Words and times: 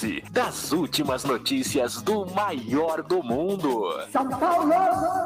análise 0.00 0.22
das 0.30 0.72
últimas 0.72 1.24
notícias 1.24 2.00
do 2.02 2.26
maior 2.26 3.02
do 3.02 3.22
mundo. 3.22 3.90
São 4.10 4.28
Paulo! 4.28 4.72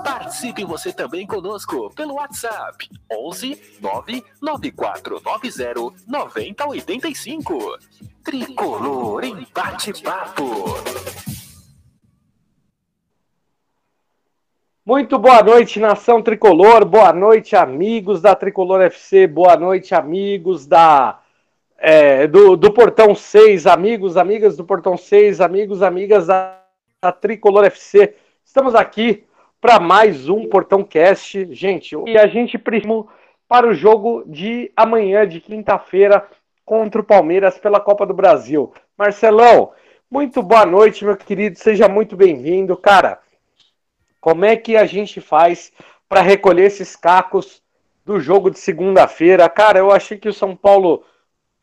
Participe 0.02 0.64
você 0.64 0.92
também 0.92 1.26
conosco 1.26 1.90
pelo 1.94 2.14
WhatsApp 2.14 2.88
11 3.10 3.78
99490 3.80 5.94
9085. 6.06 7.78
Tricolor 8.24 9.24
em 9.24 9.46
bate-papo. 9.54 10.44
Muito 14.86 15.18
boa 15.18 15.42
noite, 15.42 15.80
nação 15.80 16.22
tricolor. 16.22 16.84
Boa 16.84 17.10
noite, 17.12 17.56
amigos 17.56 18.20
da 18.20 18.34
Tricolor 18.34 18.82
FC. 18.82 19.26
Boa 19.26 19.56
noite, 19.56 19.94
amigos 19.94 20.66
da 20.66 21.20
é, 21.86 22.26
do, 22.26 22.56
do 22.56 22.72
Portão 22.72 23.14
6, 23.14 23.66
amigos, 23.66 24.16
amigas 24.16 24.56
do 24.56 24.64
Portão 24.64 24.96
6, 24.96 25.42
amigos, 25.42 25.82
amigas 25.82 26.28
da, 26.28 26.58
da 26.98 27.12
Tricolor 27.12 27.66
FC. 27.66 28.14
Estamos 28.42 28.74
aqui 28.74 29.24
para 29.60 29.78
mais 29.78 30.26
um 30.30 30.48
Portão 30.48 30.82
Cast, 30.82 31.46
gente. 31.52 31.94
E 32.06 32.16
a 32.16 32.26
gente 32.26 32.56
precisa 32.56 33.04
para 33.46 33.68
o 33.68 33.74
jogo 33.74 34.24
de 34.26 34.72
amanhã, 34.74 35.28
de 35.28 35.42
quinta-feira, 35.42 36.26
contra 36.64 37.02
o 37.02 37.04
Palmeiras 37.04 37.58
pela 37.58 37.78
Copa 37.78 38.06
do 38.06 38.14
Brasil. 38.14 38.72
Marcelão, 38.96 39.72
muito 40.10 40.42
boa 40.42 40.64
noite, 40.64 41.04
meu 41.04 41.18
querido. 41.18 41.58
Seja 41.58 41.86
muito 41.86 42.16
bem-vindo, 42.16 42.74
cara. 42.78 43.18
Como 44.22 44.46
é 44.46 44.56
que 44.56 44.74
a 44.74 44.86
gente 44.86 45.20
faz 45.20 45.70
para 46.08 46.22
recolher 46.22 46.64
esses 46.64 46.96
cacos 46.96 47.62
do 48.06 48.18
jogo 48.18 48.50
de 48.50 48.58
segunda-feira? 48.58 49.46
Cara, 49.50 49.80
eu 49.80 49.92
achei 49.92 50.16
que 50.16 50.30
o 50.30 50.32
São 50.32 50.56
Paulo 50.56 51.04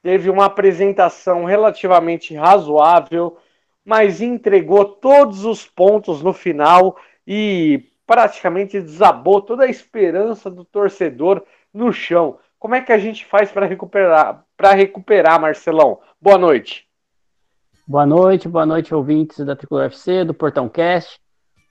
teve 0.01 0.29
uma 0.29 0.45
apresentação 0.45 1.45
relativamente 1.45 2.35
razoável, 2.35 3.37
mas 3.85 4.21
entregou 4.21 4.85
todos 4.85 5.45
os 5.45 5.65
pontos 5.65 6.21
no 6.21 6.33
final 6.33 6.97
e 7.25 7.83
praticamente 8.05 8.81
desabou 8.81 9.41
toda 9.41 9.63
a 9.63 9.69
esperança 9.69 10.49
do 10.49 10.65
torcedor 10.65 11.43
no 11.73 11.93
chão. 11.93 12.37
Como 12.59 12.75
é 12.75 12.81
que 12.81 12.91
a 12.91 12.97
gente 12.97 13.25
faz 13.25 13.51
para 13.51 13.65
recuperar, 13.65 14.43
para 14.55 14.73
recuperar, 14.73 15.39
Marcelão? 15.39 15.99
Boa 16.21 16.37
noite. 16.37 16.87
Boa 17.87 18.05
noite, 18.05 18.47
boa 18.47 18.65
noite, 18.65 18.93
ouvintes 18.93 19.43
da 19.45 19.55
Tricolor 19.55 19.85
FC, 19.85 20.23
do 20.23 20.33
Portão 20.33 20.69
Cast. 20.69 21.19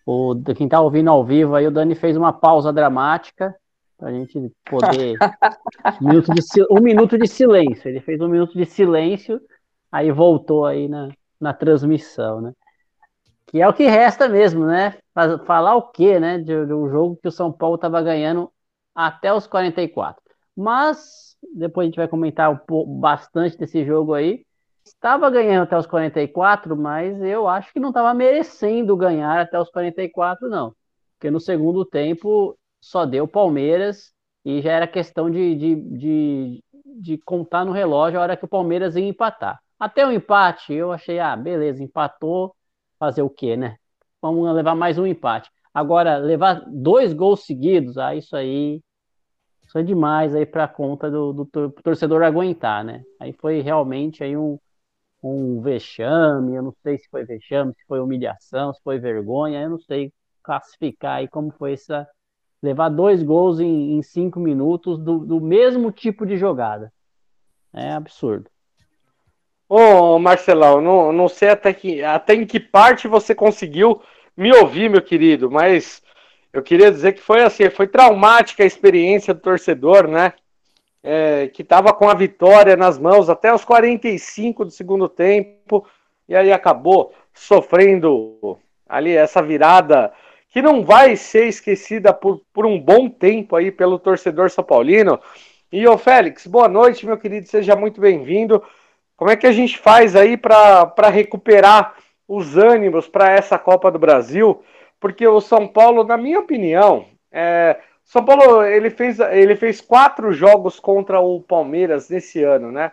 O, 0.04 0.34
quem 0.56 0.66
está 0.66 0.80
ouvindo 0.80 1.08
ao 1.08 1.24
vivo 1.24 1.54
aí, 1.54 1.66
o 1.66 1.70
Dani 1.70 1.94
fez 1.94 2.16
uma 2.16 2.32
pausa 2.32 2.72
dramática 2.72 3.54
para 4.00 4.08
a 4.08 4.12
gente 4.12 4.50
poder. 4.64 5.18
um, 6.00 6.08
minuto 6.08 6.32
de, 6.32 6.42
um 6.70 6.80
minuto 6.80 7.18
de 7.18 7.28
silêncio. 7.28 7.88
Ele 7.88 8.00
fez 8.00 8.18
um 8.20 8.28
minuto 8.28 8.56
de 8.56 8.64
silêncio, 8.64 9.38
aí 9.92 10.10
voltou 10.10 10.64
aí 10.64 10.88
na, 10.88 11.10
na 11.38 11.52
transmissão, 11.52 12.40
né? 12.40 12.52
Que 13.46 13.60
é 13.60 13.68
o 13.68 13.74
que 13.74 13.86
resta 13.86 14.26
mesmo, 14.28 14.64
né? 14.64 14.96
Falar 15.46 15.76
o 15.76 15.90
quê, 15.90 16.18
né? 16.18 16.38
De, 16.38 16.66
de 16.66 16.72
um 16.72 16.88
jogo 16.88 17.18
que 17.20 17.28
o 17.28 17.32
São 17.32 17.52
Paulo 17.52 17.74
estava 17.74 18.00
ganhando 18.00 18.50
até 18.94 19.32
os 19.32 19.46
44. 19.46 20.22
Mas 20.56 21.36
depois 21.54 21.84
a 21.84 21.88
gente 21.88 21.96
vai 21.96 22.08
comentar 22.08 22.50
um 22.50 22.56
pouco, 22.56 22.90
bastante 22.92 23.58
desse 23.58 23.84
jogo 23.84 24.14
aí. 24.14 24.44
Estava 24.84 25.28
ganhando 25.28 25.64
até 25.64 25.76
os 25.76 25.86
44, 25.86 26.74
mas 26.76 27.20
eu 27.22 27.46
acho 27.46 27.72
que 27.72 27.78
não 27.78 27.90
estava 27.90 28.14
merecendo 28.14 28.96
ganhar 28.96 29.40
até 29.40 29.60
os 29.60 29.70
44, 29.70 30.48
não. 30.48 30.74
Porque 31.18 31.30
no 31.30 31.38
segundo 31.38 31.84
tempo 31.84 32.56
só 32.80 33.04
deu 33.04 33.28
Palmeiras 33.28 34.12
e 34.44 34.62
já 34.62 34.72
era 34.72 34.86
questão 34.86 35.30
de, 35.30 35.54
de, 35.54 35.74
de, 35.76 36.64
de, 37.02 37.18
contar 37.18 37.64
no 37.64 37.72
relógio 37.72 38.18
a 38.18 38.22
hora 38.22 38.36
que 38.36 38.44
o 38.44 38.48
Palmeiras 38.48 38.96
ia 38.96 39.06
empatar. 39.06 39.60
Até 39.78 40.06
o 40.06 40.12
empate, 40.12 40.72
eu 40.72 40.92
achei, 40.92 41.18
ah, 41.18 41.36
beleza, 41.36 41.82
empatou, 41.82 42.54
fazer 42.98 43.22
o 43.22 43.30
quê, 43.30 43.56
né? 43.56 43.76
Vamos 44.20 44.54
levar 44.54 44.74
mais 44.74 44.98
um 44.98 45.06
empate. 45.06 45.50
Agora, 45.72 46.18
levar 46.18 46.64
dois 46.66 47.12
gols 47.12 47.44
seguidos, 47.46 47.96
ah, 47.96 48.14
isso 48.14 48.36
aí, 48.36 48.82
isso 49.66 49.78
é 49.78 49.82
demais 49.82 50.34
aí 50.34 50.44
para 50.44 50.68
conta 50.68 51.10
do, 51.10 51.32
do, 51.32 51.46
torcedor 51.82 52.22
aguentar, 52.22 52.84
né? 52.84 53.02
Aí 53.18 53.32
foi 53.32 53.60
realmente 53.60 54.24
aí 54.24 54.36
um, 54.36 54.58
um 55.22 55.60
vexame, 55.60 56.54
eu 56.54 56.62
não 56.62 56.74
sei 56.82 56.98
se 56.98 57.08
foi 57.08 57.24
vexame, 57.24 57.72
se 57.74 57.84
foi 57.86 58.00
humilhação, 58.00 58.74
se 58.74 58.82
foi 58.82 58.98
vergonha, 58.98 59.62
eu 59.62 59.70
não 59.70 59.78
sei 59.78 60.12
classificar 60.42 61.18
aí 61.18 61.28
como 61.28 61.52
foi 61.52 61.74
essa, 61.74 62.08
levar 62.62 62.88
dois 62.88 63.22
gols 63.22 63.60
em, 63.60 63.96
em 63.96 64.02
cinco 64.02 64.38
minutos 64.38 64.98
do, 64.98 65.18
do, 65.18 65.40
mesmo 65.40 65.90
tipo 65.90 66.26
de 66.26 66.36
jogada. 66.36 66.92
É 67.72 67.92
absurdo. 67.92 68.50
Ô, 69.68 70.18
Marcelão, 70.18 70.80
não, 70.80 71.12
não 71.12 71.28
sei 71.28 71.50
até, 71.50 71.72
que, 71.72 72.02
até 72.02 72.34
em 72.34 72.44
que 72.44 72.58
parte 72.58 73.06
você 73.06 73.34
conseguiu 73.34 74.02
me 74.36 74.52
ouvir, 74.52 74.90
meu 74.90 75.00
querido, 75.00 75.50
mas 75.50 76.02
eu 76.52 76.62
queria 76.62 76.90
dizer 76.90 77.12
que 77.12 77.20
foi 77.20 77.42
assim, 77.42 77.70
foi 77.70 77.86
traumática 77.86 78.62
a 78.62 78.66
experiência 78.66 79.32
do 79.32 79.40
torcedor, 79.40 80.08
né? 80.08 80.32
É, 81.02 81.48
que 81.48 81.62
estava 81.62 81.94
com 81.94 82.10
a 82.10 82.14
vitória 82.14 82.76
nas 82.76 82.98
mãos 82.98 83.30
até 83.30 83.54
os 83.54 83.64
45 83.64 84.66
do 84.66 84.70
segundo 84.70 85.08
tempo, 85.08 85.86
e 86.28 86.36
aí 86.36 86.52
acabou 86.52 87.14
sofrendo 87.32 88.58
ali 88.86 89.16
essa 89.16 89.40
virada 89.40 90.12
que 90.50 90.60
não 90.60 90.84
vai 90.84 91.14
ser 91.16 91.46
esquecida 91.46 92.12
por, 92.12 92.42
por 92.52 92.66
um 92.66 92.78
bom 92.78 93.08
tempo 93.08 93.54
aí 93.54 93.70
pelo 93.70 93.98
torcedor 93.98 94.50
São 94.50 94.64
Paulino. 94.64 95.18
E 95.72 95.86
ô 95.86 95.96
Félix, 95.96 96.46
boa 96.46 96.68
noite, 96.68 97.06
meu 97.06 97.16
querido, 97.16 97.46
seja 97.46 97.76
muito 97.76 98.00
bem-vindo. 98.00 98.60
Como 99.16 99.30
é 99.30 99.36
que 99.36 99.46
a 99.46 99.52
gente 99.52 99.78
faz 99.78 100.16
aí 100.16 100.36
para 100.36 101.08
recuperar 101.08 101.94
os 102.26 102.56
ânimos 102.56 103.06
para 103.06 103.30
essa 103.30 103.56
Copa 103.58 103.90
do 103.92 103.98
Brasil? 103.98 104.60
Porque 104.98 105.26
o 105.26 105.40
São 105.40 105.68
Paulo, 105.68 106.02
na 106.02 106.16
minha 106.16 106.40
opinião, 106.40 107.06
é, 107.30 107.78
São 108.04 108.24
Paulo 108.24 108.64
ele 108.64 108.90
fez, 108.90 109.20
ele 109.20 109.54
fez 109.54 109.80
quatro 109.80 110.32
jogos 110.32 110.80
contra 110.80 111.20
o 111.20 111.40
Palmeiras 111.40 112.10
nesse 112.10 112.42
ano, 112.42 112.72
né? 112.72 112.90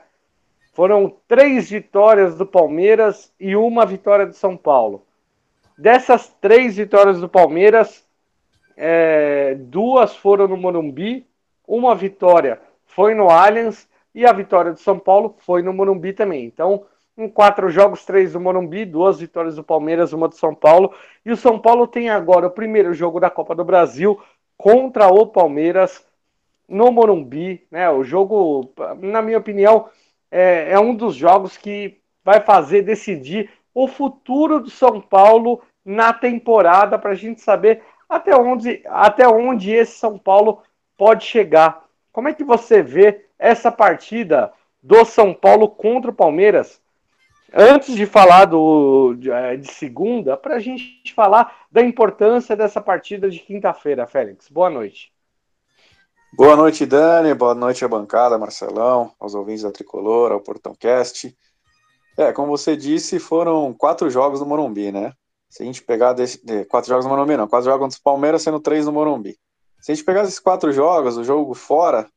Foram 0.74 1.12
três 1.28 1.72
vitórias 1.72 2.38
do 2.38 2.46
Palmeiras 2.46 3.34
e 3.40 3.56
uma 3.56 3.84
vitória 3.84 4.28
do 4.28 4.34
São 4.34 4.56
Paulo. 4.56 5.07
Dessas 5.78 6.34
três 6.42 6.78
vitórias 6.78 7.20
do 7.20 7.30
Palmeiras, 7.30 8.04
é, 8.76 9.56
duas 9.56 10.16
foram 10.16 10.48
no 10.48 10.58
Morumbi, 10.58 11.26
uma 11.68 11.94
vitória 11.94 12.60
foi 12.86 13.14
no 13.14 13.30
Allianz 13.30 13.88
e 14.16 14.26
a 14.26 14.34
vitória 14.34 14.72
do 14.72 14.80
São 14.80 14.98
Paulo 14.98 15.36
foi 15.40 15.62
no 15.62 15.72
Morumbi 15.72 16.14
também. 16.14 16.46
Então, 16.46 16.86
em 17.18 17.30
quatro 17.30 17.70
jogos, 17.70 18.06
três 18.06 18.34
do 18.34 18.40
Morumbi, 18.40 18.86
duas 18.86 19.20
vitórias 19.20 19.56
do 19.56 19.64
Palmeiras, 19.64 20.14
uma 20.14 20.28
do 20.28 20.36
São 20.36 20.56
Paulo. 20.56 20.94
E 21.26 21.32
o 21.32 21.38
São 21.38 21.60
Paulo 21.60 21.86
tem 21.86 22.10
agora 22.10 22.48
o 22.48 22.52
primeiro 22.52 22.94
jogo 22.94 23.20
da 23.20 23.30
Copa 23.30 23.54
do 23.54 23.66
Brasil 23.66 24.20
contra 24.58 25.08
o 25.08 25.28
Palmeiras 25.28 26.04
no 26.68 26.92
Morumbi. 26.92 27.66
Né? 27.70 27.90
O 27.90 28.04
jogo, 28.04 28.72
na 29.00 29.22
minha 29.22 29.38
opinião, 29.38 29.90
é, 30.32 30.72
é 30.72 30.80
um 30.80 30.96
dos 30.96 31.16
jogos 31.16 31.58
que 31.58 32.00
vai 32.24 32.42
fazer 32.42 32.82
decidir 32.82 33.50
o 33.74 33.88
futuro 33.88 34.60
do 34.60 34.70
São 34.70 35.00
Paulo 35.00 35.62
na 35.88 36.12
temporada 36.12 37.00
para 37.00 37.12
a 37.12 37.16
gente 37.16 37.40
saber 37.40 37.82
até 38.10 38.36
onde, 38.36 38.84
até 38.88 39.26
onde 39.26 39.72
esse 39.72 39.98
São 39.98 40.18
Paulo 40.18 40.62
pode 40.98 41.24
chegar. 41.24 41.86
Como 42.12 42.28
é 42.28 42.34
que 42.34 42.44
você 42.44 42.84
vê 42.84 43.26
essa 43.40 43.72
partida 43.72 44.52
do 44.84 45.06
São 45.06 45.34
Paulo 45.34 45.70
contra 45.70 46.12
o 46.12 46.14
Palmeiras? 46.14 46.82
Antes 47.54 47.96
de 47.96 48.06
falar 48.06 48.44
do, 48.44 49.16
de, 49.18 49.32
é, 49.32 49.56
de 49.56 49.72
segunda, 49.72 50.36
para 50.36 50.58
a 50.58 50.60
gente 50.60 51.14
falar 51.14 51.56
da 51.72 51.82
importância 51.82 52.54
dessa 52.54 52.82
partida 52.82 53.30
de 53.30 53.40
quinta-feira, 53.40 54.06
Félix. 54.06 54.50
Boa 54.50 54.70
noite. 54.70 55.14
Boa 56.34 56.58
noite, 56.58 56.86
Dani. 56.86 57.34
Boa 57.34 57.56
noite 57.56 57.86
à 57.86 57.88
bancada, 57.88 58.38
Marcelão, 58.38 59.14
aos 59.18 59.34
ouvintes 59.34 59.64
da 59.64 59.72
Tricolor, 59.72 60.34
ao 60.34 60.42
Portão 60.42 60.76
Cast. 60.76 61.34
É, 62.18 62.34
como 62.34 62.50
você 62.50 62.76
disse, 62.76 63.20
foram 63.20 63.74
quatro 63.74 64.10
jogos 64.10 64.42
no 64.42 64.46
Morumbi, 64.46 64.92
né? 64.92 65.14
Se 65.50 65.64
a 65.64 65.66
gente 65.66 65.82
pegar 65.84 66.14
desse, 66.14 66.46
de, 66.46 66.66
quatro 66.66 66.90
jogos 66.90 67.06
no 67.06 67.12
Morumbi, 67.12 67.38
não, 67.38 67.48
quatro 67.48 67.66
jogos 67.66 67.86
contra 67.86 68.00
o 68.00 68.04
Palmeiras, 68.04 68.42
sendo 68.42 68.60
três 68.60 68.86
no 68.86 68.92
Morumbi. 68.92 69.38
Se 69.80 69.92
a 69.92 69.96
gente 69.96 70.04
pegar 70.04 70.24
esses 70.24 70.40
quatro 70.40 70.72
jogos, 70.72 71.18
o 71.18 71.24
jogo 71.24 71.54
fora, 71.54 72.10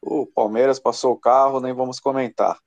o 0.00 0.26
Palmeiras 0.26 0.78
passou 0.78 1.12
o 1.12 1.18
carro, 1.18 1.60
nem 1.60 1.72
vamos 1.72 2.00
comentar. 2.00 2.58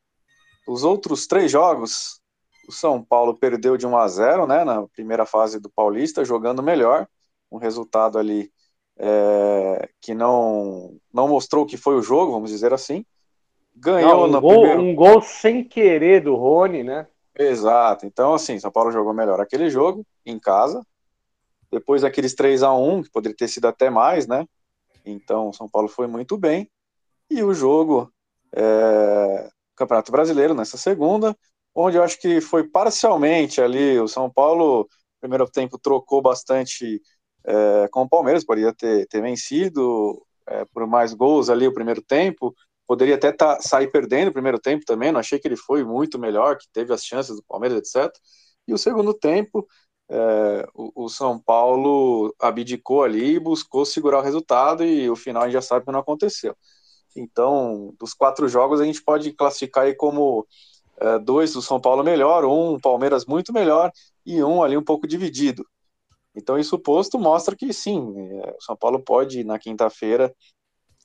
Os 0.68 0.84
outros 0.84 1.28
três 1.28 1.52
jogos, 1.52 2.20
o 2.68 2.72
São 2.72 3.04
Paulo 3.04 3.38
perdeu 3.38 3.78
de 3.78 3.88
1 3.88 3.98
a 3.98 4.08
0, 4.08 4.48
né, 4.48 4.64
na 4.64 4.88
primeira 4.90 5.26
fase 5.26 5.60
do 5.60 5.70
Paulista, 5.70 6.26
jogando 6.26 6.62
melhor, 6.62 7.08
um 7.52 7.58
resultado 7.58 8.20
ali 8.20 8.52
é, 9.00 9.90
que 10.02 10.14
não, 10.14 10.98
não 11.14 11.28
mostrou 11.28 11.64
o 11.64 11.68
que 11.68 11.78
foi 11.78 11.96
o 11.96 12.02
jogo, 12.02 12.34
vamos 12.34 12.50
dizer 12.50 12.74
assim. 12.74 13.06
Ganhou 13.76 14.12
não, 14.12 14.24
um, 14.24 14.28
no 14.28 14.42
gol, 14.42 14.52
primeiro... 14.52 14.82
um 14.82 14.96
gol 14.96 15.22
sem 15.22 15.64
querer 15.64 16.22
do 16.24 16.36
Rony, 16.36 16.84
né? 16.84 17.08
Exato. 17.38 18.06
Então, 18.06 18.34
assim, 18.34 18.60
São 18.60 18.72
Paulo 18.72 18.92
jogou 18.92 19.14
melhor 19.14 19.40
aquele 19.40 19.70
jogo, 19.70 20.06
em 20.26 20.40
casa. 20.40 20.86
Depois 21.72 22.04
aqueles 22.04 22.34
3 22.34 22.64
a 22.64 22.74
1 22.74 23.04
que 23.04 23.12
poderia 23.12 23.36
ter 23.36 23.48
sido 23.48 23.68
até 23.68 23.90
mais, 23.90 24.28
né? 24.28 24.46
Então, 25.06 25.54
São 25.54 25.70
Paulo 25.70 25.88
foi 25.88 26.08
muito 26.08 26.38
bem. 26.38 26.70
E 27.30 27.44
o 27.44 27.54
jogo, 27.54 28.12
é... 28.54 29.50
Campeonato 29.76 30.12
Brasileiro, 30.12 30.56
nessa 30.56 30.78
segunda, 30.78 31.38
onde 31.76 31.98
eu 31.98 32.04
acho 32.04 32.20
que 32.20 32.42
foi 32.42 32.68
parcialmente 32.68 33.62
ali. 33.62 34.00
O 34.00 34.08
São 34.08 34.30
Paulo, 34.30 34.90
primeiro 35.20 35.48
tempo, 35.48 35.78
trocou 35.78 36.22
bastante 36.22 37.00
é, 37.46 37.88
com 37.90 38.02
o 38.02 38.10
Palmeiras, 38.10 38.44
poderia 38.44 38.74
ter, 38.74 39.08
ter 39.08 39.22
vencido 39.22 40.22
é, 40.48 40.66
por 40.66 40.88
mais 40.88 41.14
gols 41.14 41.50
ali 41.50 41.68
o 41.68 41.74
primeiro 41.74 42.02
tempo, 42.02 42.54
poderia 42.88 43.16
até 43.16 43.32
tá, 43.32 43.60
sair 43.62 43.92
perdendo 43.92 44.30
o 44.30 44.34
primeiro 44.34 44.60
tempo 44.60 44.86
também, 44.86 45.12
não 45.12 45.20
achei 45.20 45.38
que 45.38 45.48
ele 45.48 45.58
foi 45.58 45.84
muito 45.84 46.18
melhor, 46.18 46.58
que 46.58 46.68
teve 46.72 46.94
as 46.94 47.04
chances 47.04 47.36
do 47.36 47.44
Palmeiras, 47.44 47.78
etc. 47.80 48.12
E 48.68 48.74
o 48.74 48.78
segundo 48.78 49.14
tempo, 49.14 49.68
é, 50.10 50.68
o, 50.74 51.06
o, 51.06 51.10
São 51.10 51.38
Paulo 51.38 52.34
abdicou 52.40 53.04
ali 53.04 53.38
buscou 53.40 53.86
segurar 53.86 54.20
o 54.20 54.24
resultado, 54.24 54.84
e 54.84 55.10
o 55.10 55.16
final 55.16 55.44
a 55.44 55.46
gente 55.46 55.54
já 55.54 55.62
sabe 55.62 55.86
que 55.86 55.92
não 55.92 56.00
aconteceu. 56.00 56.56
Então, 57.16 57.94
dos 58.00 58.14
quatro 58.14 58.48
jogos, 58.48 58.80
a 58.80 58.86
gente 58.86 59.04
pode 59.04 59.34
classificar 59.34 59.86
aí 59.86 59.96
como 59.96 60.48
é, 61.00 61.20
dois 61.20 61.54
do 61.54 61.62
São 61.62 61.80
Paulo 61.82 62.04
melhor, 62.04 62.46
um 62.46 62.80
Palmeiras 62.80 63.26
muito 63.26 63.52
melhor 63.54 63.92
e 64.26 64.42
um 64.44 64.64
ali 64.64 64.78
um 64.78 64.84
pouco 64.84 65.08
dividido. 65.08 65.66
Então, 66.36 66.58
isso 66.60 66.78
posto 66.80 67.20
mostra 67.20 67.56
que 67.56 67.74
sim, 67.74 68.00
é, 68.44 68.56
o 68.58 68.62
São 68.62 68.78
Paulo 68.78 69.00
pode, 69.00 69.44
na 69.44 69.60
quinta-feira, 69.60 70.34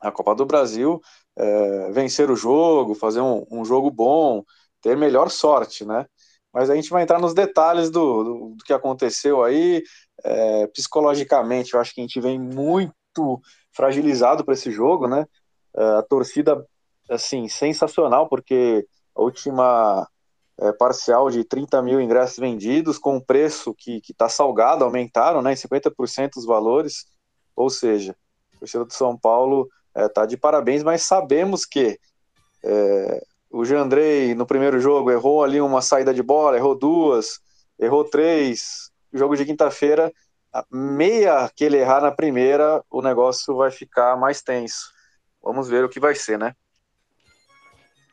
a 0.00 0.10
Copa 0.10 0.34
do 0.34 0.44
Brasil, 0.44 1.00
é, 1.36 1.90
vencer 1.92 2.30
o 2.30 2.36
jogo, 2.36 2.94
fazer 2.94 3.20
um, 3.20 3.46
um, 3.50 3.64
jogo 3.64 3.90
bom, 3.90 4.44
ter 4.80 4.96
melhor 4.96 5.30
sorte, 5.30 5.84
né? 5.84 6.06
Mas 6.52 6.68
a 6.68 6.74
gente 6.74 6.90
vai 6.90 7.02
entrar 7.02 7.18
nos 7.18 7.34
detalhes 7.34 7.90
do, 7.90 8.24
do, 8.24 8.54
do 8.56 8.64
que 8.64 8.72
aconteceu 8.72 9.42
aí. 9.42 9.82
É, 10.24 10.66
psicologicamente, 10.68 11.74
eu 11.74 11.80
acho 11.80 11.94
que 11.94 12.00
a 12.00 12.04
gente 12.04 12.20
vem 12.20 12.38
muito 12.38 13.40
fragilizado 13.72 14.44
para 14.44 14.54
esse 14.54 14.70
jogo, 14.70 15.08
né? 15.08 15.26
É, 15.76 15.82
a 15.98 16.02
torcida, 16.02 16.64
assim, 17.08 17.48
sensacional, 17.48 18.28
porque 18.28 18.86
a 19.14 19.22
última 19.22 20.06
é, 20.58 20.72
parcial 20.72 21.30
de 21.30 21.44
30 21.44 21.80
mil 21.82 22.00
ingressos 22.00 22.38
vendidos, 22.38 22.98
com 22.98 23.16
um 23.16 23.20
preço 23.20 23.74
que 23.74 24.00
está 24.08 24.28
salgado, 24.28 24.84
aumentaram 24.84 25.40
né, 25.42 25.52
em 25.52 25.56
50% 25.56 26.36
os 26.36 26.44
valores, 26.44 27.06
ou 27.56 27.70
seja, 27.70 28.14
a 28.54 28.58
torcida 28.58 28.84
do 28.84 28.92
São 28.92 29.18
Paulo 29.18 29.68
está 29.94 30.00
é, 30.00 30.08
tá 30.08 30.26
de 30.26 30.36
parabéns, 30.36 30.82
mas 30.82 31.02
sabemos 31.02 31.64
que 31.64 31.98
é, 32.64 33.22
o 33.50 33.64
Jandrei 33.64 34.34
no 34.34 34.46
primeiro 34.46 34.80
jogo 34.80 35.10
errou 35.10 35.44
ali 35.44 35.60
uma 35.60 35.82
saída 35.82 36.14
de 36.14 36.22
bola, 36.22 36.56
errou 36.56 36.74
duas, 36.74 37.40
errou 37.78 38.04
três, 38.04 38.90
jogo 39.12 39.36
de 39.36 39.44
quinta-feira, 39.44 40.12
meia 40.70 41.50
que 41.54 41.64
ele 41.64 41.78
errar 41.78 42.00
na 42.00 42.10
primeira, 42.10 42.82
o 42.90 43.02
negócio 43.02 43.56
vai 43.56 43.70
ficar 43.70 44.16
mais 44.16 44.42
tenso. 44.42 44.92
Vamos 45.42 45.68
ver 45.68 45.84
o 45.84 45.88
que 45.88 46.00
vai 46.00 46.14
ser, 46.14 46.38
né? 46.38 46.54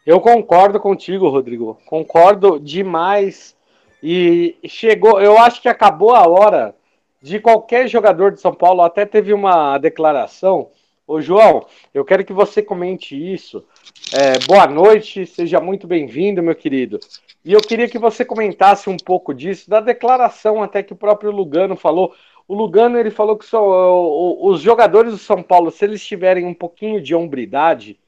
Eu 0.06 0.20
concordo 0.20 0.80
contigo, 0.80 1.30
Rodrigo. 1.30 1.78
Concordo 1.86 2.60
demais. 2.60 3.56
E 4.02 4.58
chegou, 4.66 5.22
eu 5.22 5.38
acho 5.38 5.62
que 5.62 5.70
acabou 5.70 6.16
a 6.16 6.28
hora 6.28 6.74
de 7.22 7.40
qualquer 7.40 7.88
jogador 7.88 8.32
de 8.32 8.42
São 8.42 8.54
Paulo. 8.54 8.82
Até 8.82 9.06
teve 9.06 9.34
uma 9.34 9.78
declaração. 9.78 10.72
Ô, 11.10 11.20
João, 11.20 11.66
eu 11.92 12.06
quero 12.06 12.24
que 12.24 12.32
você 12.32 12.62
comente 12.62 13.16
isso. 13.16 13.66
É, 14.14 14.38
boa 14.46 14.68
noite, 14.68 15.26
seja 15.26 15.60
muito 15.60 15.88
bem-vindo, 15.88 16.44
meu 16.44 16.54
querido. 16.54 17.00
E 17.44 17.52
eu 17.52 17.60
queria 17.62 17.90
que 17.90 17.98
você 17.98 18.24
comentasse 18.24 18.92
um 18.92 18.96
pouco 18.96 19.34
disso, 19.34 19.68
da 19.68 19.80
declaração 19.80 20.62
até 20.62 20.84
que 20.84 20.94
o 20.94 20.96
próprio 20.96 21.32
Lugano 21.32 21.76
falou. 21.76 22.14
O 22.48 22.54
Lugano 22.54 22.96
ele 22.96 23.10
falou 23.10 23.36
que 23.36 23.46
só, 23.48 24.40
os 24.40 24.62
jogadores 24.62 25.12
do 25.12 25.18
São 25.18 25.42
Paulo, 25.42 25.72
se 25.72 25.84
eles 25.84 26.06
tiverem 26.06 26.46
um 26.46 26.54
pouquinho 26.54 27.02
de 27.02 27.16
hombridade, 27.16 28.00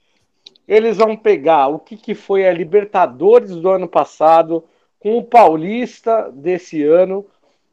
eles 0.68 0.98
vão 0.98 1.18
pegar 1.18 1.70
o 1.70 1.80
que, 1.80 1.98
que 1.98 2.14
foi 2.14 2.48
a 2.48 2.54
Libertadores 2.54 3.56
do 3.56 3.68
ano 3.68 3.88
passado 3.88 4.64
com 5.00 5.18
o 5.18 5.24
Paulista 5.24 6.32
desse 6.32 6.84
ano 6.84 7.26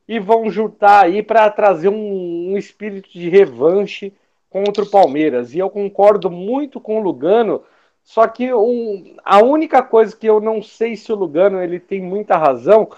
e 0.08 0.18
vão 0.18 0.50
juntar 0.50 1.04
aí 1.04 1.22
para 1.22 1.50
trazer 1.50 1.90
um, 1.90 2.52
um, 2.52 2.56
espírito 2.56 3.10
de 3.12 3.28
revanche 3.28 4.10
contra 4.50 4.84
o 4.84 4.90
Palmeiras. 4.90 5.54
E 5.54 5.58
eu 5.58 5.70
concordo 5.70 6.30
muito 6.30 6.80
com 6.80 6.98
o 6.98 7.02
Lugano, 7.02 7.62
só 8.02 8.26
que 8.26 8.52
um, 8.52 9.16
a 9.24 9.42
única 9.42 9.82
coisa 9.82 10.16
que 10.16 10.26
eu 10.26 10.40
não 10.40 10.62
sei 10.62 10.96
se 10.96 11.12
o 11.12 11.16
Lugano 11.16 11.62
ele 11.62 11.78
tem 11.78 12.00
muita 12.00 12.36
razão 12.36 12.88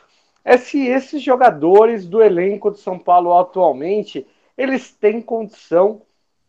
é 0.44 0.56
se 0.56 0.86
esses 0.86 1.22
jogadores 1.22 2.06
do 2.06 2.22
elenco 2.22 2.70
de 2.70 2.78
São 2.78 2.98
Paulo 2.98 3.36
atualmente 3.36 4.26
eles 4.56 4.92
têm 4.92 5.20
condição 5.20 6.02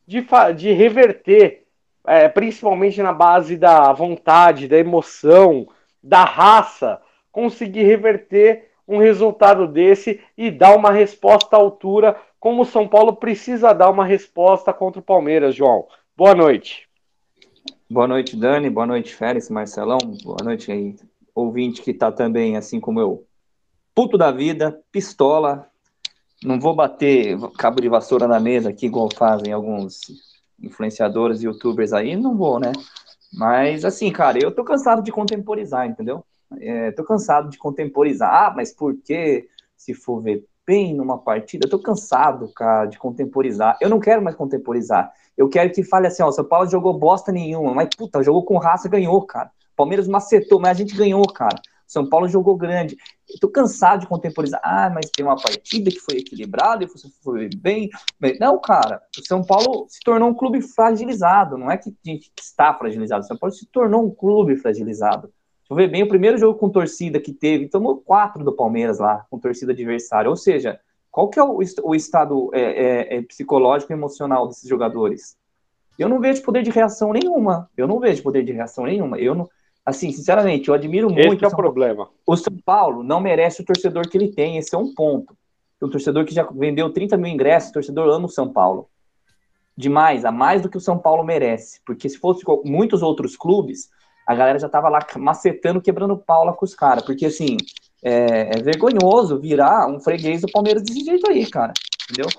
de, 0.05 0.25
de 0.55 0.71
reverter 0.71 1.61
é, 2.05 2.27
principalmente 2.27 3.01
na 3.01 3.13
base 3.13 3.57
da 3.57 3.91
vontade, 3.93 4.67
da 4.67 4.77
emoção, 4.77 5.67
da 6.01 6.23
raça, 6.23 7.01
conseguir 7.31 7.83
reverter 7.83 8.71
um 8.87 8.97
resultado 8.97 9.67
desse 9.67 10.19
e 10.37 10.49
dar 10.49 10.75
uma 10.75 10.91
resposta 10.91 11.55
à 11.55 11.59
altura, 11.59 12.17
como 12.41 12.63
o 12.63 12.65
São 12.65 12.87
Paulo 12.87 13.15
precisa 13.15 13.71
dar 13.71 13.91
uma 13.91 14.03
resposta 14.03 14.73
contra 14.73 14.99
o 14.99 15.03
Palmeiras, 15.03 15.53
João. 15.53 15.87
Boa 16.17 16.33
noite. 16.33 16.89
Boa 17.87 18.07
noite, 18.07 18.35
Dani. 18.35 18.67
Boa 18.67 18.87
noite, 18.87 19.13
Félix, 19.13 19.47
Marcelão. 19.47 19.99
Boa 20.23 20.39
noite 20.43 20.71
aí, 20.71 20.95
ouvinte 21.35 21.83
que 21.83 21.93
tá 21.93 22.11
também, 22.11 22.57
assim 22.57 22.79
como 22.79 22.99
eu, 22.99 23.27
puto 23.93 24.17
da 24.17 24.31
vida, 24.31 24.81
pistola. 24.91 25.67
Não 26.43 26.59
vou 26.59 26.73
bater 26.73 27.37
cabo 27.59 27.79
de 27.79 27.87
vassoura 27.87 28.27
na 28.27 28.39
mesa 28.39 28.69
aqui, 28.69 28.87
igual 28.87 29.07
fazem 29.15 29.53
alguns 29.53 29.99
influenciadores, 30.59 31.43
youtubers 31.43 31.93
aí, 31.93 32.15
não 32.15 32.35
vou, 32.35 32.59
né? 32.59 32.71
Mas, 33.31 33.85
assim, 33.85 34.11
cara, 34.11 34.39
eu 34.41 34.51
tô 34.51 34.63
cansado 34.63 35.03
de 35.03 35.11
contemporizar, 35.11 35.87
entendeu? 35.87 36.25
É, 36.59 36.91
tô 36.91 37.03
cansado 37.03 37.49
de 37.49 37.59
contemporizar. 37.59 38.33
Ah, 38.33 38.53
mas 38.55 38.73
por 38.73 38.95
que, 38.97 39.47
se 39.77 39.93
for 39.93 40.21
ver 40.21 40.43
bem 40.65 40.93
numa 40.93 41.17
partida, 41.17 41.65
eu 41.65 41.69
tô 41.69 41.79
cansado, 41.79 42.51
cara, 42.53 42.85
de 42.85 42.97
contemporizar. 42.97 43.77
Eu 43.81 43.89
não 43.89 43.99
quero 43.99 44.21
mais 44.21 44.35
contemporizar. 44.35 45.11
Eu 45.37 45.49
quero 45.49 45.71
que 45.71 45.83
fale 45.83 46.07
assim, 46.07 46.23
ó, 46.23 46.27
o 46.27 46.31
São 46.31 46.45
Paulo 46.45 46.69
jogou 46.69 46.97
bosta 46.97 47.31
nenhuma, 47.31 47.73
mas, 47.73 47.89
puta, 47.95 48.23
jogou 48.23 48.43
com 48.43 48.57
raça, 48.57 48.89
ganhou, 48.89 49.25
cara. 49.25 49.51
Palmeiras 49.75 50.07
macetou, 50.07 50.59
mas 50.59 50.71
a 50.71 50.73
gente 50.73 50.95
ganhou, 50.95 51.25
cara. 51.25 51.59
São 51.91 52.07
Paulo 52.07 52.25
jogou 52.29 52.55
grande. 52.55 52.95
Estou 53.27 53.49
cansado 53.49 54.01
de 54.01 54.07
contemporizar. 54.07 54.61
Ah, 54.63 54.89
mas 54.89 55.09
tem 55.09 55.25
uma 55.25 55.35
partida 55.35 55.91
que 55.91 55.99
foi 55.99 56.19
equilibrada 56.19 56.85
e 56.85 56.87
você 56.87 57.09
foi 57.21 57.49
bem. 57.57 57.89
Não, 58.39 58.61
cara, 58.61 59.01
o 59.19 59.27
São 59.27 59.43
Paulo 59.43 59.87
se 59.89 59.99
tornou 59.99 60.29
um 60.29 60.33
clube 60.33 60.61
fragilizado. 60.61 61.57
Não 61.57 61.69
é 61.69 61.77
que 61.77 61.89
a 61.89 62.09
gente 62.09 62.31
está 62.39 62.73
fragilizado. 62.73 63.25
O 63.25 63.27
São 63.27 63.37
Paulo 63.37 63.53
se 63.53 63.65
tornou 63.65 64.05
um 64.05 64.09
clube 64.09 64.55
fragilizado. 64.55 65.33
Eu 65.71 65.77
ver 65.77 65.87
bem, 65.87 66.03
o 66.03 66.07
primeiro 66.07 66.37
jogo 66.37 66.59
com 66.59 66.69
torcida 66.69 67.17
que 67.17 67.31
teve, 67.31 67.69
tomou 67.69 67.95
quatro 67.95 68.43
do 68.43 68.51
Palmeiras 68.51 68.99
lá, 68.99 69.25
com 69.29 69.39
torcida 69.39 69.71
adversária. 69.71 70.29
Ou 70.29 70.35
seja, 70.35 70.77
qual 71.09 71.29
que 71.29 71.39
é 71.39 71.43
o, 71.43 71.59
o 71.83 71.95
estado 71.95 72.51
é, 72.53 72.59
é, 72.59 73.15
é, 73.15 73.21
psicológico 73.21 73.89
e 73.89 73.95
emocional 73.95 74.49
desses 74.49 74.67
jogadores? 74.67 75.37
Eu 75.97 76.09
não 76.09 76.19
vejo 76.19 76.43
poder 76.43 76.61
de 76.61 76.69
reação 76.69 77.13
nenhuma. 77.13 77.69
Eu 77.77 77.87
não 77.87 78.01
vejo 78.01 78.21
poder 78.21 78.43
de 78.43 78.51
reação 78.51 78.83
nenhuma. 78.83 79.17
Eu 79.17 79.33
não 79.33 79.49
assim, 79.85 80.11
sinceramente, 80.11 80.67
eu 80.67 80.73
admiro 80.73 81.09
muito. 81.09 81.35
Esse 81.35 81.45
é 81.45 81.47
o 81.47 81.55
problema. 81.55 82.09
O 82.27 82.35
São 82.35 82.57
Paulo 82.65 83.01
não 83.01 83.21
merece 83.21 83.61
o 83.61 83.65
torcedor 83.65 84.09
que 84.09 84.17
ele 84.17 84.27
tem, 84.27 84.57
esse 84.57 84.75
é 84.75 84.77
um 84.77 84.93
ponto. 84.93 85.37
O 85.79 85.87
torcedor 85.87 86.25
que 86.25 86.35
já 86.35 86.43
vendeu 86.43 86.91
30 86.91 87.15
mil 87.15 87.31
ingressos, 87.31 87.69
o 87.69 87.73
torcedor 87.73 88.09
ama 88.09 88.25
o 88.25 88.29
São 88.29 88.51
Paulo. 88.51 88.89
Demais, 89.77 90.25
a 90.25 90.33
mais 90.33 90.61
do 90.61 90.69
que 90.69 90.77
o 90.77 90.81
São 90.81 90.97
Paulo 90.97 91.23
merece. 91.23 91.79
Porque 91.85 92.09
se 92.09 92.17
fosse 92.17 92.43
muitos 92.65 93.01
outros 93.01 93.37
clubes, 93.37 93.89
a 94.25 94.35
galera 94.35 94.59
já 94.59 94.69
tava 94.69 94.89
lá 94.89 94.99
macetando, 95.17 95.81
quebrando 95.81 96.17
pau 96.17 96.53
com 96.53 96.65
os 96.65 96.75
caras. 96.75 97.03
Porque, 97.03 97.25
assim, 97.25 97.57
é, 98.03 98.57
é 98.57 98.61
vergonhoso 98.61 99.39
virar 99.39 99.87
um 99.87 99.99
freguês 99.99 100.41
do 100.41 100.51
Palmeiras 100.51 100.83
desse 100.83 101.03
jeito 101.03 101.29
aí, 101.29 101.49
cara. 101.49 101.73
Entendeu? 102.09 102.29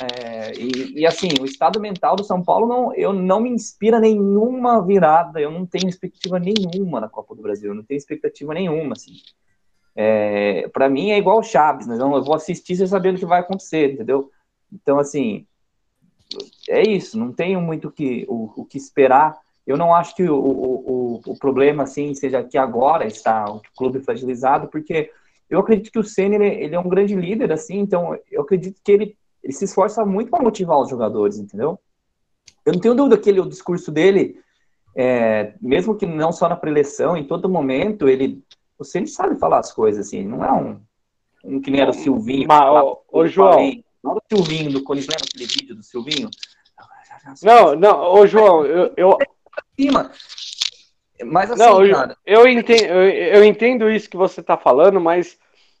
É, 0.00 0.52
e, 0.58 1.00
e, 1.00 1.06
assim, 1.06 1.28
o 1.40 1.44
estado 1.44 1.78
mental 1.78 2.16
do 2.16 2.24
São 2.24 2.42
Paulo 2.42 2.66
não, 2.66 2.94
eu 2.94 3.12
não 3.12 3.40
me 3.40 3.50
inspira 3.50 4.00
nenhuma 4.00 4.84
virada, 4.84 5.40
eu 5.40 5.50
não 5.50 5.66
tenho 5.66 5.88
expectativa 5.88 6.38
nenhuma 6.38 7.00
na 7.00 7.08
Copa 7.08 7.34
do 7.34 7.42
Brasil, 7.42 7.70
eu 7.70 7.74
não 7.74 7.84
tenho 7.84 7.98
expectativa 7.98 8.54
nenhuma, 8.54 8.94
assim. 8.94 9.12
É, 9.94 10.66
para 10.68 10.88
mim 10.88 11.10
é 11.10 11.18
igual 11.18 11.38
o 11.38 11.42
Chaves, 11.42 11.86
né? 11.86 11.96
eu 11.96 12.24
vou 12.24 12.34
assistir 12.34 12.76
sem 12.76 12.86
saber 12.86 13.14
o 13.14 13.18
que 13.18 13.26
vai 13.26 13.40
acontecer, 13.40 13.92
entendeu? 13.92 14.30
Então, 14.72 14.98
assim, 14.98 15.46
é 16.68 16.82
isso, 16.82 17.18
não 17.18 17.32
tenho 17.32 17.60
muito 17.60 17.90
que, 17.90 18.24
o, 18.28 18.62
o 18.62 18.64
que 18.64 18.78
esperar. 18.78 19.38
Eu 19.66 19.76
não 19.76 19.94
acho 19.94 20.14
que 20.16 20.24
o, 20.24 20.34
o, 20.34 21.20
o, 21.24 21.38
problema, 21.38 21.84
assim, 21.84 22.14
seja 22.14 22.42
que 22.42 22.58
agora 22.58 23.06
está 23.06 23.44
o 23.48 23.62
clube 23.76 24.00
fragilizado, 24.00 24.68
porque 24.68 25.10
eu 25.48 25.60
acredito 25.60 25.92
que 25.92 25.98
o 25.98 26.04
Senna, 26.04 26.34
ele, 26.34 26.64
ele 26.64 26.74
é 26.74 26.80
um 26.80 26.88
grande 26.88 27.14
líder, 27.14 27.52
assim, 27.52 27.78
então 27.78 28.18
eu 28.30 28.42
acredito 28.42 28.80
que 28.82 28.90
ele 28.90 29.16
ele 29.42 29.52
se 29.52 29.64
esforça 29.64 30.04
muito 30.04 30.30
para 30.30 30.42
motivar 30.42 30.78
os 30.78 30.88
jogadores, 30.88 31.36
entendeu? 31.36 31.78
Eu 32.64 32.74
não 32.74 32.80
tenho 32.80 32.94
dúvida 32.94 33.18
que 33.18 33.28
ele, 33.28 33.40
o 33.40 33.48
discurso 33.48 33.90
dele, 33.90 34.40
é, 34.94 35.54
mesmo 35.60 35.96
que 35.96 36.06
não 36.06 36.30
só 36.30 36.48
na 36.48 36.54
preleção, 36.54 37.16
em 37.16 37.26
todo 37.26 37.48
momento, 37.48 38.08
ele, 38.08 38.42
você 38.78 38.98
ele 38.98 39.08
sabe 39.08 39.38
falar 39.38 39.58
as 39.58 39.72
coisas, 39.72 40.06
assim, 40.06 40.24
não 40.24 40.44
é 40.44 40.52
um, 40.52 40.80
um 41.44 41.60
que 41.60 41.70
nem 41.70 41.80
era 41.80 41.90
o 41.90 41.94
Silvinho. 41.94 42.46
Mas, 42.46 42.62
ô, 42.62 43.02
ô 43.10 43.26
João. 43.26 43.52
Falei, 43.54 43.84
não 44.02 44.14
o 44.14 44.22
Silvinho 44.32 44.72
do 44.72 44.82
Corinthians, 44.82 45.14
lembra 45.14 45.26
aquele 45.28 45.46
vídeo 45.46 45.74
do 45.74 45.82
Silvinho? 45.82 46.30
Não, 47.42 47.74
não, 47.74 48.14
ô 48.14 48.26
João, 48.26 48.64
eu. 48.64 48.92
eu... 48.96 49.18
Mas 51.24 51.50
assim, 51.50 51.62
não, 51.62 51.84
eu, 51.84 51.94
cara... 51.94 52.16
eu, 52.26 52.48
entendo, 52.48 52.84
eu, 52.84 53.02
eu 53.36 53.44
entendo 53.44 53.90
isso 53.90 54.10
que 54.10 54.16
você 54.16 54.40
está 54.40 54.56
falando, 54.56 55.00
mas 55.00 55.38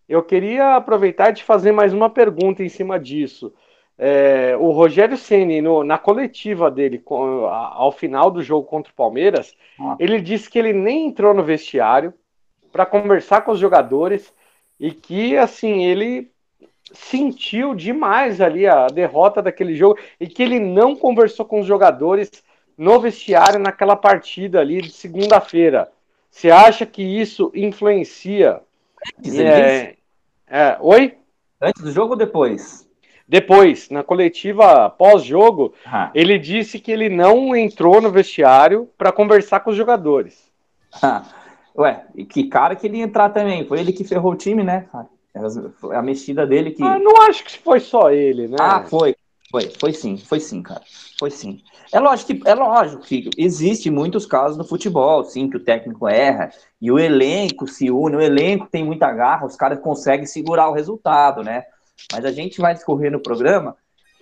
eu 0.08 0.22
queria 0.22 0.76
aproveitar 0.76 1.30
de 1.30 1.42
fazer 1.42 1.72
mais 1.72 1.92
uma 1.92 2.10
pergunta 2.10 2.62
em 2.62 2.68
cima 2.68 2.98
disso. 2.98 3.52
É, 3.98 4.56
o 4.58 4.70
Rogério 4.70 5.16
Ceni 5.16 5.60
na 5.84 5.98
coletiva 5.98 6.70
dele 6.70 7.02
ao 7.06 7.92
final 7.92 8.30
do 8.30 8.42
jogo 8.42 8.66
contra 8.66 8.90
o 8.90 8.96
Palmeiras, 8.96 9.54
ah. 9.78 9.96
ele 9.98 10.20
disse 10.20 10.50
que 10.50 10.58
ele 10.58 10.72
nem 10.72 11.06
entrou 11.06 11.34
no 11.34 11.44
vestiário 11.44 12.12
para 12.72 12.86
conversar 12.86 13.42
com 13.42 13.52
os 13.52 13.58
jogadores 13.58 14.32
e 14.80 14.90
que 14.90 15.36
assim 15.36 15.84
ele 15.84 16.32
sentiu 16.92 17.74
demais 17.74 18.40
ali 18.40 18.66
a 18.66 18.86
derrota 18.88 19.40
daquele 19.40 19.74
jogo 19.74 19.98
e 20.18 20.26
que 20.26 20.42
ele 20.42 20.58
não 20.58 20.96
conversou 20.96 21.46
com 21.46 21.60
os 21.60 21.66
jogadores 21.66 22.30
no 22.76 23.00
vestiário 23.00 23.58
naquela 23.58 23.96
partida 23.96 24.60
ali 24.60 24.80
de 24.80 24.90
segunda-feira. 24.90 25.88
Você 26.30 26.50
acha 26.50 26.86
que 26.86 27.02
isso 27.02 27.50
influencia? 27.54 28.60
É, 29.24 29.96
é, 30.46 30.76
oi? 30.80 31.16
Antes 31.60 31.82
do 31.82 31.92
jogo 31.92 32.12
ou 32.12 32.16
depois? 32.16 32.88
Depois, 33.28 33.88
na 33.88 34.02
coletiva 34.02 34.90
pós-jogo, 34.90 35.72
ah. 35.86 36.10
ele 36.14 36.38
disse 36.38 36.78
que 36.78 36.90
ele 36.90 37.08
não 37.08 37.54
entrou 37.54 38.00
no 38.00 38.10
vestiário 38.10 38.88
para 38.98 39.12
conversar 39.12 39.60
com 39.60 39.70
os 39.70 39.76
jogadores. 39.76 40.50
Ah. 41.02 41.22
Ué, 41.76 42.04
e 42.14 42.24
que 42.24 42.44
cara 42.44 42.76
que 42.76 42.86
ele 42.86 42.98
ia 42.98 43.04
entrar 43.04 43.30
também? 43.30 43.66
Foi 43.66 43.80
ele 43.80 43.92
que 43.92 44.04
ferrou 44.04 44.32
o 44.32 44.36
time, 44.36 44.62
né, 44.62 44.86
cara? 44.92 45.08
Foi 45.80 45.96
a 45.96 46.02
mexida 46.02 46.46
dele 46.46 46.72
que. 46.72 46.82
Ah, 46.82 46.98
não 46.98 47.22
acho 47.22 47.42
que 47.44 47.58
foi 47.58 47.80
só 47.80 48.10
ele, 48.10 48.48
né? 48.48 48.56
Ah, 48.60 48.82
foi. 48.82 49.16
Foi, 49.52 49.70
foi 49.78 49.92
sim, 49.92 50.16
foi 50.16 50.40
sim, 50.40 50.62
cara. 50.62 50.80
Foi 51.18 51.30
sim. 51.30 51.62
É 51.92 52.00
lógico 52.00 52.34
que, 52.34 52.48
é 52.48 52.54
lógico 52.54 53.02
que 53.02 53.28
existe 53.36 53.90
muitos 53.90 54.24
casos 54.24 54.56
no 54.56 54.64
futebol, 54.64 55.22
sim, 55.24 55.50
que 55.50 55.58
o 55.58 55.62
técnico 55.62 56.08
erra 56.08 56.50
e 56.80 56.90
o 56.90 56.98
elenco 56.98 57.68
se 57.68 57.90
une, 57.90 58.16
o 58.16 58.20
elenco 58.20 58.66
tem 58.66 58.82
muita 58.82 59.12
garra, 59.12 59.44
os 59.44 59.54
caras 59.54 59.78
conseguem 59.78 60.24
segurar 60.24 60.70
o 60.70 60.72
resultado, 60.72 61.42
né? 61.44 61.64
Mas 62.10 62.24
a 62.24 62.32
gente 62.32 62.62
vai 62.62 62.72
discorrer 62.72 63.12
no 63.12 63.20
programa 63.20 63.76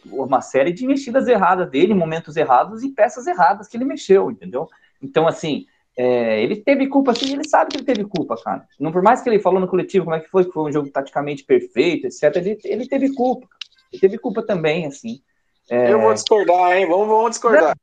uma 0.05 0.41
série 0.41 0.73
de 0.73 0.85
mexidas 0.85 1.29
erradas 1.29 1.71
dele, 1.71 1.95
momentos 1.95 2.37
errados 2.37 2.83
e 2.83 2.89
peças 2.89 3.29
erradas 3.29 3.69
que 3.69 3.77
ele 3.77 3.85
mexeu, 3.85 4.33
entendeu? 4.33 4.69
Então, 5.01 5.29
assim, 5.29 5.65
é, 5.97 6.43
ele 6.43 6.57
teve 6.57 6.89
culpa, 6.89 7.13
assim, 7.13 7.33
ele 7.33 7.49
sabe 7.49 7.71
que 7.71 7.77
ele 7.77 7.85
teve 7.85 8.05
culpa, 8.05 8.35
cara. 8.43 8.67
Não 8.81 8.91
por 8.91 9.03
mais 9.03 9.21
que 9.21 9.29
ele 9.29 9.39
falou 9.39 9.61
no 9.61 9.69
coletivo 9.69 10.07
como 10.07 10.17
é 10.17 10.21
que 10.21 10.29
foi, 10.29 10.45
que 10.45 10.51
foi 10.51 10.69
um 10.69 10.73
jogo 10.73 10.91
taticamente 10.91 11.45
perfeito, 11.45 12.09
etc., 12.09 12.35
ele, 12.37 12.59
ele 12.65 12.89
teve 12.89 13.15
culpa. 13.15 13.47
Ele 13.93 14.01
teve 14.01 14.19
culpa 14.19 14.43
também, 14.43 14.87
assim. 14.87 15.21
É... 15.69 15.93
Eu 15.93 16.01
vou 16.01 16.15
discordar, 16.15 16.77
hein? 16.77 16.87
Vamos, 16.89 17.09
vamos 17.09 17.31
discordar. 17.31 17.77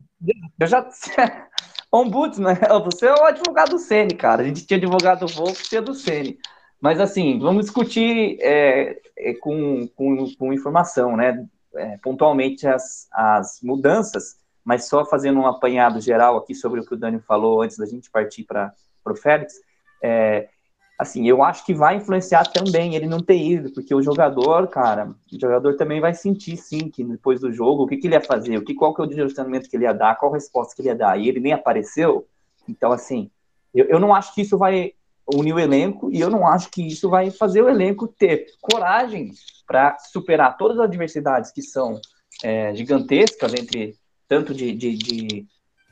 Eu 0.59 0.67
já. 0.67 0.87
Ombudsman, 1.91 2.55
você 2.83 3.07
é 3.07 3.13
o 3.13 3.23
advogado 3.23 3.69
do 3.69 3.79
Sene, 3.79 4.13
cara. 4.13 4.41
A 4.41 4.45
gente 4.45 4.65
tinha 4.65 4.77
advogado 4.77 5.25
do 5.25 5.27
Volks, 5.27 5.69
tinha 5.69 5.81
do 5.81 5.93
Sene. 5.93 6.37
Mas, 6.81 6.99
assim, 6.99 7.39
vamos 7.39 7.65
discutir 7.65 8.37
é, 8.41 8.99
é, 9.17 9.33
com, 9.35 9.87
com, 9.95 10.35
com, 10.35 10.53
informação, 10.53 11.15
né? 11.15 11.47
É, 11.75 11.97
pontualmente 11.97 12.67
as, 12.67 13.07
as 13.11 13.59
mudanças, 13.61 14.37
mas 14.65 14.87
só 14.87 15.05
fazendo 15.05 15.39
um 15.39 15.47
apanhado 15.47 16.01
geral 16.01 16.37
aqui 16.37 16.53
sobre 16.53 16.79
o 16.79 16.85
que 16.85 16.93
o 16.93 16.97
Dani 16.97 17.19
falou 17.19 17.61
antes 17.61 17.77
da 17.77 17.85
gente 17.85 18.11
partir 18.11 18.43
para 18.43 18.73
o 19.05 19.15
Félix. 19.15 19.55
É, 20.03 20.49
assim, 20.97 21.27
eu 21.27 21.43
acho 21.43 21.63
que 21.63 21.73
vai 21.73 21.97
influenciar 21.97 22.45
também 22.45 22.95
ele 22.95 23.05
não 23.05 23.19
ter 23.19 23.37
ido, 23.37 23.71
porque 23.71 23.93
o 23.93 24.01
jogador, 24.01 24.67
cara, 24.67 25.13
o 25.31 25.39
jogador 25.39 25.75
também 25.75 26.01
vai 26.01 26.13
sentir, 26.13 26.57
sim, 26.57 26.89
que 26.89 27.03
depois 27.03 27.39
do 27.39 27.51
jogo, 27.51 27.83
o 27.83 27.87
que, 27.87 27.97
que 27.97 28.07
ele 28.07 28.15
ia 28.15 28.21
fazer, 28.21 28.57
o 28.57 28.65
que, 28.65 28.73
qual 28.73 28.93
que 28.93 29.01
é 29.01 29.03
o 29.03 29.07
direcionamento 29.07 29.69
que 29.69 29.77
ele 29.77 29.83
ia 29.83 29.93
dar, 29.93 30.15
qual 30.15 30.31
resposta 30.31 30.75
que 30.75 30.81
ele 30.81 30.89
ia 30.89 30.95
dar, 30.95 31.19
e 31.19 31.29
ele 31.29 31.39
nem 31.39 31.53
apareceu, 31.53 32.27
então, 32.67 32.91
assim, 32.91 33.29
eu, 33.73 33.85
eu 33.85 33.99
não 33.99 34.13
acho 34.13 34.33
que 34.33 34.41
isso 34.41 34.57
vai 34.57 34.93
unir 35.35 35.53
o 35.53 35.59
elenco, 35.59 36.09
e 36.11 36.19
eu 36.19 36.29
não 36.29 36.47
acho 36.47 36.71
que 36.71 36.87
isso 36.87 37.09
vai 37.09 37.29
fazer 37.29 37.61
o 37.61 37.69
elenco 37.69 38.07
ter 38.07 38.47
coragem 38.59 39.31
para 39.67 39.97
superar 39.99 40.57
todas 40.57 40.79
as 40.79 40.85
adversidades 40.85 41.51
que 41.51 41.61
são 41.61 41.99
é, 42.43 42.73
gigantescas 42.73 43.53
entre 43.53 43.95
tanto 44.27 44.53
de, 44.53 44.73
de, 44.73 44.95
de, 44.95 45.45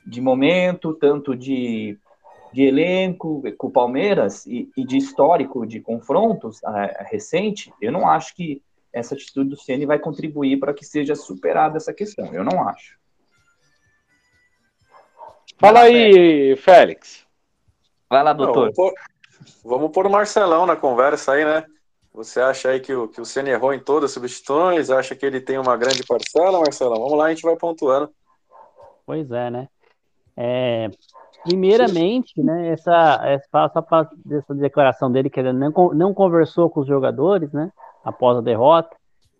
de 0.06 0.22
momento, 0.22 0.94
tanto 0.94 1.36
de 1.36 1.98
de 2.52 2.64
elenco 2.64 3.44
com 3.58 3.68
o 3.68 3.72
Palmeiras 3.72 4.46
e, 4.46 4.70
e, 4.78 4.86
de 4.86 4.98
histórico 4.98 5.66
de 5.66 5.82
confrontos 5.82 6.60
uh, 6.64 7.04
recente, 7.10 7.74
eu 7.82 7.92
não 7.92 8.08
acho 8.08 8.36
que 8.36 8.62
essa 8.94 9.14
atitude 9.14 9.50
do 9.50 9.58
Ceni 9.58 9.86
vai 9.86 10.00
contribuir 10.00 10.58
para 10.58 10.74
que 10.74 10.86
seja 10.86 11.16
superada 11.16 11.78
essa 11.78 11.94
questão. 11.94 12.34
Eu 12.34 12.44
não 12.46 12.68
acho. 12.68 12.98
Fala 15.58 15.82
aí, 15.82 16.56
Félix. 16.56 17.26
Vai 18.10 18.24
lá, 18.24 18.32
doutor. 18.34 18.72
Não, 18.78 18.94
vamos, 19.64 19.92
pôr, 19.92 20.08
o 20.08 20.10
Marcelão 20.10 20.66
na 20.66 20.76
conversa 20.76 21.34
aí, 21.34 21.44
né? 21.44 21.66
Você 22.14 22.40
acha 22.40 22.70
aí 22.70 22.80
que 22.80 22.94
o, 22.94 23.10
que 23.10 23.20
o 23.20 23.26
Ceni 23.26 23.50
errou 23.50 23.74
em 23.74 23.80
todas 23.80 24.12
as 24.12 24.14
substituições? 24.14 24.90
Acha 24.90 25.16
que 25.16 25.26
ele 25.26 25.42
tem 25.42 25.58
uma 25.58 25.76
grande 25.76 26.04
parcela, 26.06 26.60
Marcelão? 26.60 27.02
Vamos 27.02 27.18
lá, 27.18 27.26
a 27.26 27.30
gente 27.30 27.44
vai 27.44 27.58
pontuando. 27.58 28.10
Pois 29.06 29.30
é, 29.32 29.50
né? 29.50 29.68
É, 30.38 30.90
Primeiramente, 31.46 32.42
né, 32.42 32.70
essa, 32.70 33.22
essa, 33.24 33.72
essa 34.32 34.56
declaração 34.56 35.12
dele 35.12 35.30
que 35.30 35.40
ele 35.40 35.54
não, 35.54 35.72
não 35.94 36.14
conversou 36.14 36.70
com 36.70 36.80
os 36.80 36.88
jogadores, 36.88 37.52
né, 37.52 37.72
após 38.04 38.38
a 38.38 38.42
derrota, 38.42 38.96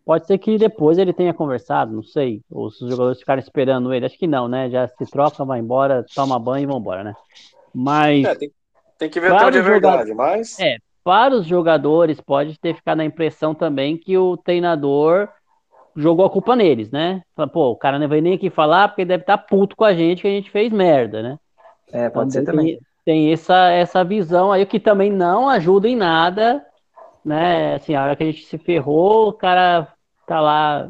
pode 0.06 0.28
ser 0.28 0.38
que 0.38 0.58
depois 0.58 0.98
ele 0.98 1.12
tenha 1.12 1.34
conversado, 1.34 1.94
não 1.94 2.04
sei, 2.04 2.42
ou 2.50 2.70
se 2.70 2.84
os 2.84 2.92
jogadores 2.92 3.20
ficaram 3.20 3.40
esperando 3.40 3.94
ele, 3.94 4.06
acho 4.06 4.18
que 4.18 4.28
não, 4.28 4.48
né, 4.48 4.70
já 4.70 4.88
se 4.88 5.06
troca, 5.06 5.44
vai 5.44 5.60
embora, 5.60 6.06
toma 6.14 6.38
banho 6.38 6.64
e 6.64 6.68
vão 6.68 6.78
embora, 6.78 7.04
né. 7.04 7.16
Mas... 7.74 8.24
É, 8.24 8.36
tem, 8.36 8.52
tem, 9.00 9.10
que 9.10 9.20
ver 9.20 9.32
até 9.32 9.46
onde 9.48 9.58
é 9.58 9.62
verdade, 9.62 10.14
mas... 10.14 10.60
É, 10.60 10.78
para 11.04 11.36
os 11.36 11.46
jogadores 11.46 12.22
pode 12.22 12.60
ter 12.60 12.76
ficado 12.76 13.00
a 13.00 13.06
impressão 13.06 13.54
também 13.54 13.98
que 13.98 14.18
o 14.18 14.38
treinador 14.38 15.30
jogou 15.96 16.26
a 16.26 16.30
culpa 16.30 16.56
neles, 16.56 16.92
né? 16.92 17.22
Pô, 17.54 17.72
o 17.72 17.76
cara 17.76 17.98
não 17.98 18.08
vai 18.08 18.22
nem 18.22 18.34
aqui 18.34 18.50
falar 18.50 18.90
porque 18.90 19.06
deve 19.06 19.24
estar 19.24 19.38
puto 19.38 19.76
com 19.76 19.86
a 19.86 19.94
gente 19.94 20.22
que 20.22 20.28
a 20.28 20.32
gente 20.32 20.52
fez 20.52 20.72
merda, 20.72 21.24
né? 21.24 21.38
É, 21.92 22.10
pode 22.10 22.34
ser 22.34 22.44
também. 22.44 22.80
Tem, 23.04 23.32
essa, 23.32 23.70
essa 23.70 24.04
visão 24.04 24.52
aí 24.52 24.66
que 24.66 24.80
também 24.80 25.12
não 25.12 25.48
ajuda 25.48 25.88
em 25.88 25.96
nada, 25.96 26.66
né? 27.24 27.76
Assim, 27.76 27.94
a 27.94 28.04
hora 28.04 28.16
que 28.16 28.24
a 28.24 28.26
gente 28.26 28.46
se 28.46 28.58
ferrou, 28.58 29.30
o 29.30 29.34
cara 29.34 29.88
tá 30.26 30.42
lá. 30.42 30.90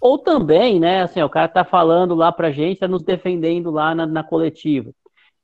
Ou 0.00 0.16
também, 0.16 0.80
né? 0.80 1.02
Assim, 1.02 1.22
o 1.22 1.28
cara 1.28 1.48
tá 1.48 1.64
falando 1.64 2.14
lá 2.14 2.32
pra 2.32 2.50
gente, 2.50 2.80
tá 2.80 2.88
nos 2.88 3.02
defendendo 3.02 3.70
lá 3.70 3.94
na, 3.94 4.06
na 4.06 4.24
coletiva. 4.24 4.90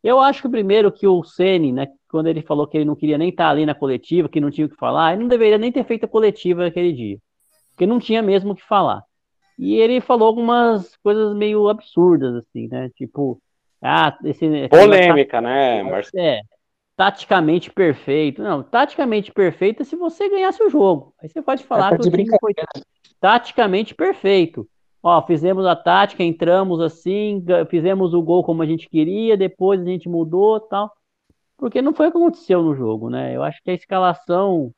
Eu 0.03 0.21
acho 0.21 0.43
que 0.43 0.49
primeiro 0.49 0.93
que 0.93 1.07
o 1.07 1.23
Ceni, 1.25 1.73
né, 1.73 1.88
quando 2.09 2.29
ele 2.29 2.41
falou 2.41 2.67
que 2.67 2.76
ele 2.76 2.85
não 2.85 2.95
queria 2.95 3.19
nem 3.19 3.29
estar 3.29 3.47
tá 3.47 3.50
ali 3.50 3.67
na 3.67 3.75
coletiva, 3.75 4.29
que 4.29 4.41
não 4.41 4.50
tinha 4.50 4.67
o 4.67 4.71
que 4.71 4.76
falar, 4.76 5.12
ele 5.12 5.23
não 5.23 5.29
deveria 5.29 5.59
nem 5.59 5.73
ter 5.73 5.85
feito 5.85 6.05
a 6.05 6.09
coletiva 6.09 6.62
naquele 6.62 6.93
dia, 6.93 7.19
porque 7.71 7.87
não 7.87 7.99
tinha 7.99 8.23
mesmo 8.23 8.53
o 8.53 8.55
que 8.55 8.62
falar. 8.62 9.03
E 9.59 9.75
ele 9.75 10.00
falou 10.00 10.29
algumas 10.29 10.95
coisas 10.97 11.35
meio 11.35 11.69
absurdas, 11.69 12.35
assim, 12.37 12.69
né? 12.69 12.91
Tipo, 12.91 13.41
ah, 13.83 14.16
esse, 14.25 14.68
Polêmica, 14.68 15.40
né, 15.40 15.83
Marcelo? 15.83 16.25
É, 16.25 16.40
taticamente 16.97 17.71
perfeito. 17.71 18.42
Não, 18.42 18.62
taticamente 18.62 19.33
perfeito 19.33 19.83
é 19.83 19.85
se 19.85 19.97
você 19.97 20.28
ganhasse 20.28 20.62
o 20.62 20.71
jogo. 20.71 21.14
Aí 21.21 21.28
você 21.28 21.42
pode 21.42 21.64
falar 21.64 21.92
é 21.92 21.99
que 21.99 22.09
o 22.09 22.11
time 22.11 22.26
foi 22.40 22.54
taticamente 23.21 23.95
perfeito. 23.95 24.66
Ó, 25.02 25.23
fizemos 25.25 25.64
a 25.66 25.76
tática, 25.76 26.25
entramos 26.25 26.80
assim, 26.80 27.45
fizemos 27.71 28.12
o 28.12 28.23
gol 28.23 28.42
como 28.42 28.62
a 28.62 28.66
gente 28.66 28.88
queria, 28.88 29.37
depois 29.37 29.80
a 29.80 29.85
gente 29.85 30.09
mudou 30.09 30.59
tal. 30.59 30.90
Porque 31.56 31.80
não 31.80 31.95
foi 31.95 32.09
o 32.09 32.11
que 32.11 32.18
aconteceu 32.18 32.62
no 32.62 32.75
jogo, 32.75 33.09
né? 33.09 33.35
Eu 33.35 33.42
acho 33.42 33.62
que 33.62 33.71
a 33.71 33.75
escalação 33.75 34.73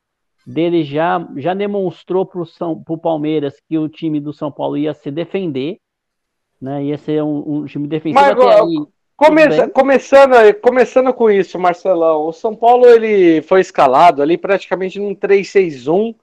dele 0.46 0.84
já, 0.84 1.26
já 1.36 1.54
demonstrou 1.54 2.24
para 2.24 2.42
o 2.42 2.98
Palmeiras 2.98 3.60
que 3.68 3.78
o 3.78 3.88
time 3.88 4.20
do 4.20 4.32
São 4.32 4.50
Paulo 4.50 4.76
ia 4.76 4.94
se 4.94 5.10
defender, 5.10 5.78
né? 6.60 6.84
Ia 6.84 6.98
ser 6.98 7.22
um, 7.22 7.42
um 7.46 7.64
time 7.64 7.86
defensivo 7.86 8.20
Mas, 8.20 8.32
até 8.32 8.60
aí. 8.60 8.86
Come, 9.16 9.68
começando, 9.70 10.54
começando 10.60 11.12
com 11.12 11.28
isso, 11.28 11.58
Marcelão, 11.58 12.26
o 12.26 12.32
São 12.32 12.54
Paulo 12.54 12.86
ele 12.86 13.42
foi 13.42 13.60
escalado 13.60 14.22
ali 14.22 14.38
praticamente 14.38 15.00
num 15.00 15.12
3-6-1, 15.12 16.14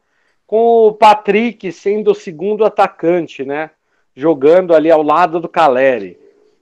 com 0.48 0.88
o 0.88 0.94
Patrick 0.94 1.72
sendo 1.74 2.12
o 2.12 2.16
segundo 2.16 2.64
atacante, 2.64 3.44
né? 3.44 3.72
Jogando 4.16 4.74
ali 4.74 4.90
ao 4.90 5.04
lado 5.04 5.42
do 5.42 5.50
Caleri. 5.50 6.18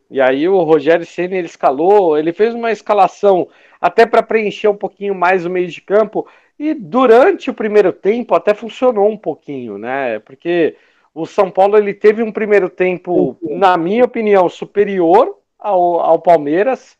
E 0.09 0.19
aí 0.19 0.47
o 0.49 0.63
Rogério 0.63 1.05
Senna 1.05 1.35
ele 1.35 1.47
escalou, 1.47 2.17
ele 2.17 2.33
fez 2.33 2.53
uma 2.55 2.71
escalação 2.71 3.47
até 3.79 4.05
para 4.05 4.23
preencher 4.23 4.69
um 4.69 4.75
pouquinho 4.75 5.13
mais 5.13 5.45
o 5.45 5.49
meio 5.49 5.67
de 5.67 5.81
campo, 5.81 6.27
e 6.57 6.73
durante 6.73 7.49
o 7.49 7.53
primeiro 7.53 7.91
tempo 7.91 8.33
até 8.33 8.53
funcionou 8.53 9.09
um 9.09 9.17
pouquinho, 9.17 9.77
né? 9.77 10.19
Porque 10.19 10.75
o 11.13 11.25
São 11.25 11.51
Paulo 11.51 11.77
ele 11.77 11.93
teve 11.93 12.23
um 12.23 12.31
primeiro 12.31 12.69
tempo, 12.69 13.37
na 13.41 13.77
minha 13.77 14.03
opinião, 14.03 14.49
superior 14.49 15.37
ao, 15.59 15.99
ao 15.99 16.19
Palmeiras. 16.19 16.97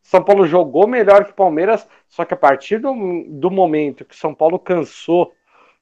São 0.00 0.22
Paulo 0.22 0.46
jogou 0.46 0.86
melhor 0.86 1.24
que 1.24 1.32
o 1.32 1.34
Palmeiras, 1.34 1.86
só 2.08 2.24
que 2.24 2.32
a 2.32 2.36
partir 2.36 2.78
do, 2.78 2.94
do 3.28 3.50
momento 3.50 4.04
que 4.04 4.14
o 4.14 4.18
São 4.18 4.32
Paulo 4.32 4.58
cansou, 4.58 5.32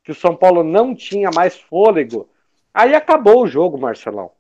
que 0.03 0.11
o 0.11 0.15
São 0.15 0.35
Paulo 0.35 0.65
não 0.65 0.95
tinha 0.95 1.31
mais 1.35 1.59
fôlego, 1.59 2.29
aí 2.73 2.95
acabou 2.95 3.43
o 3.43 3.47
jogo, 3.47 3.79
Marcelão. 3.79 4.31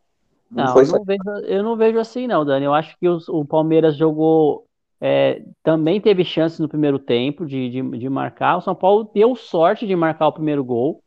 Não, 0.50 0.64
não 0.64 0.80
eu, 0.80 0.86
não 0.86 1.04
vejo, 1.04 1.46
eu, 1.46 1.62
não 1.62 1.76
vejo, 1.76 1.98
assim, 1.98 2.26
não, 2.26 2.44
Dani. 2.44 2.64
Eu 2.64 2.74
acho 2.74 2.96
que 2.98 3.08
os, 3.08 3.28
o 3.28 3.44
Palmeiras 3.44 3.96
jogou. 3.96 4.64
É, 4.98 5.42
também 5.62 6.00
teve 6.00 6.24
chance 6.24 6.60
no 6.62 6.68
primeiro 6.68 6.98
tempo 6.98 7.44
de, 7.44 7.68
de, 7.68 7.82
de 7.98 8.08
marcar. 8.08 8.56
O 8.56 8.60
São 8.62 8.74
Paulo 8.74 9.10
deu 9.12 9.36
sorte 9.36 9.86
de 9.86 9.94
marcar 9.94 10.28
o 10.28 10.32
primeiro 10.32 10.64
gol. 10.64 11.02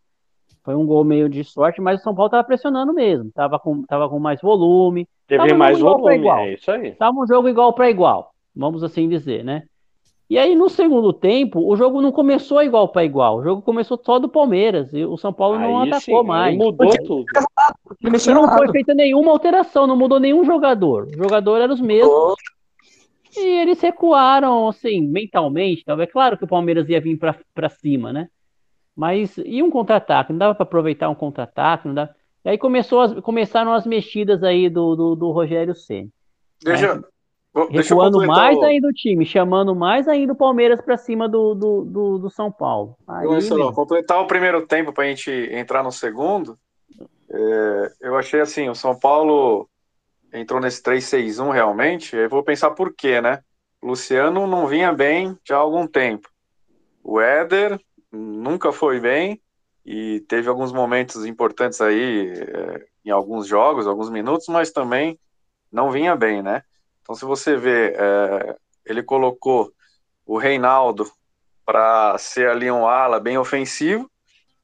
Foi 0.69 0.75
um 0.75 0.85
gol 0.85 1.03
meio 1.03 1.27
de 1.27 1.43
sorte, 1.43 1.81
mas 1.81 1.99
o 1.99 2.03
São 2.03 2.13
Paulo 2.13 2.27
estava 2.27 2.43
pressionando 2.43 2.93
mesmo. 2.93 3.31
Tava 3.33 3.57
com, 3.57 3.81
tava 3.87 4.07
com 4.07 4.19
mais 4.19 4.39
volume. 4.39 5.07
Teve 5.25 5.51
mais 5.55 5.79
volume, 5.79 6.27
é 6.27 6.53
isso 6.53 6.69
aí. 6.69 6.91
Tava 6.91 7.19
um 7.19 7.25
jogo 7.25 7.49
igual 7.49 7.73
para 7.73 7.89
igual, 7.89 8.31
vamos 8.55 8.83
assim 8.83 9.09
dizer, 9.09 9.43
né? 9.43 9.63
E 10.29 10.37
aí, 10.37 10.53
no 10.53 10.69
segundo 10.69 11.11
tempo, 11.11 11.67
o 11.67 11.75
jogo 11.75 12.03
não 12.03 12.11
começou 12.11 12.61
igual 12.61 12.87
para 12.87 13.03
igual. 13.03 13.37
O 13.37 13.43
jogo 13.43 13.63
começou 13.63 13.99
só 13.99 14.19
do 14.19 14.29
Palmeiras. 14.29 14.93
E 14.93 15.03
o 15.03 15.17
São 15.17 15.33
Paulo 15.33 15.57
aí 15.57 15.63
não 15.63 15.81
atacou 15.81 16.21
sim, 16.21 16.27
mais. 16.27 16.55
Mudou 16.55 16.91
tudo. 17.03 17.25
Não 18.31 18.55
foi 18.55 18.71
feita 18.71 18.93
nenhuma 18.93 19.31
alteração, 19.31 19.87
não 19.87 19.97
mudou 19.97 20.19
nenhum 20.19 20.45
jogador. 20.45 21.07
Os 21.07 21.17
jogadores 21.17 21.63
eram 21.63 21.73
os 21.73 21.81
mesmos. 21.81 22.35
E 23.35 23.39
eles 23.39 23.81
recuaram, 23.81 24.67
assim, 24.67 25.01
mentalmente. 25.01 25.83
Talvez, 25.83 26.07
é 26.07 26.11
claro 26.11 26.37
que 26.37 26.43
o 26.43 26.47
Palmeiras 26.47 26.87
ia 26.89 27.01
vir 27.01 27.17
para 27.17 27.69
cima, 27.69 28.13
né? 28.13 28.29
Mas 28.99 29.37
e 29.37 29.63
um 29.63 29.71
contra-ataque? 29.71 30.33
Não 30.33 30.39
dava 30.39 30.53
para 30.53 30.63
aproveitar 30.63 31.07
um 31.07 31.15
contra-ataque? 31.15 31.87
Não 31.87 31.95
dava... 31.95 32.13
E 32.43 32.49
aí 32.49 32.57
começou 32.57 32.99
as, 32.99 33.13
começaram 33.21 33.71
as 33.71 33.85
mexidas 33.85 34.43
aí 34.43 34.69
do, 34.69 34.93
do, 34.93 35.15
do 35.15 35.31
Rogério 35.31 35.73
Ceni. 35.73 36.09
Deixa, 36.61 36.95
né? 36.95 37.01
recuando 37.71 38.27
mais 38.27 38.57
o... 38.57 38.61
ainda 38.61 38.89
o 38.89 38.93
time, 38.93 39.25
chamando 39.25 39.73
mais 39.73 40.05
ainda 40.05 40.33
o 40.33 40.35
Palmeiras 40.35 40.81
para 40.81 40.97
cima 40.97 41.29
do, 41.29 41.55
do, 41.55 41.85
do, 41.85 42.17
do, 42.17 42.29
São 42.29 42.51
Paulo. 42.51 42.97
Aí, 43.07 43.25
Marcelo, 43.25 43.71
completar 43.71 44.19
o 44.19 44.27
primeiro 44.27 44.67
tempo 44.67 44.91
para 44.91 45.05
a 45.05 45.07
gente 45.07 45.31
entrar 45.31 45.81
no 45.81 45.93
segundo, 45.93 46.59
é, 47.31 47.91
eu 48.01 48.17
achei 48.17 48.41
assim, 48.41 48.67
o 48.67 48.75
São 48.75 48.99
Paulo 48.99 49.69
entrou 50.33 50.59
nesse 50.59 50.83
3-6-1 50.83 51.53
realmente, 51.53 52.17
eu 52.17 52.27
vou 52.27 52.43
pensar 52.43 52.71
por 52.71 52.93
quê, 52.93 53.21
né? 53.21 53.39
O 53.81 53.87
Luciano 53.87 54.45
não 54.45 54.67
vinha 54.67 54.91
bem 54.91 55.37
já 55.47 55.55
há 55.55 55.59
algum 55.59 55.87
tempo. 55.87 56.27
O 57.01 57.21
Éder 57.21 57.79
nunca 58.11 58.71
foi 58.71 58.99
bem 58.99 59.41
e 59.85 60.19
teve 60.21 60.49
alguns 60.49 60.71
momentos 60.71 61.25
importantes 61.25 61.81
aí 61.81 62.31
é, 62.31 62.87
em 63.05 63.09
alguns 63.09 63.47
jogos, 63.47 63.87
alguns 63.87 64.09
minutos, 64.09 64.47
mas 64.47 64.71
também 64.71 65.19
não 65.71 65.91
vinha 65.91 66.15
bem, 66.15 66.41
né? 66.41 66.63
Então, 67.01 67.15
se 67.15 67.25
você 67.25 67.55
vê, 67.55 67.93
é, 67.97 68.55
ele 68.85 69.01
colocou 69.03 69.73
o 70.25 70.37
Reinaldo 70.37 71.11
para 71.65 72.17
ser 72.17 72.49
ali 72.49 72.69
um 72.69 72.87
ala 72.87 73.19
bem 73.19 73.37
ofensivo, 73.37 74.09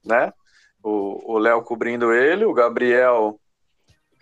né? 0.03 0.31
O 0.87 1.39
Léo 1.39 1.63
cobrindo 1.63 2.13
ele, 2.13 2.45
o 2.45 2.53
Gabriel 2.53 3.39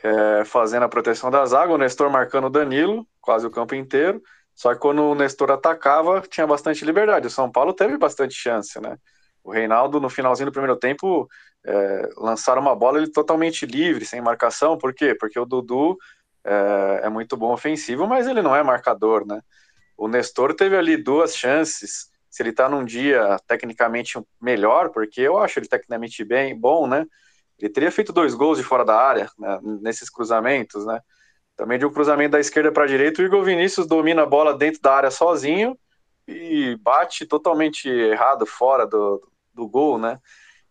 é, 0.01 0.45
fazendo 0.45 0.83
a 0.83 0.89
proteção 0.89 1.29
da 1.29 1.45
zaga, 1.45 1.73
o 1.73 1.77
Nestor 1.77 2.09
marcando 2.09 2.45
o 2.45 2.49
Danilo, 2.49 3.05
quase 3.19 3.45
o 3.45 3.51
campo 3.51 3.75
inteiro. 3.75 4.21
Só 4.55 4.73
que 4.73 4.79
quando 4.79 5.01
o 5.01 5.15
Nestor 5.15 5.51
atacava, 5.51 6.21
tinha 6.21 6.45
bastante 6.45 6.85
liberdade. 6.85 7.27
O 7.27 7.29
São 7.29 7.51
Paulo 7.51 7.73
teve 7.73 7.97
bastante 7.97 8.33
chance, 8.33 8.79
né? 8.79 8.97
O 9.43 9.51
Reinaldo, 9.51 9.99
no 9.99 10.09
finalzinho 10.09 10.45
do 10.45 10.53
primeiro 10.53 10.77
tempo, 10.77 11.27
é, 11.65 12.09
lançaram 12.17 12.61
uma 12.61 12.75
bola 12.75 12.97
ele 12.97 13.11
totalmente 13.11 13.65
livre, 13.65 14.05
sem 14.05 14.21
marcação. 14.21 14.77
Por 14.77 14.93
quê? 14.93 15.15
Porque 15.15 15.39
o 15.39 15.45
Dudu 15.45 15.97
é, 16.45 17.01
é, 17.03 17.09
muito 17.09 17.35
bom 17.35 17.51
ofensivo, 17.53 18.07
mas 18.07 18.27
ele 18.27 18.41
não 18.41 18.55
é 18.55 18.63
marcador, 18.63 19.25
né? 19.25 19.41
O 19.97 20.07
Nestor 20.07 20.53
teve 20.53 20.77
ali 20.77 20.97
duas 20.97 21.35
chances. 21.35 22.11
Se 22.29 22.41
ele 22.41 22.51
tá 22.51 22.67
num 22.67 22.83
dia 22.83 23.37
tecnicamente 23.47 24.19
melhor, 24.41 24.89
porque 24.89 25.21
eu 25.21 25.37
acho 25.37 25.59
ele 25.59 25.67
tecnicamente 25.67 26.23
bem 26.23 26.57
bom, 26.57 26.87
né? 26.87 27.05
Ele 27.59 27.71
teria 27.71 27.91
feito 27.91 28.11
dois 28.11 28.33
gols 28.33 28.57
de 28.57 28.63
fora 28.63 28.83
da 28.83 28.97
área, 28.97 29.29
né, 29.37 29.59
nesses 29.81 30.09
cruzamentos, 30.09 30.85
né? 30.85 30.99
Também 31.55 31.77
de 31.77 31.85
um 31.85 31.93
cruzamento 31.93 32.31
da 32.31 32.39
esquerda 32.39 32.71
para 32.71 32.85
a 32.85 32.87
direita, 32.87 33.21
o 33.21 33.25
Igor 33.25 33.43
Vinícius 33.43 33.85
domina 33.85 34.23
a 34.23 34.25
bola 34.25 34.57
dentro 34.57 34.81
da 34.81 34.95
área 34.95 35.11
sozinho 35.11 35.77
e 36.27 36.75
bate 36.81 37.25
totalmente 37.27 37.87
errado 37.87 38.45
fora 38.45 38.87
do, 38.87 39.21
do 39.53 39.67
gol, 39.67 39.97
né? 39.97 40.19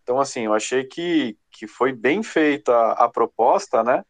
Então, 0.03 0.21
assim, 0.21 0.47
eu 0.47 0.55
achei 0.55 0.85
que, 0.85 1.37
que 1.51 1.67
foi 1.67 1.93
bem 1.93 2.23
feita 2.23 2.93
a, 2.93 3.09
proposta, 3.09 3.85
né? 3.85 4.03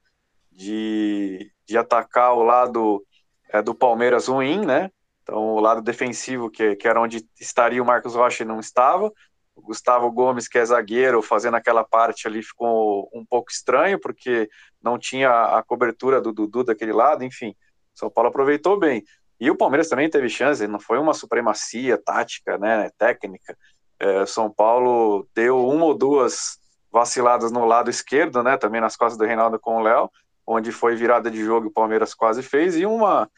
de, 0.55 1.51
de 1.67 1.79
atacar 1.79 2.35
o 2.35 2.43
lado 2.43 3.05
é, 3.49 3.63
do 3.63 3.75
Palmeiras 3.75 4.29
ruim, 4.29 4.65
né? 4.65 4.91
Então, 5.23 5.55
o 5.55 5.61
lado 5.61 5.81
defensivo, 5.81 6.51
que, 6.51 6.77
que 6.77 6.89
era 6.89 7.01
onde 7.01 7.27
estaria 7.41 7.83
o 7.83 7.87
Marcos 7.87 8.15
Rocha, 8.15 8.45
não 8.45 8.61
estava. 8.61 9.13
O 9.55 9.63
Gustavo 9.63 10.11
Gomes, 10.11 10.49
que 10.49 10.59
é 10.59 10.65
zagueiro, 10.65 11.23
fazendo 11.23 11.57
aquela 11.57 11.85
parte 11.85 12.27
ali 12.27 12.43
ficou 12.43 13.09
um 13.15 13.25
pouco 13.25 13.51
estranho, 13.51 14.01
porque 14.01 14.49
não 14.83 14.99
tinha 14.99 15.31
a 15.57 15.63
cobertura 15.63 16.21
do 16.21 16.33
Dudu 16.33 16.65
daquele 16.65 16.93
lado, 16.93 17.23
enfim. 17.23 17.55
São 17.95 18.11
Paulo 18.11 18.31
aproveitou 18.31 18.79
bem. 18.79 19.05
E 19.39 19.51
o 19.51 19.57
Palmeiras 19.57 19.89
também 19.89 20.09
teve 20.09 20.29
chance, 20.29 20.67
não 20.67 20.81
foi 20.81 20.99
uma 20.99 21.13
supremacia 21.13 21.99
tática, 21.99 22.59
né, 22.59 22.91
técnica. 22.97 23.57
É, 24.03 24.27
São 24.27 24.51
Paulo 24.51 25.29
deu 25.33 25.65
uma 25.65 25.85
ou 25.85 25.95
duas 25.95 26.59
vaciladas 26.91 27.53
no 27.53 27.65
lado 27.65 27.89
esquerdo, 27.89 28.43
né, 28.43 28.57
também 28.57 28.81
nas 28.81 28.97
costas 28.97 29.17
do 29.17 29.25
Reinaldo 29.25 29.61
com 29.61 29.77
o 29.77 29.81
Léo, 29.81 30.11
onde 30.45 30.73
foi 30.73 30.97
virada 30.97 31.31
de 31.31 31.43
jogo 31.45 31.67
e 31.67 31.69
o 31.69 31.73
Palmeiras 31.73 32.13
quase 32.13 32.43
fez, 32.43 32.77
e 32.77 32.85
uma. 32.85 33.31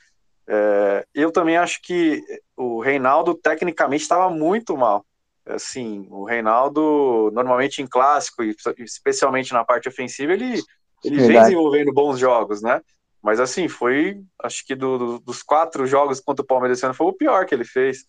É, 0.48 1.06
eu 1.14 1.30
também 1.30 1.58
acho 1.58 1.82
que 1.82 2.22
o 2.56 2.80
Reinaldo 2.80 3.34
tecnicamente 3.34 4.02
estava 4.02 4.30
muito 4.30 4.74
mal. 4.74 5.04
Assim, 5.46 6.06
o 6.10 6.24
Reinaldo, 6.24 7.30
normalmente 7.34 7.82
em 7.82 7.86
clássico, 7.86 8.42
e 8.42 8.56
especialmente 8.78 9.52
na 9.52 9.66
parte 9.66 9.86
ofensiva, 9.86 10.32
ele, 10.32 10.62
ele 11.04 11.18
vem 11.26 11.42
desenvolvendo 11.42 11.92
bons 11.92 12.18
jogos, 12.18 12.62
né? 12.62 12.80
Mas 13.22 13.38
assim, 13.38 13.68
foi, 13.68 14.18
acho 14.42 14.66
que 14.66 14.74
do, 14.74 14.98
do, 14.98 15.18
dos 15.18 15.42
quatro 15.42 15.86
jogos 15.86 16.20
contra 16.20 16.42
o 16.42 16.46
Palmeiras 16.46 16.78
esse 16.78 16.86
ano 16.86 16.94
foi 16.94 17.06
o 17.06 17.12
pior 17.12 17.44
que 17.44 17.54
ele 17.54 17.64
fez. 17.64 18.04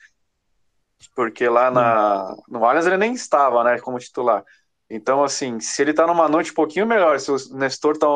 Porque 1.16 1.48
lá 1.48 1.70
na, 1.70 2.36
no 2.48 2.64
Allianz 2.66 2.86
ele 2.86 2.98
nem 2.98 3.14
estava, 3.14 3.64
né, 3.64 3.80
como 3.80 4.00
titular. 4.00 4.44
Então, 4.90 5.24
assim, 5.24 5.60
se 5.60 5.82
ele 5.82 5.94
tá 5.94 6.06
numa 6.06 6.30
noite 6.30 6.52
um 6.52 6.56
pouquinho 6.56 6.86
melhor, 6.86 7.20
se 7.20 7.32
o 7.32 7.38
Nestor 7.56 7.98
tá 7.98 8.08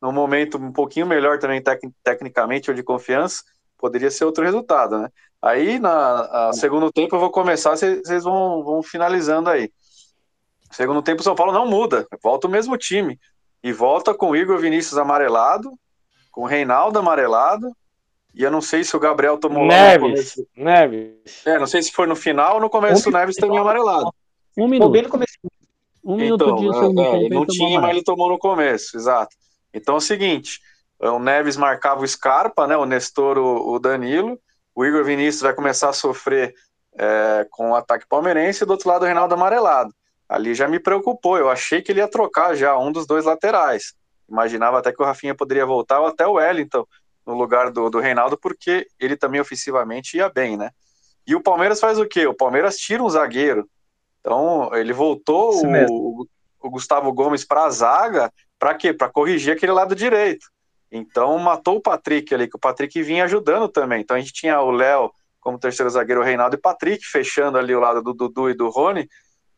num 0.00 0.12
momento 0.12 0.58
um 0.58 0.72
pouquinho 0.72 1.06
melhor 1.06 1.38
também 1.38 1.62
tec 1.62 1.80
tecnicamente 2.02 2.70
ou 2.70 2.76
de 2.76 2.82
confiança, 2.82 3.42
poderia 3.78 4.10
ser 4.10 4.24
outro 4.24 4.44
resultado, 4.44 4.98
né? 4.98 5.08
Aí, 5.40 5.80
na 5.80 6.52
segundo 6.52 6.92
tempo, 6.92 7.16
eu 7.16 7.20
vou 7.20 7.30
começar, 7.30 7.70
vocês 7.76 8.22
vão, 8.22 8.62
vão 8.62 8.82
finalizando 8.82 9.50
aí. 9.50 9.72
Segundo 10.70 11.02
tempo, 11.02 11.20
o 11.20 11.24
São 11.24 11.34
Paulo 11.34 11.52
não 11.52 11.66
muda, 11.66 12.06
volta 12.22 12.46
o 12.46 12.50
mesmo 12.50 12.76
time. 12.78 13.18
E 13.62 13.72
volta 13.72 14.14
com 14.14 14.30
o 14.30 14.36
Igor 14.36 14.58
Vinícius 14.58 14.98
amarelado, 14.98 15.70
com 16.30 16.42
o 16.42 16.46
Reinaldo 16.46 16.98
amarelado, 16.98 17.76
e 18.34 18.42
eu 18.42 18.50
não 18.50 18.60
sei 18.60 18.82
se 18.82 18.96
o 18.96 19.00
Gabriel 19.00 19.38
tomou 19.38 19.66
Neves, 19.66 20.34
Neves. 20.56 21.46
É, 21.46 21.58
não 21.58 21.66
sei 21.66 21.82
se 21.82 21.92
foi 21.92 22.06
no 22.06 22.16
final 22.16 22.54
ou 22.54 22.60
no 22.60 22.70
começo 22.70 23.08
um 23.08 23.12
o 23.12 23.16
Neves 23.16 23.36
também 23.36 23.58
amarelado. 23.58 24.12
Um 24.56 24.68
minuto. 24.68 24.90
Bem 24.90 25.02
no 25.02 25.08
começo. 25.08 25.38
Um 26.04 26.16
minuto 26.16 26.44
então, 26.44 26.56
de 26.56 27.00
é, 27.00 27.26
é, 27.26 27.28
não 27.28 27.46
tinha, 27.46 27.80
mas 27.80 27.90
ele 27.90 28.02
tomou 28.02 28.28
no 28.28 28.38
começo, 28.38 28.96
exato. 28.96 29.36
Então 29.72 29.94
é 29.94 29.98
o 29.98 30.00
seguinte, 30.00 30.60
é, 31.00 31.08
o 31.08 31.18
Neves 31.18 31.56
marcava 31.56 32.02
o 32.02 32.08
Scarpa, 32.08 32.66
né, 32.66 32.76
o 32.76 32.84
Nestor, 32.84 33.38
o, 33.38 33.74
o 33.74 33.78
Danilo, 33.78 34.38
o 34.74 34.84
Igor 34.84 35.04
Vinícius 35.04 35.42
vai 35.42 35.54
começar 35.54 35.90
a 35.90 35.92
sofrer 35.92 36.54
é, 36.98 37.46
com 37.50 37.70
o 37.70 37.74
ataque 37.74 38.06
palmeirense, 38.08 38.64
e 38.64 38.66
do 38.66 38.72
outro 38.72 38.88
lado 38.88 39.02
o 39.02 39.04
Reinaldo 39.04 39.34
amarelado. 39.34 39.94
Ali 40.28 40.54
já 40.54 40.66
me 40.66 40.80
preocupou, 40.80 41.38
eu 41.38 41.48
achei 41.50 41.82
que 41.82 41.92
ele 41.92 42.00
ia 42.00 42.08
trocar 42.08 42.54
já 42.54 42.76
um 42.78 42.90
dos 42.90 43.06
dois 43.06 43.24
laterais. 43.24 43.94
Imaginava 44.28 44.78
até 44.78 44.92
que 44.92 45.02
o 45.02 45.04
Rafinha 45.04 45.34
poderia 45.34 45.66
voltar, 45.66 46.00
ou 46.00 46.06
até 46.06 46.26
o 46.26 46.32
Wellington 46.32 46.86
no 47.26 47.34
lugar 47.34 47.70
do, 47.70 47.88
do 47.88 48.00
Reinaldo, 48.00 48.36
porque 48.36 48.86
ele 48.98 49.16
também 49.16 49.40
ofensivamente 49.40 50.16
ia 50.16 50.28
bem, 50.28 50.56
né? 50.56 50.70
E 51.26 51.34
o 51.34 51.40
Palmeiras 51.40 51.80
faz 51.80 51.98
o 51.98 52.06
quê? 52.06 52.26
O 52.26 52.34
Palmeiras 52.34 52.76
tira 52.76 53.02
um 53.02 53.08
zagueiro. 53.08 53.68
Então, 54.20 54.70
ele 54.74 54.92
voltou 54.92 55.52
o, 55.64 56.26
o, 56.60 56.70
Gustavo 56.70 57.12
Gomes 57.12 57.44
para 57.44 57.64
a 57.64 57.70
zaga 57.70 58.32
para 58.58 58.74
quê? 58.74 58.92
Para 58.92 59.08
corrigir 59.08 59.52
aquele 59.52 59.72
lado 59.72 59.94
direito. 59.94 60.46
Então 60.90 61.36
matou 61.38 61.76
o 61.76 61.80
Patrick 61.80 62.32
ali, 62.34 62.48
que 62.48 62.56
o 62.56 62.60
Patrick 62.60 63.02
vinha 63.02 63.24
ajudando 63.24 63.66
também. 63.68 64.02
Então 64.02 64.16
a 64.16 64.20
gente 64.20 64.32
tinha 64.32 64.60
o 64.60 64.70
Léo 64.70 65.10
como 65.40 65.58
terceiro 65.58 65.90
zagueiro, 65.90 66.20
o 66.20 66.24
Reinaldo 66.24 66.54
e 66.54 66.60
Patrick 66.60 67.04
fechando 67.04 67.58
ali 67.58 67.74
o 67.74 67.80
lado 67.80 68.02
do 68.02 68.12
Dudu 68.12 68.50
e 68.50 68.54
do 68.54 68.68
Rony. 68.68 69.08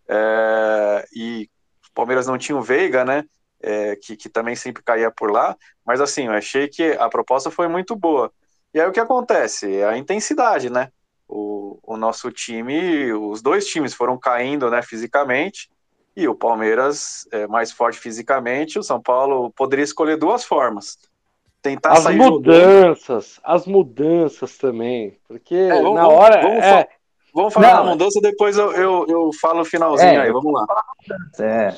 É, 0.09 1.07
e 1.15 1.51
o 1.91 1.95
Palmeiras 1.95 2.27
não 2.27 2.39
tinha 2.39 2.57
o 2.57 2.63
Veiga, 2.63 3.05
né? 3.05 3.25
É, 3.67 3.97
que, 3.97 4.15
que 4.15 4.29
também 4.29 4.55
sempre 4.55 4.83
caía 4.83 5.11
por 5.11 5.31
lá. 5.31 5.57
Mas 5.87 5.99
assim, 5.99 6.27
eu 6.27 6.33
achei 6.33 6.69
que 6.69 6.93
a 6.93 7.09
proposta 7.09 7.51
foi 7.51 7.67
muito 7.67 7.97
boa. 7.97 8.31
E 8.75 8.81
aí 8.81 8.87
o 8.87 8.93
que 8.93 9.01
acontece? 9.01 9.77
É 9.77 9.87
a 9.87 9.97
intensidade, 9.97 10.69
né? 10.69 10.91
O, 11.27 11.79
o 11.83 11.97
nosso 11.97 12.31
time, 12.31 13.11
os 13.15 13.41
dois 13.41 13.67
times 13.67 13.95
foram 13.95 14.19
caindo 14.19 14.69
né, 14.71 14.83
fisicamente 14.83 15.71
e 16.15 16.29
o 16.29 16.35
Palmeiras 16.35 17.27
é 17.33 17.47
mais 17.47 17.73
forte 17.73 17.99
fisicamente, 17.99 18.79
o 18.79 18.83
São 18.83 19.01
Paulo 19.01 19.51
poderia 19.57 19.83
escolher 19.83 20.17
duas 20.19 20.45
formas. 20.45 20.99
Tentar 21.63 21.93
As 21.93 22.01
sair 22.03 22.19
mudanças, 22.19 23.41
as 23.43 23.67
mudanças 23.67 24.59
também. 24.59 25.17
Porque 25.27 25.55
É, 25.55 25.81
vamos- 25.81 25.95
na 25.95 26.07
hora. 26.07 26.43
vamos 26.43 26.65
é, 26.65 26.89
Vamos 27.35 27.53
falar 27.53 27.73
da 27.83 27.83
mudança, 27.83 28.21
depois 28.21 28.57
eu, 28.57 28.71
eu, 28.73 29.07
eu 29.09 29.31
falo 29.41 29.63
o 29.63 29.65
finalzinho 29.65 30.21
É, 30.21 30.23
aí, 30.23 30.31
vamos 30.31 30.53
lá. 30.53 30.67
É, 31.41 31.75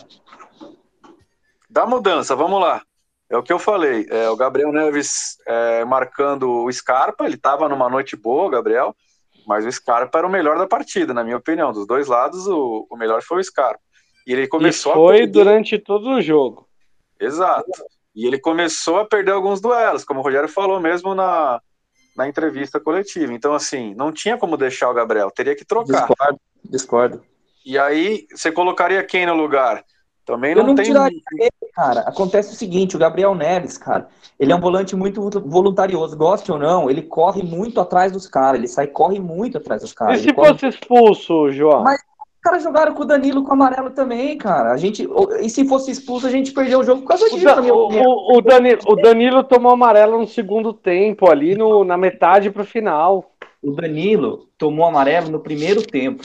Da 1.77 1.85
mudança, 1.85 2.35
vamos 2.35 2.59
lá. 2.59 2.81
É 3.29 3.37
o 3.37 3.43
que 3.43 3.53
eu 3.53 3.59
falei. 3.59 4.07
É, 4.09 4.31
o 4.31 4.37
Gabriel 4.37 4.73
Neves 4.73 5.37
é, 5.47 5.85
marcando 5.85 6.65
o 6.65 6.73
Scarpa, 6.73 7.27
ele 7.27 7.35
estava 7.35 7.69
numa 7.69 7.87
noite 7.91 8.17
boa, 8.17 8.51
Gabriel, 8.51 8.97
mas 9.47 9.67
o 9.67 9.71
Scarpa 9.71 10.17
era 10.17 10.27
o 10.27 10.31
melhor 10.31 10.57
da 10.57 10.67
partida, 10.67 11.13
na 11.13 11.23
minha 11.23 11.37
opinião. 11.37 11.75
Dos 11.75 11.87
dois 11.87 12.07
lados, 12.07 12.47
o, 12.47 12.87
o 12.91 12.97
melhor 12.97 13.21
foi 13.21 13.41
o 13.41 13.45
Scarpa. 13.45 13.79
E 14.27 14.33
ele 14.33 14.45
e 14.45 14.49
começou 14.49 14.93
a 14.93 14.95
foi 14.95 15.19
perder- 15.19 15.33
durante 15.33 15.79
todo 15.79 16.15
o 16.15 16.23
jogo. 16.23 16.67
Exato. 17.21 17.71
E 18.15 18.27
ele 18.27 18.39
começou 18.39 18.99
a 18.99 19.05
perder 19.05 19.33
alguns 19.33 19.61
duelos, 19.61 20.03
como 20.03 20.21
o 20.21 20.23
Rogério 20.23 20.49
falou 20.49 20.81
mesmo 20.81 21.15
na, 21.15 21.61
na 22.17 22.27
entrevista 22.27 22.81
coletiva. 22.81 23.35
Então, 23.35 23.53
assim, 23.53 23.95
não 23.95 24.11
tinha 24.11 24.39
como 24.39 24.57
deixar 24.57 24.89
o 24.89 24.95
Gabriel, 24.95 25.31
teria 25.31 25.55
que 25.55 25.63
trocar. 25.67 26.07
discordo, 26.07 26.41
discordo. 26.65 27.23
E 27.67 27.79
aí, 27.79 28.27
você 28.35 28.51
colocaria 28.51 29.05
quem 29.05 29.27
no 29.27 29.35
lugar? 29.35 29.85
Também 30.27 30.51
Eu 30.51 30.59
não, 30.59 30.67
não 30.69 30.75
tem. 30.75 30.85
tiraria 30.87 31.21
ele, 31.39 31.71
cara. 31.73 32.01
Acontece 32.01 32.53
o 32.53 32.57
seguinte, 32.57 32.97
o 32.97 32.99
Gabriel 32.99 33.33
Neves, 33.35 33.79
cara, 33.79 34.09
ele 34.41 34.51
é 34.53 34.57
um 34.57 34.61
volante 34.61 34.97
muito 34.97 35.21
voluntarioso, 35.41 36.17
goste 36.17 36.51
ou 36.51 36.59
não, 36.59 36.91
ele 36.91 37.01
corre 37.03 37.43
muito 37.45 37.81
atrás 37.81 38.11
dos 38.11 38.27
caras, 38.27 38.59
ele 38.59 38.67
sai, 38.69 38.89
corre 38.89 39.21
muito 39.21 39.57
atrás 39.59 39.83
dos 39.83 39.93
caras. 39.93 40.19
e 40.21 40.25
se 40.25 40.33
corre- 40.33 40.49
fosse 40.51 40.67
expulso, 40.67 41.53
João? 41.53 41.85
Mas- 41.85 42.01
Os 42.01 42.49
caras 42.49 42.63
jogaram 42.63 42.95
com 42.95 43.03
o 43.03 43.07
Danilo 43.07 43.43
com 43.43 43.51
o 43.51 43.53
amarelo 43.55 43.91
também, 43.91 44.39
cara. 44.39 44.71
A 44.73 44.77
gente, 44.77 45.09
e 45.41 45.51
se 45.51 45.67
fosse 45.67 45.91
expulso, 45.91 46.29
a 46.29 46.31
gente 46.31 46.53
perdeu 46.53 46.79
o 46.79 46.85
jogo 46.85 47.03
por 47.03 47.09
causa 47.09 47.25
O, 47.27 47.31
disso, 47.31 47.61
o- 47.73 47.89
o- 47.89 48.39
o 48.39 48.41
Danilo, 48.41 48.79
o 48.87 48.95
Danilo 48.95 49.43
tomou 49.43 49.73
amarelo 49.73 50.17
no 50.21 50.29
segundo 50.29 50.73
tempo, 50.73 51.29
ali 51.29 51.57
no, 51.57 51.83
na 51.85 51.97
metade 51.97 52.49
pro 52.51 52.65
final. 52.65 53.33
O 53.61 53.73
Danilo 53.73 54.47
tomou 54.57 54.87
amarelo 54.87 55.29
no 55.29 55.41
primeiro 55.41 55.83
tempo. 55.83 56.23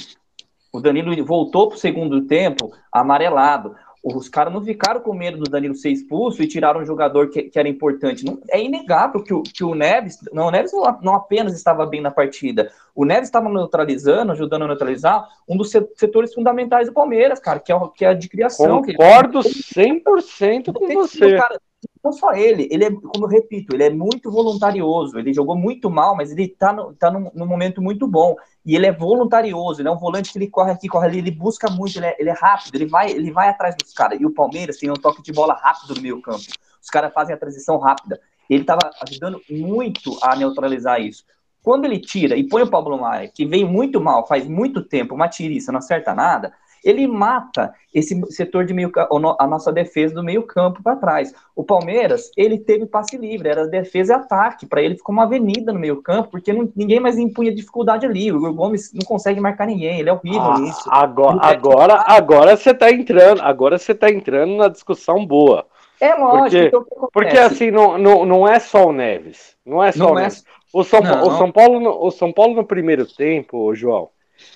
O 0.72 0.80
Danilo 0.80 1.26
voltou 1.26 1.70
pro 1.70 1.78
segundo 1.80 2.22
tempo 2.28 2.72
amarelado. 2.94 3.76
Os 4.04 4.28
caras 4.28 4.52
não 4.52 4.64
ficaram 4.64 5.00
com 5.00 5.14
medo 5.14 5.38
do 5.38 5.50
Danilo 5.50 5.76
ser 5.76 5.90
expulso 5.92 6.42
e 6.42 6.48
tiraram 6.48 6.82
um 6.82 6.86
jogador 6.86 7.30
que, 7.30 7.44
que 7.44 7.60
era 7.60 7.70
importante. 7.70 8.26
Não, 8.26 8.40
é 8.50 8.60
inegável 8.60 9.22
que 9.24 9.32
o, 9.32 9.44
que 9.44 9.64
o 9.64 9.76
Neves, 9.76 10.18
não, 10.34 10.48
o 10.48 10.52
Neves 10.52 10.74
não, 10.74 11.00
não 11.04 11.16
apenas 11.16 11.54
estava 11.54 11.86
bem 11.86 12.02
na 12.02 12.10
partida, 12.10 12.72
o 12.96 13.06
Neves 13.06 13.28
estava 13.28 13.48
neutralizando, 13.48 14.32
ajudando 14.32 14.64
a 14.64 14.68
neutralizar 14.70 15.28
um 15.48 15.56
dos 15.56 15.70
se- 15.70 15.88
setores 15.96 16.34
fundamentais 16.34 16.88
do 16.88 16.94
Palmeiras, 16.94 17.40
cara, 17.40 17.60
que 17.60 17.72
é, 17.72 17.80
que 17.96 18.04
é 18.04 18.08
a 18.10 18.14
de 18.16 18.28
criação. 18.28 18.82
que- 18.82 18.94
Concordo 18.96 19.40
100% 19.44 20.74
com 20.74 20.88
você. 20.94 21.38
Cara, 21.38 21.60
não 22.04 22.12
só 22.12 22.34
ele, 22.34 22.68
ele 22.72 22.86
é, 22.86 22.92
como 22.92 23.26
eu 23.26 23.28
repito, 23.28 23.76
ele 23.76 23.84
é 23.84 23.90
muito 23.90 24.32
voluntarioso. 24.32 25.20
Ele 25.20 25.34
jogou 25.34 25.56
muito 25.56 25.90
mal, 25.90 26.16
mas 26.16 26.32
ele 26.32 26.48
tá, 26.48 26.74
no, 26.74 26.94
tá 26.96 27.12
num, 27.12 27.30
num 27.34 27.46
momento 27.46 27.82
muito 27.82 28.08
bom. 28.08 28.36
E 28.66 28.76
ele 28.76 28.88
é 28.88 28.92
voluntarioso, 28.92 29.82
ele 29.82 29.88
é 29.88 29.92
um 29.92 29.98
volante 29.98 30.32
que 30.32 30.38
ele 30.38 30.48
corre 30.48 30.72
aqui, 30.72 30.88
corre 30.88 31.08
ali, 31.08 31.20
ele 31.20 31.32
busca 31.32 31.70
muito, 31.70 31.98
ele 31.98 32.08
é, 32.08 32.16
ele 32.20 32.30
é 32.30 32.34
rápido, 32.34 32.76
ele 32.76 32.86
vai, 32.88 33.12
ele 33.12 33.32
vai 33.32 33.50
atrás 33.50 33.76
dos 33.76 33.94
caras. 33.94 34.20
E 34.20 34.26
o 34.26 34.34
Palmeiras 34.34 34.78
tem 34.78 34.90
um 34.90 34.96
toque 34.96 35.22
de 35.22 35.32
bola 35.32 35.54
rápido 35.54 35.96
no 35.96 36.02
meio 36.02 36.22
campo. 36.22 36.44
Os 36.82 36.90
caras 36.90 37.14
fazem 37.14 37.36
a 37.36 37.38
transição 37.38 37.78
rápida. 37.78 38.20
Ele 38.50 38.62
estava 38.62 38.90
ajudando 39.08 39.40
muito 39.50 40.18
a 40.24 40.36
neutralizar 40.36 41.00
isso. 41.00 41.24
Quando 41.64 41.86
ele 41.86 42.00
tira 42.00 42.36
e 42.36 42.48
põe 42.48 42.64
o 42.64 42.70
Pablo 42.70 43.00
Maia, 43.00 43.28
que 43.28 43.46
vem 43.46 43.64
muito 43.64 44.02
mal, 44.02 44.26
faz 44.26 44.48
muito 44.48 44.84
tempo, 44.84 45.14
uma 45.14 45.30
tiriça, 45.30 45.72
não 45.72 45.78
acerta 45.78 46.16
nada, 46.16 46.52
ele 46.84 47.08
mata 47.08 47.74
esse 47.94 48.20
setor 48.32 48.66
de 48.66 48.74
meio 48.74 48.92
a 49.40 49.48
nossa 49.48 49.72
defesa 49.72 50.16
do 50.16 50.24
meio 50.24 50.44
campo 50.44 50.82
para 50.82 50.96
trás. 50.96 51.34
O 51.56 51.64
Palmeiras, 51.64 52.32
ele 52.38 52.58
teve 52.58 52.86
passe 52.86 53.18
livre, 53.18 53.50
era 53.50 53.68
defesa 53.68 54.14
e 54.14 54.16
ataque, 54.16 54.66
para 54.66 54.82
ele 54.82 54.96
ficou 54.96 55.14
uma 55.14 55.24
avenida 55.24 55.74
no 55.74 55.80
meio 55.80 56.02
campo, 56.02 56.30
porque 56.32 56.54
não- 56.54 56.72
ninguém 56.76 57.00
mais 57.00 57.18
impunha 57.18 57.54
dificuldade 57.54 58.06
ali. 58.06 58.32
O 58.32 58.38
Igor 58.38 58.54
Gomes 58.54 58.92
não 58.94 59.06
consegue 59.06 59.40
marcar 59.40 59.68
ninguém, 59.68 60.00
ele 60.00 60.10
é 60.10 60.14
horrível 60.14 60.42
Ah, 60.42 60.60
nisso. 60.60 60.90
agora, 60.92 61.38
é- 61.38 61.46
agora, 61.54 62.04
agora 62.08 62.56
você 62.58 62.74
tá 62.74 62.90
entrando, 62.92 63.42
agora 63.42 63.78
você 63.78 63.94
tá 63.94 64.10
entrando 64.10 64.56
na 64.56 64.68
discussão 64.68 65.26
boa. 65.26 65.66
É 66.00 66.16
lógico, 66.16 66.72
porque- 66.86 66.96
então? 66.96 67.10
Porque 67.14 67.38
assim, 67.38 67.70
não, 67.70 67.98
não, 67.98 68.26
não 68.26 68.48
é 68.48 68.60
só 68.60 68.88
o 68.88 68.92
Neves. 68.94 69.56
Não 69.64 69.84
é 69.84 69.92
só 69.92 70.06
Não 70.06 70.14
o 70.14 70.20
é- 70.20 70.22
Neves. 70.24 70.44
O 70.74 70.84
São, 70.84 71.02
o, 71.02 71.32
São 71.38 71.52
Paulo, 71.52 72.06
o 72.08 72.10
São 72.12 72.32
Paulo 72.32 72.56
no 72.56 72.64
primeiro 72.64 73.06
tempo, 73.06 73.76
João, 73.76 74.10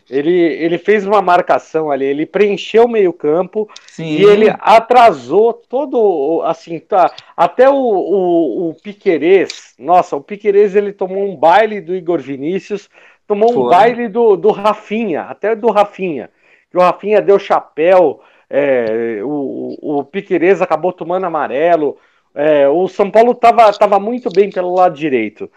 ele, 0.09 0.31
ele 0.31 0.77
fez 0.77 1.05
uma 1.05 1.21
marcação 1.21 1.89
ali, 1.89 2.05
ele 2.05 2.25
preencheu 2.25 2.85
o 2.85 2.89
meio 2.89 3.11
campo 3.11 3.69
Sim, 3.87 4.03
e 4.03 4.23
ele 4.23 4.53
atrasou 4.59 5.53
todo, 5.53 6.41
assim, 6.43 6.79
tá, 6.79 7.11
até 7.35 7.69
o, 7.69 7.75
o, 7.75 8.69
o 8.69 8.73
Piquerez, 8.75 9.73
nossa, 9.79 10.15
o 10.15 10.21
Piquerez 10.21 10.75
ele 10.75 10.93
tomou 10.93 11.27
um 11.27 11.35
baile 11.35 11.81
do 11.81 11.95
Igor 11.95 12.19
Vinícius, 12.19 12.89
tomou 13.27 13.51
um 13.51 13.61
Foi. 13.61 13.69
baile 13.69 14.07
do, 14.07 14.35
do 14.35 14.51
Rafinha, 14.51 15.23
até 15.23 15.55
do 15.55 15.71
Rafinha, 15.71 16.29
que 16.69 16.77
o 16.77 16.81
Rafinha 16.81 17.21
deu 17.21 17.39
chapéu, 17.39 18.21
é, 18.49 19.21
o, 19.23 19.77
o 19.81 20.03
Piquerez 20.03 20.61
acabou 20.61 20.93
tomando 20.93 21.25
amarelo, 21.25 21.97
é, 22.35 22.67
o 22.67 22.87
São 22.87 23.09
Paulo 23.09 23.31
estava 23.31 23.71
tava 23.73 23.99
muito 23.99 24.29
bem 24.29 24.51
pelo 24.51 24.73
lado 24.73 24.95
direito. 24.95 25.49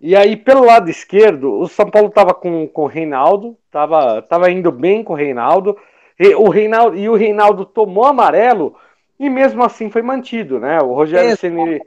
E 0.00 0.16
aí, 0.16 0.34
pelo 0.34 0.64
lado 0.64 0.88
esquerdo, 0.88 1.60
o 1.60 1.68
São 1.68 1.90
Paulo 1.90 2.08
estava 2.08 2.32
com, 2.32 2.66
com 2.66 2.84
o 2.84 2.86
Reinaldo, 2.86 3.56
estava 3.66 4.22
tava 4.22 4.50
indo 4.50 4.72
bem 4.72 5.04
com 5.04 5.12
o 5.12 5.16
Reinaldo, 5.16 5.76
e 6.18 6.34
o 6.34 6.48
Reinaldo, 6.48 6.96
e 6.96 7.08
o 7.08 7.14
Reinaldo 7.14 7.66
tomou 7.66 8.04
amarelo, 8.04 8.74
e 9.18 9.28
mesmo 9.28 9.62
assim 9.62 9.90
foi 9.90 10.00
mantido, 10.00 10.58
né? 10.58 10.78
O 10.80 10.94
Rogério. 10.94 11.36
Ceni, 11.36 11.82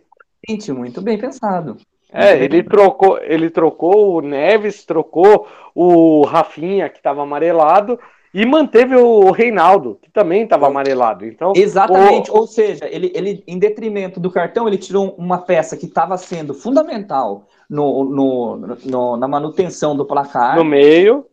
Gente, 0.48 0.72
muito 0.72 1.02
bem 1.02 1.18
pensado. 1.18 1.78
é, 2.12 2.44
ele 2.44 2.62
trocou, 2.62 3.18
ele 3.20 3.50
trocou 3.50 4.18
o 4.18 4.22
Neves, 4.22 4.86
trocou 4.86 5.48
o 5.74 6.24
Rafinha, 6.26 6.90
que 6.90 6.98
estava 6.98 7.24
amarelado, 7.24 8.00
e 8.32 8.46
manteve 8.46 8.96
o 8.96 9.32
Reinaldo, 9.32 9.98
que 10.02 10.12
também 10.12 10.44
estava 10.44 10.68
amarelado. 10.68 11.26
Então, 11.26 11.54
Exatamente, 11.56 12.30
ou 12.30 12.46
seja, 12.46 12.88
ele, 12.88 13.12
ele, 13.16 13.44
em 13.48 13.58
detrimento 13.58 14.20
do 14.20 14.30
cartão, 14.30 14.68
ele 14.68 14.78
tirou 14.78 15.16
uma 15.18 15.40
peça 15.40 15.78
que 15.78 15.86
estava 15.86 16.18
sendo 16.18 16.54
fundamental 16.54 17.48
no, 17.70 18.04
no, 18.04 18.58
no- 18.86 19.18
na 19.18 19.28
manutenção 19.28 19.96
do 19.96 20.06
placar, 20.06 20.58
no 20.58 20.64
meio, 20.66 21.26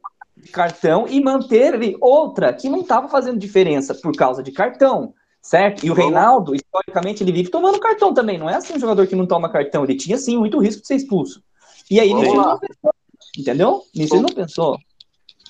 cartão, 0.53 1.07
e 1.09 1.23
manteve 1.23 1.97
outra 2.01 2.53
que 2.53 2.69
não 2.69 2.81
estava 2.81 3.09
fazendo 3.09 3.39
diferença 3.39 3.95
por 3.95 4.15
causa 4.17 4.43
de 4.43 4.53
cartão, 4.53 5.15
certo? 5.43 5.85
E 5.85 5.91
o 5.91 5.95
Reinaldo, 5.95 6.55
historicamente, 6.55 7.23
ele 7.23 7.33
vive 7.33 7.51
tomando 7.51 7.79
cartão 7.79 8.15
também, 8.15 8.39
não 8.39 8.49
é 8.49 8.55
assim 8.57 8.75
um 8.75 8.81
jogador 8.81 9.07
que 9.07 9.17
não 9.17 9.27
toma 9.27 9.51
cartão, 9.51 9.85
ele 9.85 9.97
tinha 9.97 10.17
sim 10.17 10.39
muito 10.39 10.59
risco 10.59 10.81
de 10.83 10.87
ser 10.89 10.97
expulso. 10.97 11.43
E 11.91 11.99
aí, 12.01 12.13
nisso 12.15 12.29
ele 12.29 12.37
não 12.37 12.59
pensou, 12.59 12.95
entendeu? 13.37 13.83
Nisso 13.95 14.15
ele 14.15 14.23
não 14.23 14.35
pensou. 14.35 14.79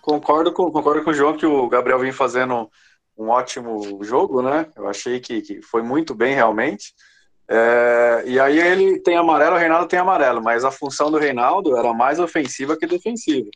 Concordo 0.03 0.53
com, 0.53 0.71
concordo 0.73 1.05
com 1.05 1.11
o 1.11 1.15
João 1.15 1.37
que 1.37 1.45
o 1.47 1.69
Gabriel 1.69 1.99
vem 1.99 2.13
fazendo 2.13 2.69
um 3.17 3.29
ótimo 3.29 4.03
jogo, 4.03 4.41
né? 4.41 4.67
Eu 4.75 4.89
achei 4.89 5.21
que, 5.21 5.43
que 5.43 5.61
foi 5.63 5.83
muito 5.83 6.15
bem 6.15 6.35
realmente. 6.35 6.95
É, 7.53 8.23
e 8.27 8.39
aí 8.39 8.59
ele 8.59 9.01
tem 9.01 9.17
amarelo, 9.17 9.57
o 9.57 9.59
Reinaldo 9.59 9.89
tem 9.89 9.99
amarelo, 9.99 10.41
mas 10.41 10.65
a 10.65 10.71
função 10.71 11.11
do 11.11 11.19
Reinaldo 11.19 11.77
era 11.77 11.93
mais 11.93 12.21
ofensiva 12.21 12.77
que 12.77 12.87
defensiva. 12.87 13.49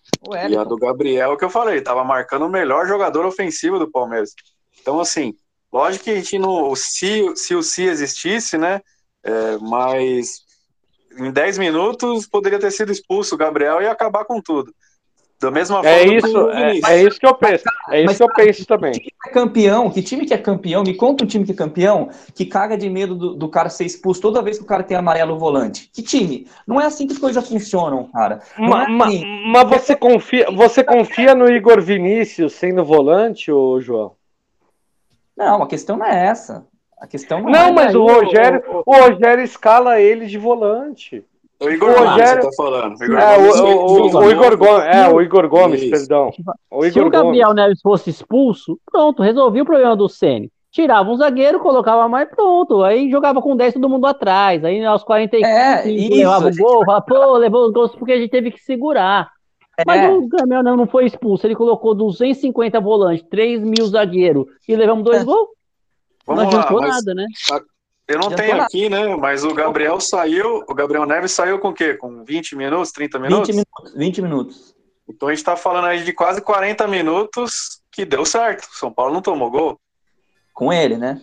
E 0.50 0.56
a 0.56 0.64
do 0.64 0.76
Gabriel, 0.76 1.36
que 1.36 1.44
eu 1.44 1.50
falei, 1.50 1.78
estava 1.78 2.02
marcando 2.02 2.46
o 2.46 2.50
melhor 2.50 2.88
jogador 2.88 3.24
ofensivo 3.24 3.78
do 3.78 3.90
Palmeiras. 3.90 4.30
Então, 4.80 4.98
assim, 4.98 5.34
lógico 5.72 6.04
que 6.04 6.10
a 6.10 6.16
gente 6.16 6.38
não. 6.38 6.74
Se, 6.74 7.36
se 7.36 7.54
o 7.54 7.62
Si 7.62 7.84
existisse, 7.84 8.58
né? 8.58 8.80
é, 9.24 9.58
mas 9.58 10.42
em 11.16 11.32
10 11.32 11.58
minutos 11.58 12.26
poderia 12.26 12.58
ter 12.58 12.70
sido 12.70 12.92
expulso 12.92 13.34
o 13.34 13.38
Gabriel 13.38 13.80
e 13.80 13.86
acabar 13.86 14.24
com 14.24 14.40
tudo. 14.40 14.72
Da 15.44 15.50
mesma 15.50 15.82
forma 15.82 15.90
é 15.90 16.06
isso, 16.06 16.50
é, 16.50 16.80
é 16.94 17.02
isso 17.02 17.20
que 17.20 17.26
eu 17.26 17.34
penso. 17.34 17.64
É 17.90 17.98
isso 17.98 18.06
mas, 18.06 18.16
que 18.16 18.22
eu 18.22 18.32
penso 18.32 18.66
também. 18.66 18.92
time 18.92 19.10
que 19.10 19.28
é 19.28 19.32
campeão, 19.32 19.90
que 19.90 20.02
time 20.02 20.24
que 20.24 20.32
é 20.32 20.38
campeão, 20.38 20.82
me 20.82 20.94
conta 20.94 21.22
um 21.22 21.26
time 21.26 21.44
que 21.44 21.52
é 21.52 21.54
campeão, 21.54 22.08
que 22.34 22.46
caga 22.46 22.78
de 22.78 22.88
medo 22.88 23.14
do, 23.14 23.34
do 23.34 23.48
cara 23.48 23.68
ser 23.68 23.84
expulso 23.84 24.22
toda 24.22 24.40
vez 24.40 24.56
que 24.56 24.64
o 24.64 24.66
cara 24.66 24.82
tem 24.82 24.96
amarelo 24.96 25.38
volante. 25.38 25.90
Que 25.92 26.02
time? 26.02 26.46
Não 26.66 26.80
é 26.80 26.86
assim 26.86 27.06
que 27.06 27.12
as 27.12 27.18
coisas 27.18 27.46
funcionam, 27.46 28.04
cara. 28.04 28.40
Não 28.58 28.68
Ma- 28.68 28.84
é 28.84 29.06
assim. 29.06 29.24
Mas 29.52 29.68
você 29.68 29.94
confia, 29.94 30.50
você 30.50 30.82
confia 30.82 31.34
no 31.34 31.46
Igor 31.50 31.82
Vinícius 31.82 32.54
sendo 32.54 32.82
volante, 32.82 33.52
ô 33.52 33.78
João? 33.82 34.12
Não, 35.36 35.62
a 35.62 35.66
questão 35.66 35.98
não 35.98 36.06
é 36.06 36.26
essa. 36.26 36.66
A 36.98 37.06
questão 37.06 37.42
não, 37.42 37.50
Não, 37.50 37.68
é. 37.68 37.72
mas 37.72 37.94
o 37.94 38.06
Rogério, 38.06 38.62
o 38.86 38.96
Rogério 38.96 39.44
escala 39.44 40.00
ele 40.00 40.24
de 40.24 40.38
volante. 40.38 41.22
O 41.60 41.70
Igor 41.70 41.90
o 41.90 41.94
Gomes, 41.94 42.10
Rogério- 42.10 42.42
você 42.42 42.48
tá 42.48 42.54
falando. 42.56 43.00
O 43.00 43.04
Igor 43.04 43.18
É, 43.18 43.36
o, 43.36 43.40
Gomes 43.40 43.60
o- 43.60 43.64
o- 43.64 44.18
o 44.24 44.30
Igor. 44.30 44.56
Gomes, 44.56 44.84
é, 44.84 45.08
o 45.08 45.20
Igor 45.22 45.48
Gomes, 45.48 45.82
Isso. 45.82 45.90
perdão. 45.90 46.30
O 46.70 46.82
Se 46.82 46.88
Igor 46.88 47.06
o 47.06 47.10
Gabriel 47.10 47.54
Neves 47.54 47.80
fosse 47.80 48.10
expulso, 48.10 48.78
pronto, 48.90 49.22
resolvia 49.22 49.62
o 49.62 49.66
problema 49.66 49.96
do 49.96 50.08
Ceni. 50.08 50.50
Tirava 50.72 51.08
um 51.08 51.16
zagueiro, 51.16 51.60
colocava 51.60 52.08
mais 52.08 52.28
pronto. 52.28 52.82
Aí 52.82 53.08
jogava 53.08 53.40
com 53.40 53.56
10 53.56 53.74
todo 53.74 53.88
mundo 53.88 54.06
atrás. 54.06 54.64
Aí 54.64 54.84
aos 54.84 55.04
45 55.04 55.46
É, 55.48 55.88
isso. 55.88 56.14
levava 56.16 56.48
o 56.48 56.56
gol, 56.56 56.84
falava, 56.84 57.04
pô, 57.06 57.36
levou 57.38 57.66
os 57.66 57.72
gols 57.72 57.94
porque 57.94 58.12
a 58.12 58.18
gente 58.18 58.30
teve 58.30 58.50
que 58.50 58.58
segurar. 58.60 59.30
Mas 59.86 60.02
É. 60.02 60.08
o 60.10 60.26
Gabriel 60.26 60.62
não, 60.64 60.76
não 60.76 60.86
foi 60.86 61.06
expulso. 61.06 61.46
Ele 61.46 61.54
colocou 61.54 61.94
250 61.94 62.80
volantes, 62.80 63.24
3 63.30 63.62
mil 63.62 63.86
zagueiros 63.86 64.46
e 64.68 64.74
levamos 64.74 65.04
dois 65.04 65.22
É. 65.22 65.24
gols. 65.24 65.48
Não 66.26 66.34
Vamos 66.34 66.42
lá, 66.52 66.60
adiantou 66.60 66.80
mas 66.80 66.90
nada, 66.90 67.14
né? 67.14 67.26
Eu 68.08 68.18
não 68.18 68.30
tenho 68.30 68.52
nada. 68.52 68.64
aqui, 68.64 68.88
né? 68.88 69.14
Mas 69.16 69.44
o 69.44 69.54
Gabriel 69.54 69.98
saiu, 70.00 70.62
o 70.68 70.74
Gabriel 70.74 71.06
Neves 71.06 71.32
saiu 71.32 71.58
com 71.58 71.68
o 71.68 71.74
quê? 71.74 71.94
Com 71.94 72.24
20 72.24 72.56
minutos, 72.56 72.92
30 72.92 73.18
minutos? 73.18 73.48
20 73.48 73.54
minutos. 73.56 73.94
20 73.98 74.22
minutos. 74.22 74.74
Então 75.08 75.28
a 75.28 75.34
gente 75.34 75.44
tá 75.44 75.56
falando 75.56 75.86
aí 75.86 76.02
de 76.02 76.12
quase 76.12 76.40
40 76.40 76.86
minutos 76.88 77.80
que 77.92 78.04
deu 78.04 78.24
certo. 78.24 78.66
São 78.72 78.92
Paulo 78.92 79.12
não 79.12 79.20
tomou 79.22 79.50
gol. 79.50 79.78
Com 80.52 80.72
ele, 80.72 80.96
né? 80.96 81.20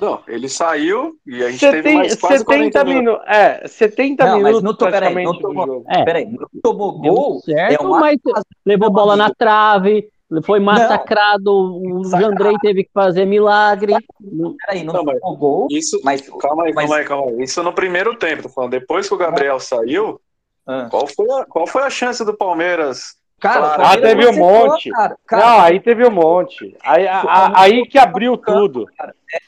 Não, 0.00 0.20
ele 0.26 0.48
saiu 0.48 1.14
e 1.24 1.42
a 1.42 1.50
gente 1.50 1.60
Você 1.60 1.70
teve 1.70 1.94
mais 1.94 2.14
quase 2.16 2.38
70 2.38 2.44
40 2.44 2.84
minutos. 2.84 3.20
minutos. 3.24 3.26
É, 3.28 3.68
70 3.68 4.24
Não, 4.24 4.32
mas 4.32 4.42
minutos 4.42 4.62
não 4.64 4.76
tô- 4.76 4.90
peraí, 4.90 5.24
não 5.24 5.38
tomou-. 5.38 5.84
É, 5.88 6.04
Peraí, 6.04 6.26
não 6.26 6.48
tomou 6.62 7.00
deu 7.00 7.14
gol. 7.14 7.40
certo, 7.40 7.80
é 7.80 7.86
uma 7.86 8.00
mas 8.00 8.16
levou 8.66 8.90
bola 8.90 9.16
na 9.16 9.32
trave, 9.32 10.08
foi 10.42 10.60
massacrado, 10.60 11.52
o 11.52 11.98
Massacrado. 11.98 12.24
Jandrei 12.32 12.54
teve 12.60 12.84
que 12.84 12.90
fazer 12.92 13.24
milagre. 13.24 13.94
Peraí, 14.66 14.84
não, 14.84 14.94
Não, 14.94 15.04
mas- 15.04 15.18
gol. 15.38 15.66
Isso, 15.70 16.00
Mas. 16.02 16.22
calma 16.40 16.64
aí, 16.64 16.72
mas- 16.74 16.84
calma 16.86 16.96
aí, 17.00 17.04
calma 17.04 17.30
aí. 17.30 17.42
Isso 17.42 17.62
no 17.62 17.72
primeiro 17.72 18.16
tempo, 18.16 18.44
tô 18.44 18.48
falando. 18.48 18.70
Depois 18.72 19.08
que 19.08 19.14
o 19.14 19.18
Gabriel 19.18 19.58
saiu, 19.60 20.20
Ah. 20.66 20.88
qual 20.90 21.06
foi 21.06 21.30
a, 21.30 21.44
qual 21.44 21.66
foi 21.66 21.82
a 21.82 21.90
chance 21.90 22.24
do 22.24 22.34
Palmeiras? 22.36 23.16
Cara, 23.40 23.78
o 23.78 23.84
Ah, 23.84 23.96
teve 24.00 24.26
um 24.26 24.36
monte. 24.36 24.88
Cara. 24.90 25.08
Não, 25.10 25.16
Cara, 25.26 25.62
aí 25.64 25.80
teve 25.80 26.06
um 26.06 26.10
monte. 26.10 26.74
Aí, 26.82 27.06
a- 27.06 27.20
a- 27.20 27.60
aí 27.62 27.82
que 27.86 27.98
abriu 27.98 28.36
tudo. 28.38 28.86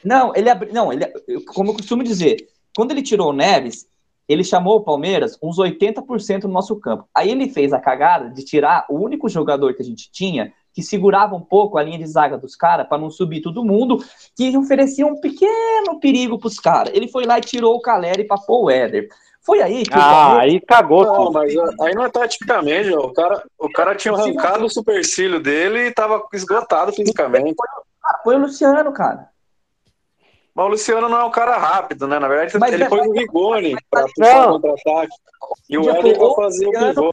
Não, 0.05 0.33
ele 0.37 0.51
abriu. 0.51 0.73
Não, 0.75 0.93
ele, 0.93 1.07
como 1.55 1.71
eu 1.71 1.75
costumo 1.75 2.03
dizer, 2.03 2.37
quando 2.77 2.91
ele 2.91 3.01
tirou 3.03 3.31
o 3.31 3.33
Neves, 3.33 3.87
ele 4.29 4.45
chamou 4.45 4.77
o 4.77 4.81
Palmeiras 4.83 5.39
uns 5.43 5.57
80% 5.59 6.45
no 6.45 6.53
nosso 6.53 6.77
campo. 6.77 7.09
Aí 7.15 7.31
ele 7.31 7.49
fez 7.49 7.73
a 7.73 7.79
cagada 7.81 8.29
de 8.29 8.45
tirar 8.45 8.85
o 8.91 8.97
único 8.99 9.29
jogador 9.29 9.73
que 9.73 9.83
a 9.83 9.85
gente 9.85 10.11
tinha 10.11 10.53
que 10.77 10.83
segurava 10.83 11.35
um 11.35 11.41
pouco 11.41 11.79
a 11.79 11.83
linha 11.83 11.97
de 11.97 12.07
zaga 12.07 12.37
dos 12.37 12.55
caras 12.55 12.87
para 12.87 12.99
não 12.99 13.11
subir 13.11 13.41
todo 13.41 13.65
mundo, 13.65 13.97
que 14.37 14.55
oferecia 14.59 15.07
um 15.07 15.19
pequeno 15.19 15.99
perigo 15.99 16.39
pros 16.39 16.61
caras. 16.61 16.93
Ele 16.95 17.09
foi 17.09 17.25
lá 17.25 17.39
e 17.39 17.41
tirou 17.41 17.75
o 17.75 17.81
Caleri 17.81 18.25
para 18.25 18.37
pôr 18.37 18.65
o 18.65 18.71
Éder. 18.71 19.09
Foi 19.41 19.63
aí 19.63 19.85
que 19.85 19.97
o 19.97 19.99
Ah, 19.99 20.41
aí 20.41 20.61
cagou 20.61 21.03
Não, 21.03 21.15
tudo. 21.15 21.33
mas 21.33 21.57
ah, 21.57 21.71
aí 21.81 21.95
não 21.95 22.05
é 22.05 22.11
taticamente, 22.11 22.93
ó. 22.95 23.07
o 23.07 23.15
cara, 23.15 23.43
o 23.59 23.73
cara 23.73 23.95
tinha 23.95 24.13
arrancado 24.13 24.67
o 24.67 24.71
supercílio 24.71 25.41
dele 25.41 25.87
e 25.87 25.95
tava 25.95 26.23
esgotado 26.35 26.93
fisicamente. 26.93 27.55
foi 28.23 28.35
o 28.35 28.41
Luciano, 28.41 28.93
cara. 28.93 29.31
Mas 30.55 30.67
o 30.67 30.69
Luciano 30.69 31.09
não 31.09 31.21
é 31.21 31.25
um 31.25 31.31
cara 31.31 31.57
rápido, 31.57 32.07
né? 32.07 32.19
Na 32.19 32.29
verdade, 32.29 32.59
Mas 32.59 32.75
ele 32.75 32.85
é- 32.85 32.89
pôs 32.89 33.07
o 33.07 33.13
Rigoni 33.13 33.75
pra 33.91 34.05
puxar 34.15 34.51
o 34.51 34.61
contra-ataque. 34.61 35.13
E 35.71 35.79
o 35.79 35.89
Éder 35.89 36.21
o 36.21 36.35
fazer 36.35 36.67
o 36.67 36.71
pivô. 36.71 37.13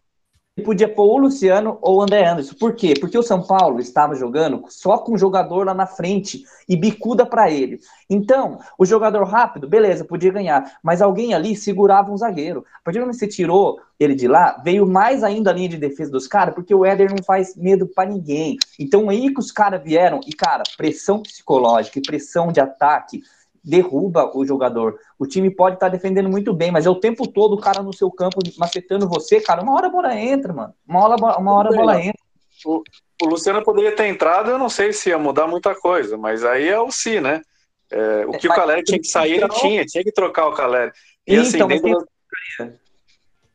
Podia 0.61 0.87
pôr 0.87 1.15
o 1.15 1.17
Luciano 1.17 1.79
ou 1.81 1.97
o 1.97 2.01
André 2.03 2.27
Anderson. 2.27 2.53
Por 2.53 2.75
quê? 2.75 2.93
Porque 2.99 3.17
o 3.17 3.23
São 3.23 3.41
Paulo 3.41 3.79
estava 3.79 4.13
jogando 4.13 4.63
só 4.69 4.99
com 4.99 5.13
o 5.13 5.17
jogador 5.17 5.65
lá 5.65 5.73
na 5.73 5.87
frente 5.87 6.43
e 6.69 6.77
bicuda 6.77 7.25
para 7.25 7.49
ele. 7.49 7.79
Então, 8.07 8.59
o 8.77 8.85
jogador 8.85 9.23
rápido, 9.23 9.67
beleza, 9.67 10.05
podia 10.05 10.31
ganhar, 10.31 10.77
mas 10.83 11.01
alguém 11.01 11.33
ali 11.33 11.55
segurava 11.55 12.11
um 12.11 12.17
zagueiro. 12.17 12.63
A 12.81 12.83
partir 12.83 12.99
do 12.99 13.01
momento 13.01 13.17
que 13.17 13.25
você 13.25 13.27
tirou 13.27 13.79
ele 13.99 14.13
de 14.13 14.27
lá, 14.27 14.61
veio 14.63 14.85
mais 14.85 15.23
ainda 15.23 15.49
a 15.49 15.53
linha 15.53 15.69
de 15.69 15.77
defesa 15.77 16.11
dos 16.11 16.27
caras, 16.27 16.53
porque 16.53 16.75
o 16.75 16.85
Éder 16.85 17.09
não 17.09 17.23
faz 17.23 17.55
medo 17.55 17.87
para 17.87 18.07
ninguém. 18.07 18.57
Então, 18.79 19.09
aí 19.09 19.33
que 19.33 19.39
os 19.39 19.51
caras 19.51 19.83
vieram, 19.83 20.19
e 20.27 20.33
cara, 20.33 20.61
pressão 20.77 21.19
psicológica 21.19 21.97
e 21.97 22.03
pressão 22.03 22.51
de 22.51 22.59
ataque 22.59 23.23
derruba 23.63 24.30
o 24.36 24.45
jogador. 24.45 24.99
O 25.17 25.26
time 25.26 25.49
pode 25.49 25.76
estar 25.76 25.88
defendendo 25.88 26.30
muito 26.30 26.54
bem, 26.54 26.71
mas 26.71 26.86
é 26.86 26.89
o 26.89 26.99
tempo 26.99 27.28
todo 27.28 27.54
o 27.54 27.60
cara 27.60 27.82
no 27.82 27.93
seu 27.93 28.12
campo 28.12 28.39
macetando 28.58 29.08
você, 29.08 29.39
cara. 29.39 29.62
Uma 29.62 29.76
hora 29.76 29.88
a 29.88 29.89
bola 29.89 30.15
entra, 30.19 30.52
mano. 30.52 30.73
Uma 30.88 31.04
hora, 31.04 31.38
uma 31.38 31.54
hora 31.54 31.69
a 31.69 31.76
bola 31.76 32.02
entra. 32.02 32.19
O 32.65 33.26
Luciano 33.26 33.63
poderia 33.63 33.95
ter 33.95 34.08
entrado, 34.08 34.52
eu 34.52 34.58
não 34.58 34.69
sei 34.69 34.91
se 34.91 35.10
ia 35.10 35.17
mudar 35.17 35.47
muita 35.47 35.73
coisa, 35.73 36.17
mas 36.17 36.43
aí 36.43 36.67
é 36.67 36.80
o 36.80 36.91
si, 36.91 37.21
né? 37.21 37.41
É, 37.89 38.26
o 38.26 38.32
que 38.32 38.47
o 38.47 38.54
Caleri 38.54 38.84
tinha 38.84 38.99
que 38.99 39.08
sair, 39.08 39.34
ele 39.36 39.45
então- 39.45 39.58
tinha, 39.60 39.86
tinha 39.86 40.04
que 40.04 40.12
trocar 40.12 40.47
o 40.47 40.54
Caleri. 40.54 40.91
E 41.28 41.36
assim, 41.38 41.58
Então, 41.58 41.67
dentro, 41.67 41.84
tem- 41.84 41.93
das, 41.93 42.73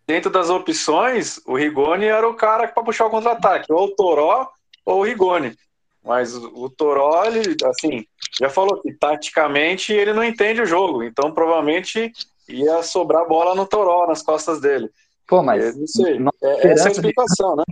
dentro 0.07 0.31
das 0.31 0.49
opções, 0.49 1.41
o 1.47 1.57
Rigoni 1.57 2.07
era 2.07 2.27
o 2.27 2.35
cara 2.35 2.69
para 2.69 2.83
puxar 2.83 3.07
o 3.07 3.11
contra-ataque, 3.11 3.71
ou 3.73 3.87
o 3.87 3.95
Toró 3.95 4.49
ou 4.87 5.01
o 5.01 5.03
Rigoni. 5.05 5.55
Mas 6.05 6.35
o, 6.35 6.71
Toró, 6.71 7.25
ele, 7.25 7.57
assim, 7.65 8.05
já 8.41 8.49
falou 8.49 8.81
que 8.81 8.93
taticamente 8.93 9.93
ele 9.93 10.13
não 10.13 10.25
entende 10.25 10.63
o 10.63 10.67
jogo, 10.67 11.03
então 11.03 11.33
provavelmente 11.33 12.13
ia 12.49 12.83
sobrar 12.83 13.27
bola 13.27 13.55
no 13.55 13.67
Toró, 13.67 14.07
nas 14.07 14.23
costas 14.23 14.61
dele. 14.61 14.89
Pô, 15.27 15.43
mas 15.43 15.75
Eu 15.75 15.81
não 15.81 15.87
sei. 15.87 16.15
É, 16.15 16.19
essa 16.19 16.29
é 16.43 16.49
a 16.49 16.57
esperança 16.57 16.89
de- 16.89 16.97
explicação, 16.97 17.57
né? 17.57 17.65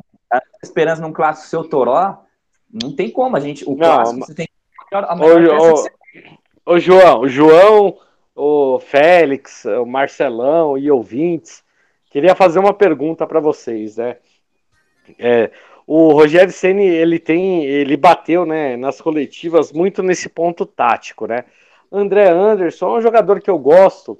esperança 0.62 1.00
num 1.02 1.12
clássico 1.12 1.48
seu 1.48 1.64
Toró, 1.68 2.18
não 2.70 2.94
tem 2.94 3.10
como. 3.10 3.36
A 3.36 3.40
gente, 3.40 3.64
o 3.66 3.76
clássico, 3.76 4.26
você 4.26 4.34
tem 4.34 4.48
a 4.92 5.14
Ô, 5.14 5.18
melhor 5.18 5.48
peça 5.58 5.70
ô, 5.70 5.72
que 5.72 5.80
você- 5.80 5.90
ô, 6.66 6.78
João, 6.78 7.20
o 7.20 7.28
João, 7.28 7.98
o 8.34 8.78
Félix, 8.80 9.64
o 9.64 9.86
Marcelão 9.86 10.76
e 10.76 10.90
ouvintes, 10.90 11.64
queria 12.10 12.34
fazer 12.34 12.58
uma 12.58 12.74
pergunta 12.74 13.26
para 13.26 13.40
vocês, 13.40 13.96
né? 13.96 14.16
É, 15.18 15.50
o 15.86 16.12
Rogério 16.12 16.52
Ceni 16.52 16.84
ele 16.84 17.18
tem, 17.18 17.64
ele 17.64 17.96
bateu, 17.96 18.44
né, 18.44 18.76
nas 18.76 19.00
coletivas 19.00 19.72
muito 19.72 20.02
nesse 20.02 20.28
ponto 20.28 20.66
tático, 20.66 21.26
né? 21.26 21.44
André 21.90 22.28
Anderson 22.28 22.96
é 22.96 22.98
um 22.98 23.02
jogador 23.02 23.40
que 23.40 23.48
eu 23.48 23.58
gosto, 23.58 24.18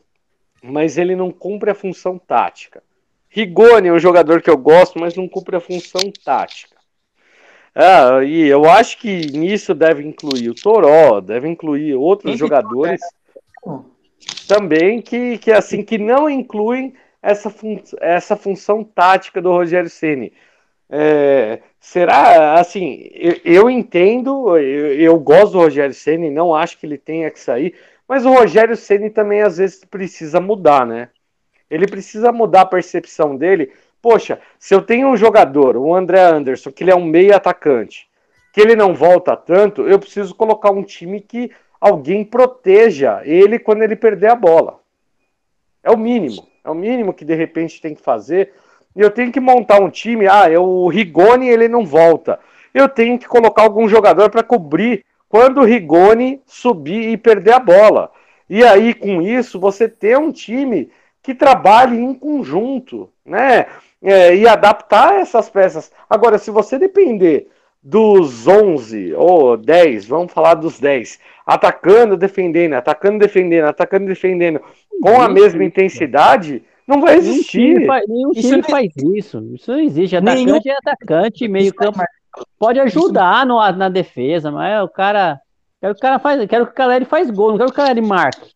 mas 0.63 0.97
ele 0.97 1.17
não 1.17 1.31
cumpre 1.31 1.71
a 1.71 1.75
função 1.75 2.19
tática. 2.19 2.83
Rigoni 3.29 3.89
é 3.89 3.93
um 3.93 3.99
jogador 3.99 4.41
que 4.41 4.49
eu 4.49 4.57
gosto, 4.57 4.99
mas 4.99 5.17
não 5.17 5.29
cumpre 5.29 5.57
a 5.57 5.61
função 5.61 6.01
tática. 6.25 6.77
Ah, 7.75 8.25
e 8.25 8.47
eu 8.47 8.65
acho 8.65 8.99
que 8.99 9.27
nisso 9.33 9.75
deve 9.75 10.03
incluir 10.03 10.49
o 10.49 10.55
Toró, 10.55 11.21
deve 11.21 11.49
incluir 11.49 11.95
outros 11.95 12.39
jogadores 12.39 13.01
Toró 13.63 13.85
também 14.47 15.01
que, 15.03 15.39
que 15.39 15.53
assim 15.53 15.83
que 15.83 15.99
não 15.99 16.29
incluem 16.29 16.95
essa, 17.23 17.51
fun 17.51 17.81
essa 18.01 18.37
função 18.37 18.85
tática 18.85 19.41
do 19.41 19.51
Rogério 19.51 19.91
Ceni. 19.91 20.33
É, 20.89 21.61
será 21.81 22.61
assim? 22.61 23.09
Eu, 23.13 23.41
eu 23.45 23.71
entendo, 23.71 24.57
eu, 24.57 24.95
eu 24.95 25.19
gosto 25.19 25.53
do 25.53 25.59
Rogério 25.59 25.95
Ceni, 25.95 26.31
não 26.31 26.55
acho 26.55 26.79
que 26.79 26.87
ele 26.87 26.99
tenha 26.99 27.31
que 27.31 27.41
sair, 27.41 27.75
mas 28.07 28.25
o 28.25 28.33
Rogério 28.33 28.77
Ceni 28.77 29.11
também 29.11 29.43
às 29.43 29.59
vezes 29.59 29.85
precisa 29.85 30.41
mudar, 30.41 30.87
né? 30.87 31.09
Ele 31.69 31.87
precisa 31.87 32.31
mudar 32.31 32.63
a 32.63 32.67
percepção 32.67 33.37
dele. 33.37 33.73
Poxa, 34.01 34.41
se 34.59 34.73
eu 34.73 34.83
tenho 34.83 35.09
um 35.09 35.17
jogador, 35.17 35.77
o 35.77 35.93
André 35.93 36.21
Anderson, 36.21 36.71
que 36.71 36.85
ele 36.85 36.93
é 36.93 36.95
um 36.95 37.05
meio 37.05 37.35
atacante, 37.35 38.09
que 38.53 38.61
ele 38.61 38.77
não 38.77 38.95
volta 38.95 39.37
tanto, 39.37 39.89
eu 39.89 39.99
preciso 39.99 40.35
colocar 40.35 40.71
um 40.71 40.85
time 40.85 41.21
que 41.21 41.51
alguém 41.81 42.25
proteja 42.25 43.21
ele 43.25 43.59
quando 43.59 43.83
ele 43.83 43.97
perder 43.97 44.29
a 44.29 44.37
bola. 44.37 44.81
É 45.83 45.91
o 45.91 45.99
mínimo. 45.99 46.47
É 46.65 46.71
o 46.71 46.75
mínimo 46.75 47.13
que 47.13 47.25
de 47.25 47.35
repente 47.35 47.81
tem 47.81 47.95
que 47.95 48.03
fazer. 48.03 48.53
E 48.97 49.01
eu 49.03 49.11
tenho 49.11 49.31
que 49.31 49.39
montar 49.39 49.81
um 49.81 49.91
time. 49.91 50.27
Ah, 50.27 50.51
é 50.51 50.59
o 50.59 50.89
Rigoni 50.89 51.49
ele 51.49 51.69
não 51.69 51.85
volta. 51.85 52.41
Eu 52.73 52.89
tenho 52.89 53.19
que 53.19 53.29
colocar 53.29 53.63
algum 53.63 53.87
jogador 53.87 54.31
para 54.31 54.43
cobrir 54.43 55.05
quando 55.29 55.61
o 55.61 55.65
Rigoni 55.65 56.41
subir 56.47 57.11
e 57.11 57.17
perder 57.17 57.53
a 57.53 57.61
bola. 57.61 58.11
E 58.49 58.65
aí, 58.65 58.95
com 58.95 59.21
isso, 59.21 59.61
você 59.61 59.89
ter 59.89 60.17
um 60.17 60.33
time 60.33 60.91
que 61.23 61.35
trabalhe 61.35 61.99
em 61.99 62.15
conjunto, 62.15 63.11
né? 63.25 63.67
É, 64.03 64.35
e 64.35 64.47
adaptar 64.47 65.19
essas 65.19 65.51
peças. 65.51 65.91
Agora, 66.09 66.39
se 66.39 66.51
você 66.51 66.79
depender 66.79 67.49
dos 67.83 68.47
11 68.47 69.15
ou 69.15 69.57
10, 69.57 70.07
vamos 70.07 70.33
falar 70.33 70.55
dos 70.55 70.79
10, 70.79 71.19
atacando, 71.45 72.17
defendendo, 72.17 72.75
atacando, 72.75 73.19
defendendo, 73.19 73.67
atacando, 73.67 74.07
defendendo, 74.07 74.61
com 75.01 75.21
a 75.21 75.29
mesma 75.29 75.65
intensidade, 75.65 76.63
não 76.87 77.01
vai 77.01 77.17
Nenhum 77.21 77.43
time, 77.43 77.73
existir. 77.75 78.09
nenhum 78.09 78.31
Isso 78.33 78.41
time 78.43 78.57
não 78.57 78.63
faz 78.69 78.93
isso. 78.97 79.45
Isso 79.55 79.73
não 79.73 79.81
existe. 79.81 80.17
Atacante 80.17 80.45
Nenhum- 80.45 80.61
é 80.65 80.73
atacante, 80.77 81.49
meio 81.49 81.65
Isso 81.67 81.75
é 81.81 81.85
campo. 81.85 81.99
Pode 82.59 82.79
ajudar 82.81 83.47
no, 83.47 83.59
na 83.73 83.89
defesa, 83.89 84.51
mas 84.51 84.83
o 84.85 84.89
cara. 84.89 85.39
Quero 85.81 85.95
que 85.95 85.99
o 85.99 86.03
cara 86.03 86.19
faz. 86.19 86.47
Quero 86.47 86.67
que 86.67 86.73
o 86.73 86.75
Caleri 86.75 87.05
faz 87.05 87.31
gol, 87.31 87.51
não 87.51 87.59
quero 87.59 87.71
que 87.73 87.75
o 87.75 87.77
Caleri 87.83 88.01
marque. 88.03 88.51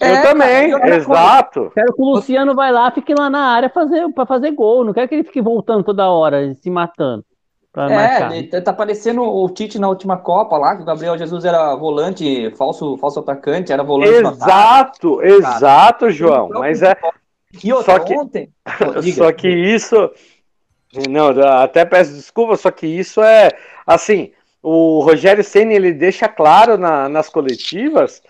Eu 0.00 0.06
É, 0.08 0.22
também, 0.22 0.70
cara, 0.70 0.88
eu- 0.88 0.94
exato. 0.96 1.70
Quero 1.74 1.92
que 1.94 2.02
o 2.02 2.04
Luciano 2.14 2.54
vai 2.54 2.70
lá, 2.72 2.90
fique 2.90 3.12
lá 3.14 3.28
na 3.28 3.40
área 3.48 3.68
fazer, 3.68 4.08
pra 4.12 4.24
fazer 4.24 4.50
gol. 4.52 4.84
Não 4.84 4.92
quero 4.92 5.08
que 5.08 5.14
ele 5.16 5.24
fique 5.24 5.40
voltando 5.40 5.82
toda 5.84 6.08
hora, 6.08 6.54
se 6.54 6.70
matando. 6.70 7.24
Pra 7.72 7.88
marcar. 7.88 8.32
É, 8.32 8.38
ele 8.38 8.46
tá- 8.46 8.60
tá 8.60 8.72
parecendo 8.72 9.22
o 9.22 9.48
Tite 9.50 9.80
na 9.80 9.88
última 9.88 10.16
Copa 10.16 10.56
lá, 10.56 10.76
que 10.76 10.82
o 10.82 10.86
Gabriel 10.86 11.18
Jesus 11.18 11.44
era 11.44 11.74
volante, 11.74 12.48
falso, 12.56 12.96
falso 12.98 13.18
atacante, 13.18 13.72
era 13.72 13.82
volante. 13.82 14.12
Exato, 14.12 15.20
exato, 15.22 16.08
João. 16.10 16.48
Mas 16.50 16.82
é, 16.82 16.94
E 17.62 17.72
outra, 17.72 17.94
Só 17.94 17.98
que- 18.00 18.14
ontem. 18.14 18.50
Pô. 18.78 19.02
Só 19.02 19.32
que 19.32 19.48
isso. 19.48 20.10
Não, 21.08 21.28
até 21.60 21.84
peço 21.84 22.14
desculpa, 22.14 22.56
só 22.56 22.70
que 22.70 22.86
isso 22.86 23.22
é. 23.22 23.50
Assim, 23.86 24.32
o 24.62 25.00
Rogério 25.00 25.42
Senna 25.42 25.72
ele 25.72 25.92
deixa 25.92 26.28
claro 26.28 26.78
na- 26.78 27.08
nas 27.08 27.28
coletivas 27.28 28.22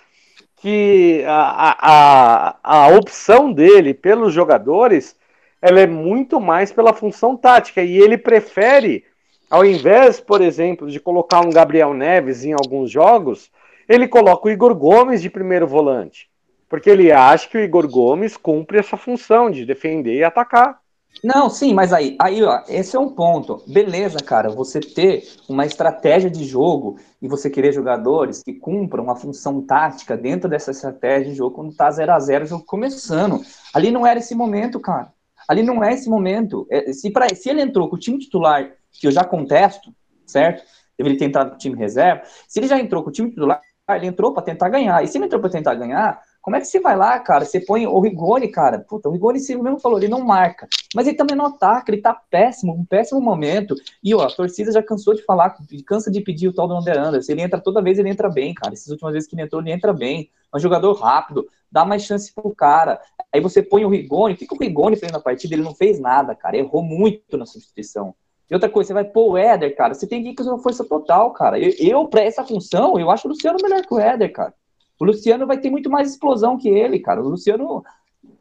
que 0.56 1.22
a, 1.26 1.36
a, 1.82 2.56
a, 2.62 2.84
a 2.84 2.88
opção 2.96 3.52
dele 3.52 3.92
pelos 3.92 4.32
jogadores 4.32 5.14
ela 5.60 5.80
é 5.80 5.86
muito 5.86 6.40
mais 6.40 6.72
pela 6.72 6.92
função 6.92 7.36
tática. 7.36 7.82
E 7.82 7.96
ele 7.98 8.18
prefere, 8.18 9.04
ao 9.50 9.64
invés, 9.64 10.20
por 10.20 10.40
exemplo, 10.42 10.90
de 10.90 10.98
colocar 11.00 11.40
um 11.40 11.50
Gabriel 11.50 11.94
Neves 11.94 12.44
em 12.44 12.52
alguns 12.52 12.90
jogos, 12.90 13.50
ele 13.88 14.08
coloca 14.08 14.46
o 14.48 14.50
Igor 14.50 14.74
Gomes 14.74 15.20
de 15.22 15.30
primeiro 15.30 15.66
volante. 15.66 16.28
Porque 16.74 16.90
ele 16.90 17.12
acha 17.12 17.48
que 17.48 17.56
o 17.56 17.60
Igor 17.60 17.88
Gomes 17.88 18.36
cumpre 18.36 18.80
essa 18.80 18.96
função 18.96 19.48
de 19.48 19.64
defender 19.64 20.16
e 20.16 20.24
atacar. 20.24 20.80
Não, 21.22 21.48
sim, 21.48 21.72
mas 21.72 21.92
aí, 21.92 22.16
aí, 22.20 22.42
ó, 22.42 22.64
esse 22.68 22.96
é 22.96 22.98
um 22.98 23.10
ponto. 23.10 23.62
Beleza, 23.68 24.18
cara, 24.18 24.48
você 24.50 24.80
ter 24.80 25.22
uma 25.48 25.64
estratégia 25.64 26.28
de 26.28 26.44
jogo 26.44 26.98
e 27.22 27.28
você 27.28 27.48
querer 27.48 27.72
jogadores 27.72 28.42
que 28.42 28.54
cumpram 28.54 29.04
uma 29.04 29.14
função 29.14 29.62
tática 29.62 30.16
dentro 30.16 30.50
dessa 30.50 30.72
estratégia 30.72 31.30
de 31.30 31.36
jogo 31.36 31.54
quando 31.54 31.76
tá 31.76 31.88
0 31.88 32.10
a 32.10 32.18
0 32.18 32.44
o 32.44 32.48
jogo 32.48 32.64
começando. 32.64 33.40
Ali 33.72 33.92
não 33.92 34.04
era 34.04 34.18
esse 34.18 34.34
momento, 34.34 34.80
cara. 34.80 35.12
Ali 35.46 35.62
não 35.62 35.84
é 35.84 35.94
esse 35.94 36.10
momento. 36.10 36.66
É, 36.68 36.92
se, 36.92 37.08
pra, 37.08 37.32
se 37.36 37.50
ele 37.50 37.62
entrou 37.62 37.88
com 37.88 37.94
o 37.94 38.00
time 38.00 38.18
titular, 38.18 38.72
que 38.90 39.06
eu 39.06 39.12
já 39.12 39.22
contesto, 39.22 39.94
certo? 40.26 40.64
Deveria 40.98 41.20
ter 41.20 41.26
entrado 41.26 41.50
com 41.50 41.54
o 41.54 41.58
time 41.58 41.76
reserva. 41.76 42.22
Se 42.48 42.58
ele 42.58 42.66
já 42.66 42.80
entrou 42.80 43.04
com 43.04 43.10
o 43.10 43.12
time 43.12 43.30
titular, 43.30 43.60
ele 43.90 44.06
entrou 44.06 44.34
para 44.34 44.42
tentar 44.42 44.68
ganhar. 44.70 45.04
E 45.04 45.06
se 45.06 45.16
ele 45.16 45.26
entrou 45.26 45.40
para 45.40 45.50
tentar 45.50 45.76
ganhar, 45.76 46.20
como 46.44 46.56
é 46.56 46.60
que 46.60 46.66
você 46.66 46.78
vai 46.78 46.94
lá, 46.94 47.18
cara? 47.20 47.46
Você 47.46 47.58
põe 47.58 47.86
o 47.86 47.98
Rigoni, 47.98 48.48
cara. 48.48 48.78
Puta, 48.78 49.08
o 49.08 49.12
Rigoni, 49.12 49.40
você 49.40 49.56
mesmo 49.56 49.80
falou, 49.80 49.98
ele 49.98 50.08
não 50.08 50.20
marca. 50.20 50.68
Mas 50.94 51.06
ele 51.06 51.16
também 51.16 51.34
não 51.34 51.46
ataca, 51.46 51.90
ele 51.90 52.02
tá 52.02 52.12
péssimo, 52.12 52.74
um 52.74 52.84
péssimo 52.84 53.18
momento. 53.18 53.74
E, 54.02 54.14
ó, 54.14 54.20
a 54.24 54.30
torcida 54.30 54.70
já 54.70 54.82
cansou 54.82 55.14
de 55.14 55.22
falar, 55.22 55.56
cansa 55.86 56.10
de 56.10 56.20
pedir 56.20 56.46
o 56.46 56.52
tal 56.52 56.68
do 56.68 56.78
Under 56.78 56.98
Anderson. 56.98 57.32
Ele 57.32 57.40
entra 57.40 57.58
toda 57.58 57.80
vez, 57.80 57.98
ele 57.98 58.10
entra 58.10 58.28
bem, 58.28 58.52
cara. 58.52 58.74
Essas 58.74 58.88
últimas 58.88 59.14
vezes 59.14 59.26
que 59.26 59.34
ele 59.34 59.40
entrou, 59.40 59.62
ele 59.62 59.72
entra 59.72 59.90
bem. 59.94 60.30
É 60.52 60.56
um 60.58 60.60
jogador 60.60 60.92
rápido, 60.92 61.48
dá 61.72 61.82
mais 61.82 62.02
chance 62.02 62.30
pro 62.30 62.54
cara. 62.54 63.00
Aí 63.32 63.40
você 63.40 63.62
põe 63.62 63.86
o 63.86 63.88
Rigoni, 63.88 64.34
o 64.34 64.36
que, 64.36 64.46
o 64.50 64.58
Rigoni 64.58 64.96
fez 64.96 65.10
na 65.10 65.20
partida? 65.20 65.54
Ele 65.54 65.62
não 65.62 65.74
fez 65.74 65.98
nada, 65.98 66.34
cara. 66.34 66.58
Errou 66.58 66.82
muito 66.82 67.38
na 67.38 67.46
substituição. 67.46 68.14
E 68.50 68.52
outra 68.52 68.68
coisa, 68.68 68.88
você 68.88 68.92
vai 68.92 69.04
pôr 69.04 69.30
o 69.30 69.38
Éder, 69.38 69.74
cara. 69.74 69.94
Você 69.94 70.06
tem 70.06 70.22
que 70.22 70.28
ir 70.28 70.34
com 70.34 70.42
uma 70.42 70.58
força 70.58 70.84
total, 70.84 71.32
cara. 71.32 71.58
Eu, 71.58 71.72
eu 71.78 72.06
para 72.06 72.20
essa 72.20 72.44
função, 72.44 72.98
eu 72.98 73.10
acho 73.10 73.26
o 73.26 73.30
Luciano 73.30 73.56
melhor 73.62 73.80
que 73.80 73.94
o 73.94 73.98
Éder, 73.98 74.30
cara. 74.30 74.52
O 74.98 75.04
Luciano 75.04 75.46
vai 75.46 75.58
ter 75.58 75.70
muito 75.70 75.90
mais 75.90 76.10
explosão 76.10 76.56
que 76.56 76.68
ele, 76.68 76.98
cara. 77.00 77.20
O 77.22 77.28
Luciano 77.28 77.84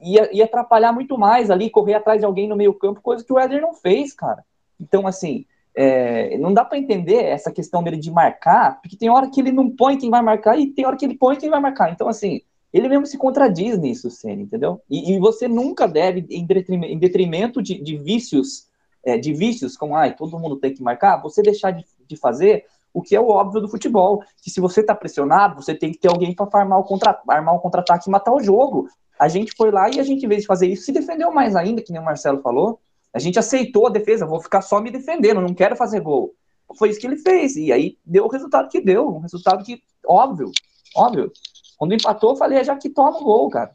ia, 0.01 0.29
ia 0.35 0.45
atrapalhar 0.45 0.91
muito 0.91 1.17
mais 1.17 1.49
ali, 1.49 1.69
correr 1.69 1.95
atrás 1.95 2.19
de 2.19 2.25
alguém 2.25 2.47
no 2.47 2.55
meio 2.55 2.73
campo, 2.73 3.01
coisa 3.01 3.23
que 3.23 3.33
o 3.33 3.39
Éder 3.39 3.61
não 3.61 3.73
fez, 3.73 4.13
cara. 4.13 4.43
Então, 4.79 5.07
assim, 5.07 5.45
é, 5.75 6.37
não 6.37 6.53
dá 6.53 6.63
para 6.63 6.77
entender 6.77 7.23
essa 7.23 7.51
questão 7.51 7.83
dele 7.83 7.97
de 7.97 8.11
marcar, 8.11 8.81
porque 8.81 8.97
tem 8.97 9.09
hora 9.09 9.29
que 9.29 9.39
ele 9.39 9.51
não 9.51 9.69
põe 9.69 9.97
quem 9.97 10.09
vai 10.09 10.21
marcar 10.21 10.57
e 10.57 10.67
tem 10.67 10.85
hora 10.85 10.95
que 10.95 11.05
ele 11.05 11.17
põe 11.17 11.35
quem 11.35 11.49
vai 11.49 11.59
marcar. 11.59 11.91
Então, 11.91 12.07
assim, 12.07 12.41
ele 12.71 12.89
mesmo 12.89 13.05
se 13.05 13.17
contradiz 13.17 13.77
nisso, 13.77 14.09
Senna, 14.09 14.41
entendeu? 14.41 14.81
E, 14.89 15.13
e, 15.13 15.19
você 15.19 15.47
nunca 15.47 15.87
deve, 15.87 16.25
em 16.29 16.45
detrimento, 16.45 16.93
em 16.93 16.97
detrimento 16.97 17.61
de, 17.61 17.81
de, 17.81 17.97
vícios, 17.97 18.67
é, 19.03 19.17
de 19.17 19.33
vícios, 19.33 19.77
como, 19.77 19.95
ai, 19.95 20.15
todo 20.15 20.39
mundo 20.39 20.57
tem 20.57 20.73
que 20.73 20.81
marcar, 20.81 21.21
você 21.21 21.41
deixar 21.41 21.71
de, 21.71 21.85
de 22.07 22.17
fazer 22.17 22.65
o 22.93 23.01
que 23.01 23.15
é 23.15 23.19
o 23.19 23.27
óbvio 23.27 23.61
do 23.61 23.67
futebol, 23.67 24.23
que 24.41 24.51
se 24.51 24.61
você 24.61 24.81
está 24.81 24.93
pressionado, 24.93 25.61
você 25.61 25.73
tem 25.73 25.91
que 25.91 25.97
ter 25.97 26.09
alguém 26.09 26.33
para 26.33 26.47
armar 26.53 26.79
o 26.79 26.83
contra, 26.83 27.19
um 27.27 27.59
contra-ataque 27.59 28.07
e 28.07 28.11
matar 28.11 28.33
o 28.33 28.41
jogo. 28.41 28.87
A 29.19 29.27
gente 29.27 29.53
foi 29.57 29.71
lá 29.71 29.89
e 29.89 29.99
a 29.99 30.03
gente, 30.03 30.25
em 30.25 30.29
vez 30.29 30.41
de 30.41 30.47
fazer 30.47 30.67
isso, 30.67 30.83
se 30.83 30.91
defendeu 30.91 31.31
mais 31.31 31.55
ainda, 31.55 31.81
que 31.81 31.91
nem 31.91 32.01
o 32.01 32.05
Marcelo 32.05 32.41
falou. 32.41 32.79
A 33.13 33.19
gente 33.19 33.39
aceitou 33.39 33.87
a 33.87 33.89
defesa, 33.89 34.25
vou 34.25 34.39
ficar 34.39 34.61
só 34.61 34.79
me 34.79 34.91
defendendo, 34.91 35.41
não 35.41 35.53
quero 35.53 35.75
fazer 35.75 35.99
gol. 35.99 36.33
Foi 36.77 36.89
isso 36.89 36.99
que 36.99 37.07
ele 37.07 37.17
fez, 37.17 37.55
e 37.55 37.71
aí 37.71 37.97
deu 38.05 38.25
o 38.25 38.29
resultado 38.29 38.69
que 38.69 38.81
deu, 38.81 39.07
um 39.07 39.19
resultado 39.19 39.63
que, 39.63 39.81
óbvio, 40.05 40.51
óbvio. 40.95 41.31
Quando 41.77 41.93
empatou, 41.93 42.31
eu 42.31 42.35
falei, 42.35 42.59
é 42.59 42.63
já 42.63 42.75
que 42.75 42.89
toma 42.89 43.17
o 43.17 43.23
gol, 43.23 43.49
cara. 43.49 43.71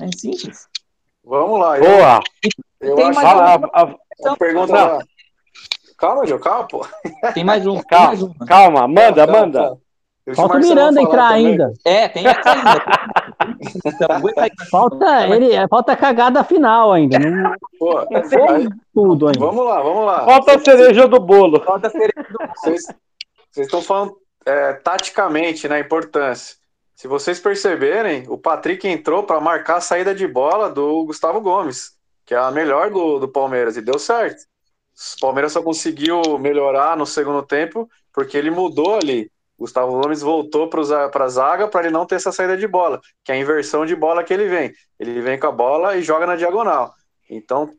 É 0.00 0.08
simples. 0.16 0.68
Vamos 1.24 1.58
lá. 1.58 1.78
Boa! 1.78 2.20
Eu, 2.80 2.98
eu 2.98 3.06
acho 3.08 3.20
a, 3.20 3.54
a, 3.54 3.82
a, 3.82 3.94
a 4.32 4.36
pergunta 4.36 4.72
lá. 4.72 4.98
Calma, 5.98 6.24
Gil, 6.24 6.38
calma, 6.38 6.68
pô. 6.68 6.86
Tem 7.34 7.44
mais 7.44 7.66
um, 7.66 7.80
calma, 7.82 8.06
mais 8.06 8.22
um. 8.22 8.32
Calma, 8.46 8.88
manda, 8.88 9.26
calma, 9.26 9.40
manda. 9.40 9.58
Calma. 9.58 9.80
Falta 10.34 10.56
o 10.56 10.60
Miranda 10.60 11.00
entrar 11.00 11.28
também. 11.30 11.46
ainda. 11.46 11.72
É, 11.84 12.08
tem 12.08 12.26
essa 12.26 12.52
ainda. 12.52 12.84
então, 13.84 14.08
falta, 14.70 15.26
ele, 15.28 15.68
falta 15.68 15.92
a 15.92 15.96
cagada 15.96 16.44
final 16.44 16.92
ainda. 16.92 17.18
Não, 17.18 17.52
Pô, 17.78 17.98
aí, 17.98 18.68
tudo 18.94 19.26
ainda. 19.26 19.40
Vamos 19.40 19.64
lá, 19.64 19.82
vamos 19.82 20.06
lá. 20.06 20.24
Falta 20.24 20.54
a 20.54 20.58
cereja 20.58 21.08
do 21.08 21.18
bolo. 21.18 21.60
Falta 21.60 21.88
a 21.88 21.90
cereja 21.90 22.28
do 22.28 22.38
bolo. 22.38 22.50
Vocês, 22.54 22.82
vocês 23.50 23.66
estão 23.66 23.82
falando 23.82 24.16
é, 24.46 24.74
taticamente 24.74 25.66
na 25.66 25.76
né, 25.76 25.80
importância. 25.80 26.56
Se 26.94 27.08
vocês 27.08 27.40
perceberem, 27.40 28.24
o 28.28 28.36
Patrick 28.36 28.86
entrou 28.86 29.22
para 29.22 29.40
marcar 29.40 29.76
a 29.76 29.80
saída 29.80 30.14
de 30.14 30.26
bola 30.28 30.68
do 30.68 31.04
Gustavo 31.06 31.40
Gomes, 31.40 31.92
que 32.26 32.34
é 32.34 32.38
a 32.38 32.50
melhor 32.50 32.90
do, 32.90 33.18
do 33.18 33.28
Palmeiras, 33.28 33.76
e 33.76 33.80
deu 33.80 33.98
certo. 33.98 34.47
O 35.16 35.20
Palmeiras 35.20 35.52
só 35.52 35.62
conseguiu 35.62 36.38
melhorar 36.38 36.96
no 36.96 37.06
segundo 37.06 37.42
tempo 37.42 37.88
porque 38.12 38.36
ele 38.36 38.50
mudou 38.50 38.96
ali. 38.96 39.30
Gustavo 39.58 40.00
Gomes 40.00 40.22
voltou 40.22 40.68
para 40.68 41.24
a 41.24 41.28
zaga 41.28 41.66
para 41.66 41.82
ele 41.82 41.92
não 41.92 42.06
ter 42.06 42.14
essa 42.14 42.30
saída 42.30 42.56
de 42.56 42.66
bola, 42.66 43.00
que 43.24 43.32
é 43.32 43.34
a 43.34 43.38
inversão 43.38 43.84
de 43.84 43.96
bola 43.96 44.22
que 44.22 44.32
ele 44.32 44.46
vem. 44.46 44.72
Ele 44.98 45.20
vem 45.20 45.38
com 45.38 45.48
a 45.48 45.52
bola 45.52 45.96
e 45.96 46.02
joga 46.02 46.26
na 46.26 46.36
diagonal. 46.36 46.92
Então, 47.28 47.72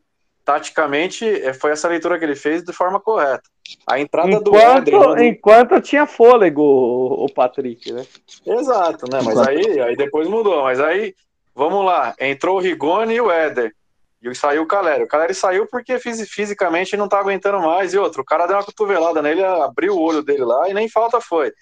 taticamente, 0.44 1.26
é, 1.26 1.54
foi 1.54 1.70
essa 1.70 1.88
leitura 1.88 2.18
que 2.18 2.24
ele 2.24 2.36
fez 2.36 2.62
de 2.62 2.72
forma 2.72 3.00
correta. 3.00 3.42
A 3.86 3.98
entrada 3.98 4.30
enquanto, 4.30 4.90
do. 4.90 5.22
Enquanto 5.22 5.80
tinha 5.80 6.06
fôlego 6.06 6.62
o, 6.62 7.24
o 7.24 7.32
Patrick, 7.32 7.92
né? 7.92 8.04
Exato, 8.44 9.06
né? 9.10 9.20
Mas 9.24 9.38
aí, 9.38 9.80
aí 9.80 9.96
depois 9.96 10.28
mudou. 10.28 10.64
Mas 10.64 10.80
aí, 10.80 11.14
vamos 11.54 11.84
lá. 11.84 12.14
Entrou 12.18 12.56
o 12.56 12.60
Rigoni 12.60 13.14
e 13.14 13.20
o 13.20 13.30
Éder. 13.30 13.74
E 14.22 14.34
saiu 14.34 14.62
o 14.62 14.66
Caleri. 14.66 15.04
O 15.04 15.08
Caleri 15.08 15.34
saiu 15.34 15.66
porque 15.66 15.98
fisicamente 15.98 16.96
não 16.96 17.08
tá 17.08 17.18
aguentando 17.18 17.60
mais. 17.60 17.94
E 17.94 17.98
outro, 17.98 18.20
o 18.22 18.24
cara 18.24 18.46
deu 18.46 18.56
uma 18.56 18.64
cotovelada 18.64 19.22
nele, 19.22 19.42
abriu 19.42 19.94
o 19.94 20.00
olho 20.00 20.22
dele 20.22 20.44
lá 20.44 20.68
e 20.68 20.74
nem 20.74 20.88
falta 20.88 21.20
foi. 21.20 21.52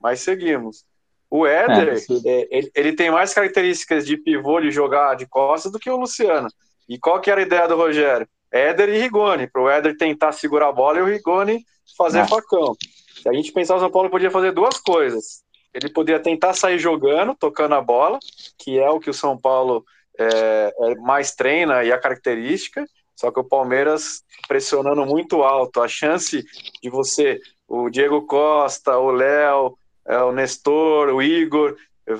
Mas 0.00 0.20
seguimos. 0.20 0.84
O 1.30 1.46
Éder, 1.46 1.88
é, 1.88 2.28
é, 2.28 2.48
ele, 2.50 2.70
ele, 2.74 2.92
tem 2.92 3.10
mais 3.10 3.34
características 3.34 4.06
de 4.06 4.16
pivô 4.16 4.60
de 4.60 4.70
jogar 4.70 5.16
de 5.16 5.26
costas 5.26 5.72
do 5.72 5.78
que 5.78 5.90
o 5.90 5.96
Luciano. 5.96 6.48
E 6.88 6.98
qual 6.98 7.20
que 7.20 7.30
era 7.30 7.40
a 7.40 7.44
ideia 7.44 7.66
do 7.66 7.76
Rogério? 7.76 8.28
Éder 8.50 8.88
e 8.88 8.98
Rigoni, 8.98 9.48
para 9.48 9.60
o 9.60 9.68
Éder 9.68 9.96
tentar 9.96 10.32
segurar 10.32 10.68
a 10.68 10.72
bola 10.72 10.98
e 10.98 11.02
o 11.02 11.06
Rigoni 11.06 11.64
fazer 11.98 12.20
Nossa. 12.20 12.36
facão. 12.36 12.76
Se 13.20 13.28
a 13.28 13.32
gente 13.32 13.52
pensar, 13.52 13.74
o 13.74 13.80
São 13.80 13.90
Paulo 13.90 14.08
podia 14.08 14.30
fazer 14.30 14.52
duas 14.52 14.78
coisas. 14.78 15.42
Ele 15.74 15.90
podia 15.90 16.20
tentar 16.20 16.54
sair 16.54 16.78
jogando, 16.78 17.34
tocando 17.34 17.74
a 17.74 17.80
bola, 17.80 18.18
que 18.56 18.78
é 18.78 18.88
o 18.88 19.00
que 19.00 19.10
o 19.10 19.14
São 19.14 19.36
Paulo 19.36 19.84
é, 20.18 20.74
é, 20.78 20.94
mais 20.96 21.34
treina 21.34 21.84
e 21.84 21.92
a 21.92 21.98
característica, 21.98 22.86
só 23.14 23.30
que 23.30 23.40
o 23.40 23.44
Palmeiras 23.44 24.22
pressionando 24.46 25.04
muito 25.06 25.42
alto. 25.42 25.80
A 25.80 25.88
chance 25.88 26.44
de 26.82 26.90
você, 26.90 27.40
o 27.66 27.88
Diego 27.88 28.26
Costa, 28.26 28.98
o 28.98 29.10
Léo, 29.10 29.76
é, 30.06 30.18
o 30.18 30.32
Nestor, 30.32 31.08
o 31.08 31.22
Igor, 31.22 31.76
é, 32.06 32.14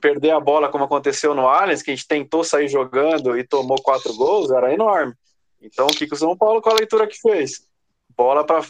perder 0.00 0.30
a 0.30 0.40
bola 0.40 0.68
como 0.68 0.84
aconteceu 0.84 1.34
no 1.34 1.46
Allianz, 1.46 1.82
que 1.82 1.90
a 1.90 1.94
gente 1.94 2.08
tentou 2.08 2.42
sair 2.42 2.68
jogando 2.68 3.36
e 3.38 3.44
tomou 3.44 3.80
quatro 3.82 4.14
gols, 4.14 4.50
era 4.50 4.72
enorme. 4.72 5.14
Então, 5.60 5.86
o 5.86 5.90
que, 5.90 6.06
que 6.06 6.14
o 6.14 6.16
São 6.16 6.36
Paulo, 6.36 6.62
com 6.62 6.70
a 6.70 6.74
leitura 6.74 7.06
que 7.06 7.20
fez? 7.20 7.66
Bola 8.16 8.44
para 8.44 8.62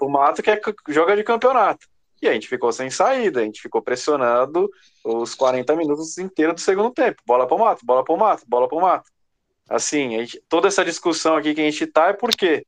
o 0.00 0.08
Mato, 0.08 0.42
que 0.42 0.50
é 0.50 0.60
joga 0.88 1.16
de 1.16 1.24
campeonato. 1.24 1.86
E 2.24 2.28
a 2.28 2.32
gente 2.32 2.48
ficou 2.48 2.72
sem 2.72 2.88
saída, 2.88 3.40
a 3.40 3.44
gente 3.44 3.60
ficou 3.60 3.82
pressionando 3.82 4.70
os 5.04 5.34
40 5.34 5.76
minutos 5.76 6.16
inteiros 6.16 6.54
do 6.54 6.60
segundo 6.60 6.90
tempo. 6.90 7.22
Bola 7.26 7.46
pro 7.46 7.58
mato, 7.58 7.84
bola 7.84 8.02
pro 8.02 8.16
mato, 8.16 8.44
bola 8.46 8.66
pro 8.66 8.80
mato. 8.80 9.10
Assim, 9.68 10.10
gente, 10.10 10.42
toda 10.48 10.68
essa 10.68 10.84
discussão 10.84 11.36
aqui 11.36 11.54
que 11.54 11.60
a 11.60 11.64
gente 11.64 11.86
tá 11.86 12.08
é 12.08 12.12
por 12.14 12.30
quê? 12.30 12.66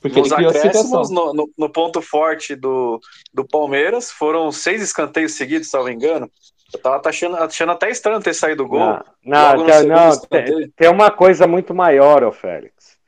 Porque 0.00 0.20
Nos 0.20 0.32
acréscimos, 0.32 1.10
no, 1.10 1.34
no, 1.34 1.50
no, 1.58 1.68
ponto 1.68 2.00
forte 2.00 2.54
do, 2.54 3.00
do 3.34 3.44
Palmeiras, 3.44 4.10
foram 4.10 4.50
seis 4.50 4.80
escanteios 4.80 5.32
seguidos, 5.32 5.68
se 5.68 5.76
não 5.76 5.84
me 5.84 5.92
engano. 5.92 6.30
Eu 6.72 6.80
tava 6.80 7.08
achando, 7.08 7.36
achando 7.36 7.72
até 7.72 7.90
estranho 7.90 8.20
ter 8.20 8.34
saído 8.34 8.66
gol. 8.66 8.78
Não, 8.78 9.04
não, 9.24 9.64
não 9.86 10.20
tem, 10.20 10.70
tem, 10.70 10.88
uma 10.88 11.10
coisa 11.10 11.46
muito 11.46 11.74
maior, 11.74 12.22
ô 12.22 12.32
Félix. 12.32 12.99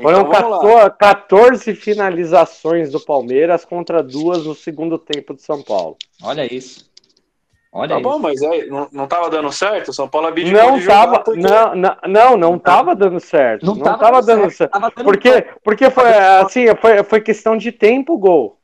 Foram 0.00 0.22
então, 0.22 0.30
14, 0.30 0.96
14, 0.98 1.74
finalizações 1.74 2.90
do 2.90 3.00
Palmeiras 3.00 3.64
contra 3.64 4.02
duas 4.02 4.44
no 4.44 4.54
segundo 4.54 4.98
tempo 4.98 5.34
de 5.34 5.42
São 5.42 5.62
Paulo. 5.62 5.96
Olha 6.22 6.52
isso. 6.52 6.92
Olha 7.72 7.90
tá 7.90 8.00
isso. 8.00 8.02
bom, 8.08 8.18
mas 8.18 8.42
aí 8.42 8.66
não, 8.66 8.88
não 8.92 9.06
tava 9.06 9.30
dando 9.30 9.50
certo? 9.52 9.88
O 9.88 9.92
São 9.92 10.08
Paulo 10.08 10.28
abdicou 10.28 10.60
não 10.60 10.78
de 10.78 10.86
tava, 10.86 11.20
porque... 11.20 11.40
não, 11.40 11.74
não, 11.74 11.96
não, 12.06 12.36
não 12.36 12.58
tava 12.58 12.94
dando 12.94 13.20
certo. 13.20 13.66
Não, 13.66 13.74
não 13.74 13.82
tava, 13.82 13.98
tava 13.98 14.22
dando 14.22 14.42
certo. 14.42 14.56
certo. 14.56 14.72
Tava 14.72 14.92
dando 14.94 15.04
porque, 15.04 15.32
certo. 15.32 15.60
porque 15.62 15.90
foi 15.90 16.08
assim, 16.08 16.66
foi, 16.80 17.02
foi 17.04 17.20
questão 17.20 17.56
de 17.56 17.70
tempo 17.70 18.18
gol. 18.18 18.58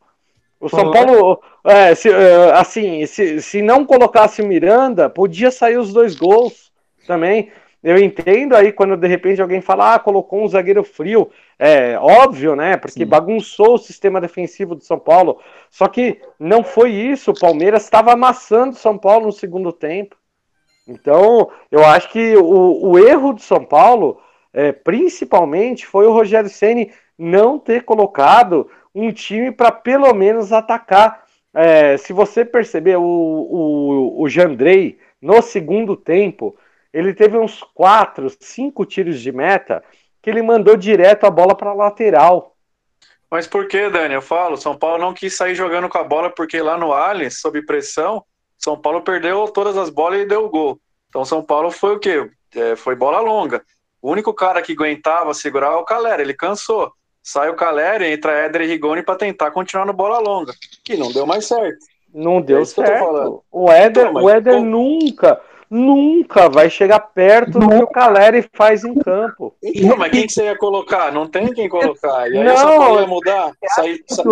O 0.60 0.68
São 0.68 0.90
Paulo, 0.90 1.40
é, 1.64 1.94
se, 1.94 2.10
é, 2.10 2.52
assim, 2.52 3.06
se, 3.06 3.40
se 3.40 3.62
não 3.62 3.84
colocasse 3.84 4.42
o 4.42 4.46
Miranda, 4.46 5.08
podia 5.08 5.50
sair 5.50 5.78
os 5.78 5.92
dois 5.92 6.14
gols 6.14 6.70
também. 7.06 7.50
Eu 7.82 7.98
entendo 7.98 8.54
aí 8.54 8.72
quando 8.72 8.96
de 8.96 9.06
repente 9.06 9.40
alguém 9.40 9.60
fala, 9.60 9.94
ah, 9.94 9.98
colocou 9.98 10.42
um 10.42 10.48
zagueiro 10.48 10.84
frio. 10.84 11.30
É 11.58 11.98
óbvio, 11.98 12.54
né? 12.54 12.76
Porque 12.76 13.04
Sim. 13.04 13.06
bagunçou 13.06 13.74
o 13.74 13.78
sistema 13.78 14.20
defensivo 14.20 14.74
do 14.74 14.84
São 14.84 14.98
Paulo. 14.98 15.40
Só 15.70 15.88
que 15.88 16.20
não 16.38 16.62
foi 16.62 16.90
isso. 16.90 17.30
O 17.30 17.38
Palmeiras 17.38 17.84
estava 17.84 18.12
amassando 18.12 18.72
o 18.72 18.78
São 18.78 18.98
Paulo 18.98 19.26
no 19.26 19.32
segundo 19.32 19.72
tempo. 19.72 20.16
Então, 20.86 21.50
eu 21.70 21.84
acho 21.84 22.10
que 22.10 22.36
o, 22.36 22.90
o 22.90 22.98
erro 22.98 23.32
do 23.32 23.40
São 23.40 23.64
Paulo 23.64 24.20
é, 24.52 24.72
principalmente, 24.72 25.86
foi 25.86 26.06
o 26.06 26.12
Rogério 26.12 26.50
Ceni 26.50 26.92
não 27.18 27.58
ter 27.58 27.84
colocado 27.84 28.68
um 28.94 29.12
time 29.12 29.52
para 29.52 29.70
pelo 29.70 30.12
menos 30.12 30.52
atacar. 30.52 31.24
É, 31.54 31.96
se 31.96 32.12
você 32.12 32.44
perceber, 32.44 32.96
o, 32.96 33.02
o, 33.02 34.22
o 34.22 34.28
Jandrei, 34.28 34.98
no 35.20 35.40
segundo 35.42 35.96
tempo, 35.96 36.56
ele 36.92 37.14
teve 37.14 37.38
uns 37.38 37.62
quatro, 37.74 38.28
cinco 38.40 38.84
tiros 38.84 39.20
de 39.20 39.32
meta 39.32 39.82
que 40.22 40.28
ele 40.28 40.42
mandou 40.42 40.76
direto 40.76 41.24
a 41.24 41.30
bola 41.30 41.54
para 41.54 41.72
lateral. 41.72 42.56
Mas 43.30 43.46
por 43.46 43.68
que, 43.68 43.88
Dani? 43.88 44.14
Eu 44.14 44.22
falo, 44.22 44.56
São 44.56 44.76
Paulo 44.76 44.98
não 44.98 45.14
quis 45.14 45.36
sair 45.36 45.54
jogando 45.54 45.88
com 45.88 45.98
a 45.98 46.04
bola 46.04 46.30
porque 46.30 46.60
lá 46.60 46.76
no 46.76 46.92
Allianz, 46.92 47.40
sob 47.40 47.62
pressão, 47.64 48.24
São 48.58 48.76
Paulo 48.76 49.02
perdeu 49.02 49.46
todas 49.48 49.76
as 49.76 49.88
bolas 49.88 50.20
e 50.20 50.26
deu 50.26 50.44
o 50.44 50.50
gol. 50.50 50.80
Então 51.08 51.24
São 51.24 51.42
Paulo 51.42 51.70
foi 51.70 51.94
o 51.94 51.98
quê? 51.98 52.28
É, 52.54 52.74
foi 52.74 52.96
bola 52.96 53.20
longa. 53.20 53.62
O 54.02 54.10
único 54.10 54.34
cara 54.34 54.62
que 54.62 54.72
aguentava 54.72 55.32
segurar 55.32 55.72
é 55.72 55.76
o 55.76 55.84
Calera, 55.84 56.22
ele 56.22 56.34
cansou. 56.34 56.92
Sai 57.22 57.50
o 57.50 57.54
Calera 57.54 58.06
e 58.06 58.12
entra 58.12 58.32
Éder 58.32 58.62
e 58.62 58.66
Rigoni 58.66 59.02
para 59.02 59.16
tentar 59.16 59.50
continuar 59.50 59.84
no 59.84 59.92
bola 59.92 60.18
longa, 60.18 60.52
que 60.82 60.96
não 60.96 61.12
deu 61.12 61.26
mais 61.26 61.46
certo. 61.46 61.78
Não 62.12 62.40
deu 62.40 62.62
é 62.62 62.64
certo. 62.64 63.44
O 63.50 63.70
Éder, 63.70 64.08
então, 64.08 64.22
o 64.22 64.30
Éder 64.30 64.60
nunca, 64.60 65.40
nunca 65.70 66.48
vai 66.48 66.68
chegar 66.68 66.98
perto 66.98 67.60
do 67.60 67.68
que 67.68 67.74
o 67.76 67.86
Caleri 67.86 68.48
faz 68.52 68.82
em 68.84 68.94
campo. 68.94 69.54
Então, 69.62 69.96
mas 69.96 70.10
quem 70.10 70.26
que 70.26 70.32
você 70.32 70.44
ia 70.44 70.58
colocar? 70.58 71.12
Não 71.12 71.28
tem 71.28 71.52
quem 71.52 71.68
colocar. 71.68 72.28
E 72.28 72.36
aí 72.36 72.44
não, 72.44 73.00
ia 73.00 73.06
mudar. 73.06 73.52
Sair, 73.74 74.02
sa... 74.08 74.24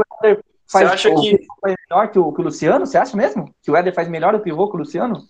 Você 0.66 0.84
acha 0.84 1.14
que 1.14 1.46
melhor 1.64 2.10
que 2.10 2.18
o, 2.18 2.32
que 2.32 2.40
o 2.40 2.44
Luciano? 2.44 2.84
Você 2.84 2.98
acha 2.98 3.16
mesmo 3.16 3.54
que 3.62 3.70
o 3.70 3.76
Éder 3.76 3.94
faz 3.94 4.08
melhor 4.08 4.34
o 4.34 4.40
pivô 4.40 4.68
que 4.68 4.76
o 4.76 4.80
Luciano? 4.80 5.22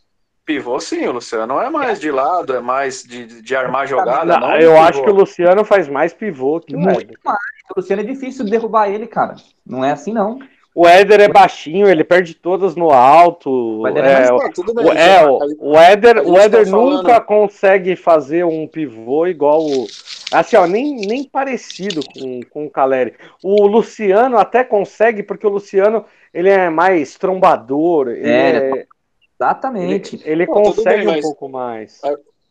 Pivô 0.45 0.81
sim, 0.81 1.07
o 1.07 1.13
Luciano 1.13 1.61
é 1.61 1.69
mais 1.69 2.01
de 2.01 2.11
lado, 2.11 2.57
é 2.57 2.61
mais 2.61 3.03
de, 3.03 3.43
de 3.43 3.55
armar 3.55 3.87
jogada. 3.87 4.41
Não, 4.41 4.57
eu 4.57 4.77
acho 4.79 5.03
que 5.03 5.11
o 5.11 5.15
Luciano 5.15 5.63
faz 5.63 5.89
mais 5.89 6.13
pivô 6.13 6.59
que 6.59 6.75
o 6.75 6.81
Éder. 6.89 7.19
Mais. 7.23 7.39
O 7.71 7.81
Luciano 7.81 8.03
é 8.03 8.05
difícil 8.05 8.47
derrubar 8.47 8.89
ele, 8.89 9.07
cara. 9.07 9.37
Não 9.65 9.85
é 9.85 9.93
assim, 9.93 10.13
não. 10.13 10.39
O 10.79 10.87
Éder 10.87 11.21
é 11.23 11.27
baixinho, 11.27 11.89
ele 11.89 12.05
perde 12.05 12.35
todas 12.35 12.77
no 12.77 12.93
alto. 12.93 13.51
O 13.81 13.89
Éder, 13.89 14.05
é, 14.05 14.13
é, 14.13 14.31
bem, 14.31 14.97
é, 14.97 15.27
o, 15.27 15.73
o 15.73 15.77
Éder, 15.77 16.23
o 16.25 16.39
Éder 16.39 16.65
tá 16.67 16.71
nunca 16.71 17.03
falando... 17.03 17.25
consegue 17.25 17.97
fazer 17.97 18.45
um 18.45 18.65
pivô 18.65 19.27
igual 19.27 19.67
o. 19.67 19.89
Assim, 20.31 20.55
ó, 20.55 20.69
nem, 20.69 20.95
nem 20.95 21.25
parecido 21.25 22.01
com, 22.15 22.41
com 22.49 22.67
o 22.67 22.71
Caleri. 22.71 23.15
O 23.43 23.67
Luciano 23.67 24.39
até 24.39 24.63
consegue, 24.63 25.25
porque 25.25 25.45
o 25.45 25.51
Luciano 25.51 26.05
ele 26.33 26.49
é 26.49 26.71
mais 26.71 27.17
trombador. 27.17 28.11
É, 28.11 28.59
é... 28.59 28.87
exatamente. 29.35 30.15
Ele, 30.15 30.31
ele 30.31 30.47
Pô, 30.47 30.63
consegue 30.63 31.07
bem, 31.07 31.19
um 31.19 31.23
pouco 31.23 31.49
mais. 31.49 32.01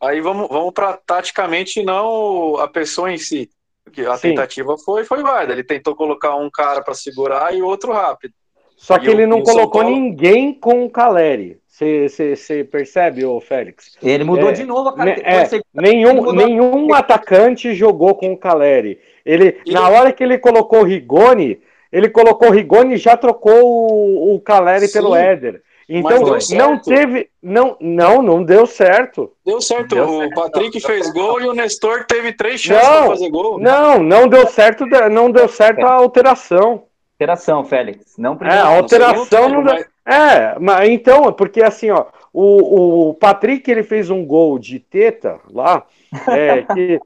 Aí 0.02 0.20
vamos, 0.20 0.48
vamos 0.50 0.74
para 0.74 0.98
taticamente, 0.98 1.82
não 1.82 2.58
a 2.58 2.68
pessoa 2.68 3.10
em 3.10 3.16
si. 3.16 3.48
Porque 3.88 4.02
a 4.02 4.16
Sim. 4.16 4.30
tentativa 4.30 4.76
foi, 4.78 5.04
foi 5.04 5.22
válida. 5.22 5.52
Ele 5.52 5.64
tentou 5.64 5.94
colocar 5.96 6.36
um 6.36 6.50
cara 6.50 6.82
para 6.82 6.94
segurar 6.94 7.54
e 7.54 7.62
outro 7.62 7.92
rápido. 7.92 8.34
Só 8.76 8.98
que 8.98 9.06
e 9.06 9.10
ele 9.10 9.26
não 9.26 9.42
colocou 9.42 9.82
Paulo... 9.82 9.90
ninguém 9.96 10.52
com 10.52 10.84
o 10.84 10.90
Caleri. 10.90 11.58
Você 11.66 12.64
percebe, 12.64 13.24
ô 13.24 13.40
Félix? 13.40 13.96
Ele 14.02 14.24
mudou 14.24 14.50
é, 14.50 14.52
de 14.52 14.64
novo 14.64 14.88
a 14.88 14.96
cara. 14.96 15.10
É, 15.10 15.48
nenhum 15.72 16.32
nenhum 16.32 16.92
atacante 16.92 17.72
jogou 17.74 18.16
com 18.16 18.32
o 18.32 18.36
Caleri. 18.36 18.98
Ele, 19.24 19.60
e 19.64 19.72
na 19.72 19.88
hora 19.88 20.12
que 20.12 20.22
ele 20.22 20.38
colocou 20.38 20.80
o 20.80 20.84
Rigoni, 20.84 21.60
ele 21.92 22.08
colocou 22.08 22.48
o 22.48 22.52
Rigoni 22.52 22.94
e 22.94 22.98
já 22.98 23.16
trocou 23.16 23.64
o, 23.64 24.34
o 24.34 24.40
Caleri 24.40 24.88
Sim. 24.88 24.92
pelo 24.92 25.14
Éder. 25.14 25.62
Então 25.88 26.20
não 26.50 26.78
teve, 26.78 27.30
não, 27.42 27.76
não, 27.80 28.20
não 28.20 28.44
deu 28.44 28.66
certo. 28.66 29.32
Deu 29.44 29.60
certo. 29.60 29.94
Deu 29.94 30.04
o 30.04 30.18
certo. 30.18 30.34
Patrick 30.34 30.80
fez 30.80 31.10
gol 31.12 31.40
e 31.40 31.48
o 31.48 31.54
Nestor 31.54 32.04
teve 32.04 32.32
três 32.34 32.60
chances 32.60 32.86
para 32.86 33.06
fazer 33.06 33.30
gol. 33.30 33.58
Não, 33.58 34.02
não 34.02 34.28
deu 34.28 34.46
certo, 34.46 34.84
não 35.10 35.30
deu 35.30 35.48
certo 35.48 35.86
a 35.86 35.92
alteração. 35.92 36.84
Alteração, 37.14 37.64
Félix. 37.64 38.16
Não 38.18 38.38
é, 38.42 38.58
a 38.58 38.66
alteração 38.66 39.48
não, 39.48 39.64
deu. 39.64 39.84
É, 40.06 40.58
mas 40.60 40.88
então, 40.90 41.32
porque 41.32 41.62
assim, 41.62 41.90
ó, 41.90 42.04
o, 42.32 43.08
o 43.08 43.14
Patrick 43.14 43.68
ele 43.70 43.82
fez 43.82 44.10
um 44.10 44.24
gol 44.24 44.58
de 44.58 44.78
teta 44.78 45.40
lá, 45.50 45.86
é, 46.28 46.62
que, 46.62 47.00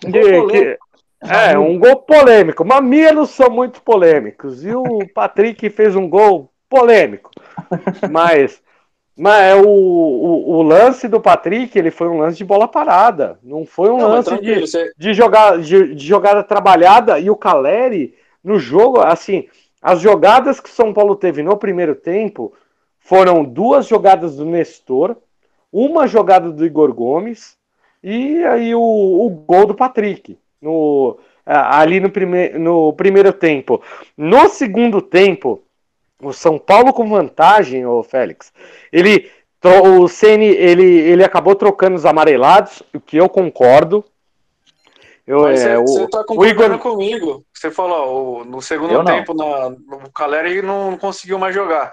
que, 0.00 0.46
que 0.46 0.78
é, 1.22 1.56
um 1.56 1.78
gol 1.78 1.96
polêmico. 1.96 2.64
Mamilos 2.64 3.30
são 3.30 3.48
muito 3.48 3.80
polêmicos. 3.82 4.64
E 4.64 4.74
o 4.74 4.84
Patrick 5.14 5.68
fez 5.70 5.94
um 5.94 6.08
gol 6.08 6.50
polêmico. 6.68 7.30
Mas, 8.10 8.62
mas 9.16 9.42
é 9.42 9.54
o, 9.56 9.68
o, 9.68 10.56
o, 10.56 10.62
lance 10.62 11.08
do 11.08 11.20
Patrick, 11.20 11.78
ele 11.78 11.90
foi 11.90 12.08
um 12.08 12.18
lance 12.18 12.38
de 12.38 12.44
bola 12.44 12.68
parada. 12.68 13.38
Não 13.42 13.64
foi 13.66 13.90
um 13.90 13.98
não, 13.98 14.08
lance 14.08 14.38
de, 14.38 14.60
você... 14.60 14.92
de, 14.96 15.14
jogar, 15.14 15.58
de, 15.58 15.94
de, 15.94 16.06
jogada 16.06 16.42
trabalhada. 16.42 17.18
E 17.18 17.30
o 17.30 17.36
Caleri, 17.36 18.14
no 18.42 18.58
jogo, 18.58 19.00
assim, 19.00 19.46
as 19.80 20.00
jogadas 20.00 20.60
que 20.60 20.70
São 20.70 20.92
Paulo 20.92 21.16
teve 21.16 21.42
no 21.42 21.56
primeiro 21.56 21.94
tempo 21.94 22.52
foram 22.98 23.44
duas 23.44 23.86
jogadas 23.86 24.36
do 24.36 24.44
Nestor, 24.44 25.16
uma 25.72 26.06
jogada 26.06 26.50
do 26.50 26.64
Igor 26.64 26.92
Gomes 26.92 27.56
e 28.02 28.44
aí 28.44 28.74
o, 28.74 28.80
o 28.80 29.30
gol 29.30 29.66
do 29.66 29.74
Patrick. 29.74 30.38
No, 30.60 31.18
ali 31.44 32.00
no, 32.00 32.10
prime, 32.10 32.50
no 32.50 32.92
primeiro 32.92 33.32
tempo. 33.32 33.82
No 34.16 34.48
segundo 34.48 35.00
tempo, 35.00 35.62
o 36.22 36.32
São 36.32 36.58
Paulo 36.58 36.92
com 36.92 37.08
vantagem, 37.08 37.84
o 37.84 38.02
Félix. 38.02 38.52
Ele 38.92 39.30
o 39.64 40.08
Ceni 40.08 40.46
ele, 40.46 40.84
ele 40.84 41.22
acabou 41.22 41.54
trocando 41.54 41.94
os 41.94 42.04
amarelados, 42.04 42.82
o 42.92 43.00
que 43.00 43.16
eu 43.16 43.28
concordo. 43.28 44.04
Eu, 45.24 45.42
Mas 45.42 45.64
é, 45.64 45.76
você 45.76 46.02
está 46.02 46.24
concordando 46.24 46.74
Igor... 46.74 46.78
comigo. 46.78 47.44
Você 47.54 47.70
falou, 47.70 48.40
o, 48.40 48.44
no 48.44 48.60
segundo 48.60 49.04
tempo, 49.04 49.34
na, 49.34 49.68
o 49.68 50.10
Caleri 50.12 50.62
não 50.62 50.96
conseguiu 50.96 51.38
mais 51.38 51.54
jogar. 51.54 51.92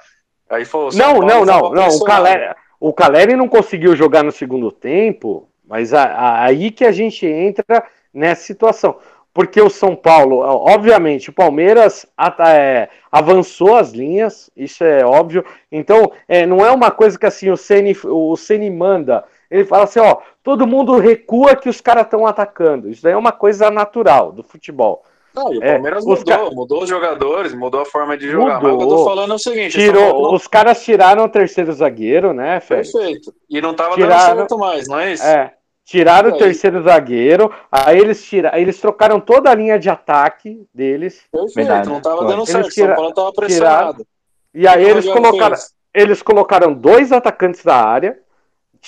Aí 0.49 0.65
falou, 0.65 0.89
não, 0.93 1.19
não, 1.19 1.45
não, 1.45 1.71
não. 1.71 1.87
O 1.89 2.03
Caleri, 2.03 2.55
o 2.79 2.91
Caleri 2.91 3.35
não 3.35 3.47
conseguiu 3.47 3.95
jogar 3.95 4.23
no 4.23 4.31
segundo 4.31 4.71
tempo, 4.71 5.47
mas 5.67 5.93
a, 5.93 6.05
a, 6.05 6.45
aí 6.45 6.71
que 6.71 6.83
a 6.83 6.91
gente 6.91 7.27
entra 7.27 7.85
nessa 8.11 8.41
situação 8.41 8.97
porque 9.33 9.61
o 9.61 9.69
São 9.69 9.95
Paulo, 9.95 10.39
obviamente, 10.39 11.29
o 11.29 11.33
Palmeiras 11.33 12.05
é, 12.39 12.89
avançou 13.11 13.75
as 13.75 13.91
linhas, 13.91 14.49
isso 14.55 14.83
é 14.83 15.05
óbvio. 15.05 15.43
Então, 15.71 16.11
é, 16.27 16.45
não 16.45 16.65
é 16.65 16.71
uma 16.71 16.91
coisa 16.91 17.17
que 17.17 17.25
assim 17.25 17.49
o 17.49 17.57
Ceni, 17.57 17.95
o 18.03 18.35
Ceni 18.35 18.69
manda. 18.69 19.23
Ele 19.49 19.65
fala 19.65 19.85
assim, 19.85 19.99
ó, 19.99 20.17
todo 20.43 20.67
mundo 20.67 20.97
recua 20.97 21.55
que 21.55 21.69
os 21.69 21.81
caras 21.81 22.03
estão 22.03 22.27
atacando. 22.27 22.89
Isso 22.89 23.01
daí 23.01 23.13
é 23.13 23.17
uma 23.17 23.31
coisa 23.31 23.71
natural 23.71 24.31
do 24.31 24.43
futebol. 24.43 25.03
Não, 25.33 25.53
e 25.53 25.57
o 25.57 25.63
é, 25.63 25.73
Palmeiras 25.73 26.05
é, 26.05 26.07
mudou, 26.07 26.55
mudou 26.55 26.83
os 26.83 26.89
jogadores, 26.89 27.53
mudou 27.53 27.81
a 27.81 27.85
forma 27.85 28.17
de 28.17 28.29
jogar. 28.29 28.61
Mudou. 28.61 28.61
Mas 28.61 28.73
o 28.73 28.77
que 28.77 28.83
eu 28.83 28.97
tô 28.97 29.05
falando 29.05 29.31
é 29.31 29.35
o 29.35 29.39
seguinte: 29.39 29.71
tirou, 29.71 30.33
os 30.33 30.47
caras 30.47 30.83
tiraram 30.83 31.23
o 31.23 31.29
terceiro 31.29 31.71
zagueiro, 31.71 32.33
né, 32.33 32.59
Félix? 32.59 32.91
Perfeito. 32.91 33.33
E 33.49 33.61
não 33.61 33.73
tava 33.73 33.95
tiraram, 33.95 34.29
dando 34.29 34.37
certo 34.37 34.57
mais, 34.57 34.87
não 34.87 34.99
é 34.99 35.13
isso? 35.13 35.23
É. 35.23 35.53
Tiraram 35.89 36.29
o 36.29 36.37
terceiro 36.37 36.83
zagueiro, 36.83 37.51
aí 37.71 37.97
eles 37.97 38.23
tiraram, 38.23 38.59
eles 38.59 38.79
trocaram 38.79 39.19
toda 39.19 39.49
a 39.49 39.55
linha 39.55 39.79
de 39.79 39.89
ataque 39.89 40.63
deles. 40.71 41.23
Perfeito, 41.31 41.55
Verdade. 41.55 41.89
não 41.89 41.99
tava 41.99 42.25
dando 42.25 42.45
certo, 42.45 42.69
tira, 42.69 42.89
São 42.89 42.95
Paulo 42.95 43.11
tava 43.11 43.33
pressionado. 43.33 44.05
Tiraram, 44.05 44.07
e 44.53 44.67
aí 44.67 44.87
eles 44.87 45.05
colocaram, 45.07 45.55
eles 45.91 46.21
colocaram 46.21 46.73
dois 46.73 47.11
atacantes 47.11 47.63
da 47.63 47.75
área, 47.75 48.19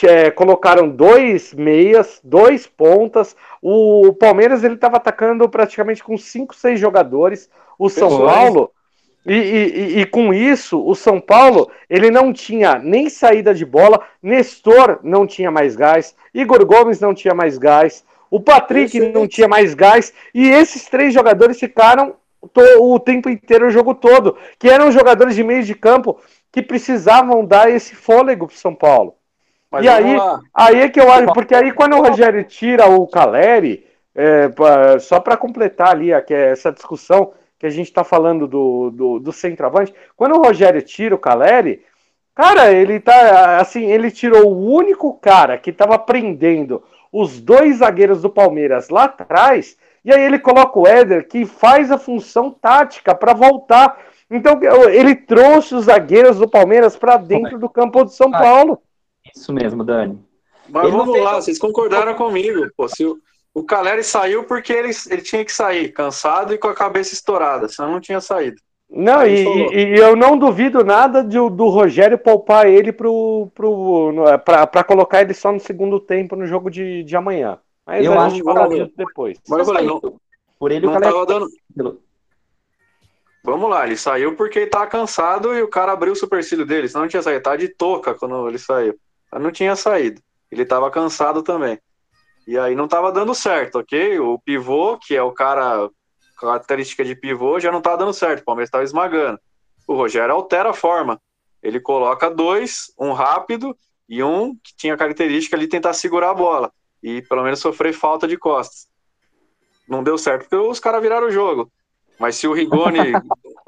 é, 0.03 0.29
colocaram 0.29 0.87
dois 0.87 1.55
meias, 1.55 2.21
dois 2.23 2.67
pontas. 2.67 3.35
O, 3.59 4.09
o 4.09 4.13
Palmeiras 4.13 4.63
ele 4.63 4.75
estava 4.75 4.97
atacando 4.97 5.49
praticamente 5.49 6.03
com 6.03 6.15
cinco, 6.19 6.53
seis 6.53 6.79
jogadores. 6.79 7.49
O 7.79 7.89
São 7.89 8.09
Paulo 8.09 8.71
e, 9.25 9.33
e, 9.33 9.99
e, 10.01 10.05
com 10.05 10.33
isso, 10.33 10.83
o 10.83 10.95
São 10.95 11.19
Paulo 11.19 11.69
ele 11.89 12.09
não 12.09 12.33
tinha 12.33 12.79
nem 12.79 13.09
saída 13.09 13.53
de 13.53 13.65
bola, 13.65 14.01
Nestor 14.21 14.99
não 15.03 15.27
tinha 15.27 15.51
mais 15.51 15.75
gás, 15.75 16.15
Igor 16.33 16.65
Gomes 16.65 16.99
não 16.99 17.13
tinha 17.13 17.33
mais 17.33 17.57
gás, 17.57 18.03
o 18.31 18.39
Patrick 18.39 18.99
não 18.99 19.27
tinha 19.27 19.47
mais 19.47 19.73
gás, 19.73 20.11
e 20.33 20.49
esses 20.49 20.85
três 20.85 21.13
jogadores 21.13 21.59
ficaram 21.59 22.15
o 22.79 22.99
tempo 22.99 23.29
inteiro, 23.29 23.67
o 23.67 23.71
jogo 23.71 23.93
todo, 23.93 24.35
que 24.57 24.67
eram 24.67 24.91
jogadores 24.91 25.35
de 25.35 25.43
meio 25.43 25.63
de 25.63 25.75
campo 25.75 26.19
que 26.51 26.61
precisavam 26.61 27.45
dar 27.45 27.69
esse 27.69 27.93
fôlego 27.95 28.47
para 28.47 28.55
São 28.55 28.73
Paulo. 28.73 29.15
Mas 29.69 29.85
e 29.85 29.89
aí, 29.89 30.17
aí 30.53 30.81
é 30.81 30.89
que 30.89 30.99
eu 30.99 31.11
acho, 31.11 31.31
porque 31.33 31.53
aí 31.53 31.71
quando 31.71 31.95
o 31.95 32.01
Rogério 32.01 32.43
tira 32.43 32.89
o 32.89 33.07
Caleri, 33.07 33.85
é, 34.15 34.49
só 34.99 35.19
para 35.19 35.37
completar 35.37 35.91
ali 35.91 36.11
é 36.11 36.23
essa 36.51 36.71
discussão, 36.71 37.31
que 37.61 37.67
a 37.67 37.69
gente 37.69 37.89
está 37.89 38.03
falando 38.03 38.47
do, 38.47 38.89
do, 38.89 39.19
do 39.19 39.31
centroavante, 39.31 39.93
quando 40.17 40.35
o 40.35 40.41
Rogério 40.41 40.81
tira 40.81 41.13
o 41.13 41.19
Caleri, 41.19 41.85
cara, 42.33 42.71
ele 42.71 42.99
tá 42.99 43.59
assim, 43.59 43.83
ele 43.83 44.09
tirou 44.09 44.51
o 44.51 44.73
único 44.73 45.13
cara 45.19 45.59
que 45.59 45.69
estava 45.69 45.99
prendendo 45.99 46.81
os 47.13 47.39
dois 47.39 47.77
zagueiros 47.77 48.23
do 48.23 48.31
Palmeiras 48.31 48.89
lá 48.89 49.03
atrás, 49.03 49.77
e 50.03 50.11
aí 50.11 50.23
ele 50.23 50.39
coloca 50.39 50.79
o 50.79 50.87
Éder, 50.87 51.27
que 51.27 51.45
faz 51.45 51.91
a 51.91 51.99
função 51.99 52.49
tática 52.49 53.13
para 53.13 53.35
voltar. 53.35 53.95
Então, 54.27 54.59
ele 54.89 55.13
trouxe 55.13 55.75
os 55.75 55.85
zagueiros 55.85 56.39
do 56.39 56.49
Palmeiras 56.49 56.97
para 56.97 57.17
dentro 57.17 57.59
do 57.59 57.69
campo 57.69 58.03
de 58.03 58.15
São 58.15 58.31
Paulo. 58.31 58.81
Isso 59.35 59.53
mesmo, 59.53 59.83
Dani. 59.83 60.19
Mas 60.67 60.85
ele 60.85 60.97
vamos 60.97 61.21
lá, 61.21 61.35
vocês 61.35 61.59
concordaram 61.59 62.15
comigo. 62.15 62.67
Pô, 62.75 62.87
se, 62.87 63.05
O 63.05 63.19
Caleri 63.63 64.03
saiu 64.03 64.45
porque 64.45 64.71
ele, 64.71 64.91
ele 65.09 65.21
tinha 65.21 65.43
que 65.43 65.51
sair, 65.51 65.91
cansado 65.91 66.53
e 66.53 66.57
com 66.57 66.67
a 66.69 66.73
cabeça 66.73 67.13
estourada, 67.13 67.67
senão 67.67 67.91
não 67.91 67.99
tinha 67.99 68.21
saído. 68.21 68.61
Não, 68.89 69.25
e, 69.25 69.45
e, 69.73 69.97
eu 69.97 70.17
não 70.17 70.37
duvido 70.37 70.83
nada 70.83 71.23
de, 71.23 71.37
do 71.37 71.69
Rogério 71.69 72.17
poupar 72.17 72.67
ele 72.67 72.91
pro, 72.91 73.49
pro, 73.55 74.13
pra, 74.43 74.67
pra 74.67 74.83
colocar 74.83 75.21
ele 75.21 75.33
só 75.33 75.51
no 75.51 75.59
segundo 75.61 75.97
tempo 75.99 76.35
no 76.35 76.45
jogo 76.45 76.69
de, 76.69 77.03
de 77.03 77.15
amanhã. 77.15 77.57
Mas 77.85 78.05
Eu 78.05 78.13
a 78.13 78.25
acho 78.25 78.35
gente 78.35 78.45
que 78.45 78.53
fala 78.53 78.67
disso 78.67 78.93
depois. 78.97 79.37
Mas 79.47 79.59
eu 79.59 79.65
falei, 79.65 79.85
não, 79.85 80.01
Por 80.59 80.71
ele, 80.71 80.85
o 80.85 80.91
não 80.91 80.99
Caleri- 80.99 81.13
tava 81.13 81.25
dando. 81.25 82.01
Vamos 83.43 83.69
lá, 83.69 83.85
ele 83.85 83.97
saiu 83.97 84.35
porque 84.35 84.59
ele 84.59 84.69
tava 84.69 84.87
cansado 84.87 85.53
e 85.55 85.61
o 85.61 85.67
cara 85.67 85.93
abriu 85.93 86.13
o 86.13 86.15
supercílio 86.15 86.65
dele, 86.65 86.87
senão 86.87 87.01
não 87.01 87.09
tinha 87.09 87.23
saído. 87.23 87.41
Tá 87.41 87.55
de 87.55 87.69
touca 87.69 88.13
quando 88.13 88.47
ele 88.47 88.59
saiu. 88.59 88.95
Mas 89.31 89.41
não 89.41 89.51
tinha 89.51 89.75
saído. 89.75 90.21
Ele 90.51 90.65
tava 90.65 90.91
cansado 90.91 91.41
também. 91.41 91.79
E 92.47 92.57
aí 92.57 92.75
não 92.75 92.87
tava 92.87 93.11
dando 93.11 93.35
certo, 93.35 93.79
ok? 93.79 94.19
O 94.19 94.39
pivô, 94.39 94.97
que 94.97 95.15
é 95.15 95.21
o 95.21 95.31
cara 95.31 95.89
característica 96.39 97.05
de 97.05 97.15
pivô, 97.15 97.59
já 97.59 97.71
não 97.71 97.81
tá 97.81 97.95
dando 97.95 98.13
certo. 98.13 98.41
O 98.41 98.45
Palmeiras 98.45 98.71
tava 98.71 98.83
esmagando. 98.83 99.39
O 99.87 99.93
Rogério 99.93 100.33
altera 100.33 100.71
a 100.71 100.73
forma. 100.73 101.21
Ele 101.61 101.79
coloca 101.79 102.29
dois, 102.29 102.91
um 102.99 103.11
rápido 103.11 103.75
e 104.09 104.23
um 104.23 104.55
que 104.55 104.75
tinha 104.75 104.97
característica 104.97 105.57
de 105.57 105.67
tentar 105.67 105.93
segurar 105.93 106.31
a 106.31 106.33
bola. 106.33 106.71
E 107.03 107.21
pelo 107.23 107.43
menos 107.43 107.59
sofrer 107.59 107.93
falta 107.93 108.27
de 108.27 108.37
costas. 108.37 108.87
Não 109.87 110.03
deu 110.03 110.17
certo 110.17 110.49
porque 110.49 110.55
os 110.55 110.79
caras 110.79 111.01
viraram 111.01 111.27
o 111.27 111.31
jogo. 111.31 111.71
Mas 112.19 112.35
se 112.35 112.47
o 112.47 112.53
Rigoni. 112.53 112.99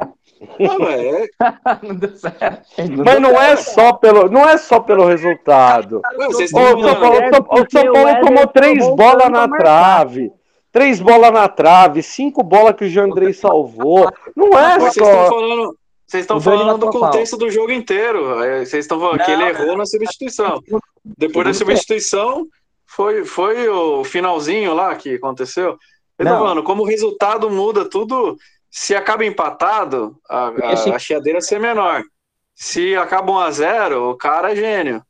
Não, 0.59 0.87
é, 0.89 1.27
não 1.83 1.95
deu 1.95 2.15
certo. 2.15 2.63
Mas 3.05 3.21
não 3.21 3.41
é 3.41 3.55
só 3.55 3.93
pelo, 3.93 4.29
não 4.29 4.47
é 4.47 4.57
só 4.57 4.79
pelo 4.79 5.05
resultado. 5.05 6.01
Não, 6.17 6.27
o 6.29 6.33
São. 6.33 6.47
Paulo, 6.59 6.79
o 6.79 6.83
São- 6.83 7.47
o 7.49 7.69
São 7.69 7.93
Paulo 7.93 8.21
tomou 8.25 8.47
três 8.47 8.79
bolas 8.95 9.29
na 9.29 9.47
trave. 9.47 10.31
Três 10.71 10.99
bolas 10.99 11.31
na 11.31 11.47
trave, 11.47 12.01
cinco 12.01 12.41
bolas 12.41 12.75
que 12.75 12.85
o 12.85 12.89
Jandrei 12.89 13.31
salvou. 13.31 14.11
Não 14.35 14.47
é 14.47 14.79
Mas 14.79 14.83
vocês 14.83 14.97
estão 15.07 15.25
só. 15.25 15.29
falando. 15.29 15.77
Vocês 16.07 16.23
estão 16.23 16.41
falando 16.41 16.77
do 16.79 16.89
contexto 16.89 17.37
do 17.37 17.49
jogo 17.49 17.71
inteiro. 17.71 18.35
Vocês 18.65 18.73
estão 18.85 18.99
falando 18.99 19.23
que 19.23 19.31
ele 19.31 19.43
errou 19.43 19.77
na 19.77 19.85
substituição. 19.85 20.59
Depois 21.05 21.45
da 21.45 21.53
substituição, 21.53 22.45
foi, 22.87 23.23
foi 23.23 23.67
o 23.69 24.03
finalzinho 24.03 24.73
lá 24.73 24.95
que 24.95 25.15
aconteceu. 25.15 25.77
Eu 26.19 26.25
tô 26.25 26.31
Não. 26.31 26.39
falando, 26.39 26.63
como 26.63 26.83
o 26.83 26.85
resultado 26.85 27.49
muda 27.49 27.89
tudo, 27.89 28.37
se 28.75 28.95
acaba 28.95 29.23
empatado, 29.23 30.17
a, 30.27 30.47
a, 30.47 30.95
a 30.95 30.99
chiadeira 30.99 31.39
ser 31.39 31.59
menor. 31.59 32.01
Se 32.55 32.95
acaba 32.95 33.31
1 33.31 33.37
a 33.39 33.51
0 33.51 34.09
o 34.09 34.17
cara 34.17 34.51
é 34.51 34.55
gênio. 34.55 35.03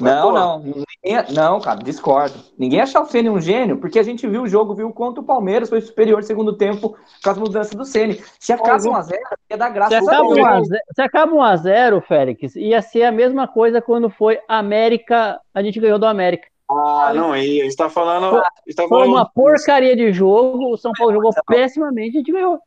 Não, 0.00 0.32
não. 0.32 0.58
Ninguém- 0.60 1.34
não, 1.34 1.60
cara, 1.60 1.80
discordo. 1.82 2.34
Ninguém 2.56 2.80
acha 2.80 3.00
o 3.00 3.04
Ceni 3.06 3.28
um 3.28 3.40
gênio, 3.40 3.78
porque 3.78 3.98
a 3.98 4.02
gente 4.04 4.24
viu 4.28 4.42
o 4.42 4.48
jogo, 4.48 4.72
viu 4.74 4.86
o 4.86 4.92
quanto 4.92 5.20
o 5.20 5.24
Palmeiras 5.24 5.68
foi 5.68 5.80
superior 5.80 6.18
no 6.20 6.26
segundo 6.26 6.56
tempo 6.56 6.96
com 7.22 7.30
as 7.30 7.36
mudanças 7.38 7.74
do 7.74 7.84
Ceni. 7.84 8.22
Se 8.38 8.52
acaba 8.52 8.78
1x0, 8.78 9.10
ia 9.50 9.58
dar 9.58 9.68
graça 9.70 9.90
Se 9.90 9.96
acaba, 9.96 10.22
1 10.22 10.26
Palmeiras. 10.28 10.52
a 10.52 10.62
0, 10.62 10.82
se 10.94 11.02
acaba 11.02 11.32
1 11.34 11.42
a 11.42 11.56
0, 11.56 12.00
Félix, 12.02 12.56
ia 12.56 12.80
ser 12.82 13.02
a 13.02 13.12
mesma 13.12 13.48
coisa 13.48 13.82
quando 13.82 14.08
foi 14.08 14.38
América, 14.48 15.40
a 15.52 15.60
gente 15.62 15.80
ganhou 15.80 15.98
do 15.98 16.06
América. 16.06 16.46
Ah, 16.70 17.12
não 17.12 17.36
ia. 17.36 17.62
A 17.62 17.64
gente 17.64 17.76
tá 17.76 17.90
falando. 17.90 18.40
tá 18.40 18.48
Foi 18.64 18.88
falando 18.88 19.10
uma 19.10 19.28
porcaria 19.28 19.96
de 19.96 20.12
jogo, 20.12 20.72
o 20.72 20.76
São 20.78 20.92
Paulo 20.96 21.12
jogou 21.12 21.32
pessimamente, 21.48 22.16
a 22.16 22.20
gente 22.20 22.32
ganhou. 22.32 22.58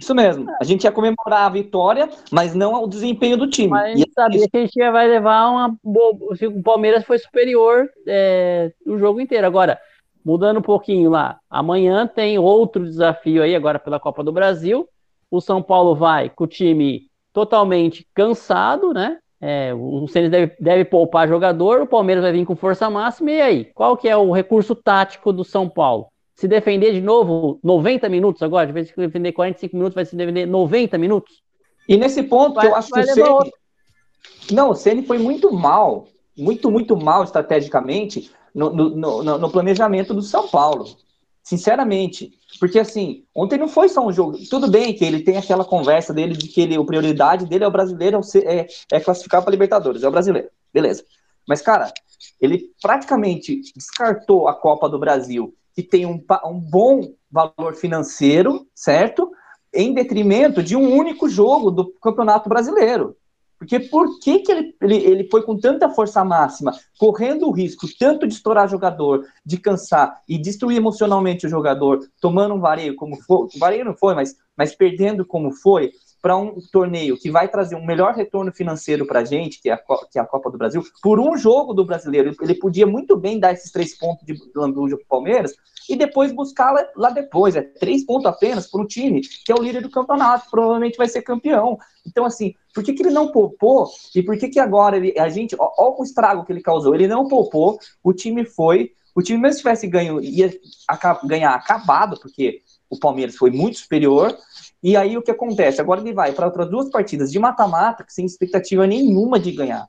Isso 0.00 0.14
mesmo. 0.14 0.46
A 0.60 0.64
gente 0.64 0.84
ia 0.84 0.92
comemorar 0.92 1.46
a 1.46 1.48
vitória, 1.48 2.08
mas 2.30 2.54
não 2.54 2.82
o 2.84 2.86
desempenho 2.86 3.36
do 3.36 3.48
time. 3.48 3.70
Mas 3.70 3.94
a 3.94 3.96
gente 3.96 4.12
sabia 4.12 4.48
que 4.48 4.56
a 4.56 4.60
gente 4.60 4.76
ia- 4.76 4.92
vai 4.92 5.08
levar 5.08 5.48
uma 5.48 5.74
boa. 5.82 6.14
O 6.54 6.62
Palmeiras 6.62 7.04
foi 7.04 7.18
superior 7.18 7.88
é, 8.06 8.72
o 8.86 8.98
jogo 8.98 9.20
inteiro. 9.20 9.46
Agora, 9.46 9.78
mudando 10.24 10.58
um 10.58 10.62
pouquinho 10.62 11.08
lá, 11.10 11.38
amanhã 11.48 12.06
tem 12.06 12.38
outro 12.38 12.84
desafio 12.84 13.42
aí, 13.42 13.54
agora 13.56 13.78
pela 13.78 13.98
Copa 13.98 14.22
do 14.22 14.32
Brasil. 14.32 14.86
O 15.30 15.40
São 15.40 15.62
Paulo 15.62 15.94
vai 15.94 16.28
com 16.28 16.44
o 16.44 16.48
time 16.48 17.08
totalmente 17.32 18.06
cansado, 18.14 18.92
né? 18.92 19.18
É, 19.40 19.72
o 19.74 20.06
Ceni 20.08 20.28
deve, 20.28 20.54
deve 20.58 20.84
poupar 20.84 21.28
jogador, 21.28 21.82
o 21.82 21.86
Palmeiras 21.86 22.22
vai 22.22 22.32
vir 22.32 22.46
com 22.46 22.56
força 22.56 22.88
máxima. 22.88 23.30
E 23.30 23.40
aí, 23.40 23.64
qual 23.74 23.96
que 23.96 24.08
é 24.08 24.16
o 24.16 24.32
recurso 24.32 24.74
tático 24.74 25.32
do 25.32 25.44
São 25.44 25.68
Paulo? 25.68 26.06
Se 26.36 26.46
defender 26.46 26.92
de 26.92 27.00
novo 27.00 27.58
90 27.64 28.08
minutos 28.08 28.42
agora, 28.42 28.66
de 28.66 28.72
vez 28.72 28.90
em 28.90 29.00
defender 29.00 29.32
45 29.32 29.74
minutos, 29.74 29.94
vai 29.94 30.04
se 30.04 30.14
defender 30.14 30.46
90 30.46 30.98
minutos? 30.98 31.42
E 31.88 31.96
nesse 31.96 32.22
ponto, 32.22 32.56
Vai- 32.56 32.66
eu 32.66 32.74
acho 32.74 32.92
que 32.92 33.00
o 33.00 33.04
Ceni. 33.04 33.28
outro. 33.28 33.52
Não, 34.52 34.70
o 34.70 34.74
Ceni 34.74 35.02
foi 35.02 35.18
muito 35.18 35.50
mal, 35.52 36.08
muito, 36.36 36.70
muito 36.70 36.96
mal 36.96 37.24
estrategicamente 37.24 38.30
no, 38.54 38.70
no, 38.70 38.90
no- 39.22 39.38
no 39.38 39.50
planejamento 39.50 40.12
do 40.12 40.20
São 40.22 40.46
Paulo. 40.48 40.84
Sinceramente. 41.42 42.32
Porque 42.58 42.78
assim, 42.78 43.24
ontem 43.34 43.56
não 43.56 43.68
foi 43.68 43.88
só 43.88 44.04
um 44.04 44.12
jogo. 44.12 44.36
Tudo 44.50 44.68
bem 44.68 44.92
que 44.94 45.04
ele 45.04 45.22
tem 45.22 45.36
aquela 45.36 45.64
conversa 45.64 46.12
dele 46.12 46.34
de 46.36 46.48
que 46.48 46.60
ele, 46.60 46.74
a 46.76 46.84
prioridade 46.84 47.46
dele 47.46 47.64
é 47.64 47.68
o 47.68 47.70
brasileiro, 47.70 48.20
é 48.44 48.60
é, 48.60 48.66
é 48.92 49.00
classificar 49.00 49.42
para 49.42 49.52
Libertadores, 49.52 50.02
é 50.02 50.08
o 50.08 50.10
brasileiro. 50.10 50.48
Beleza. 50.74 51.04
Mas, 51.48 51.62
cara, 51.62 51.92
ele 52.40 52.72
praticamente 52.82 53.60
descartou 53.74 54.48
a 54.48 54.54
Copa 54.54 54.88
do 54.88 54.98
Brasil, 54.98 55.54
que 55.76 55.82
tem 55.82 56.06
um, 56.06 56.24
um 56.46 56.58
bom 56.58 57.12
valor 57.30 57.74
financeiro, 57.74 58.66
certo? 58.74 59.30
Em 59.74 59.92
detrimento 59.92 60.62
de 60.62 60.74
um 60.74 60.96
único 60.96 61.28
jogo 61.28 61.70
do 61.70 61.92
Campeonato 62.00 62.48
Brasileiro. 62.48 63.14
Porque 63.58 63.78
por 63.80 64.18
que, 64.20 64.38
que 64.38 64.52
ele, 64.52 64.74
ele, 64.80 64.96
ele 64.96 65.28
foi 65.30 65.42
com 65.42 65.58
tanta 65.58 65.90
força 65.90 66.24
máxima, 66.24 66.74
correndo 66.98 67.46
o 67.46 67.52
risco 67.52 67.86
tanto 67.98 68.26
de 68.26 68.34
estourar 68.34 68.68
jogador, 68.68 69.26
de 69.44 69.58
cansar 69.58 70.18
e 70.26 70.38
destruir 70.38 70.76
emocionalmente 70.76 71.46
o 71.46 71.50
jogador, 71.50 72.00
tomando 72.20 72.54
um 72.54 72.60
vareio 72.60 72.94
como 72.96 73.16
foi, 73.22 73.48
vareio 73.58 73.84
não 73.84 73.94
foi, 73.94 74.14
mas, 74.14 74.34
mas 74.56 74.74
perdendo 74.74 75.24
como 75.24 75.52
foi, 75.52 75.92
para 76.26 76.36
um 76.36 76.60
torneio 76.72 77.16
que 77.16 77.30
vai 77.30 77.46
trazer 77.46 77.76
um 77.76 77.86
melhor 77.86 78.12
retorno 78.12 78.50
financeiro 78.50 79.06
para 79.06 79.20
a 79.20 79.24
gente, 79.24 79.62
que 79.62 79.70
é 79.70 79.74
a, 79.74 79.80
que 80.10 80.18
é 80.18 80.20
a 80.20 80.26
Copa 80.26 80.50
do 80.50 80.58
Brasil, 80.58 80.82
por 81.00 81.20
um 81.20 81.36
jogo 81.36 81.72
do 81.72 81.84
brasileiro. 81.84 82.34
Ele 82.42 82.54
podia 82.56 82.84
muito 82.84 83.16
bem 83.16 83.38
dar 83.38 83.52
esses 83.52 83.70
três 83.70 83.96
pontos 83.96 84.26
de 84.26 84.36
lambuja 84.52 84.96
para 84.96 85.04
o 85.04 85.08
Palmeiras 85.08 85.54
e 85.88 85.94
depois 85.94 86.32
buscar 86.32 86.72
lá, 86.72 86.84
lá 86.96 87.10
depois. 87.10 87.54
É 87.54 87.62
três 87.62 88.04
pontos 88.04 88.26
apenas 88.26 88.66
para 88.68 88.82
um 88.82 88.86
time 88.88 89.20
que 89.20 89.52
é 89.52 89.54
o 89.54 89.62
líder 89.62 89.82
do 89.82 89.88
campeonato, 89.88 90.50
provavelmente 90.50 90.98
vai 90.98 91.06
ser 91.06 91.22
campeão. 91.22 91.78
Então, 92.04 92.24
assim, 92.24 92.56
por 92.74 92.82
que, 92.82 92.92
que 92.92 93.04
ele 93.04 93.14
não 93.14 93.30
poupou? 93.30 93.88
E 94.12 94.20
por 94.20 94.36
que, 94.36 94.48
que 94.48 94.58
agora 94.58 94.96
ele, 94.96 95.16
a 95.16 95.28
gente, 95.28 95.54
ó 95.56 95.94
o 95.96 96.02
estrago 96.02 96.44
que 96.44 96.52
ele 96.52 96.60
causou? 96.60 96.92
Ele 96.92 97.06
não 97.06 97.28
poupou, 97.28 97.78
o 98.02 98.12
time 98.12 98.44
foi. 98.44 98.90
O 99.14 99.22
time, 99.22 99.38
mesmo 99.38 99.54
se 99.54 99.58
tivesse 99.60 99.86
ganho, 99.86 100.20
ia 100.20 100.52
ganhar 101.24 101.54
acabado, 101.54 102.18
porque 102.20 102.62
o 102.90 102.98
Palmeiras 102.98 103.36
foi 103.36 103.50
muito 103.50 103.78
superior. 103.78 104.36
E 104.82 104.96
aí 104.96 105.16
o 105.16 105.22
que 105.22 105.30
acontece? 105.30 105.80
Agora 105.80 106.00
ele 106.00 106.12
vai 106.12 106.32
para 106.32 106.46
outras 106.46 106.68
duas 106.70 106.90
partidas 106.90 107.30
de 107.32 107.38
mata-mata, 107.38 108.04
sem 108.08 108.24
expectativa 108.24 108.86
nenhuma 108.86 109.38
de 109.38 109.52
ganhar. 109.52 109.86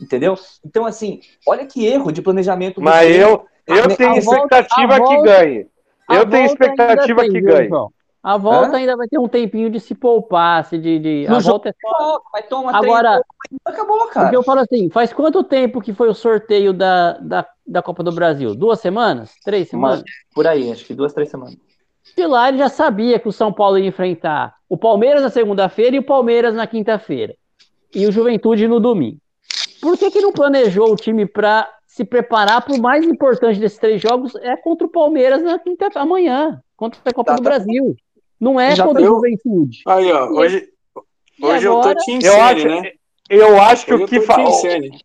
Entendeu? 0.00 0.34
Então, 0.64 0.84
assim, 0.86 1.20
olha 1.46 1.66
que 1.66 1.86
erro 1.86 2.10
de 2.10 2.20
planejamento. 2.22 2.80
Mas 2.80 3.10
eu, 3.14 3.46
eu 3.66 3.84
A- 3.84 3.96
tenho 3.96 4.10
a 4.10 4.20
volta- 4.20 4.58
expectativa 4.58 4.94
a 4.94 5.00
que 5.00 5.04
volta- 5.04 5.22
ganhe. 5.22 5.66
Eu 6.10 6.28
tenho 6.28 6.46
volta 6.48 6.64
expectativa 6.64 7.20
tem, 7.22 7.30
que 7.32 7.40
ganhe. 7.40 7.68
João? 7.68 7.92
A 8.22 8.36
volta 8.38 8.76
Hã? 8.76 8.76
ainda 8.78 8.96
vai 8.96 9.06
ter 9.06 9.18
um 9.18 9.28
tempinho 9.28 9.68
de 9.70 9.78
se 9.78 9.94
poupar, 9.94 10.64
se 10.64 10.78
de, 10.78 10.98
de- 10.98 11.26
No 11.28 11.36
a 11.36 11.40
volta 11.40 11.68
é 11.68 11.72
só 11.80 11.98
Volta, 11.98 12.24
vai 12.32 12.42
tomar 12.42 12.74
Agora- 12.74 13.10
três, 13.10 13.60
acabou, 13.66 14.06
cara. 14.08 14.26
Porque 14.26 14.36
eu 14.36 14.42
falo 14.42 14.60
assim, 14.60 14.88
faz 14.90 15.12
quanto 15.12 15.44
tempo 15.44 15.80
que 15.80 15.92
foi 15.92 16.08
o 16.08 16.14
sorteio 16.14 16.72
da, 16.72 17.18
da, 17.18 17.46
da 17.66 17.82
Copa 17.82 18.02
do 18.02 18.12
Brasil? 18.12 18.54
Duas 18.54 18.80
semanas? 18.80 19.32
Três 19.44 19.68
semanas? 19.68 20.02
Por 20.34 20.46
aí, 20.46 20.72
acho 20.72 20.84
que 20.86 20.94
duas, 20.94 21.12
três 21.12 21.28
semanas. 21.30 21.56
De 22.16 22.26
lá 22.26 22.48
ele 22.48 22.58
já 22.58 22.68
sabia 22.68 23.18
que 23.18 23.28
o 23.28 23.32
São 23.32 23.52
Paulo 23.52 23.78
ia 23.78 23.86
enfrentar 23.88 24.54
o 24.68 24.76
Palmeiras 24.76 25.22
na 25.22 25.30
segunda-feira 25.30 25.96
e 25.96 25.98
o 25.98 26.02
Palmeiras 26.04 26.54
na 26.54 26.66
quinta-feira. 26.66 27.34
E 27.94 28.06
o 28.06 28.12
Juventude 28.12 28.66
no 28.68 28.80
domingo. 28.80 29.18
Por 29.80 29.96
que, 29.98 30.10
que 30.10 30.20
não 30.20 30.32
planejou 30.32 30.92
o 30.92 30.96
time 30.96 31.26
para 31.26 31.68
se 31.86 32.04
preparar 32.04 32.62
para 32.64 32.74
o 32.74 32.80
mais 32.80 33.04
importante 33.04 33.60
desses 33.60 33.78
três 33.78 34.00
jogos? 34.00 34.34
É 34.36 34.56
contra 34.56 34.86
o 34.86 34.90
Palmeiras 34.90 35.42
na 35.42 35.58
quinta 35.58 35.88
amanhã, 35.96 36.60
contra 36.76 37.00
a 37.04 37.12
Copa 37.12 37.34
do 37.34 37.40
Exatamente. 37.42 37.64
Brasil. 37.66 37.96
Não 38.40 38.58
é 38.60 38.74
Já 38.74 38.84
contra 38.84 39.02
o 39.02 39.04
eu- 39.04 39.14
Juventude. 39.14 39.82
Aí, 39.86 40.10
ó, 40.12 40.26
hoje, 40.30 40.68
E 41.38 41.44
hoje 41.44 41.66
eu 41.66 41.78
agora- 41.78 41.94
tô 41.96 42.04
Team 42.04 42.16
Eu 42.22 42.32
Ceni, 42.32 42.40
acho, 42.40 42.68
né? 42.68 42.92
eu 43.30 43.60
acho 43.60 43.86
que 43.86 43.94
Hoje 43.94 44.02
o 44.02 44.04
eu 44.04 44.08
que 44.08 44.20
tô 44.20 44.26
fa... 44.26 44.34
Team 44.36 44.52
Ceni. 44.52 45.00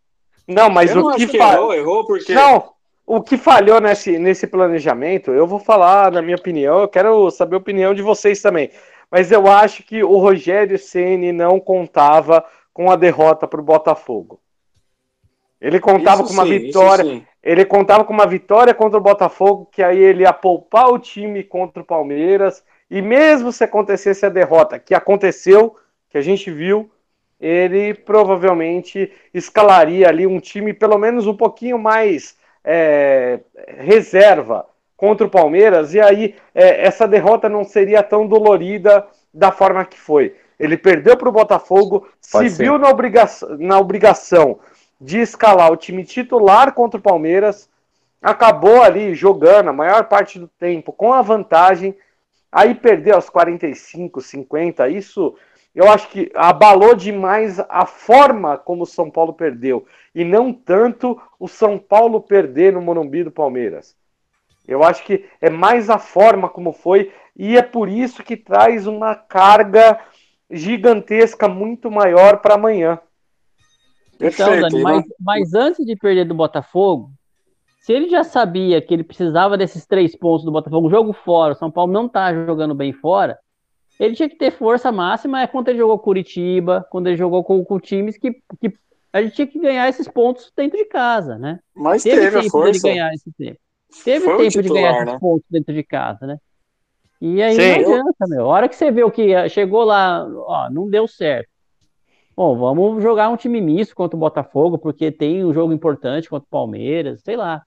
Não, 0.48 0.68
mas 0.70 0.90
eu 0.90 0.96
não 0.96 1.06
o 1.10 1.14
que 1.14 1.22
acho 1.24 1.32
que 1.32 1.38
fa... 1.38 1.52
errou, 1.54 1.74
errou 1.74 2.06
porque... 2.06 2.32
Não, 2.34 2.72
o 3.12 3.20
que 3.20 3.36
falhou 3.36 3.80
nesse, 3.80 4.20
nesse 4.20 4.46
planejamento, 4.46 5.32
eu 5.32 5.44
vou 5.44 5.58
falar 5.58 6.12
na 6.12 6.22
minha 6.22 6.36
opinião, 6.36 6.78
eu 6.78 6.86
quero 6.86 7.28
saber 7.32 7.56
a 7.56 7.58
opinião 7.58 7.92
de 7.92 8.02
vocês 8.02 8.40
também. 8.40 8.70
Mas 9.10 9.32
eu 9.32 9.48
acho 9.48 9.82
que 9.82 10.04
o 10.04 10.16
Rogério 10.16 10.78
Ceni 10.78 11.32
não 11.32 11.58
contava 11.58 12.44
com 12.72 12.88
a 12.88 12.94
derrota 12.94 13.48
para 13.48 13.60
o 13.60 13.64
Botafogo. 13.64 14.38
Ele 15.60 15.80
contava 15.80 16.22
Isso 16.22 16.28
com 16.28 16.34
uma 16.34 16.44
sim, 16.44 16.58
vitória, 16.60 17.22
ele 17.42 17.64
contava 17.64 18.04
com 18.04 18.12
uma 18.12 18.28
vitória 18.28 18.72
contra 18.72 18.96
o 18.96 19.02
Botafogo, 19.02 19.68
que 19.72 19.82
aí 19.82 19.98
ele 19.98 20.22
ia 20.22 20.32
poupar 20.32 20.88
o 20.88 20.98
time 20.98 21.42
contra 21.42 21.82
o 21.82 21.86
Palmeiras, 21.86 22.62
e 22.88 23.02
mesmo 23.02 23.50
se 23.50 23.64
acontecesse 23.64 24.24
a 24.24 24.28
derrota, 24.28 24.78
que 24.78 24.94
aconteceu, 24.94 25.74
que 26.08 26.16
a 26.16 26.22
gente 26.22 26.48
viu, 26.48 26.88
ele 27.40 27.92
provavelmente 27.92 29.12
escalaria 29.34 30.08
ali 30.08 30.28
um 30.28 30.38
time 30.38 30.72
pelo 30.72 30.96
menos 30.96 31.26
um 31.26 31.36
pouquinho 31.36 31.76
mais 31.76 32.38
é, 32.64 33.40
reserva 33.78 34.66
contra 34.96 35.26
o 35.26 35.30
Palmeiras, 35.30 35.94
e 35.94 36.00
aí 36.00 36.34
é, 36.54 36.86
essa 36.86 37.08
derrota 37.08 37.48
não 37.48 37.64
seria 37.64 38.02
tão 38.02 38.26
dolorida 38.26 39.06
da 39.32 39.50
forma 39.50 39.84
que 39.84 39.98
foi. 39.98 40.36
Ele 40.58 40.76
perdeu 40.76 41.16
para 41.16 41.28
o 41.28 41.32
Botafogo, 41.32 42.06
Pode 42.30 42.50
se 42.50 42.56
ser. 42.56 42.64
viu 42.64 42.78
na, 42.78 42.90
obriga 42.90 43.26
na 43.58 43.78
obrigação 43.78 44.60
de 45.00 45.18
escalar 45.18 45.72
o 45.72 45.76
time 45.76 46.04
titular 46.04 46.74
contra 46.74 47.00
o 47.00 47.02
Palmeiras, 47.02 47.70
acabou 48.20 48.82
ali 48.82 49.14
jogando 49.14 49.70
a 49.70 49.72
maior 49.72 50.04
parte 50.04 50.38
do 50.38 50.46
tempo 50.46 50.92
com 50.92 51.14
a 51.14 51.22
vantagem, 51.22 51.96
aí 52.52 52.74
perdeu 52.74 53.14
aos 53.14 53.30
45, 53.30 54.20
50, 54.20 54.88
isso 54.90 55.34
eu 55.74 55.88
acho 55.88 56.08
que 56.08 56.30
abalou 56.34 56.94
demais 56.94 57.60
a 57.60 57.86
forma 57.86 58.58
como 58.58 58.82
o 58.82 58.86
São 58.86 59.10
Paulo 59.10 59.32
perdeu, 59.32 59.86
e 60.14 60.24
não 60.24 60.52
tanto 60.52 61.20
o 61.38 61.46
São 61.46 61.78
Paulo 61.78 62.20
perder 62.20 62.72
no 62.72 62.82
Morumbi 62.82 63.24
do 63.24 63.30
Palmeiras. 63.30 63.96
Eu 64.66 64.82
acho 64.84 65.04
que 65.04 65.24
é 65.40 65.48
mais 65.48 65.88
a 65.88 65.98
forma 65.98 66.48
como 66.48 66.72
foi, 66.72 67.12
e 67.36 67.56
é 67.56 67.62
por 67.62 67.88
isso 67.88 68.22
que 68.22 68.36
traz 68.36 68.86
uma 68.86 69.14
carga 69.14 69.98
gigantesca 70.50 71.48
muito 71.48 71.90
maior 71.90 72.38
para 72.38 72.54
amanhã. 72.54 72.98
Então, 74.14 74.48
Perfeito. 74.48 74.60
Dani, 74.60 74.80
E 74.80 74.82
mas, 74.82 75.04
mas 75.18 75.54
antes 75.54 75.86
de 75.86 75.96
perder 75.96 76.26
do 76.26 76.34
Botafogo, 76.34 77.10
se 77.80 77.92
ele 77.92 78.10
já 78.10 78.22
sabia 78.22 78.82
que 78.82 78.92
ele 78.92 79.02
precisava 79.02 79.56
desses 79.56 79.86
três 79.86 80.14
pontos 80.14 80.44
do 80.44 80.52
Botafogo, 80.52 80.90
jogo 80.90 81.12
fora, 81.12 81.54
o 81.54 81.56
São 81.56 81.70
Paulo 81.70 81.92
não 81.92 82.08
tá 82.08 82.32
jogando 82.44 82.74
bem 82.74 82.92
fora, 82.92 83.38
ele 84.00 84.16
tinha 84.16 84.30
que 84.30 84.36
ter 84.36 84.50
força 84.50 84.90
máxima 84.90 85.42
é 85.42 85.46
quando 85.46 85.68
ele 85.68 85.78
jogou 85.78 85.98
Curitiba, 85.98 86.86
quando 86.90 87.08
ele 87.08 87.18
jogou 87.18 87.44
com, 87.44 87.62
com 87.62 87.78
times 87.78 88.16
que, 88.16 88.32
que 88.58 88.72
a 89.12 89.20
gente 89.20 89.34
tinha 89.34 89.46
que 89.46 89.58
ganhar 89.58 89.86
esses 89.90 90.08
pontos 90.08 90.50
dentro 90.56 90.78
de 90.78 90.86
casa, 90.86 91.36
né? 91.36 91.60
Mas 91.76 92.02
Teve, 92.02 92.18
teve 92.22 92.40
tempo 92.40 92.50
força. 92.50 92.88
ganhar 92.88 93.12
esse 93.12 93.30
tempo. 93.36 93.60
Teve 94.02 94.24
Foi 94.24 94.36
tempo 94.38 94.62
de 94.62 94.68
ganhar 94.70 94.88
titular, 94.88 95.02
esses 95.02 95.12
né? 95.12 95.18
pontos 95.20 95.46
dentro 95.50 95.74
de 95.74 95.82
casa, 95.82 96.26
né? 96.26 96.38
E 97.20 97.42
aí 97.42 97.54
Sim. 97.54 97.60
não 97.60 97.74
adianta, 97.74 98.26
meu. 98.28 98.44
A 98.46 98.48
hora 98.48 98.68
que 98.70 98.74
você 98.74 98.90
vê 98.90 99.04
o 99.04 99.10
que 99.10 99.48
chegou 99.50 99.84
lá, 99.84 100.26
ó, 100.26 100.70
não 100.70 100.88
deu 100.88 101.06
certo. 101.06 101.50
Bom, 102.34 102.56
vamos 102.56 103.02
jogar 103.02 103.28
um 103.28 103.36
time 103.36 103.60
misto 103.60 103.94
contra 103.94 104.16
o 104.16 104.20
Botafogo, 104.20 104.78
porque 104.78 105.12
tem 105.12 105.44
um 105.44 105.52
jogo 105.52 105.74
importante 105.74 106.30
contra 106.30 106.46
o 106.46 106.50
Palmeiras, 106.50 107.20
sei 107.22 107.36
lá. 107.36 107.62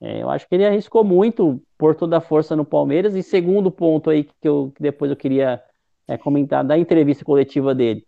É, 0.00 0.22
eu 0.22 0.30
acho 0.30 0.48
que 0.48 0.56
ele 0.56 0.66
arriscou 0.66 1.04
muito 1.04 1.62
por 1.76 1.94
toda 1.94 2.16
a 2.16 2.20
força 2.20 2.56
no 2.56 2.64
Palmeiras. 2.64 3.14
E 3.14 3.22
segundo 3.22 3.70
ponto 3.70 4.10
aí 4.10 4.24
que, 4.24 4.48
eu, 4.48 4.72
que 4.74 4.82
depois 4.82 5.08
eu 5.10 5.16
queria 5.16 5.62
é, 6.08 6.16
comentar 6.16 6.64
da 6.64 6.76
entrevista 6.78 7.24
coletiva 7.24 7.74
dele, 7.74 8.04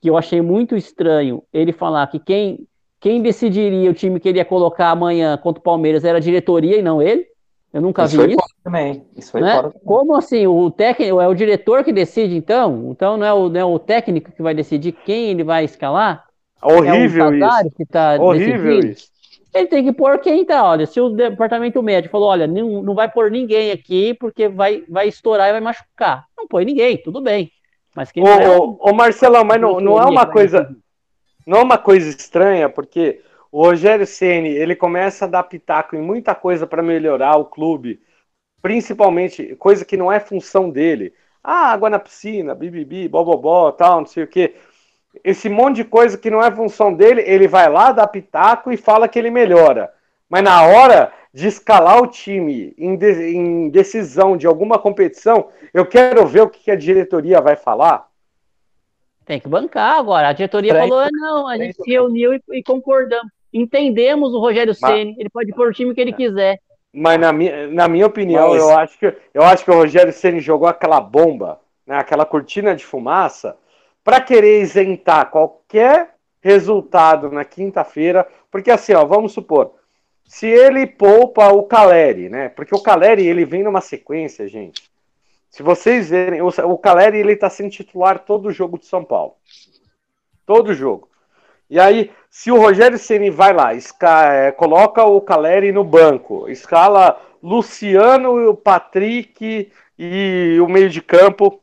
que 0.00 0.08
eu 0.08 0.16
achei 0.16 0.40
muito 0.40 0.74
estranho 0.74 1.42
ele 1.52 1.72
falar 1.72 2.06
que 2.06 2.18
quem, 2.18 2.66
quem 2.98 3.20
decidiria 3.22 3.90
o 3.90 3.94
time 3.94 4.18
que 4.18 4.28
ele 4.28 4.38
ia 4.38 4.44
colocar 4.44 4.90
amanhã 4.90 5.36
contra 5.36 5.60
o 5.60 5.62
Palmeiras 5.62 6.04
era 6.04 6.18
a 6.18 6.20
diretoria 6.20 6.78
e 6.78 6.82
não 6.82 7.02
ele. 7.02 7.26
Eu 7.72 7.82
nunca 7.82 8.04
Isso 8.04 8.12
vi 8.12 8.18
foi 8.18 8.28
isso. 8.28 8.36
fora 8.36 8.52
também. 8.62 9.06
Isso 9.16 9.32
foi 9.32 9.40
né? 9.40 9.52
fora 9.52 9.68
também. 9.68 9.82
Como 9.84 10.16
assim? 10.16 10.46
O 10.46 10.70
técnico 10.70 11.20
é 11.20 11.26
o 11.26 11.34
diretor 11.34 11.82
que 11.82 11.92
decide, 11.92 12.36
então? 12.36 12.90
Então 12.92 13.16
não 13.16 13.26
é 13.26 13.32
o, 13.32 13.48
não 13.48 13.60
é 13.60 13.64
o 13.64 13.78
técnico 13.78 14.30
que 14.30 14.42
vai 14.42 14.54
decidir 14.54 14.92
quem 14.92 15.30
ele 15.30 15.42
vai 15.42 15.64
escalar? 15.64 16.24
Horrível 16.62 17.26
é 17.26 17.30
o 17.30 17.34
isso. 17.34 17.70
Que 17.76 17.82
está 17.82 18.16
Horrível 18.20 18.80
decidindo? 18.80 18.92
isso. 18.92 19.13
Ele 19.54 19.68
tem 19.68 19.84
que 19.84 19.92
pôr 19.92 20.18
quem 20.20 20.44
tá. 20.44 20.64
Olha, 20.64 20.86
se 20.86 21.00
o 21.00 21.10
departamento 21.10 21.82
médico 21.82 22.12
falou, 22.12 22.28
olha, 22.28 22.46
não, 22.46 22.82
não 22.82 22.94
vai 22.94 23.10
pôr 23.10 23.30
ninguém 23.30 23.70
aqui 23.70 24.14
porque 24.14 24.48
vai, 24.48 24.82
vai 24.88 25.08
estourar 25.08 25.48
e 25.48 25.52
vai 25.52 25.60
machucar. 25.60 26.26
Não 26.36 26.48
põe 26.48 26.64
ninguém, 26.64 27.00
tudo 27.02 27.22
bem. 27.22 27.52
Mas 27.94 28.10
quem 28.12 28.22
Ô, 28.22 28.26
é 28.28 28.50
o- 28.50 28.78
ô, 28.80 28.90
ô, 28.90 28.94
Marcelão, 28.94 29.44
mas 29.44 29.60
não, 29.60 29.80
não 29.80 30.00
é 30.00 30.06
uma 30.06 30.26
vai 30.26 30.26
coisa, 30.26 30.74
não 31.46 31.58
é 31.60 31.62
uma 31.62 31.78
coisa 31.78 32.08
estranha, 32.10 32.68
porque 32.70 33.22
o 33.52 33.62
Rogério 33.64 34.06
Ceni 34.06 34.50
ele 34.50 34.76
começa 34.76 35.26
a 35.26 35.28
dar 35.28 35.44
pitaco 35.44 35.96
em 35.96 36.02
muita 36.02 36.34
coisa 36.34 36.66
para 36.66 36.82
melhorar 36.82 37.36
o 37.36 37.46
clube, 37.46 38.00
principalmente 38.62 39.56
coisa 39.56 39.84
que 39.84 39.96
não 39.96 40.12
é 40.12 40.20
função 40.20 40.70
dele. 40.70 41.14
Ah, 41.42 41.72
água 41.72 41.90
na 41.90 41.98
piscina, 41.98 42.54
bibibi, 42.54 43.08
bobobó, 43.08 43.72
tal, 43.72 44.00
não 44.00 44.06
sei 44.06 44.24
o 44.24 44.28
quê. 44.28 44.56
Esse 45.22 45.48
monte 45.48 45.76
de 45.76 45.84
coisa 45.84 46.18
que 46.18 46.30
não 46.30 46.42
é 46.42 46.50
função 46.50 46.92
dele, 46.92 47.22
ele 47.26 47.46
vai 47.46 47.68
lá, 47.68 47.92
dá 47.92 48.06
pitaco 48.06 48.72
e 48.72 48.76
fala 48.76 49.08
que 49.08 49.18
ele 49.18 49.30
melhora. 49.30 49.92
Mas 50.28 50.42
na 50.42 50.62
hora 50.64 51.12
de 51.32 51.46
escalar 51.46 52.02
o 52.02 52.06
time 52.06 52.74
em, 52.78 52.96
de- 52.96 53.34
em 53.34 53.68
decisão 53.68 54.36
de 54.36 54.46
alguma 54.46 54.78
competição, 54.78 55.48
eu 55.72 55.84
quero 55.86 56.26
ver 56.26 56.42
o 56.42 56.48
que 56.48 56.70
a 56.70 56.76
diretoria 56.76 57.40
vai 57.40 57.56
falar. 57.56 58.08
Tem 59.24 59.40
que 59.40 59.48
bancar 59.48 59.98
agora. 59.98 60.28
A 60.28 60.32
diretoria 60.32 60.70
Estranho. 60.72 60.88
falou: 60.90 61.04
"Ah, 61.04 61.08
não, 61.12 61.48
a 61.48 61.56
gente 61.56 61.74
se 61.82 61.90
reuniu 61.90 62.34
e, 62.34 62.42
e 62.52 62.62
concordamos. 62.62 63.30
Entendemos 63.52 64.34
o 64.34 64.40
Rogério 64.40 64.74
Ceni, 64.74 65.14
ele 65.18 65.30
pode 65.30 65.52
pôr 65.54 65.68
o 65.68 65.72
time 65.72 65.94
que 65.94 66.00
ele 66.00 66.12
quiser. 66.12 66.58
Mas 66.92 67.18
na 67.18 67.32
minha, 67.32 67.68
na 67.68 67.88
minha 67.88 68.06
opinião, 68.06 68.50
Mas- 68.50 68.60
eu, 68.62 68.70
acho 68.76 68.98
que, 68.98 69.16
eu 69.32 69.42
acho 69.42 69.64
que 69.64 69.70
o 69.70 69.74
Rogério 69.74 70.12
Ceni 70.12 70.40
jogou 70.40 70.68
aquela 70.68 71.00
bomba, 71.00 71.60
né, 71.86 71.96
aquela 71.96 72.24
cortina 72.26 72.74
de 72.74 72.84
fumaça, 72.84 73.56
para 74.04 74.20
querer 74.20 74.60
isentar 74.60 75.30
qualquer 75.30 76.14
resultado 76.42 77.30
na 77.30 77.44
quinta-feira. 77.44 78.28
Porque 78.50 78.70
assim, 78.70 78.92
ó, 78.92 79.04
vamos 79.04 79.32
supor, 79.32 79.74
se 80.26 80.46
ele 80.46 80.86
poupa 80.86 81.48
o 81.48 81.62
Caleri, 81.64 82.28
né? 82.28 82.50
Porque 82.50 82.74
o 82.74 82.82
Caleri 82.82 83.26
ele 83.26 83.44
vem 83.44 83.62
numa 83.62 83.80
sequência, 83.80 84.46
gente. 84.46 84.92
Se 85.50 85.62
vocês 85.62 86.10
verem, 86.10 86.42
o, 86.42 86.78
Caleri 86.78 87.18
ele 87.18 87.36
tá 87.36 87.48
sendo 87.48 87.70
titular 87.70 88.18
todo 88.18 88.50
jogo 88.50 88.78
de 88.78 88.86
São 88.86 89.04
Paulo. 89.04 89.34
Todo 90.44 90.74
jogo. 90.74 91.08
E 91.70 91.80
aí, 91.80 92.10
se 92.28 92.50
o 92.50 92.58
Rogério 92.58 92.98
Ceni 92.98 93.30
vai 93.30 93.52
lá, 93.52 93.72
esca- 93.72 94.32
é, 94.32 94.52
coloca 94.52 95.04
o 95.04 95.20
Caleri 95.20 95.72
no 95.72 95.82
banco, 95.82 96.48
escala 96.48 97.18
Luciano, 97.42 98.50
o 98.50 98.54
Patrick 98.54 99.70
e 99.98 100.58
o 100.60 100.68
meio 100.68 100.90
de 100.90 101.00
campo 101.00 101.62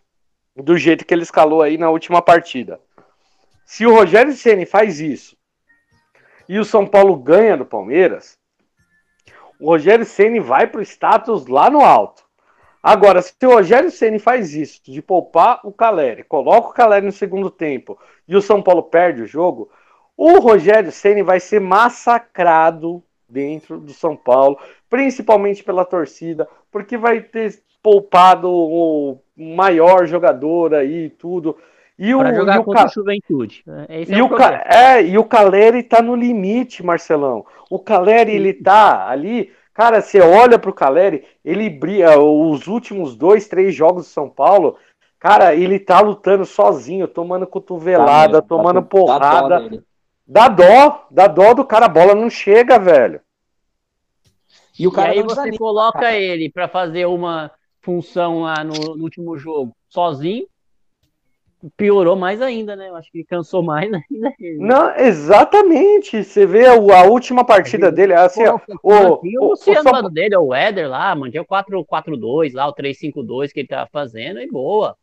do 0.56 0.78
jeito 0.78 1.06
que 1.06 1.14
ele 1.14 1.24
escalou 1.24 1.62
aí 1.62 1.78
na 1.78 1.90
última 1.90 2.22
partida. 2.22 2.80
Se 3.66 3.86
o 3.86 3.94
Rogério 3.94 4.34
Ceni 4.34 4.66
faz 4.66 5.00
isso 5.00 5.38
e 6.48 6.60
o 6.60 6.66
São 6.66 6.86
Paulo 6.86 7.16
ganha 7.16 7.56
do 7.56 7.66
Palmeiras, 7.66 8.38
o 9.60 9.68
Rogério 9.68 10.06
Ceni 10.06 10.40
vai 10.40 10.68
pro 10.68 10.82
status 10.82 11.48
lá 11.48 11.70
no 11.70 11.82
alto. 11.82 12.24
Agora, 12.84 13.22
se 13.22 13.34
o 13.44 13.50
Rogério 13.50 13.92
Ceni 13.92 14.18
faz 14.18 14.56
isso, 14.56 14.82
de 14.84 15.02
poupar 15.02 15.60
o 15.64 15.72
Caleri, 15.72 16.24
coloca 16.24 16.70
o 16.70 16.74
Caleri 16.74 17.06
no 17.06 17.12
segundo 17.12 17.52
tempo 17.52 17.98
e 18.28 18.36
o 18.36 18.42
São 18.42 18.62
Paulo 18.62 18.84
perde 18.84 19.22
o 19.22 19.28
jogo, 19.28 19.70
o 20.18 20.40
Rogério 20.40 20.92
Ceni 20.92 21.22
vai 21.22 21.40
ser 21.40 21.62
massacrado 21.62 23.04
dentro 23.30 23.80
do 23.80 23.94
São 23.94 24.16
Paulo, 24.16 24.60
principalmente 24.90 25.64
pela 25.64 25.86
torcida, 25.86 26.48
porque 26.72 26.98
vai 26.98 27.22
ter 27.22 27.64
poupado 27.82 28.50
o 28.52 29.20
maior 29.36 30.06
jogador 30.06 30.74
aí 30.76 31.06
e 31.06 31.10
tudo. 31.10 31.58
E 31.98 32.14
o, 32.16 32.20
Para 32.20 32.32
e 32.32 32.36
jogar 32.36 32.60
o 32.60 32.64
contra 32.64 32.84
Ca- 32.84 32.86
o 32.86 32.90
Juventude. 32.90 33.64
Esse 33.90 34.12
e 34.14 34.20
é 34.20 34.24
o 34.24 34.26
o, 34.26 34.30
Ca- 34.30 34.64
é, 34.66 35.04
e 35.04 35.18
o 35.18 35.24
Caleri 35.26 35.84
tá 35.84 36.02
no 36.02 36.16
limite, 36.16 36.84
Marcelão. 36.84 37.46
O 37.70 37.80
Caleri, 37.80 38.32
ele 38.34 38.54
tá 38.54 39.08
ali. 39.10 39.52
Cara, 39.74 40.02
você 40.02 40.20
olha 40.20 40.60
pro 40.60 40.74
Caleri, 40.74 41.26
ele 41.46 41.70
brilha. 41.70 42.20
Os 42.20 42.68
últimos 42.68 43.16
dois, 43.16 43.48
três 43.48 43.74
jogos 43.74 44.06
do 44.06 44.10
São 44.10 44.30
Paulo, 44.30 44.78
cara, 45.20 45.56
ele 45.56 45.80
tá 45.80 46.00
lutando 46.02 46.46
sozinho, 46.46 47.08
tomando 47.08 47.46
cotovelada, 47.48 48.42
Tá 48.42 48.48
mesmo, 48.48 48.48
tomando 48.48 48.82
dó 48.82 48.88
porrada. 48.88 49.60
dele. 49.60 49.84
Dá 50.28 50.48
dó, 50.48 51.08
dá 51.12 51.28
dó 51.28 51.54
do 51.54 51.66
cara, 51.66 51.86
a 51.86 51.90
bola 51.90 52.16
não 52.16 52.30
chega, 52.30 52.80
velho. 52.80 53.22
E 54.78 54.88
o 54.88 54.92
E 54.92 54.94
cara 54.94 55.12
aí 55.12 55.20
não 55.20 55.24
você 55.24 55.52
desanima. 55.52 55.58
coloca 55.58 56.12
ele 56.14 56.50
para 56.50 56.68
fazer 56.68 57.06
uma 57.06 57.52
função 57.82 58.42
lá 58.42 58.64
no, 58.64 58.96
no 58.96 59.04
último 59.04 59.38
jogo 59.38 59.76
sozinho, 59.90 60.48
piorou 61.78 62.16
mais 62.16 62.42
ainda, 62.42 62.76
né? 62.76 62.90
Eu 62.90 62.96
acho 62.96 63.12
que 63.12 63.24
cansou 63.24 63.62
mais 63.62 63.86
ainda. 63.86 64.04
Não, 64.58 64.96
exatamente. 64.96 66.24
Você 66.24 66.46
vê 66.46 66.66
a, 66.66 66.74
a 66.74 67.04
última 67.04 67.44
partida 67.46 67.92
dele, 67.92 68.14
assim, 68.14 68.44
ó, 68.46 68.58
Pô, 68.58 68.78
o- 68.84 69.18
tinha 69.18 69.40
o- 69.40 69.44
o 69.44 69.48
o 69.48 69.50
Luciano 69.52 69.84
do 69.84 69.92
lado 69.92 70.10
dele, 70.10 70.36
o 70.38 70.54
Éder 70.54 70.90
lá, 70.90 71.14
mantinha 71.16 71.44
o 71.44 71.46
4-4-2 71.46 72.54
lá, 72.54 72.68
o 72.68 72.74
3-5-2 72.74 73.52
que 73.52 73.60
ele 73.60 73.68
tava 73.68 73.88
fazendo, 73.92 74.40
e 74.42 74.48
boa. 74.48 74.96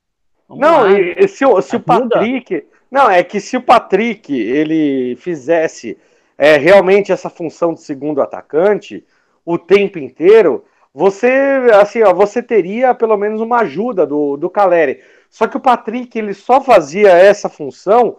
Vamos 0.48 0.62
Não, 0.62 0.80
lá. 0.82 0.92
e, 0.98 1.14
e 1.18 1.28
se, 1.28 1.44
o- 1.44 1.60
se 1.62 1.76
o. 1.76 1.80
Patrick. 1.80 2.66
Não, 2.90 3.08
é 3.10 3.22
que 3.22 3.38
se 3.38 3.56
o 3.56 3.62
Patrick 3.62 4.32
ele 4.34 5.14
fizesse 5.16 5.96
é, 6.36 6.56
realmente 6.56 7.12
essa 7.12 7.28
função 7.28 7.74
de 7.74 7.82
segundo 7.82 8.20
atacante 8.22 9.04
o 9.44 9.58
tempo 9.58 9.98
inteiro, 9.98 10.64
você 10.98 11.68
assim, 11.80 12.02
ó, 12.02 12.12
você 12.12 12.42
teria 12.42 12.92
pelo 12.92 13.16
menos 13.16 13.40
uma 13.40 13.60
ajuda 13.60 14.04
do, 14.04 14.36
do 14.36 14.50
Caleri. 14.50 15.00
Só 15.30 15.46
que 15.46 15.56
o 15.56 15.60
Patrick 15.60 16.18
ele 16.18 16.34
só 16.34 16.60
fazia 16.60 17.10
essa 17.10 17.48
função 17.48 18.16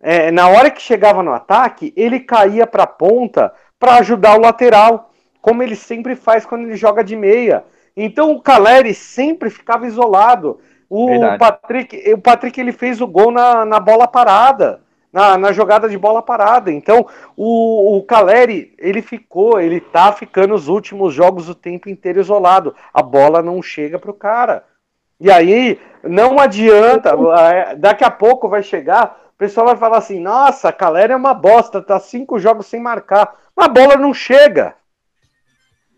é, 0.00 0.30
na 0.30 0.48
hora 0.48 0.70
que 0.70 0.80
chegava 0.80 1.22
no 1.22 1.32
ataque, 1.32 1.92
ele 1.94 2.20
caía 2.20 2.66
para 2.66 2.84
a 2.84 2.86
ponta 2.88 3.52
para 3.78 3.96
ajudar 3.96 4.36
o 4.36 4.40
lateral, 4.40 5.12
como 5.42 5.62
ele 5.62 5.76
sempre 5.76 6.16
faz 6.16 6.46
quando 6.46 6.66
ele 6.66 6.76
joga 6.76 7.04
de 7.04 7.14
meia. 7.14 7.64
Então 7.96 8.32
o 8.32 8.40
Caleri 8.40 8.94
sempre 8.94 9.50
ficava 9.50 9.86
isolado. 9.86 10.58
O 10.88 11.06
Verdade. 11.06 11.38
Patrick, 11.38 12.12
o 12.14 12.18
Patrick 12.18 12.58
ele 12.58 12.72
fez 12.72 13.00
o 13.00 13.06
gol 13.06 13.30
na, 13.30 13.64
na 13.66 13.78
bola 13.78 14.08
parada. 14.08 14.81
Na, 15.12 15.36
na 15.36 15.52
jogada 15.52 15.88
de 15.88 15.98
bola 15.98 16.22
parada. 16.22 16.72
Então, 16.72 17.06
o, 17.36 17.98
o 17.98 18.02
Caleri, 18.02 18.74
ele 18.78 19.02
ficou, 19.02 19.60
ele 19.60 19.80
tá 19.80 20.12
ficando 20.12 20.54
os 20.54 20.68
últimos 20.68 21.12
jogos 21.12 21.48
o 21.48 21.54
tempo 21.54 21.88
inteiro 21.88 22.20
isolado. 22.20 22.74
A 22.94 23.02
bola 23.02 23.42
não 23.42 23.62
chega 23.62 23.98
pro 23.98 24.14
cara. 24.14 24.64
E 25.20 25.30
aí, 25.30 25.78
não 26.02 26.38
adianta, 26.40 27.14
é, 27.38 27.76
daqui 27.76 28.02
a 28.02 28.10
pouco 28.10 28.48
vai 28.48 28.62
chegar, 28.62 29.20
o 29.34 29.38
pessoal 29.38 29.66
vai 29.66 29.76
falar 29.76 29.98
assim: 29.98 30.18
nossa, 30.18 30.72
Caleri 30.72 31.12
é 31.12 31.16
uma 31.16 31.34
bosta, 31.34 31.82
tá 31.82 32.00
cinco 32.00 32.38
jogos 32.38 32.66
sem 32.66 32.80
marcar. 32.80 33.36
Mas 33.54 33.66
a 33.66 33.68
bola 33.68 33.96
não 33.96 34.14
chega. 34.14 34.74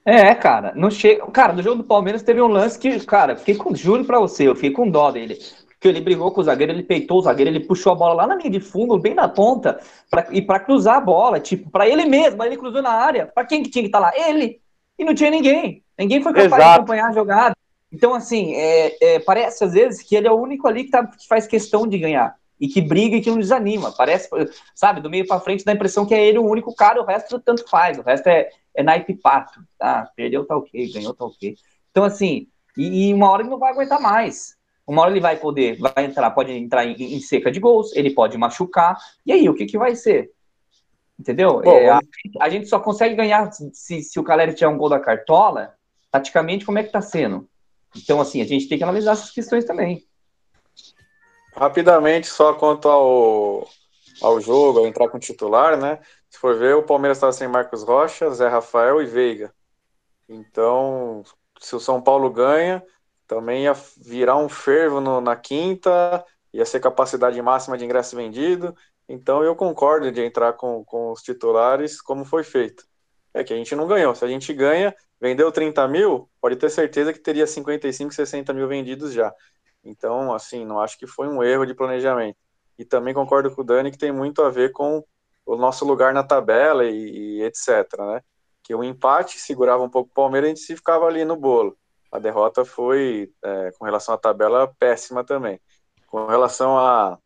É, 0.07 0.35
cara, 0.35 0.73
não 0.75 0.91
chega. 0.91 1.25
Cara, 1.29 1.55
no 1.55 1.63
jogo 1.63 1.77
do 1.77 1.85
Palmeiras 1.85 2.23
teve 2.23 2.43
um 2.43 2.49
lance 2.49 2.79
que, 2.79 3.01
cara, 3.07 3.37
fiquei 3.37 3.55
com, 3.55 3.75
juro 3.75 4.05
pra 4.05 4.19
você, 4.19 4.47
eu 4.47 4.55
fiquei 4.55 4.73
com 4.73 4.91
dó 4.91 5.11
dele 5.11 5.39
que 5.85 5.89
ele 5.89 6.01
brigou 6.01 6.31
com 6.31 6.41
o 6.41 6.45
zagueiro, 6.45 6.73
ele 6.73 6.83
peitou 6.83 7.19
o 7.19 7.21
zagueiro, 7.21 7.51
ele 7.51 7.61
puxou 7.61 7.93
a 7.93 7.95
bola 7.95 8.15
lá 8.15 8.27
na 8.27 8.37
linha 8.37 8.49
de 8.49 8.59
fundo, 8.59 8.99
bem 8.99 9.13
na 9.13 9.29
ponta, 9.29 9.79
pra, 10.11 10.27
e 10.31 10.41
para 10.41 10.59
cruzar 10.59 10.97
a 10.97 11.01
bola, 11.01 11.39
tipo, 11.39 11.71
para 11.71 11.87
ele 11.87 12.07
mesmo, 12.07 12.43
ele 12.43 12.57
cruzou 12.57 12.81
na 12.81 12.91
área. 12.91 13.27
Para 13.27 13.45
quem 13.45 13.63
que 13.63 13.69
tinha 13.69 13.83
que 13.83 13.89
estar 13.89 14.01
tá 14.01 14.07
lá? 14.07 14.13
Ele. 14.17 14.63
E 14.99 15.05
não 15.05 15.15
tinha 15.15 15.31
ninguém. 15.31 15.85
Ninguém 15.99 16.23
foi 16.23 16.33
capaz 16.33 16.47
Exato. 16.47 16.63
de 16.63 16.75
acompanhar 16.77 17.11
a 17.11 17.13
jogada. 17.13 17.55
Então, 17.93 18.15
assim, 18.15 18.55
é, 18.55 18.97
é, 18.99 19.19
parece 19.19 19.63
às 19.63 19.75
vezes 19.75 20.03
que 20.03 20.17
ele 20.17 20.27
é 20.27 20.33
o 20.33 20.41
único 20.41 20.67
ali 20.67 20.85
que, 20.85 20.91
tá, 20.91 21.07
que 21.07 21.29
faz 21.29 21.47
questão 21.47 21.87
de 21.87 21.99
ganhar. 21.99 22.35
E 22.59 22.67
que 22.67 22.81
briga 22.81 23.17
e 23.17 23.21
que 23.21 23.31
não 23.31 23.39
desanima. 23.39 23.93
Parece, 23.93 24.31
sabe, 24.75 25.03
do 25.03 25.11
meio 25.11 25.27
para 25.27 25.41
frente 25.41 25.67
dá 25.67 25.73
a 25.73 25.75
impressão 25.75 26.07
que 26.07 26.15
é 26.15 26.27
ele 26.27 26.39
o 26.39 26.49
único 26.49 26.75
cara, 26.75 27.03
o 27.03 27.05
resto 27.05 27.39
tanto 27.39 27.69
faz. 27.69 27.99
O 27.99 28.03
resto 28.03 28.27
é, 28.27 28.49
é 28.75 28.83
naipe 28.83 29.15
pato. 29.15 29.61
Tá? 29.79 30.11
Perdeu, 30.17 30.47
tá 30.47 30.57
ok, 30.57 30.91
ganhou, 30.95 31.13
tá 31.13 31.27
ok. 31.27 31.55
Então, 31.91 32.05
assim, 32.05 32.49
e, 32.75 33.11
e 33.11 33.15
uma 33.15 33.31
hora 33.31 33.43
ele 33.43 33.51
não 33.51 33.59
vai 33.59 33.71
aguentar 33.71 34.01
mais. 34.01 34.57
Uma 34.87 35.03
hora 35.03 35.11
ele 35.11 35.21
vai 35.21 35.37
poder, 35.37 35.79
vai 35.79 36.05
entrar, 36.05 36.31
pode 36.31 36.53
entrar 36.53 36.85
em, 36.85 36.95
em 36.95 37.21
seca 37.21 37.51
de 37.51 37.59
gols, 37.59 37.95
ele 37.97 38.11
pode 38.11 38.37
machucar. 38.37 38.99
E 39.25 39.33
aí, 39.33 39.49
o 39.49 39.55
que, 39.55 39.65
que 39.65 39.79
vai 39.79 39.97
ser? 39.97 40.31
Entendeu? 41.19 41.61
Bom, 41.63 41.71
é, 41.71 41.89
a, 41.89 42.01
a, 42.41 42.49
gente 42.49 42.69
só 42.69 42.79
consegue 42.79 43.15
ganhar 43.15 43.51
se, 43.53 44.03
se 44.03 44.19
o 44.19 44.25
Caleri 44.25 44.53
tiver 44.53 44.69
um 44.69 44.77
gol 44.77 44.89
da 44.89 45.01
cartola, 45.01 45.75
taticamente, 46.11 46.67
como 46.67 46.79
é 46.79 46.83
que 46.83 46.93
tá 46.93 47.01
sendo? 47.01 47.49
Então, 47.97 48.21
assim, 48.21 48.43
a 48.43 48.45
gente 48.45 48.69
tem 48.69 48.77
que 48.77 48.85
analisar 48.85 49.13
essas 49.13 49.31
questões 49.31 49.65
também. 49.65 50.05
Rapidamente, 51.55 52.27
só 52.27 52.53
quanto 52.55 52.89
ao, 52.89 53.69
ao 54.21 54.41
jogo, 54.41 54.81
ao 54.81 54.87
entrar 54.87 55.09
com 55.09 55.17
o 55.17 55.21
titular, 55.21 55.77
né? 55.77 56.01
Se 56.29 56.39
for 56.39 56.59
ver, 56.59 56.75
o 56.75 56.83
Palmeiras 56.83 57.19
estava 57.19 57.33
sem 57.33 57.47
Marcos 57.47 57.85
Rocha, 57.85 58.29
Zé 58.31 58.49
Rafael 58.49 59.01
e 59.01 59.07
Veiga. 59.07 59.55
Então, 60.29 61.23
se 61.61 61.77
o 61.77 61.81
São 61.81 62.03
Paulo 62.03 62.29
ganha, 62.29 62.83
também 63.27 63.65
ia 63.65 63.73
virar 63.97 64.37
um 64.37 64.49
fervo 64.49 65.01
no, 65.01 65.21
na 65.21 65.37
quinta, 65.37 66.25
ia 66.53 66.65
ser 66.65 66.81
capacidade 66.81 67.41
máxima 67.41 67.77
de 67.79 67.85
ingresso 67.85 68.17
vendido. 68.17 68.75
Então 69.09 69.43
eu 69.43 69.55
concordo 69.57 70.11
de 70.11 70.23
entrar 70.23 70.55
com, 70.55 70.85
com 70.85 71.13
os 71.13 71.23
titulares 71.23 72.01
como 72.01 72.25
foi 72.25 72.45
feito. 72.45 72.87
É 73.33 73.43
que 73.43 73.53
a 73.53 73.57
gente 73.57 73.75
não 73.75 73.87
ganhou. 73.87 74.15
Se 74.15 74.25
a 74.25 74.29
gente 74.29 74.53
ganha, 74.53 74.95
vendeu 75.21 75.51
30 75.51 75.87
mil, 75.89 76.31
pode 76.41 76.57
ter 76.57 76.71
certeza 76.71 77.13
que 77.13 77.19
teria 77.19 77.47
55, 77.47 78.15
60 78.15 78.53
mil 78.53 78.69
vendidos 78.69 79.13
já. 79.13 79.33
Então, 79.83 80.33
assim, 80.33 80.65
não 80.65 80.81
acho 80.81 80.99
que 80.99 81.07
foi 81.07 81.29
um 81.29 81.43
erro 81.43 81.67
de 81.67 81.75
planejamento. 81.75 82.39
E 82.79 82.85
também 82.85 83.15
concordo 83.15 83.55
com 83.55 83.63
o 83.63 83.65
Dani 83.65 83.91
que 83.91 83.99
tem 83.99 84.13
muito 84.13 84.43
a 84.43 84.51
ver 84.51 84.73
com 84.73 85.05
o 85.47 85.57
nosso 85.57 85.85
lugar 85.85 86.15
na 86.15 86.23
tabela 86.23 86.85
e, 86.87 87.39
e 87.39 87.43
etc, 87.43 87.99
né? 87.99 88.23
Que 88.63 88.75
o 88.75 88.83
empate 88.83 89.39
segurava 89.39 89.83
um 89.83 89.91
pouco 89.91 90.11
o 90.11 90.15
Palmeiras, 90.15 90.51
a 90.51 90.55
gente 90.55 90.77
ficava 90.77 91.07
ali 91.07 91.25
no 91.25 91.37
bolo 91.37 91.77
a 92.15 92.21
derrota 92.21 92.65
foi, 92.65 93.29
é, 93.45 93.73
com 93.77 93.85
relação 93.85 94.15
à 94.15 94.17
tabela, 94.17 94.73
péssima 94.79 95.25
também. 95.25 95.61
Com 96.07 96.27
relação 96.27 96.79
à 96.79 97.19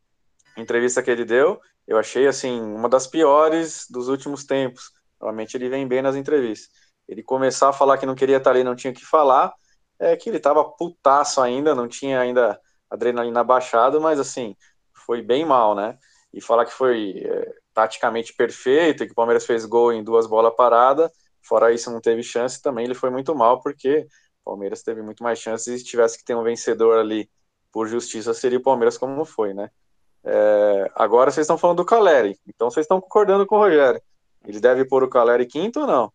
entrevista 0.57 1.03
que 1.03 1.11
ele 1.11 1.27
deu, 1.27 1.61
eu 1.87 1.99
achei, 1.99 2.27
assim, 2.27 2.59
uma 2.59 2.89
das 2.89 3.07
piores 3.07 3.85
dos 3.91 4.09
últimos 4.09 4.45
tempos. 4.45 4.91
Normalmente 5.21 5.55
ele 5.59 5.69
vem 5.69 5.87
bem 5.87 6.01
nas 6.01 6.17
entrevistas. 6.17 6.71
Ele 7.07 7.23
começar 7.23 7.69
a 7.69 7.73
falar 7.73 7.99
que 7.99 8.07
não 8.07 8.15
queria 8.15 8.39
estar 8.39 8.53
ali, 8.53 8.65
não 8.65 8.75
tinha 8.75 8.91
o 8.91 8.97
que 8.97 9.05
falar, 9.05 9.53
é 9.99 10.17
que 10.17 10.31
ele 10.31 10.39
estava 10.39 10.65
putaço 10.65 11.43
ainda, 11.43 11.75
não 11.75 11.87
tinha 11.87 12.19
ainda 12.19 12.59
adrenalina 12.89 13.45
baixada, 13.45 14.01
mas, 14.01 14.19
assim, 14.19 14.57
foi 15.05 15.21
bem 15.21 15.45
mal, 15.45 15.75
né? 15.75 15.99
E 16.33 16.41
falar 16.41 16.65
que 16.65 16.73
foi 16.73 17.27
é, 17.27 17.55
taticamente 17.75 18.33
perfeito, 18.33 19.05
que 19.05 19.13
o 19.13 19.15
Palmeiras 19.15 19.45
fez 19.45 19.67
gol 19.67 19.93
em 19.93 20.03
duas 20.03 20.27
bolas 20.27 20.57
paradas, 20.57 21.11
fora 21.43 21.75
isso 21.75 21.91
não 21.91 22.01
teve 22.01 22.23
chance, 22.23 22.63
também 22.63 22.87
ele 22.87 22.95
foi 22.95 23.11
muito 23.11 23.35
mal, 23.35 23.61
porque 23.61 24.07
Palmeiras 24.49 24.83
teve 24.83 25.03
muito 25.03 25.23
mais 25.23 25.39
chances 25.39 25.67
e 25.67 25.79
se 25.79 25.85
tivesse 25.85 26.17
que 26.17 26.25
ter 26.25 26.35
um 26.35 26.43
vencedor 26.43 26.99
ali 26.99 27.29
por 27.71 27.87
justiça, 27.87 28.33
seria 28.33 28.59
o 28.59 28.63
Palmeiras 28.63 28.97
como 28.97 29.23
foi, 29.27 29.53
né? 29.53 29.71
É, 30.25 30.91
agora 30.95 31.31
vocês 31.31 31.45
estão 31.45 31.59
falando 31.59 31.77
do 31.77 31.85
Caleri, 31.85 32.39
então 32.47 32.71
vocês 32.71 32.85
estão 32.85 32.99
concordando 32.99 33.47
com 33.47 33.57
o 33.57 33.59
Rogério. 33.59 34.01
Ele 34.47 34.59
deve 34.59 34.87
pôr 34.87 35.03
o 35.03 35.09
Caleri 35.09 35.45
quinto 35.45 35.81
ou 35.81 35.87
não? 35.87 36.13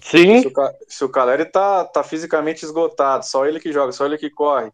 Sim. 0.00 0.42
Se 0.42 0.48
o, 0.48 0.52
se 0.88 1.04
o 1.04 1.08
Caleri 1.08 1.44
tá, 1.44 1.84
tá 1.84 2.02
fisicamente 2.02 2.64
esgotado, 2.64 3.24
só 3.24 3.46
ele 3.46 3.60
que 3.60 3.72
joga, 3.72 3.92
só 3.92 4.04
ele 4.04 4.18
que 4.18 4.28
corre, 4.28 4.72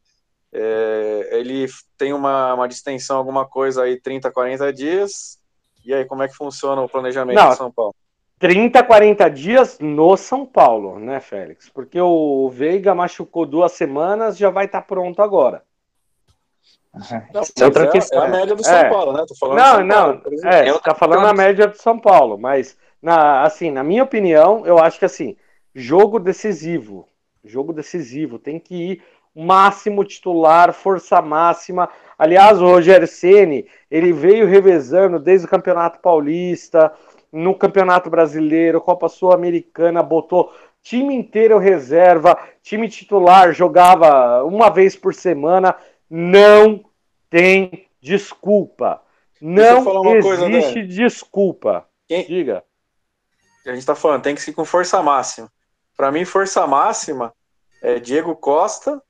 é, 0.51 1.29
ele 1.33 1.67
tem 1.99 2.15
uma, 2.15 2.55
uma 2.55 2.67
distensão, 2.67 3.19
alguma 3.19 3.47
coisa 3.47 3.83
aí, 3.83 4.01
30, 4.01 4.31
40 4.31 4.73
dias, 4.73 5.39
e 5.85 5.93
aí 5.93 6.07
como 6.07 6.23
é 6.23 6.29
que 6.29 6.35
funciona 6.35 6.81
o 6.81 6.89
planejamento 6.89 7.37
não, 7.37 7.51
de 7.51 7.57
São 7.57 7.71
Paulo? 7.71 7.95
30, 8.43 8.83
40 8.83 9.31
dias 9.31 9.79
no 9.79 10.17
São 10.17 10.45
Paulo, 10.45 10.99
né, 10.99 11.21
Félix? 11.21 11.69
Porque 11.69 12.01
o 12.01 12.51
Veiga 12.51 12.93
machucou 12.93 13.47
duas 13.47 13.71
semanas, 13.71 14.37
já 14.37 14.51
vai 14.51 14.65
estar 14.65 14.81
tá 14.81 14.85
pronto 14.85 15.23
agora. 15.23 15.63
Não, 16.93 17.41
é, 17.41 17.65
outra 17.65 17.87
questão. 17.87 18.21
é 18.21 18.27
a 18.27 18.29
média 18.29 18.57
do 18.57 18.65
São 18.65 18.77
é. 18.77 18.91
Paulo, 18.91 19.13
né? 19.13 19.25
Tô 19.29 19.37
falando 19.37 19.59
não, 19.59 19.85
não, 19.85 20.19
Paulo, 20.19 20.41
é, 20.45 20.69
é 20.69 20.79
tá 20.81 20.93
falando 20.93 21.25
a 21.25 21.33
média 21.33 21.69
do 21.69 21.77
São 21.77 21.97
Paulo, 21.97 22.37
mas 22.37 22.77
na, 23.01 23.45
assim, 23.45 23.71
na 23.71 23.85
minha 23.85 24.03
opinião, 24.03 24.67
eu 24.67 24.77
acho 24.77 24.99
que 24.99 25.05
assim, 25.05 25.37
jogo 25.73 26.19
decisivo, 26.19 27.09
jogo 27.45 27.73
decisivo, 27.73 28.41
tem 28.41 28.59
que 28.59 28.75
ir 28.75 29.03
máximo 29.33 30.05
titular, 30.05 30.73
força 30.73 31.23
máxima. 31.23 31.89
Aliás, 32.19 32.61
o 32.61 32.67
Rogério 32.67 33.07
Ceni, 33.07 33.69
ele 33.89 34.13
veio 34.13 34.49
revezando 34.49 35.21
desde 35.21 35.47
o 35.47 35.51
Campeonato 35.51 36.01
Paulista, 36.01 36.93
no 37.33 37.55
Campeonato 37.55 38.11
Brasileiro, 38.11 38.81
Copa 38.81 39.09
Sul-Americana, 39.09 40.03
botou 40.03 40.53
time 40.83 41.15
inteiro 41.15 41.59
reserva, 41.59 42.39
time 42.63 42.89
titular 42.89 43.53
jogava 43.53 44.45
uma 44.45 44.69
vez 44.69 44.95
por 44.95 45.15
semana. 45.15 45.75
Não 46.11 46.85
tem 47.31 47.89
desculpa. 48.01 49.01
Não 49.41 49.79
existe 49.79 50.23
coisa, 50.23 50.83
desculpa. 50.87 51.89
Quem... 52.07 52.27
Diga. 52.27 52.63
A 53.65 53.71
gente 53.71 53.79
está 53.79 53.95
falando, 53.95 54.23
tem 54.23 54.35
que 54.35 54.43
ser 54.43 54.53
com 54.53 54.65
força 54.65 55.01
máxima. 55.03 55.51
Para 55.97 56.11
mim, 56.11 56.25
força 56.25 56.67
máxima 56.67 57.33
é 57.83 57.99
Diego 57.99 58.35
Costa 58.37 59.01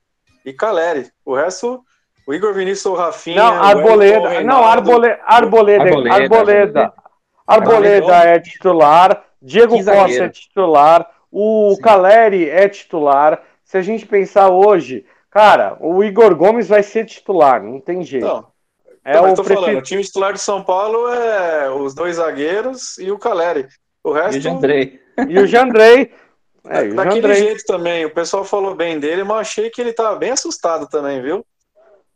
e 0.45 0.53
Caleri. 0.53 1.11
O 1.25 1.35
resto, 1.35 1.83
o 2.27 2.35
Igor 2.35 2.53
Vinícius 2.55 2.87
ou 2.87 2.95
Rafinha. 2.95 3.43
Não, 3.43 3.63
Arboleda. 3.63 4.43
Não, 4.43 4.65
Arboleda. 4.65 5.21
Arboleda. 5.25 5.85
Arboleda. 5.85 6.15
Arboleda. 6.15 6.95
Arboleda 7.47 8.15
é 8.25 8.39
titular, 8.39 9.25
Diego 9.41 9.83
Costa 9.85 10.25
é 10.25 10.29
titular, 10.29 11.11
o 11.31 11.75
Sim. 11.75 11.83
Caleri 11.83 12.49
é 12.49 12.69
titular. 12.69 13.43
Se 13.65 13.79
a 13.79 13.83
gente 13.83 14.07
pensar 14.07 14.51
hoje, 14.51 15.05
cara, 15.31 15.77
o 15.81 16.05
Igor 16.05 16.35
Gomes 16.35 16.69
vai 16.69 16.83
ser 16.83 17.07
titular, 17.07 17.63
não 17.63 17.81
tem 17.81 18.03
jeito. 18.03 18.27
Não. 18.27 18.53
É 19.05 19.21
o 19.21 19.35
tô 19.35 19.43
falando, 19.43 19.79
o 19.79 19.83
time 19.83 20.03
titular 20.05 20.33
de 20.33 20.41
São 20.41 20.63
Paulo 20.63 21.09
é 21.09 21.69
os 21.71 21.93
dois 21.93 22.17
zagueiros 22.17 22.99
e 22.99 23.11
o 23.11 23.19
Caleri. 23.19 23.67
O 24.05 24.13
resto. 24.13 24.37
E 24.37 24.39
o 24.39 24.43
Jandrei. 24.43 25.01
E 25.29 25.39
o 25.39 25.47
Jandrei. 25.47 26.13
É, 26.65 26.83
o 26.83 26.95
Daquele 26.95 27.23
Jandrei. 27.23 27.37
jeito 27.39 27.65
também. 27.67 28.05
O 28.05 28.15
pessoal 28.15 28.45
falou 28.45 28.73
bem 28.73 29.01
dele, 29.01 29.25
mas 29.25 29.39
achei 29.39 29.69
que 29.69 29.81
ele 29.81 29.93
tava 29.93 30.15
bem 30.15 30.31
assustado 30.31 30.89
também, 30.89 31.21
viu? 31.21 31.45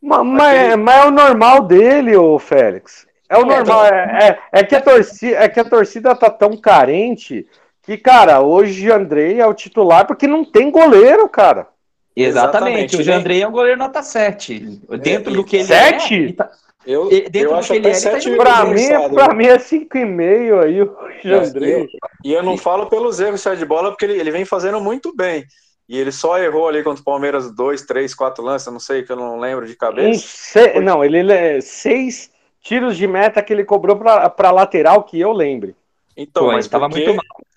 Mas, 0.01 0.19
Aquele... 0.21 0.75
mas 0.77 1.03
é 1.03 1.07
o 1.07 1.11
normal 1.11 1.63
dele, 1.63 2.15
o 2.15 2.39
Félix. 2.39 3.06
É 3.29 3.37
o 3.37 3.45
normal, 3.45 3.85
é, 3.85 4.39
é, 4.51 4.59
é, 4.59 4.63
que 4.63 4.75
a 4.75 4.81
torcida, 4.81 5.37
é 5.37 5.49
que 5.49 5.59
a 5.59 5.65
torcida 5.65 6.15
tá 6.15 6.29
tão 6.29 6.55
carente 6.55 7.45
que, 7.83 7.97
cara, 7.97 8.41
hoje 8.41 8.89
o 8.89 8.93
Andrei 8.93 9.39
é 9.39 9.45
o 9.45 9.53
titular 9.53 10.05
porque 10.05 10.27
não 10.27 10.45
tem 10.45 10.71
goleiro, 10.71 11.27
cara. 11.27 11.67
Exatamente, 12.15 12.95
Exatamente. 12.95 12.95
o 12.97 13.03
Jandrei 13.03 13.41
é 13.43 13.47
um 13.47 13.51
goleiro 13.51 13.77
nota 13.77 14.01
7. 14.01 14.59
Dentro 15.01 15.31
é, 15.31 15.35
do 15.35 15.43
que 15.43 15.57
ele 15.57 15.65
7? 15.65 16.13
é. 16.13 16.17
Ele 16.17 16.33
tá, 16.33 16.49
eu, 16.85 17.09
dentro 17.09 17.39
eu 17.39 17.49
do 17.49 17.55
acho 17.55 17.67
que 17.67 17.77
ele 17.77 17.89
é, 17.89 17.99
tá 17.99 18.35
pra, 18.37 18.65
mim, 18.65 19.13
pra 19.13 19.33
mim 19.33 19.45
é 19.45 19.57
5,5 19.57 20.63
aí 20.63 20.81
o 20.81 20.97
Jandrei. 21.23 21.83
É, 21.83 21.87
e 22.23 22.33
eu 22.33 22.41
não 22.41 22.57
falo 22.57 22.87
pelos 22.87 23.19
erros 23.19 23.43
de 23.43 23.65
bola, 23.65 23.91
porque 23.91 24.05
ele, 24.05 24.19
ele 24.19 24.31
vem 24.31 24.45
fazendo 24.45 24.79
muito 24.79 25.15
bem. 25.15 25.45
E 25.87 25.97
ele 25.97 26.11
só 26.11 26.37
errou 26.37 26.67
ali 26.67 26.83
contra 26.83 27.01
o 27.01 27.05
Palmeiras 27.05 27.51
dois, 27.53 27.83
três, 27.83 28.15
quatro 28.15 28.43
lances, 28.43 28.71
não 28.71 28.79
sei, 28.79 29.03
que 29.03 29.11
eu 29.11 29.15
não 29.15 29.39
lembro 29.39 29.65
de 29.65 29.75
cabeça. 29.75 30.09
Um 30.09 30.13
se... 30.13 30.79
Não, 30.81 31.03
ele 31.03 31.31
é 31.31 31.61
seis 31.61 32.29
tiros 32.61 32.97
de 32.97 33.07
meta 33.07 33.41
que 33.41 33.53
ele 33.53 33.63
cobrou 33.63 33.97
para 33.97 34.51
lateral 34.51 35.03
que 35.03 35.19
eu 35.19 35.31
lembre. 35.31 35.75
Então, 36.15 36.45
Pô, 36.45 36.51
mas 36.51 36.65
estava 36.65 36.89
porque... 36.89 37.05
muito 37.05 37.17
mal. 37.17 37.47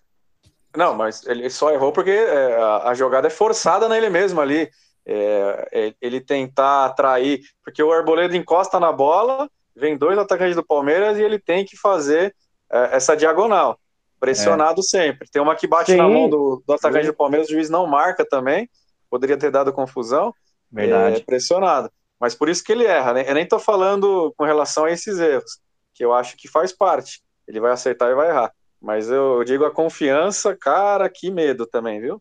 Não, 0.76 0.94
mas 0.94 1.26
ele 1.26 1.50
só 1.50 1.72
errou 1.72 1.90
porque 1.90 2.10
é, 2.10 2.56
a, 2.56 2.90
a, 2.90 2.94
jogada 2.94 3.26
é 3.26 3.30
forçada 3.30 3.88
nele 3.88 4.08
mesmo 4.08 4.40
ali. 4.40 4.70
É, 5.04 5.68
é, 5.72 5.94
ele 6.00 6.20
tentar 6.20 6.84
atrair, 6.84 7.40
porque 7.64 7.82
o 7.82 7.90
Arboleda 7.90 8.36
encosta 8.36 8.78
na 8.78 8.92
bola 8.92 9.50
vem 9.74 9.96
dois 9.96 10.18
atacantes 10.18 10.54
do 10.54 10.64
Palmeiras 10.64 11.18
e 11.18 11.22
ele 11.22 11.38
tem 11.38 11.64
que 11.64 11.76
fazer 11.76 12.34
é, 12.70 12.96
essa 12.96 13.16
diagonal, 13.16 13.78
pressionado 14.20 14.80
é. 14.80 14.84
sempre. 14.84 15.28
Tem 15.30 15.40
uma 15.40 15.56
que 15.56 15.66
bate 15.66 15.92
Sim. 15.92 15.96
na 15.96 16.08
mão 16.08 16.28
do, 16.28 16.62
do 16.66 16.72
atacante 16.74 17.06
Sim. 17.06 17.10
do 17.10 17.16
Palmeiras, 17.16 17.48
o 17.48 17.52
juiz 17.52 17.70
não 17.70 17.86
marca 17.86 18.24
também, 18.24 18.68
poderia 19.08 19.38
ter 19.38 19.50
dado 19.50 19.72
confusão. 19.72 20.34
Verdade. 20.70 21.16
É, 21.16 21.24
pressionado. 21.24 21.90
Mas 22.20 22.34
por 22.34 22.48
isso 22.48 22.62
que 22.62 22.72
ele 22.72 22.84
erra, 22.84 23.14
né? 23.14 23.24
Eu 23.26 23.34
nem 23.34 23.48
tô 23.48 23.58
falando 23.58 24.32
com 24.36 24.44
relação 24.44 24.84
a 24.84 24.90
esses 24.90 25.18
erros, 25.18 25.58
que 25.94 26.04
eu 26.04 26.12
acho 26.12 26.36
que 26.36 26.48
faz 26.48 26.72
parte. 26.72 27.22
Ele 27.48 27.60
vai 27.60 27.72
acertar 27.72 28.10
e 28.10 28.14
vai 28.14 28.28
errar. 28.28 28.52
Mas 28.80 29.10
eu 29.10 29.42
digo 29.44 29.64
a 29.64 29.70
confiança, 29.70 30.56
cara, 30.56 31.08
que 31.08 31.30
medo 31.30 31.66
também, 31.66 32.00
viu? 32.00 32.20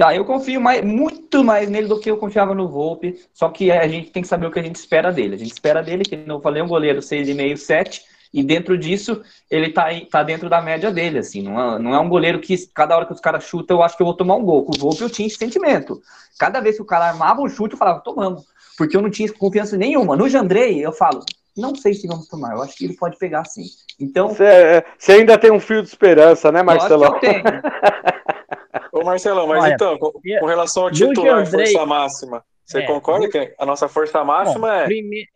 Ah, 0.00 0.14
eu 0.14 0.24
confio 0.24 0.60
mais, 0.60 0.82
muito 0.82 1.44
mais 1.44 1.68
nele 1.68 1.86
do 1.86 2.00
que 2.00 2.10
eu 2.10 2.16
confiava 2.16 2.54
no 2.54 2.68
Volpe, 2.68 3.20
só 3.34 3.50
que 3.50 3.70
a 3.70 3.86
gente 3.86 4.10
tem 4.10 4.22
que 4.22 4.28
saber 4.28 4.46
o 4.46 4.50
que 4.50 4.58
a 4.58 4.62
gente 4.62 4.76
espera 4.76 5.12
dele. 5.12 5.34
A 5.34 5.38
gente 5.38 5.52
espera 5.52 5.82
dele, 5.82 6.04
que 6.04 6.16
não 6.16 6.40
falei, 6.40 6.62
um 6.62 6.68
goleiro 6.68 7.00
6,5, 7.00 7.56
7, 7.58 8.02
e 8.32 8.42
dentro 8.42 8.78
disso, 8.78 9.20
ele 9.50 9.70
tá, 9.70 9.88
tá 10.10 10.22
dentro 10.22 10.48
da 10.48 10.62
média 10.62 10.90
dele, 10.90 11.18
assim, 11.18 11.42
não 11.42 11.60
é, 11.60 11.78
não 11.78 11.94
é 11.94 12.00
um 12.00 12.08
goleiro 12.08 12.40
que 12.40 12.56
cada 12.68 12.96
hora 12.96 13.04
que 13.04 13.12
os 13.12 13.20
caras 13.20 13.44
chutam, 13.44 13.76
eu 13.76 13.82
acho 13.82 13.94
que 13.94 14.02
eu 14.02 14.06
vou 14.06 14.16
tomar 14.16 14.36
um 14.36 14.44
gol. 14.44 14.64
Com 14.64 14.74
o 14.74 14.78
Volpe 14.78 15.02
eu 15.02 15.10
tinha 15.10 15.26
esse 15.26 15.36
sentimento. 15.36 16.00
Cada 16.38 16.60
vez 16.60 16.76
que 16.76 16.82
o 16.82 16.86
cara 16.86 17.08
armava 17.08 17.42
um 17.42 17.48
chute, 17.48 17.74
eu 17.74 17.78
falava, 17.78 18.00
tomamos, 18.00 18.46
porque 18.76 18.96
eu 18.96 19.02
não 19.02 19.10
tinha 19.10 19.32
confiança 19.32 19.76
nenhuma. 19.76 20.16
No 20.16 20.28
Jandrei, 20.28 20.84
eu 20.84 20.92
falo, 20.92 21.24
não 21.56 21.74
sei 21.74 21.94
se 21.94 22.06
vamos 22.06 22.28
tomar, 22.28 22.54
eu 22.54 22.62
acho 22.62 22.76
que 22.76 22.84
ele 22.84 22.96
pode 22.96 23.18
pegar 23.18 23.44
sim. 23.44 23.64
Então. 24.00 24.28
Você 24.28 25.12
ainda 25.12 25.38
tem 25.38 25.50
um 25.50 25.60
fio 25.60 25.82
de 25.82 25.88
esperança, 25.88 26.50
né, 26.50 26.62
Marcelo? 26.62 27.04
Eu 27.04 27.12
tenho. 27.20 27.42
Ô, 28.92 29.04
Marcelão, 29.04 29.46
mas 29.46 29.64
Olha, 29.64 29.74
então, 29.74 29.98
com, 29.98 30.12
com, 30.12 30.46
relação 30.46 30.84
ao 30.84 30.90
titular, 30.90 31.40
Andrei, 31.40 31.66
força 31.66 31.86
máxima, 31.86 32.44
você 32.64 32.78
é, 32.78 32.86
concorda 32.86 33.28
que 33.28 33.54
a 33.58 33.66
nossa 33.66 33.88
força 33.88 34.22
máxima 34.22 34.68
bom, 34.68 34.74
é. 34.74 34.84
Prime... 34.84 35.26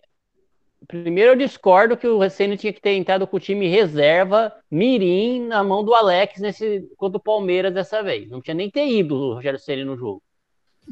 Primeiro, 0.87 1.33
eu 1.33 1.37
discordo 1.37 1.97
que 1.97 2.07
o 2.07 2.19
Receno 2.19 2.57
tinha 2.57 2.73
que 2.73 2.81
ter 2.81 2.93
entrado 2.93 3.27
com 3.27 3.37
o 3.37 3.41
time 3.41 3.67
reserva, 3.67 4.53
mirim, 4.71 5.47
na 5.47 5.65
mão 5.65 5.85
do 5.85 5.93
Alex 5.95 6.39
nesse, 6.39 6.89
contra 6.97 7.19
o 7.19 7.23
Palmeiras 7.23 7.75
dessa 7.75 8.03
vez. 8.03 8.31
Não 8.31 8.41
tinha 8.41 8.55
nem 8.55 8.71
ter 8.71 8.87
ido 8.87 9.17
o 9.17 9.35
Rogério 9.35 9.59
Ceni 9.59 9.85
no 9.85 9.97
jogo. 9.97 10.23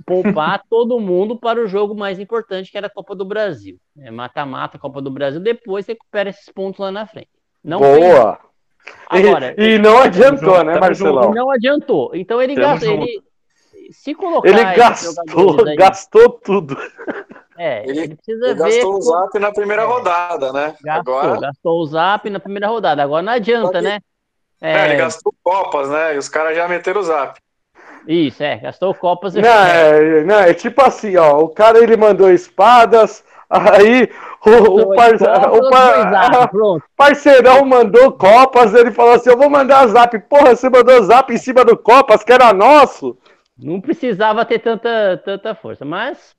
Poupar 0.07 0.63
todo 0.69 1.01
mundo 1.01 1.37
para 1.37 1.61
o 1.61 1.67
jogo 1.67 1.95
mais 1.95 2.19
importante, 2.19 2.71
que 2.71 2.77
era 2.77 2.87
a 2.87 2.91
Copa 2.91 3.15
do 3.15 3.25
Brasil. 3.25 3.79
É, 3.99 4.11
mata-mata, 4.11 4.77
é, 4.77 4.81
Copa 4.81 5.01
do 5.01 5.11
Brasil, 5.11 5.41
depois 5.41 5.87
recupera 5.87 6.31
esses 6.31 6.49
pontos 6.51 6.81
lá 6.81 6.91
na 6.91 7.07
frente. 7.07 7.29
Não 7.63 7.79
Boa! 7.79 8.39
Agora, 9.09 9.55
e, 9.57 9.75
e 9.75 9.79
não 9.79 9.99
adiantou, 9.99 10.57
junto, 10.57 10.65
né, 10.65 10.79
Marcelão? 10.79 11.33
Não 11.33 11.51
adiantou. 11.51 12.11
Então 12.15 12.41
ele 12.41 12.55
gastou. 12.55 13.03
Ele, 13.03 13.23
se 13.91 14.15
colocar. 14.15 14.49
Ele 14.49 14.65
gastou, 14.77 15.67
aí, 15.67 15.77
gastou 15.77 16.31
tudo. 16.31 16.77
É, 17.57 17.89
ele, 17.89 18.01
ele 18.01 18.17
precisa 18.17 18.47
ele 18.47 18.55
ver. 18.55 18.65
Gastou 18.65 18.95
o 18.97 19.01
zap 19.01 19.39
na 19.39 19.53
primeira 19.53 19.83
é, 19.83 19.87
rodada, 19.87 20.53
né? 20.53 20.75
Gastou, 20.83 21.19
Agora... 21.19 21.41
gastou 21.41 21.81
o 21.81 21.87
zap 21.87 22.29
na 22.31 22.41
primeira 22.41 22.69
rodada. 22.69 23.03
Agora 23.03 23.23
não 23.23 23.33
adianta, 23.33 23.79
que... 23.79 23.85
né? 23.85 23.99
É... 24.61 24.73
é... 24.73 24.85
ele 24.87 24.97
gastou 24.97 25.35
Copas, 25.43 25.91
né? 25.91 26.15
E 26.15 26.19
os 26.19 26.29
caras 26.29 26.57
já 26.57 26.67
meteram 26.67 27.01
o 27.01 27.05
zap. 27.05 27.41
Isso, 28.07 28.43
é, 28.43 28.57
gastou 28.59 28.95
Copas. 28.95 29.35
Não, 29.35 29.49
é, 29.49 30.25
não, 30.25 30.39
é 30.41 30.55
tipo 30.55 30.83
assim, 30.83 31.17
ó. 31.17 31.41
O 31.41 31.49
cara 31.49 31.79
ele 31.79 31.97
mandou 31.97 32.31
espadas, 32.31 33.25
Aí 33.55 34.09
o, 34.45 34.81
o, 34.81 34.95
par... 34.97 35.15
o, 35.53 35.71
par... 35.71 36.51
parceirão 36.97 37.65
mandou 37.65 38.13
Copas, 38.13 38.75
ele 38.75 38.91
falou 38.91 39.13
assim: 39.13 39.31
Eu 39.31 39.39
vou 39.39 39.49
mandar 39.49 39.87
zap. 39.87 40.19
Porra, 40.29 40.57
você 40.57 40.69
mandou 40.69 41.03
zap 41.03 41.33
em 41.33 41.39
cima 41.39 41.65
do 41.65 41.77
Copas, 41.77 42.25
que 42.25 42.33
era 42.33 42.53
nosso. 42.53 43.17
Não 43.57 43.81
precisava 43.81 44.45
ter 44.45 44.59
tanta, 44.59 45.21
tanta 45.25 45.55
força, 45.55 45.85
mas 45.85 46.35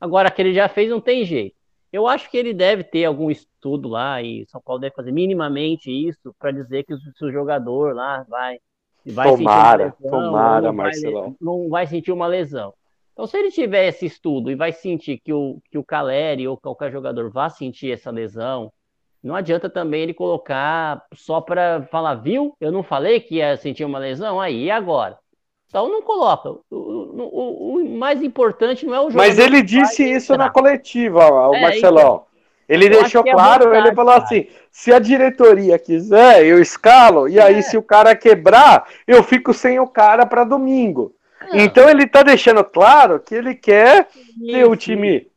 agora 0.00 0.30
que 0.30 0.42
ele 0.42 0.52
já 0.52 0.68
fez, 0.68 0.90
não 0.90 1.00
tem 1.00 1.24
jeito. 1.24 1.54
Eu 1.92 2.08
acho 2.08 2.28
que 2.28 2.36
ele 2.36 2.52
deve 2.52 2.82
ter 2.82 3.04
algum 3.04 3.30
estudo 3.30 3.88
lá 3.88 4.20
e 4.20 4.44
São 4.48 4.60
Paulo 4.60 4.80
deve 4.80 4.94
fazer 4.94 5.12
minimamente 5.12 5.88
isso 5.90 6.34
para 6.38 6.50
dizer 6.50 6.84
que 6.84 6.92
o, 6.92 6.98
o 7.22 7.32
jogador 7.32 7.94
lá 7.94 8.24
vai, 8.28 8.58
vai 9.12 9.28
tomara, 9.28 9.94
lesão, 10.00 10.10
tomara, 10.10 10.66
não 10.66 10.74
Marcelão. 10.74 11.22
Vai, 11.22 11.34
não 11.40 11.68
vai 11.68 11.86
sentir 11.86 12.12
uma 12.12 12.26
lesão. 12.26 12.72
Então, 13.12 13.26
se 13.26 13.36
ele 13.38 13.50
tiver 13.50 13.86
esse 13.86 14.04
estudo 14.04 14.50
e 14.50 14.54
vai 14.54 14.72
sentir 14.72 15.18
que 15.18 15.32
o, 15.32 15.58
que 15.70 15.78
o 15.78 15.84
Caleri 15.84 16.46
ou 16.46 16.56
qualquer 16.56 16.92
jogador 16.92 17.30
vai 17.30 17.48
sentir 17.48 17.90
essa 17.90 18.10
lesão, 18.10 18.70
não 19.22 19.34
adianta 19.34 19.70
também 19.70 20.02
ele 20.02 20.14
colocar 20.14 21.02
só 21.14 21.40
para 21.40 21.82
falar, 21.90 22.16
viu? 22.16 22.54
Eu 22.60 22.70
não 22.70 22.82
falei 22.82 23.18
que 23.20 23.36
ia 23.36 23.56
sentir 23.56 23.84
uma 23.84 23.98
lesão? 23.98 24.40
Aí, 24.40 24.64
e 24.64 24.70
agora? 24.70 25.18
Então 25.68 25.88
não 25.88 26.02
coloca. 26.02 26.50
O, 26.70 26.76
o, 26.76 27.76
o 27.76 27.98
mais 27.98 28.22
importante 28.22 28.86
não 28.86 28.94
é 28.94 29.00
o 29.00 29.10
jogador. 29.10 29.26
Mas 29.26 29.38
ele 29.38 29.62
disse 29.62 30.04
isso 30.04 30.32
entrar. 30.32 30.46
na 30.46 30.50
coletiva, 30.50 31.48
o 31.48 31.54
é, 31.54 31.60
Marcelão. 31.60 32.00
Então, 32.00 32.26
ele 32.68 32.88
deixou 32.88 33.22
é 33.26 33.30
claro, 33.30 33.64
é 33.64 33.66
vontade, 33.66 33.86
ele 33.86 33.94
falou 33.94 34.12
cara. 34.12 34.24
assim: 34.24 34.46
se 34.70 34.92
a 34.92 34.98
diretoria 34.98 35.78
quiser, 35.78 36.44
eu 36.44 36.60
escalo, 36.60 37.28
e 37.28 37.38
é. 37.38 37.42
aí 37.42 37.62
se 37.62 37.76
o 37.76 37.82
cara 37.82 38.14
quebrar, 38.16 38.88
eu 39.06 39.22
fico 39.22 39.54
sem 39.54 39.78
o 39.78 39.86
cara 39.86 40.26
para 40.26 40.44
domingo. 40.44 41.14
Então 41.52 41.88
ele 41.88 42.06
tá 42.06 42.22
deixando 42.22 42.64
claro 42.64 43.20
que 43.20 43.34
ele 43.34 43.54
quer 43.54 44.08
ter 44.46 44.64
o 44.64 44.74
time 44.74 45.28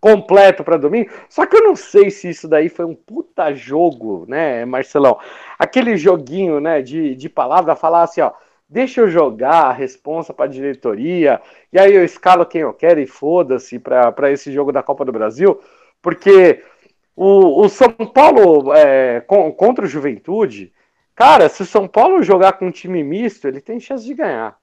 completo 0.00 0.62
para 0.62 0.76
domingo. 0.76 1.10
Só 1.28 1.46
que 1.46 1.56
eu 1.56 1.64
não 1.64 1.74
sei 1.74 2.10
se 2.10 2.28
isso 2.28 2.46
daí 2.46 2.68
foi 2.68 2.84
um 2.84 2.94
puta 2.94 3.52
jogo, 3.52 4.24
né, 4.28 4.64
Marcelão? 4.64 5.18
Aquele 5.58 5.96
joguinho, 5.96 6.60
né, 6.60 6.80
de, 6.80 7.14
de 7.14 7.28
palavra, 7.28 7.74
falar 7.74 8.04
assim, 8.04 8.20
ó, 8.20 8.30
deixa 8.68 9.00
eu 9.00 9.08
jogar 9.08 9.64
a 9.64 9.72
responsa 9.72 10.32
para 10.32 10.44
a 10.44 10.48
diretoria, 10.48 11.40
e 11.72 11.78
aí 11.78 11.94
eu 11.94 12.04
escalo 12.04 12.46
quem 12.46 12.60
eu 12.60 12.72
quero 12.72 13.00
e 13.00 13.06
foda-se 13.06 13.78
para 13.78 14.30
esse 14.30 14.52
jogo 14.52 14.70
da 14.70 14.82
Copa 14.82 15.04
do 15.04 15.12
Brasil, 15.12 15.60
porque 16.02 16.62
o, 17.16 17.62
o 17.64 17.68
São 17.68 17.90
Paulo 17.92 18.72
é, 18.74 19.20
com, 19.22 19.50
contra 19.52 19.84
o 19.84 19.88
Juventude, 19.88 20.72
cara, 21.14 21.48
se 21.48 21.62
o 21.62 21.66
São 21.66 21.88
Paulo 21.88 22.22
jogar 22.22 22.52
com 22.54 22.66
um 22.66 22.70
time 22.70 23.02
misto, 23.02 23.48
ele 23.48 23.60
tem 23.60 23.80
chance 23.80 24.04
de 24.04 24.14
ganhar. 24.14 24.56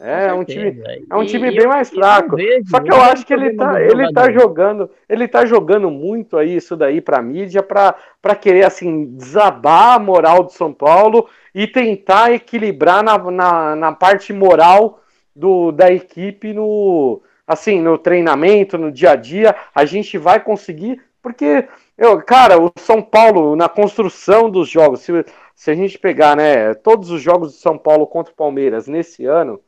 É, 0.00 0.32
um 0.32 0.44
time, 0.44 0.80
é 1.10 1.16
um 1.16 1.24
time 1.24 1.50
bem 1.50 1.64
eu, 1.64 1.68
mais 1.68 1.90
fraco. 1.90 2.36
Vejo, 2.36 2.68
Só 2.68 2.80
que 2.80 2.90
eu 2.90 3.00
acho 3.00 3.26
que 3.26 3.34
ele 3.34 3.54
tá, 3.54 3.82
ele 3.82 4.12
tá 4.12 4.30
jogando, 4.30 4.88
ele 5.08 5.26
tá 5.26 5.44
jogando 5.44 5.90
muito 5.90 6.36
aí 6.36 6.54
isso 6.54 6.76
daí 6.76 7.00
para 7.00 7.20
mídia 7.20 7.62
para 7.62 8.34
querer 8.40 8.64
assim 8.64 9.16
desabar 9.16 9.96
a 9.96 9.98
moral 9.98 10.44
do 10.44 10.52
São 10.52 10.72
Paulo 10.72 11.28
e 11.52 11.66
tentar 11.66 12.32
equilibrar 12.32 13.02
na, 13.02 13.18
na, 13.18 13.76
na 13.76 13.92
parte 13.92 14.32
moral 14.32 15.00
do, 15.34 15.72
da 15.72 15.90
equipe 15.92 16.52
no 16.52 17.20
assim, 17.48 17.80
no 17.80 17.96
treinamento, 17.96 18.76
no 18.76 18.92
dia 18.92 19.12
a 19.12 19.16
dia, 19.16 19.56
a 19.74 19.84
gente 19.86 20.18
vai 20.18 20.38
conseguir, 20.38 21.02
porque 21.22 21.66
eu, 21.96 22.22
cara, 22.22 22.60
o 22.60 22.70
São 22.78 23.02
Paulo 23.02 23.56
na 23.56 23.68
construção 23.68 24.50
dos 24.50 24.68
jogos, 24.68 25.00
se, 25.00 25.24
se 25.54 25.70
a 25.70 25.74
gente 25.74 25.98
pegar, 25.98 26.36
né, 26.36 26.74
todos 26.74 27.10
os 27.10 27.20
jogos 27.22 27.52
do 27.52 27.58
São 27.58 27.78
Paulo 27.78 28.06
contra 28.06 28.32
o 28.32 28.36
Palmeiras 28.36 28.86
nesse 28.86 29.24
ano, 29.24 29.60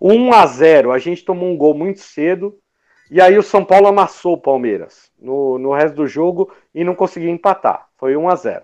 1 0.00 0.32
a 0.32 0.46
0 0.46 0.92
a 0.92 0.98
gente 0.98 1.24
tomou 1.24 1.48
um 1.48 1.56
gol 1.56 1.74
muito 1.74 2.00
cedo. 2.00 2.58
E 3.10 3.20
aí 3.20 3.38
o 3.38 3.42
São 3.42 3.64
Paulo 3.64 3.86
amassou 3.86 4.34
o 4.34 4.40
Palmeiras 4.40 5.10
no, 5.18 5.58
no 5.58 5.72
resto 5.72 5.94
do 5.94 6.08
jogo 6.08 6.52
e 6.74 6.82
não 6.82 6.94
conseguiu 6.94 7.30
empatar. 7.30 7.86
Foi 7.96 8.16
1 8.16 8.28
a 8.28 8.34
0 8.34 8.62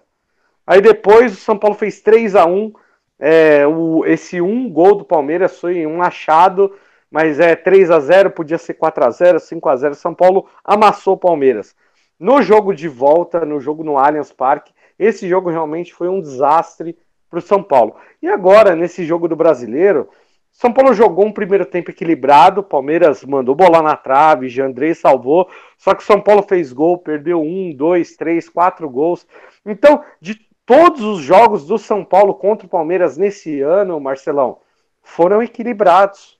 Aí 0.67 0.81
depois 0.81 1.33
o 1.33 1.37
São 1.37 1.57
Paulo 1.57 1.77
fez 1.77 2.01
3 2.01 2.35
a 2.35 2.45
1 2.45 2.73
é, 3.19 3.67
o, 3.67 4.05
Esse 4.05 4.41
um 4.41 4.69
gol 4.69 4.97
do 4.97 5.05
Palmeiras 5.05 5.59
foi 5.61 5.87
um 5.87 6.03
achado, 6.03 6.75
mas 7.13 7.39
é 7.39 7.55
3 7.55 7.91
a 7.91 8.01
0 8.01 8.31
podia 8.31 8.59
ser 8.59 8.75
4 8.75 9.05
a 9.05 9.11
0 9.11 9.39
5 9.39 9.69
a 9.69 9.77
0 9.77 9.95
São 9.95 10.15
Paulo 10.15 10.49
amassou 10.65 11.15
o 11.15 11.19
Palmeiras. 11.19 11.77
No 12.19 12.41
jogo 12.41 12.75
de 12.75 12.89
volta, 12.89 13.45
no 13.45 13.61
jogo 13.61 13.85
no 13.85 13.99
Allianz 13.99 14.33
Parque, 14.33 14.73
esse 14.99 15.29
jogo 15.29 15.51
realmente 15.51 15.93
foi 15.93 16.09
um 16.09 16.21
desastre 16.21 16.97
para 17.29 17.39
o 17.39 17.43
São 17.43 17.63
Paulo. 17.63 17.97
E 18.21 18.29
agora, 18.29 18.75
nesse 18.75 19.05
jogo 19.05 19.29
do 19.29 19.37
brasileiro, 19.37 20.09
são 20.53 20.73
Paulo 20.73 20.93
jogou 20.93 21.25
um 21.25 21.33
primeiro 21.33 21.65
tempo 21.65 21.91
equilibrado, 21.91 22.63
Palmeiras 22.63 23.25
mandou 23.25 23.55
bola 23.55 23.83
na 23.83 23.97
trave, 23.97 24.51
Jandrei 24.51 24.95
salvou, 24.95 25.49
só 25.79 25.95
que 25.95 26.05
São 26.05 26.21
Paulo 26.21 26.43
fez 26.43 26.73
gol, 26.73 26.99
perdeu 26.99 27.41
um, 27.41 27.75
dois, 27.75 28.17
três, 28.17 28.49
quatro 28.49 28.89
gols. 28.89 29.27
Então, 29.65 30.05
de 30.21 30.35
todos 30.67 31.03
os 31.03 31.21
jogos 31.21 31.67
do 31.67 31.79
São 31.79 32.05
Paulo 32.05 32.35
contra 32.35 32.67
o 32.67 32.71
Palmeiras 32.71 33.17
nesse 33.17 33.61
ano, 33.63 33.99
Marcelão, 33.99 34.59
foram 35.03 35.43
equilibrados. 35.43 36.39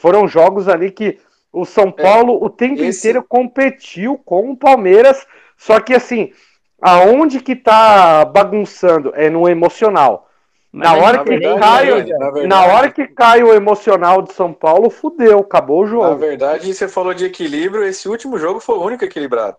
Foram 0.00 0.26
jogos 0.26 0.66
ali 0.66 0.90
que 0.90 1.18
o 1.52 1.64
São 1.64 1.88
é, 1.96 2.02
Paulo 2.02 2.32
é, 2.32 2.44
o 2.46 2.48
tempo 2.48 2.82
esse... 2.82 3.00
inteiro 3.00 3.22
competiu 3.28 4.16
com 4.16 4.50
o 4.50 4.56
Palmeiras, 4.56 5.26
só 5.58 5.78
que 5.78 5.94
assim, 5.94 6.32
aonde 6.80 7.40
que 7.40 7.54
tá 7.54 8.24
bagunçando 8.24 9.12
é 9.14 9.28
no 9.28 9.46
emocional 9.46 10.26
na 10.72 10.94
hora, 10.94 11.24
que 11.24 11.30
verdade, 11.30 11.60
cai, 11.60 11.86
verdade, 11.86 12.46
na 12.46 12.64
hora 12.64 12.90
que 12.92 13.06
cai 13.08 13.42
o 13.42 13.52
emocional 13.52 14.22
de 14.22 14.32
São 14.32 14.52
Paulo, 14.52 14.88
fudeu, 14.88 15.40
acabou 15.40 15.82
o 15.82 15.86
jogo. 15.86 16.08
Na 16.08 16.14
verdade, 16.14 16.72
você 16.72 16.86
falou 16.86 17.12
de 17.12 17.24
equilíbrio, 17.24 17.82
esse 17.82 18.08
último 18.08 18.38
jogo 18.38 18.60
foi 18.60 18.76
o 18.76 18.82
único 18.82 19.04
equilibrado. 19.04 19.56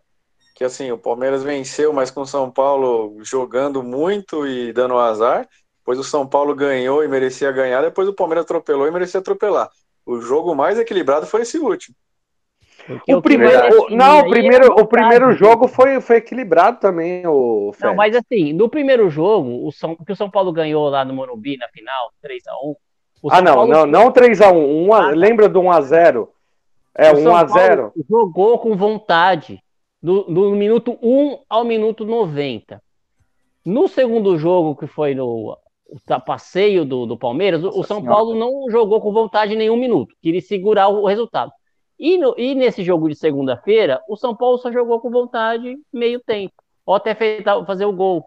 Que 0.55 0.63
assim, 0.63 0.89
o 0.91 0.97
Palmeiras 0.97 1.43
venceu, 1.43 1.91
mas 1.91 2.09
com 2.09 2.21
o 2.21 2.25
São 2.25 2.49
Paulo 2.49 3.17
jogando 3.23 3.83
muito 3.83 4.47
e 4.47 4.71
dando 4.71 4.97
azar. 4.97 5.47
Depois 5.79 5.99
o 5.99 6.03
São 6.03 6.25
Paulo 6.25 6.55
ganhou 6.55 7.03
e 7.03 7.07
merecia 7.07 7.51
ganhar, 7.51 7.81
depois 7.81 8.07
o 8.07 8.13
Palmeiras 8.13 8.45
atropelou 8.45 8.87
e 8.87 8.91
merecia 8.91 9.19
atropelar. 9.19 9.69
O 10.05 10.19
jogo 10.19 10.55
mais 10.55 10.79
equilibrado 10.79 11.25
foi 11.25 11.41
esse 11.41 11.57
último. 11.57 11.95
O 13.07 13.21
primeiro, 13.21 13.83
o- 13.83 13.89
não, 13.91 14.21
o 14.21 14.29
primeiro, 14.29 14.65
é 14.65 14.81
o 14.81 14.85
primeiro 14.87 15.31
jogo 15.33 15.67
foi, 15.67 16.01
foi 16.01 16.15
equilibrado 16.17 16.79
também, 16.79 17.25
o 17.27 17.71
Não, 17.79 17.95
mas 17.95 18.15
assim, 18.15 18.53
no 18.53 18.67
primeiro 18.67 19.07
jogo, 19.09 19.67
o 19.67 19.71
São, 19.71 19.95
que 19.95 20.11
o 20.11 20.15
São 20.15 20.29
Paulo 20.31 20.51
ganhou 20.51 20.89
lá 20.89 21.05
no 21.05 21.13
Morumbi 21.13 21.57
na 21.57 21.67
final, 21.69 22.11
3x1. 22.21 22.75
o 23.21 23.29
Ah, 23.31 23.39
não, 23.41 23.53
Paulo 23.53 23.71
não, 23.71 23.85
não 23.85 24.11
3x1. 24.11 24.51
Um, 24.55 24.93
Ah, 24.93 25.01
tá. 25.01 25.07
lembra 25.09 25.47
do 25.47 25.61
1x0? 25.61 26.27
É, 26.95 27.11
O 27.11 27.17
São 27.17 27.33
1x0. 27.33 27.77
Paulo 27.77 27.93
jogou 28.09 28.57
com 28.59 28.75
vontade 28.75 29.63
do, 30.01 30.23
do 30.23 30.51
minuto 30.51 30.97
1 31.03 31.37
ao 31.47 31.63
minuto 31.63 32.03
90. 32.03 32.81
No 33.63 33.87
segundo 33.87 34.39
jogo, 34.39 34.75
que 34.75 34.87
foi 34.87 35.13
no 35.13 35.55
o 35.91 36.21
passeio 36.21 36.85
do, 36.85 37.05
do 37.05 37.17
Palmeiras, 37.17 37.63
o- 37.63 37.67
o 37.69 37.75
Nossa 37.77 37.87
São 37.89 37.99
Senhora. 37.99 38.15
Paulo 38.15 38.35
não 38.35 38.69
jogou 38.69 39.01
com 39.01 39.11
vontade 39.11 39.53
em 39.53 39.57
nenhum 39.57 39.75
minuto, 39.77 40.15
queria 40.21 40.41
segurar 40.41 40.87
o, 40.87 41.05
resultado. 41.05 41.51
E, 41.99 42.17
no- 42.17 42.33
e 42.37 42.55
nesse 42.55 42.83
jogo 42.83 43.09
de 43.09 43.15
segunda-feira, 43.15 44.01
o 44.07 44.15
São 44.15 44.35
Paulo 44.35 44.57
só 44.57 44.71
jogou 44.71 44.99
com 44.99 45.11
vontade 45.11 45.77
meio 45.93 46.19
tempo, 46.19 46.53
ou 46.85 46.95
até 46.95 47.13
fez- 47.13 47.43
fazer 47.67 47.85
o 47.85 47.93
gol. 47.93 48.25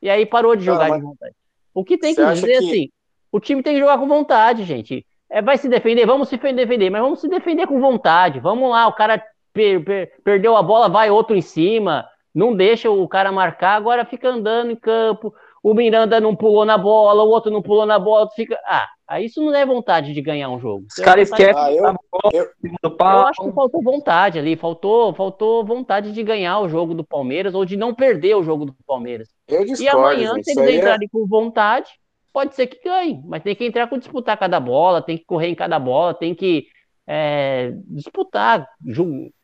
E 0.00 0.10
aí 0.10 0.26
parou 0.26 0.54
de 0.54 0.64
Cara, 0.66 0.74
jogar 0.76 0.88
mas 0.90 0.98
de 1.00 1.06
vontade. 1.06 1.34
O 1.74 1.84
que 1.84 1.98
tem 1.98 2.14
que 2.14 2.24
dizer 2.24 2.46
que- 2.46 2.52
assim, 2.66 2.88
o 3.32 3.40
time 3.40 3.62
tem 3.62 3.74
que 3.74 3.80
jogar 3.80 3.98
com 3.98 4.06
vontade, 4.06 4.64
gente. 4.64 5.04
É, 5.28 5.42
vai 5.42 5.58
se 5.58 5.68
defender, 5.68 6.06
vamos 6.06 6.28
se 6.28 6.36
defender, 6.36 6.88
mas 6.90 7.00
vamos 7.02 7.20
se 7.20 7.28
defender 7.28 7.66
com 7.66 7.80
vontade. 7.80 8.38
Vamos 8.40 8.70
lá, 8.70 8.86
o 8.86 8.92
cara 8.92 9.20
per- 9.52 9.82
per- 9.84 10.12
perdeu 10.22 10.56
a 10.56 10.62
bola, 10.62 10.88
vai 10.88 11.10
outro 11.10 11.34
em 11.34 11.40
cima, 11.42 12.06
não 12.34 12.54
deixa 12.54 12.88
o 12.90 13.08
cara 13.08 13.32
marcar, 13.32 13.74
agora 13.74 14.04
fica 14.04 14.28
andando 14.28 14.70
em 14.70 14.76
campo. 14.76 15.34
O 15.66 15.74
Miranda 15.74 16.20
não 16.20 16.36
pulou 16.36 16.64
na 16.64 16.78
bola, 16.78 17.24
o 17.24 17.28
outro 17.28 17.50
não 17.50 17.60
pulou 17.60 17.84
na 17.84 17.98
bola, 17.98 18.30
fica. 18.36 18.56
Ah, 18.68 18.86
aí 19.04 19.24
isso 19.26 19.42
não 19.42 19.52
é 19.52 19.66
vontade 19.66 20.14
de 20.14 20.22
ganhar 20.22 20.48
um 20.48 20.60
jogo. 20.60 20.86
Os 20.88 20.94
caras 20.94 21.28
esquecem 21.28 21.60
Ah, 21.60 21.72
eu- 21.72 21.86
eu- 22.32 23.26
acho 23.26 23.42
que 23.42 23.52
faltou 23.52 23.82
vontade 23.82 24.38
ali, 24.38 24.54
faltou, 24.54 25.12
faltou 25.12 25.64
vontade 25.64 26.12
de 26.12 26.22
ganhar 26.22 26.60
o 26.60 26.68
jogo 26.68 26.94
do 26.94 27.02
Palmeiras 27.02 27.52
ou 27.52 27.64
de 27.64 27.76
não 27.76 27.92
perder 27.92 28.36
o 28.36 28.44
jogo 28.44 28.66
do 28.66 28.76
Palmeiras. 28.86 29.28
Eu 29.48 29.62
E 29.62 29.64
discordo, 29.64 29.98
amanhã, 30.06 30.34
gente. 30.34 30.44
se 30.44 30.60
eles 30.60 30.74
é... 30.74 30.76
entrarem 30.76 31.08
com 31.08 31.26
vontade, 31.26 31.90
pode 32.32 32.54
ser 32.54 32.68
que 32.68 32.88
ganhe, 32.88 33.20
mas 33.24 33.42
tem 33.42 33.56
que 33.56 33.64
entrar 33.64 33.88
com 33.88 33.98
disputar 33.98 34.38
cada 34.38 34.60
bola, 34.60 35.02
tem 35.02 35.18
que 35.18 35.24
correr 35.24 35.48
em 35.48 35.54
cada 35.56 35.80
bola, 35.80 36.14
tem 36.14 36.32
que 36.32 36.68
é, 37.08 37.72
disputar, 37.86 38.68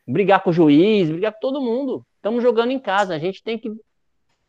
brigar 0.07 0.41
com 0.41 0.51
o 0.51 0.53
juiz, 0.53 1.09
brigar 1.09 1.33
com 1.33 1.39
todo 1.41 1.59
mundo. 1.59 2.01
Estamos 2.15 2.41
jogando 2.41 2.71
em 2.71 2.79
casa, 2.79 3.13
a 3.13 3.19
gente 3.19 3.43
tem 3.43 3.57
que 3.57 3.69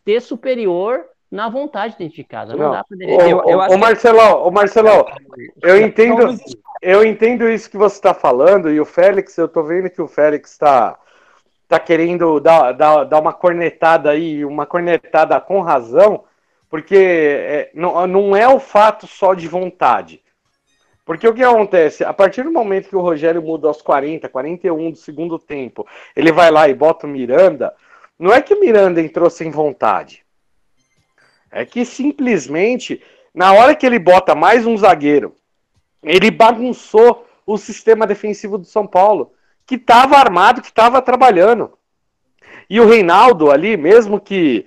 ter 0.04 0.20
superior 0.20 1.04
na 1.34 1.48
vontade 1.48 1.96
dentro 1.98 2.14
de 2.16 2.24
casa. 2.24 2.52
Não, 2.56 2.64
Não. 2.66 2.70
dá 2.72 2.84
para 2.84 2.94
Ô, 2.94 2.98
defender. 2.98 3.22
Eu- 3.32 3.42
eu 3.48 3.58
ô, 3.58 3.60
acho 3.60 3.70
ô, 3.70 3.74
que- 3.74 3.80
Marcelão, 3.80 4.42
ô, 4.46 4.50
Marcelão, 4.50 5.06
eu 5.62 5.80
entendo, 5.80 6.22
Não 6.22 6.28
existe. 6.30 6.58
eu 6.80 7.04
entendo 7.04 7.48
isso 7.48 7.68
que 7.70 7.76
você 7.76 7.96
está 7.96 8.14
falando, 8.14 8.70
e 8.70 8.80
o 8.80 8.84
Félix, 8.84 9.36
eu 9.36 9.48
tô 9.48 9.62
vendo 9.62 9.90
que 9.90 10.00
o 10.00 10.06
Félix 10.08 10.52
está 10.52 10.98
tá 11.68 11.78
querendo 11.80 12.38
dar, 12.40 12.72
dar, 12.72 13.04
dar 13.04 13.20
uma 13.20 13.32
cornetada 13.32 14.10
aí, 14.10 14.44
uma 14.44 14.64
cornetada 14.66 15.40
com 15.40 15.60
razão, 15.60 16.24
porque 16.70 16.96
é, 16.96 17.70
não, 17.74 18.06
não 18.06 18.36
é 18.36 18.46
o 18.48 18.60
fato 18.60 19.06
só 19.06 19.34
de 19.34 19.48
vontade. 19.48 20.22
Porque 21.04 21.28
o 21.28 21.34
que 21.34 21.42
acontece? 21.44 22.02
A 22.04 22.12
partir 22.14 22.42
do 22.44 22.50
momento 22.52 22.88
que 22.88 22.96
o 22.96 23.00
Rogério 23.00 23.42
muda 23.42 23.68
aos 23.68 23.82
40, 23.82 24.28
41 24.28 24.90
do 24.90 24.96
segundo 24.96 25.38
tempo, 25.38 25.86
ele 26.16 26.32
vai 26.32 26.50
lá 26.50 26.66
e 26.68 26.74
bota 26.74 27.06
o 27.06 27.10
Miranda, 27.10 27.74
não 28.18 28.32
é 28.32 28.40
que 28.40 28.54
o 28.54 28.60
Miranda 28.60 29.00
entrou 29.02 29.28
sem 29.28 29.50
vontade. 29.50 30.23
É 31.56 31.64
que 31.64 31.84
simplesmente, 31.84 33.00
na 33.32 33.52
hora 33.52 33.76
que 33.76 33.86
ele 33.86 34.00
bota 34.00 34.34
mais 34.34 34.66
um 34.66 34.76
zagueiro, 34.76 35.36
ele 36.02 36.28
bagunçou 36.28 37.24
o 37.46 37.56
sistema 37.56 38.08
defensivo 38.08 38.58
do 38.58 38.64
São 38.64 38.88
Paulo, 38.88 39.32
que 39.64 39.76
estava 39.76 40.16
armado, 40.16 40.60
que 40.60 40.66
estava 40.66 41.00
trabalhando. 41.00 41.72
E 42.68 42.80
o 42.80 42.86
Reinaldo 42.88 43.52
ali, 43.52 43.76
mesmo 43.76 44.20
que 44.20 44.66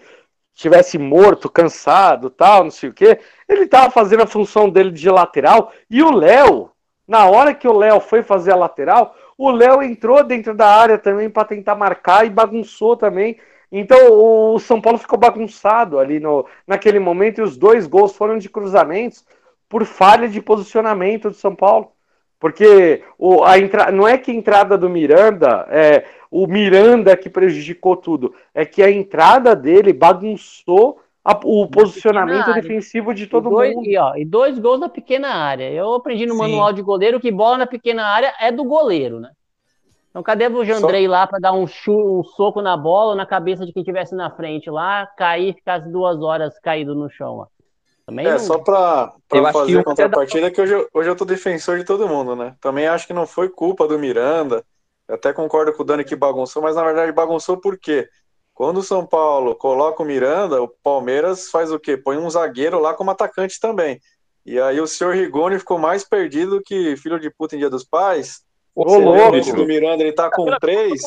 tivesse 0.53 0.97
morto, 0.97 1.49
cansado, 1.49 2.29
tal, 2.29 2.63
não 2.63 2.71
sei 2.71 2.88
o 2.89 2.93
quê, 2.93 3.19
ele 3.49 3.65
estava 3.65 3.91
fazendo 3.91 4.23
a 4.23 4.27
função 4.27 4.69
dele 4.69 4.91
de 4.91 5.09
lateral. 5.09 5.73
E 5.89 6.01
o 6.01 6.09
Léo, 6.09 6.71
na 7.05 7.25
hora 7.25 7.53
que 7.53 7.67
o 7.67 7.77
Léo 7.77 7.99
foi 7.99 8.23
fazer 8.23 8.53
a 8.53 8.55
lateral, 8.55 9.13
o 9.38 9.51
Léo 9.51 9.83
entrou 9.83 10.23
dentro 10.23 10.55
da 10.55 10.73
área 10.73 10.97
também 10.97 11.29
para 11.29 11.49
tentar 11.49 11.75
marcar 11.75 12.25
e 12.25 12.29
bagunçou 12.29 12.95
também. 12.95 13.38
Então 13.72 14.53
o 14.53 14.59
São 14.59 14.80
Paulo 14.80 14.97
ficou 14.97 15.20
bagunçado 15.20 15.99
ali 15.99 16.20
no, 16.20 16.45
naquele 16.65 16.99
momento 16.99 17.39
e 17.39 17.43
os 17.43 17.57
dois 17.57 17.86
gols 17.88 18.15
foram 18.15 18.38
de 18.38 18.49
cruzamentos 18.49 19.26
por 19.68 19.86
falha 19.86 20.30
de 20.30 20.41
posicionamento 20.41 21.30
do 21.30 21.36
São 21.36 21.53
Paulo. 21.55 21.91
Porque 22.39 23.03
o, 23.18 23.43
a 23.43 23.57
entra... 23.57 23.91
não 23.91 24.07
é 24.07 24.18
que 24.18 24.32
a 24.32 24.34
entrada 24.34 24.78
do 24.78 24.89
Miranda 24.89 25.68
é 25.70 26.05
o 26.30 26.45
Miranda 26.45 27.18
que 27.18 27.30
prejudicou 27.30 27.95
tudo, 27.97 28.34
é 28.53 28.65
que 28.65 28.84
a 28.84 28.91
entrada 28.91 29.55
dele 29.55 29.91
bagunçou 29.93 30.99
a- 31.26 31.39
o 31.43 31.68
posicionamento 31.68 32.53
defensivo 32.53 33.13
de 33.13 33.24
E 33.24 33.28
todo 33.28 33.49
dois, 33.49 33.76
mundo. 33.76 33.89
e, 33.89 33.97
ó, 33.97 34.15
e 34.15 34.24
dois 34.24 34.59
gols 34.59 34.80
na 34.80 34.88
pequena 34.88 35.30
área. 35.30 35.70
Eu 35.72 35.93
aprendi 35.95 36.26
no 36.26 36.34
Sim. 36.34 36.39
manual 36.39 36.72
de 36.72 36.82
goleiro 36.82 37.20
que 37.20 37.32
bola 37.32 37.57
na 37.57 37.68
pequena 37.68 38.05
área 38.05 38.34
é 38.39 38.51
do 38.51 38.63
goleiro, 38.63 39.20
né? 39.20 39.32
Então 40.18 40.24
cadê 40.24 40.47
o 40.47 40.65
Jandrei 40.65 41.07
lá 41.07 41.28
para 41.28 41.38
dar 41.38 41.53
um, 41.53 41.68
chu- 41.68 42.20
um 42.22 42.24
soco 42.24 42.59
na 42.59 42.76
bola 42.76 43.11
ou 43.11 43.15
na 43.15 43.24
cabeça 43.24 43.68
de 43.68 43.72
quem 43.72 43.82
estivesse 43.82 44.15
na 44.15 44.32
frente 44.36 44.68
lá, 44.68 45.05
cair 45.15 45.51
e 45.51 45.53
ficar 45.53 45.76
as 45.76 45.91
duas 45.91 46.20
horas 46.20 46.59
caído 46.59 46.95
no 46.95 47.07
chão 47.07 47.38
lá? 47.38 47.47
Também 48.07 48.26
É, 48.26 48.34
não- 48.34 48.39
só 48.39 48.57
que 48.57 48.72
fazer 49.51 49.80
a 49.80 49.84
contrapartida, 49.84 50.49
que 50.49 50.59
hoje, 50.59 50.74
eu- 50.74 50.89
hoje 50.91 51.07
eu 51.09 51.15
tô 51.15 51.24
defensor 51.24 51.78
de 51.78 51.84
todo 51.86 52.07
mundo, 52.07 52.36
né? 52.36 52.55
Também 52.59 52.88
acho 52.88 53.05
que 53.05 53.13
não 53.13 53.28
foi 53.28 53.47
culpa 53.47 53.88
do 53.88 53.99
Miranda. 53.99 54.65
Eu 55.07 55.13
até 55.15 55.32
concordo 55.32 55.72
com 55.72 55.84
o 55.84 55.86
Dani 55.86 56.03
que 56.03 56.15
bagunçou, 56.15 56.63
mas 56.63 56.76
na 56.76 56.84
verdade 56.84 57.11
bagunçou 57.11 57.61
por 57.61 57.78
quê? 57.78 58.09
Quando 58.55 58.78
o 58.78 58.84
São 58.84 59.05
Paulo 59.05 59.55
coloca 59.55 60.01
o 60.01 60.05
Miranda, 60.05 60.59
o 60.63 60.68
Palmeiras 60.82 61.49
faz 61.51 61.72
o 61.72 61.80
quê? 61.80 61.95
Põe 61.95 62.18
um 62.18 62.28
zagueiro 62.28 62.80
lá 62.80 62.95
como 62.95 63.11
atacante 63.11 63.59
também. 63.59 63.99
E 64.43 64.59
aí 64.59 64.82
o 64.82 64.88
senhor 64.88 65.13
Rigoni 65.13 65.59
ficou 65.59 65.78
mais 65.78 66.03
perdido 66.03 66.59
que 66.65 66.97
filho 66.97 67.20
de 67.20 67.30
puta 67.30 67.55
em 67.55 67.59
Dia 67.59 67.70
dos 67.70 67.84
Pais. 67.84 68.46
Ô, 68.80 68.84
Você 68.84 68.95
o 68.97 68.99
louco! 68.99 69.32
lance 69.36 69.55
do 69.55 69.65
Miranda, 69.65 70.03
ele 70.03 70.13
tá 70.13 70.30
com 70.30 70.45
três 70.59 71.01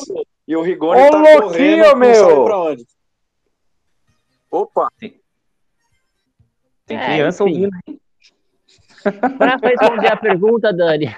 e 0.45 0.55
o 0.57 0.61
Rigoni 0.61 1.03
Ô, 1.03 1.09
tá 1.09 1.17
louquinho, 1.19 1.41
correndo, 1.85 1.95
meu! 1.97 2.43
pra 2.43 2.59
onde. 2.59 2.85
Opa! 4.51 4.89
Tem 6.85 6.97
É, 6.97 7.05
criança 7.05 7.43
enfim. 7.45 7.53
ouvindo. 7.67 8.01
Para 9.37 9.55
responder 9.55 10.07
a 10.11 10.17
pergunta, 10.17 10.73
Dani, 10.73 11.15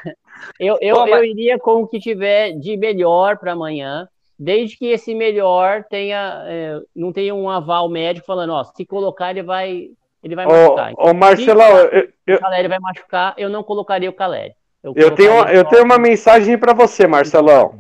eu, 0.60 0.78
eu, 0.80 0.96
Pô, 0.96 1.02
mas- 1.08 1.12
eu 1.16 1.26
iria 1.26 1.58
com 1.58 1.82
o 1.82 1.88
que 1.88 2.00
tiver 2.00 2.52
de 2.52 2.78
melhor 2.78 3.38
para 3.40 3.54
amanhã, 3.54 4.08
desde 4.38 4.78
que 4.78 4.86
esse 4.86 5.16
melhor 5.16 5.84
tenha 5.90 6.44
é, 6.46 6.80
não 6.96 7.12
tenha 7.12 7.34
um 7.34 7.50
aval 7.50 7.90
médico 7.90 8.28
falando, 8.28 8.54
ó, 8.54 8.64
se 8.64 8.86
colocar 8.86 9.32
ele 9.32 9.42
vai 9.42 9.90
ele 10.24 10.36
vai 10.36 10.46
machucar. 10.46 10.94
Ô, 10.96 11.10
ô 11.10 11.14
Marcelão, 11.16 11.78
eu, 11.80 12.10
eu, 12.28 12.36
o 12.38 12.40
Caleri 12.40 12.68
vai 12.68 12.80
machucar, 12.80 13.34
eu 13.38 13.50
não 13.50 13.64
colocaria 13.64 14.10
o 14.10 14.14
Caleri. 14.14 14.54
Eu 14.84 15.16
tenho, 15.16 15.32
colocaria 15.32 15.58
eu 15.58 15.66
tenho 15.66 15.84
uma 15.84 15.98
mensagem 15.98 16.58
para 16.58 16.74
você, 16.74 17.08
Marcelão. 17.08 17.80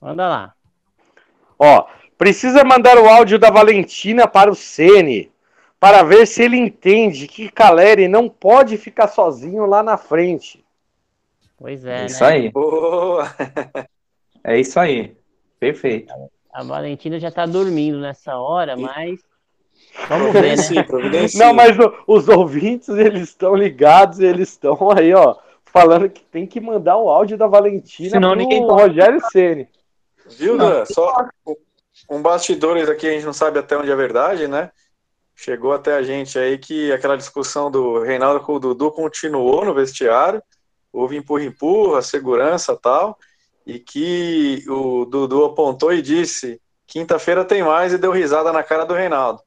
Manda 0.00 0.28
lá. 0.28 0.54
Ó, 1.58 1.86
precisa 2.16 2.64
mandar 2.64 2.98
o 2.98 3.08
áudio 3.08 3.38
da 3.38 3.50
Valentina 3.50 4.28
para 4.28 4.50
o 4.50 4.54
Sene 4.54 5.32
para 5.80 6.02
ver 6.02 6.26
se 6.26 6.42
ele 6.42 6.56
entende 6.56 7.26
que 7.26 7.50
Caleri 7.50 8.08
não 8.08 8.28
pode 8.28 8.76
ficar 8.76 9.08
sozinho 9.08 9.66
lá 9.66 9.82
na 9.82 9.96
frente. 9.96 10.64
Pois 11.58 11.84
É 11.84 12.02
é, 12.02 12.06
isso 12.06 12.22
né? 12.22 12.30
aí. 12.30 12.50
Boa! 12.50 13.34
É 14.44 14.60
isso 14.60 14.78
aí. 14.78 15.16
Perfeito. 15.58 16.14
A 16.52 16.62
Valentina 16.62 17.18
já 17.18 17.30
tá 17.30 17.44
dormindo 17.46 17.98
nessa 17.98 18.36
hora, 18.38 18.76
mas 18.76 19.18
vamos 20.08 20.32
ver, 20.32 20.56
né? 20.56 21.26
Não, 21.34 21.52
mas 21.52 21.76
os 22.06 22.28
ouvintes, 22.28 22.88
eles 22.90 23.22
estão 23.22 23.54
ligados, 23.54 24.20
eles 24.20 24.50
estão 24.50 24.78
aí, 24.96 25.12
ó, 25.12 25.34
falando 25.80 26.08
que 26.08 26.24
tem 26.24 26.46
que 26.46 26.60
mandar 26.60 26.96
o 26.96 27.08
áudio 27.08 27.36
da 27.36 27.46
Valentina 27.46 28.10
Senão 28.10 28.30
pro 28.30 28.38
ninguém. 28.38 28.62
Rogério 28.62 29.20
Ceni. 29.30 29.68
Viu, 30.26 30.56
Dan? 30.56 30.84
Só 30.86 31.26
um 32.10 32.20
bastidores 32.22 32.88
aqui, 32.88 33.06
a 33.06 33.12
gente 33.12 33.26
não 33.26 33.32
sabe 33.32 33.58
até 33.58 33.76
onde 33.76 33.90
é 33.90 33.96
verdade, 33.96 34.48
né? 34.48 34.70
Chegou 35.34 35.72
até 35.72 35.94
a 35.94 36.02
gente 36.02 36.38
aí 36.38 36.56
que 36.56 36.90
aquela 36.92 37.16
discussão 37.16 37.70
do 37.70 38.00
Reinaldo 38.00 38.40
com 38.40 38.54
o 38.54 38.58
Dudu 38.58 38.90
continuou 38.90 39.64
no 39.64 39.74
vestiário, 39.74 40.42
houve 40.92 41.16
empurra-empurra, 41.16 42.00
segurança 42.00 42.72
e 42.72 42.78
tal, 42.78 43.18
e 43.66 43.78
que 43.78 44.64
o 44.68 45.04
Dudu 45.04 45.44
apontou 45.44 45.92
e 45.92 46.00
disse: 46.00 46.60
quinta-feira 46.86 47.44
tem 47.44 47.62
mais 47.62 47.92
e 47.92 47.98
deu 47.98 48.12
risada 48.12 48.50
na 48.50 48.62
cara 48.62 48.84
do 48.84 48.94
Reinaldo. 48.94 49.42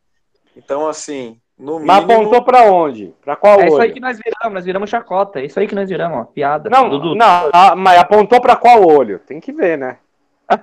Então, 0.55 0.87
assim, 0.87 1.39
no 1.59 1.79
Mas 1.79 2.03
mínimo. 2.03 2.13
apontou 2.21 2.43
pra 2.43 2.63
onde? 2.71 3.13
Pra 3.21 3.35
qual 3.35 3.59
É 3.59 3.67
isso 3.67 3.75
aí 3.75 3.81
olho? 3.87 3.93
que 3.93 3.99
nós 3.99 4.17
viramos, 4.17 4.53
nós 4.53 4.65
viramos 4.65 4.89
chacota. 4.89 5.39
É 5.41 5.45
isso 5.45 5.59
aí 5.59 5.67
que 5.67 5.75
nós 5.75 5.89
viramos, 5.89 6.19
ó. 6.19 6.23
Piada. 6.25 6.69
Não, 6.69 6.89
Dudu. 6.89 7.13
não, 7.15 7.49
ah, 7.53 7.75
mas 7.75 7.99
apontou 7.99 8.39
pra 8.41 8.55
qual 8.55 8.81
olho? 8.87 9.19
Tem 9.19 9.39
que 9.41 9.51
ver, 9.51 9.77
né? 9.77 9.97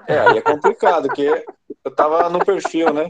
É, 0.08 0.18
aí 0.18 0.38
é 0.38 0.40
complicado, 0.40 1.06
porque 1.06 1.44
eu 1.84 1.94
tava 1.94 2.28
no 2.30 2.38
perfil, 2.44 2.92
né? 2.92 3.06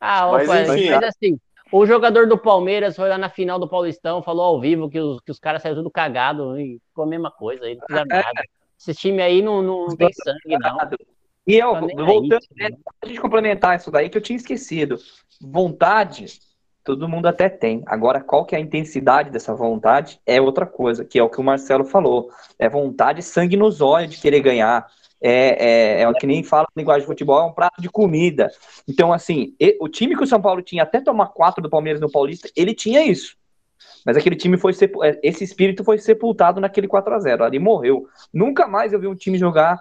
Ah, 0.00 0.28
Mas, 0.32 0.48
opa, 0.48 0.60
enfim. 0.62 0.90
mas 0.90 1.02
assim, 1.04 1.38
o 1.72 1.86
jogador 1.86 2.26
do 2.26 2.36
Palmeiras 2.38 2.96
foi 2.96 3.08
lá 3.08 3.16
na 3.18 3.28
final 3.28 3.58
do 3.58 3.68
Paulistão, 3.68 4.22
falou 4.22 4.44
ao 4.44 4.60
vivo 4.60 4.88
que 4.90 4.98
os, 5.00 5.20
que 5.20 5.30
os 5.30 5.38
caras 5.38 5.62
saíram 5.62 5.78
tudo 5.78 5.90
cagado 5.90 6.58
e 6.58 6.80
ficou 6.88 7.04
a 7.04 7.08
mesma 7.08 7.30
coisa, 7.30 7.64
aí 7.64 7.76
não 7.76 7.86
fizeram 7.86 8.06
nada. 8.08 8.42
Esse 8.78 8.94
time 8.94 9.22
aí 9.22 9.40
não, 9.42 9.62
não, 9.62 9.88
tem 9.96 10.12
sangue, 10.12 10.58
não. 10.58 10.78
E 11.46 11.56
eu, 11.56 11.72
voltando, 11.74 12.34
aí. 12.60 12.70
né, 12.70 12.76
a 13.02 13.06
gente 13.06 13.20
complementar 13.20 13.76
isso 13.76 13.90
daí 13.90 14.10
que 14.10 14.18
eu 14.18 14.22
tinha 14.22 14.36
esquecido. 14.36 14.98
Vontade, 15.40 16.40
todo 16.84 17.08
mundo 17.08 17.26
até 17.26 17.48
tem. 17.48 17.82
Agora, 17.86 18.20
qual 18.20 18.44
que 18.44 18.54
é 18.54 18.58
a 18.58 18.60
intensidade 18.60 19.30
dessa 19.30 19.54
vontade 19.54 20.20
é 20.24 20.40
outra 20.40 20.64
coisa, 20.64 21.04
que 21.04 21.18
é 21.18 21.22
o 21.22 21.28
que 21.28 21.40
o 21.40 21.44
Marcelo 21.44 21.84
falou. 21.84 22.30
É 22.58 22.68
vontade, 22.68 23.22
sangue 23.22 23.56
nos 23.56 23.80
olhos 23.80 24.10
de 24.10 24.20
querer 24.20 24.40
ganhar. 24.40 24.86
É, 25.20 25.98
é, 25.98 26.02
é 26.02 26.08
o 26.08 26.12
que 26.12 26.26
nem 26.26 26.42
fala 26.42 26.66
na 26.74 26.80
linguagem 26.80 27.00
de 27.00 27.06
futebol, 27.06 27.40
é 27.40 27.44
um 27.44 27.52
prato 27.52 27.80
de 27.80 27.88
comida. 27.88 28.50
Então, 28.86 29.12
assim, 29.12 29.54
o 29.80 29.88
time 29.88 30.14
que 30.14 30.22
o 30.22 30.26
São 30.26 30.40
Paulo 30.40 30.62
tinha 30.62 30.82
até 30.82 31.00
tomar 31.00 31.28
quatro 31.28 31.62
do 31.62 31.70
Palmeiras 31.70 32.00
no 32.00 32.10
Paulista, 32.10 32.48
ele 32.54 32.74
tinha 32.74 33.02
isso. 33.02 33.36
Mas 34.04 34.16
aquele 34.16 34.36
time 34.36 34.56
foi 34.56 34.72
sepu- 34.72 35.02
é, 35.02 35.18
esse 35.22 35.42
espírito 35.42 35.82
foi 35.82 35.98
sepultado 35.98 36.60
naquele 36.60 36.86
4 36.86 37.12
a 37.12 37.18
0 37.18 37.44
ali 37.44 37.58
morreu. 37.58 38.06
Nunca 38.32 38.68
mais 38.68 38.92
eu 38.92 39.00
vi 39.00 39.08
um 39.08 39.16
time 39.16 39.36
jogar 39.36 39.80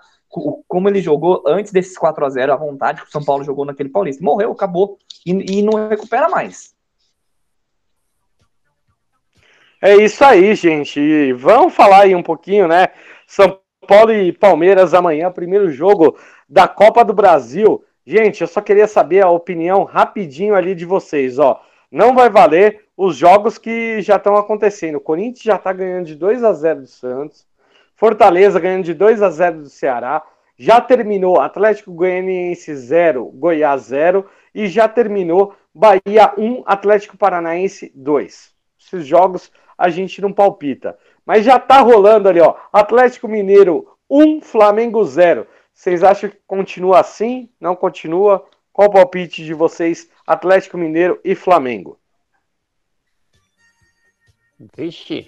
como 0.68 0.90
ele 0.90 1.02
jogou 1.02 1.44
antes 1.48 1.72
desses 1.72 1.98
4 1.98 2.26
a 2.26 2.30
0 2.30 2.54
a 2.54 2.58
vontade 2.58 3.02
que 3.02 3.08
o 3.08 3.12
São 3.12 3.24
Paulo 3.24 3.44
jogou 3.44 3.66
naquele 3.66 3.90
Paulista. 3.90 4.24
Morreu, 4.24 4.52
acabou. 4.52 4.98
E, 5.26 5.60
e 5.60 5.62
não 5.62 5.88
recupera 5.88 6.30
mais. 6.30 6.76
É 9.82 9.96
isso 9.96 10.24
aí, 10.24 10.56
gente. 10.56 11.34
Vamos 11.34 11.74
falar 11.74 12.04
aí 12.04 12.16
um 12.16 12.24
pouquinho, 12.24 12.68
né? 12.68 12.88
São 13.28 13.60
Paulo 13.88 14.12
e 14.12 14.32
Palmeiras 14.32 14.94
amanhã, 14.94 15.32
primeiro 15.32 15.70
jogo 15.72 16.18
da 16.50 16.68
Copa 16.68 17.04
do 17.06 17.14
Brasil. 17.14 17.84
Gente, 18.06 18.42
eu 18.42 18.48
só 18.48 18.62
queria 18.62 18.88
saber 18.88 19.24
a 19.24 19.30
opinião 19.30 19.84
rapidinho 19.84 20.56
ali 20.56 20.76
de 20.76 20.86
vocês, 20.86 21.40
ó. 21.40 21.62
Não 21.92 22.14
vai 22.14 22.30
valer 22.30 22.86
os 22.98 23.16
jogos 23.16 23.58
que 23.58 24.02
já 24.02 24.16
estão 24.16 24.36
acontecendo. 24.36 24.96
O 24.96 25.02
Corinthians 25.02 25.44
já 25.44 25.58
tá 25.58 25.72
ganhando 25.72 26.06
de 26.06 26.16
2 26.16 26.44
a 26.44 26.54
0 26.54 26.82
do 26.82 26.88
Santos. 26.88 27.46
Fortaleza 27.96 28.60
ganhando 28.60 28.84
de 28.84 28.94
2 28.94 29.22
a 29.22 29.30
0 29.30 29.62
do 29.64 29.70
Ceará. 29.70 30.22
Já 30.58 30.80
terminou 30.80 31.40
Atlético 31.40 31.92
Goianiense 31.94 32.76
0, 32.76 33.26
Goiás 33.26 33.84
0 33.84 34.26
e 34.54 34.68
já 34.68 34.88
terminou 34.88 35.56
Bahia 35.74 36.34
1, 36.38 36.64
Atlético 36.66 37.18
Paranaense 37.18 37.92
2. 37.96 38.54
Esses 38.80 39.06
jogos 39.06 39.52
a 39.78 39.90
gente 39.90 40.22
não 40.22 40.32
palpita. 40.32 40.98
Mas 41.26 41.44
já 41.44 41.60
tá 41.60 41.80
rolando 41.80 42.30
ali, 42.30 42.40
ó. 42.40 42.56
Atlético 42.72 43.28
Mineiro 43.28 43.98
1, 44.10 44.42
Flamengo 44.42 45.04
0. 45.04 45.48
Vocês 45.74 46.04
acham 46.04 46.30
que 46.30 46.38
continua 46.48 47.00
assim? 47.00 47.50
Não 47.60 47.76
continua? 47.76 48.48
Qual 48.72 48.90
o 48.90 48.92
palpite 48.92 49.44
de 49.44 49.54
vocês, 49.54 50.10
Atlético 50.28 50.78
Mineiro 50.78 51.20
e 51.24 51.34
Flamengo? 51.34 52.00
Vixe, 54.78 55.28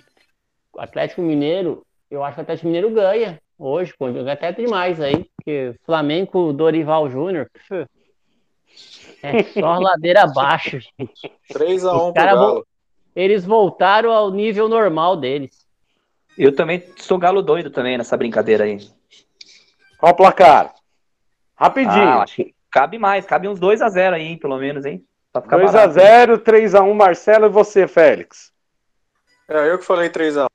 Atlético 0.78 1.22
Mineiro, 1.22 1.86
eu 2.10 2.24
acho 2.24 2.36
que 2.36 2.42
o 2.42 2.44
Atlético 2.44 2.68
Mineiro 2.68 2.90
ganha 2.92 3.40
hoje, 3.58 3.94
pô, 3.98 4.06
até 4.30 4.52
demais 4.52 5.02
aí, 5.02 5.30
porque 5.36 5.76
Flamengo, 5.84 6.54
Dorival 6.54 7.10
Júnior, 7.10 7.50
é 9.24 9.44
só 9.44 9.78
ladeira 9.80 10.24
abaixo, 10.24 10.80
gente. 10.80 11.32
3x1 11.52 11.96
Os 11.96 12.04
pro 12.04 12.14
cara 12.14 12.36
Galo. 12.36 12.68
Eles 13.16 13.46
voltaram 13.46 14.12
ao 14.12 14.30
nível 14.30 14.70
normal 14.70 15.18
deles. 15.18 15.66
Eu 16.38 16.56
também 16.56 16.84
sou 16.98 17.18
galo 17.18 17.42
doido 17.42 17.72
também 17.72 17.98
nessa 17.98 18.16
brincadeira 18.16 18.66
aí. 18.66 18.78
Qual 19.98 20.12
o 20.12 20.16
placar? 20.16 20.76
Rapidinho. 21.56 22.10
Ah, 22.10 22.22
acho 22.22 22.36
que 22.36 22.54
cabe 22.70 23.00
mais, 23.00 23.26
cabe 23.26 23.48
uns 23.48 23.60
2 23.60 23.82
a 23.82 23.90
0 23.90 24.18
aí, 24.18 24.22
hein, 24.22 24.38
pelo 24.38 24.60
menos, 24.60 24.86
hein? 24.86 25.04
Pra 25.34 25.42
ficar 25.42 25.58
2 25.58 25.70
a 25.74 25.88
barato. 25.88 25.94
0 25.94 26.40
3x1 26.40 26.94
Marcelo 26.94 27.48
e 27.48 27.50
você, 27.50 27.88
Félix. 27.88 28.52
É, 29.50 29.72
eu 29.72 29.80
que 29.80 29.86
falei 29.86 30.10
3x1. 30.10 30.48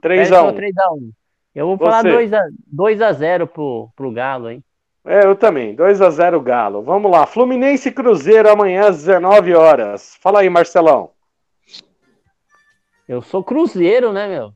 3 0.00 0.32
a 0.32 0.42
1. 0.44 0.54
3x1. 0.54 1.10
Eu 1.54 1.66
vou 1.66 1.78
falar 1.78 2.02
Você. 2.02 2.12
2 2.12 2.32
a, 2.32 2.42
2 2.72 3.02
a 3.02 3.12
0 3.12 3.46
pro, 3.46 3.88
pro 3.96 4.12
Galo, 4.12 4.50
hein? 4.50 4.62
É, 5.04 5.24
eu 5.24 5.34
também. 5.34 5.74
2 5.74 6.02
a 6.02 6.10
0 6.10 6.40
Galo. 6.40 6.82
Vamos 6.82 7.10
lá. 7.10 7.26
Fluminense 7.26 7.88
e 7.88 7.92
Cruzeiro 7.92 8.50
amanhã 8.50 8.88
às 8.88 8.98
19 8.98 9.54
horas. 9.54 10.16
Fala 10.20 10.40
aí, 10.40 10.50
Marcelão. 10.50 11.10
Eu 13.08 13.22
sou 13.22 13.42
Cruzeiro, 13.42 14.12
né, 14.12 14.28
meu? 14.28 14.52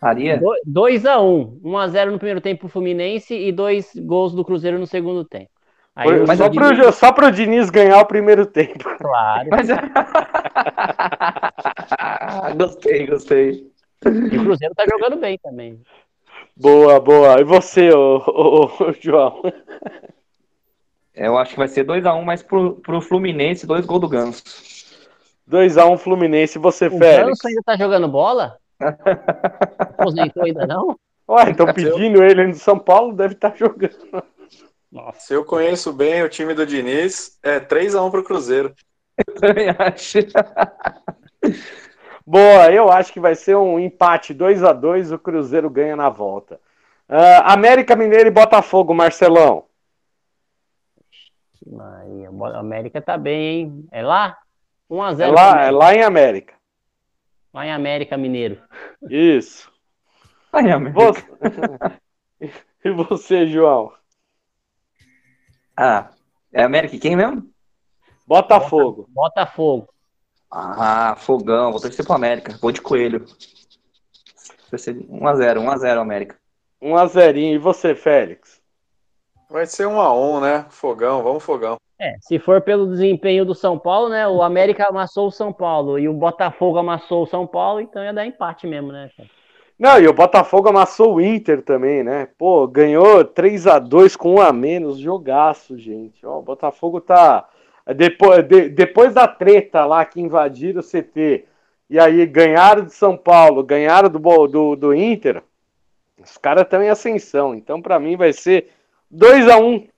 Faria? 0.00 0.40
2x1. 0.66 1.60
1x0 1.62 2.10
no 2.10 2.18
primeiro 2.18 2.40
tempo 2.40 2.60
pro 2.60 2.68
Fluminense 2.68 3.34
e 3.34 3.52
dois 3.52 3.92
gols 3.94 4.34
do 4.34 4.44
Cruzeiro 4.44 4.78
no 4.78 4.86
segundo 4.86 5.24
tempo. 5.24 5.50
Aí 5.94 6.24
mas 6.26 6.38
só, 6.38 6.48
pro, 6.48 6.92
só 6.92 7.12
pro 7.12 7.30
Diniz 7.30 7.68
ganhar 7.68 7.98
o 7.98 8.06
primeiro 8.06 8.46
tempo. 8.46 8.84
Claro. 8.96 9.48
Mas... 9.50 9.68
gostei, 12.56 13.06
gostei. 13.06 13.69
E 14.04 14.38
o 14.38 14.44
Cruzeiro 14.44 14.74
tá 14.74 14.84
jogando 14.90 15.16
bem 15.16 15.38
também. 15.38 15.80
Boa, 16.56 16.98
boa. 17.00 17.40
E 17.40 17.44
você, 17.44 17.90
ô, 17.90 18.18
ô, 18.26 18.64
ô, 18.64 18.92
João? 19.00 19.42
Eu 21.14 21.36
acho 21.36 21.52
que 21.52 21.58
vai 21.58 21.68
ser 21.68 21.84
2x1, 21.84 22.22
mas 22.22 22.42
pro, 22.42 22.76
pro 22.76 23.00
Fluminense, 23.00 23.66
dois 23.66 23.84
gols 23.84 24.00
do 24.00 24.08
Ganso. 24.08 24.42
2x1 25.48 25.98
Fluminense. 25.98 26.58
E 26.58 26.60
você, 26.60 26.86
O 26.86 26.98
Félix? 26.98 27.26
Ganso 27.26 27.48
ainda 27.48 27.62
tá 27.64 27.76
jogando 27.76 28.08
bola? 28.08 28.56
Aposentou 29.78 30.44
ainda 30.44 30.66
não? 30.66 30.98
Ué, 31.28 31.50
estão 31.50 31.72
pedindo 31.72 32.24
ele 32.24 32.46
no 32.46 32.54
São 32.54 32.78
Paulo, 32.78 33.14
deve 33.14 33.34
estar 33.34 33.54
jogando. 33.56 34.24
Nossa. 34.90 35.20
Se 35.20 35.34
eu 35.34 35.44
conheço 35.44 35.92
bem 35.92 36.22
o 36.22 36.28
time 36.28 36.54
do 36.54 36.66
Diniz, 36.66 37.38
é 37.42 37.60
3x1 37.60 38.10
pro 38.10 38.24
Cruzeiro. 38.24 38.74
Também 39.40 39.68
acho. 39.68 40.18
Boa, 42.30 42.70
eu 42.70 42.88
acho 42.92 43.12
que 43.12 43.18
vai 43.18 43.34
ser 43.34 43.56
um 43.56 43.76
empate 43.76 44.32
2 44.32 44.62
a 44.62 44.72
2 44.72 45.10
o 45.10 45.18
Cruzeiro 45.18 45.68
ganha 45.68 45.96
na 45.96 46.08
volta. 46.08 46.60
Ah, 47.08 47.54
América 47.54 47.96
Mineiro 47.96 48.28
e 48.28 48.30
Botafogo, 48.30 48.94
Marcelão. 48.94 49.66
Maria, 51.66 52.28
América 52.56 53.02
tá 53.02 53.18
bem, 53.18 53.42
hein? 53.42 53.88
É 53.90 54.00
lá? 54.00 54.38
1x0 54.88 55.20
É 55.20 55.26
lá, 55.26 55.60
é 55.60 55.70
lá 55.72 55.92
em 55.92 56.04
América. 56.04 56.54
lá 57.52 57.66
em 57.66 57.72
América 57.72 58.16
Mineiro. 58.16 58.62
Isso. 59.10 59.68
Ai, 60.52 60.70
amigo. 60.70 61.00
Você... 61.00 61.26
e 62.84 62.90
você, 62.92 63.46
João? 63.48 63.92
Ah, 65.76 66.10
é 66.52 66.62
América 66.62 66.96
quem 66.96 67.16
mesmo? 67.16 67.50
Botafogo. 68.24 69.08
Botafogo. 69.08 69.88
Ah, 70.50 71.14
fogão, 71.16 71.70
vou 71.70 71.80
torcer 71.80 72.04
pro 72.04 72.14
América. 72.14 72.58
Vou 72.60 72.72
de 72.72 72.80
coelho. 72.80 73.24
Vai 74.70 74.78
ser 74.78 74.94
1x0, 74.94 75.58
1x0 75.58 76.00
América. 76.00 76.36
1 76.82 76.96
a 76.96 77.06
0 77.06 77.38
E 77.38 77.58
você, 77.58 77.94
Félix? 77.94 78.60
Vai 79.48 79.66
ser 79.66 79.86
1x1, 79.86 80.40
né? 80.40 80.66
Fogão, 80.70 81.22
vamos 81.22 81.42
fogão. 81.42 81.76
É, 82.00 82.16
se 82.20 82.38
for 82.38 82.62
pelo 82.62 82.86
desempenho 82.86 83.44
do 83.44 83.54
São 83.54 83.78
Paulo, 83.78 84.08
né? 84.08 84.26
O 84.26 84.42
América 84.42 84.88
amassou 84.88 85.28
o 85.28 85.30
São 85.30 85.52
Paulo 85.52 85.98
e 85.98 86.08
o 86.08 86.14
Botafogo 86.14 86.78
amassou 86.78 87.24
o 87.24 87.26
São 87.26 87.46
Paulo, 87.46 87.80
então 87.80 88.02
ia 88.02 88.12
dar 88.12 88.24
empate 88.24 88.66
mesmo, 88.66 88.90
né? 88.90 89.10
cara? 89.16 89.28
Não, 89.78 89.98
e 89.98 90.06
o 90.06 90.12
Botafogo 90.12 90.68
amassou 90.68 91.14
o 91.14 91.20
Inter 91.20 91.62
também, 91.62 92.02
né? 92.02 92.28
Pô, 92.38 92.66
ganhou 92.66 93.24
3 93.24 93.66
a 93.66 93.78
2 93.78 94.14
com 94.14 94.34
um 94.34 94.40
a 94.40 94.52
menos, 94.52 94.98
jogaço, 94.98 95.78
gente. 95.78 96.24
Ó, 96.24 96.38
o 96.38 96.42
Botafogo 96.42 97.00
tá 97.00 97.46
depois, 97.94 98.46
de- 98.46 98.68
depois 98.68 99.14
da 99.14 99.26
treta 99.26 99.84
lá 99.84 100.04
que 100.04 100.20
invadiram 100.20 100.80
o 100.80 100.84
CT 100.84 101.44
e 101.88 101.98
aí 101.98 102.24
ganharam 102.26 102.84
de 102.84 102.94
São 102.94 103.16
Paulo, 103.16 103.64
ganharam 103.64 104.08
do, 104.08 104.46
do, 104.46 104.76
do 104.76 104.94
Inter. 104.94 105.42
Os 106.22 106.36
caras 106.36 106.64
estão 106.64 106.82
em 106.82 106.88
ascensão, 106.88 107.54
então 107.54 107.80
pra 107.80 107.98
mim 107.98 108.16
vai 108.16 108.32
ser 108.32 108.70
2 109.10 109.48
a 109.48 109.56
1 109.56 109.88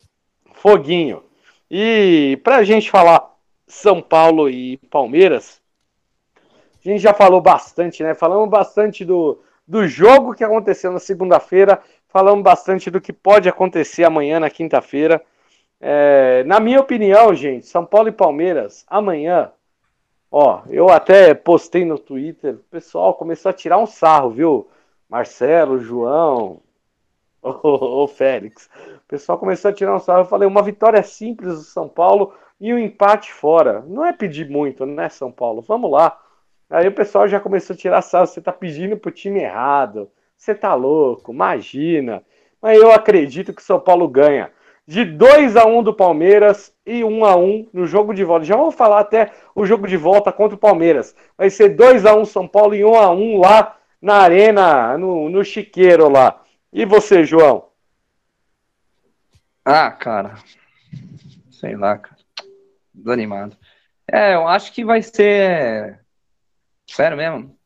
Foguinho. 0.54 1.22
E 1.70 2.38
pra 2.44 2.62
gente 2.62 2.90
falar 2.90 3.34
São 3.66 4.00
Paulo 4.00 4.48
e 4.48 4.76
Palmeiras, 4.90 5.60
a 6.36 6.88
gente 6.88 7.00
já 7.00 7.12
falou 7.12 7.40
bastante, 7.40 8.02
né? 8.02 8.14
Falamos 8.14 8.48
bastante 8.48 9.04
do, 9.04 9.42
do 9.66 9.86
jogo 9.86 10.34
que 10.34 10.44
aconteceu 10.44 10.92
na 10.92 10.98
segunda-feira, 10.98 11.80
falamos 12.09 12.42
bastante 12.42 12.90
do 12.90 13.00
que 13.00 13.12
pode 13.12 13.48
acontecer 13.48 14.04
amanhã, 14.04 14.40
na 14.40 14.50
quinta-feira. 14.50 15.22
É, 15.84 16.44
na 16.44 16.60
minha 16.60 16.80
opinião, 16.80 17.34
gente, 17.34 17.66
São 17.66 17.84
Paulo 17.84 18.09
e 18.09 18.12
Palmeiras, 18.12 18.86
amanhã, 18.88 19.50
ó, 20.30 20.62
eu 20.70 20.88
até 20.88 21.34
postei 21.34 21.84
no 21.84 21.98
Twitter, 21.98 22.54
o 22.54 22.70
pessoal 22.70 23.14
começou 23.14 23.50
a 23.50 23.52
tirar 23.52 23.78
um 23.78 23.86
sarro, 23.86 24.30
viu? 24.30 24.70
Marcelo, 25.09 25.80
João, 25.80 26.62
ô, 27.42 28.06
Félix. 28.06 28.70
O 29.04 29.09
pessoal 29.09 29.36
começou 29.36 29.70
a 29.70 29.74
tirar 29.74 29.96
um 29.96 29.98
sarro. 29.98 30.20
Eu 30.20 30.26
falei, 30.26 30.46
uma 30.46 30.62
vitória 30.62 31.02
simples 31.02 31.54
do 31.54 31.64
São 31.64 31.88
Paulo 31.88 32.32
e 32.60 32.72
um 32.72 32.78
empate 32.78 33.32
fora. 33.32 33.84
Não 33.86 34.06
é 34.06 34.12
pedir 34.12 34.48
muito, 34.48 34.86
né, 34.86 35.09
São 35.09 35.32
Paulo? 35.32 35.60
Vamos 35.62 35.90
lá. 35.90 36.16
Aí 36.70 36.86
o 36.86 36.94
pessoal 36.94 37.26
já 37.26 37.40
começou 37.40 37.74
a 37.74 37.76
tirar 37.76 38.02
sarro. 38.02 38.26
Você 38.26 38.40
tá 38.40 38.52
pedindo 38.52 38.96
pro 38.96 39.10
time 39.10 39.40
errado. 39.40 40.09
Você 40.36 40.54
tá 40.54 40.74
louco, 40.74 41.32
imagina. 41.32 42.22
Mas 42.60 42.80
eu 42.80 42.92
acredito 42.92 43.52
que 43.52 43.60
o 43.60 43.64
São 43.64 43.80
Paulo 43.80 44.09
ganha. 44.09 44.50
De 44.86 45.04
2 45.04 45.56
a 45.56 45.64
1 45.64 45.82
do 45.82 45.94
Palmeiras 45.94 46.74
e 46.84 47.04
1 47.04 47.24
a 47.24 47.36
1 47.36 47.68
no 47.72 47.86
jogo 47.86 48.12
de 48.12 48.24
volta. 48.24 48.44
Já 48.44 48.56
vamos 48.56 48.74
falar 48.74 49.00
até 49.00 49.30
o 49.54 49.64
jogo 49.64 49.86
de 49.86 49.96
volta 49.96 50.32
contra 50.32 50.56
o 50.56 50.59
Palmeiras. 50.59 51.14
Vai 51.38 51.50
ser 51.50 51.70
2 51.70 52.04
a 52.04 52.14
1 52.14 52.24
São 52.24 52.48
Paulo 52.48 52.74
e 52.74 52.84
1 52.84 52.94
a 52.96 53.10
1 53.10 53.40
lá 53.40 53.78
na 54.00 54.16
arena, 54.16 54.98
no, 54.98 55.30
no 55.30 55.44
Chiqueiro 55.44 56.09
lá. 56.09 56.42
E 56.72 56.84
você, 56.84 57.24
João? 57.24 57.68
Ah, 59.64 59.90
cara. 59.92 60.34
Sei 61.50 61.76
lá, 61.76 61.96
cara. 61.98 62.20
Desanimado. 62.92 63.56
É, 64.10 64.34
eu 64.34 64.48
acho 64.48 64.72
que 64.72 64.84
vai 64.84 65.00
ser. 65.02 66.00
Sério 66.88 67.16
mesmo? 67.16 67.56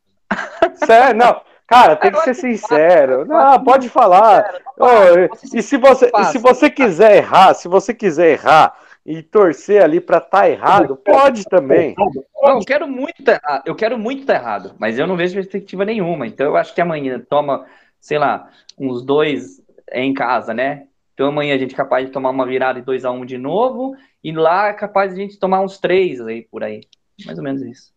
Sério, 0.84 1.16
não. 1.16 1.40
Cara, 1.66 1.96
tem 1.96 2.12
que 2.12 2.20
ser 2.20 2.34
sincero. 2.34 3.24
Não, 3.26 3.62
pode 3.64 3.88
falar. 3.88 4.60
Oh, 4.78 5.56
e 5.56 5.62
se 5.62 5.76
você, 5.76 6.10
e 6.16 6.24
se 6.26 6.38
você 6.38 6.70
quiser 6.70 7.16
errar, 7.16 7.54
se 7.54 7.66
você 7.66 7.92
quiser 7.92 8.32
errar 8.32 8.78
e 9.04 9.22
torcer 9.22 9.82
ali 9.82 10.00
para 10.00 10.18
estar 10.18 10.42
tá 10.42 10.50
errado, 10.50 10.96
pode 10.96 11.44
também. 11.44 11.94
Não, 11.96 12.58
eu 12.58 12.64
quero 12.64 12.86
muito 12.86 13.22
tá 13.24 13.32
errado, 13.32 13.62
eu 13.66 13.74
quero 13.74 13.98
muito 13.98 14.20
estar 14.20 14.34
tá 14.34 14.40
errado, 14.40 14.74
mas 14.78 14.98
eu 14.98 15.06
não 15.06 15.16
vejo 15.16 15.34
perspectiva 15.34 15.84
nenhuma. 15.84 16.26
Então 16.26 16.46
eu 16.46 16.56
acho 16.56 16.74
que 16.74 16.80
amanhã 16.80 17.20
toma, 17.28 17.66
sei 18.00 18.18
lá, 18.18 18.48
uns 18.78 19.04
dois 19.04 19.60
em 19.92 20.14
casa, 20.14 20.54
né? 20.54 20.86
Então 21.14 21.28
amanhã 21.28 21.54
a 21.54 21.58
gente 21.58 21.74
é 21.74 21.76
capaz 21.76 22.06
de 22.06 22.12
tomar 22.12 22.30
uma 22.30 22.46
virada 22.46 22.78
de 22.78 22.86
2 22.86 23.04
a 23.04 23.10
1 23.10 23.14
um 23.14 23.24
de 23.24 23.38
novo, 23.38 23.96
e 24.22 24.30
lá 24.32 24.68
é 24.68 24.72
capaz 24.72 25.14
de 25.14 25.20
a 25.20 25.24
gente 25.24 25.38
tomar 25.38 25.60
uns 25.60 25.78
três 25.78 26.20
aí 26.20 26.42
por 26.42 26.62
aí. 26.62 26.80
Mais 27.24 27.38
ou 27.38 27.44
menos 27.44 27.62
isso. 27.62 27.92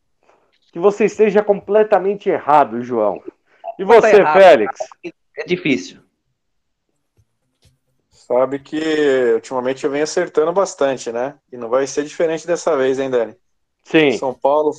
Que 0.72 0.80
você 0.80 1.06
esteja 1.06 1.44
completamente 1.44 2.30
errado, 2.30 2.82
João. 2.82 3.22
E 3.80 3.84
você, 3.86 4.18
errado, 4.18 4.38
Félix? 4.38 4.78
É 5.38 5.46
difícil. 5.46 6.02
Sabe 8.12 8.60
que 8.60 9.32
ultimamente 9.34 9.86
eu 9.86 9.90
venho 9.90 10.04
acertando 10.04 10.52
bastante, 10.52 11.14
né? 11.14 11.36
E 11.50 11.56
não 11.56 11.70
vai 11.70 11.88
ser 11.88 12.04
diferente 12.04 12.46
dessa 12.46 12.76
vez, 12.76 13.00
hein, 13.00 13.10
Dani? 13.10 13.36
Sim. 13.86 14.18
São 14.18 14.34
Paulo 14.34 14.74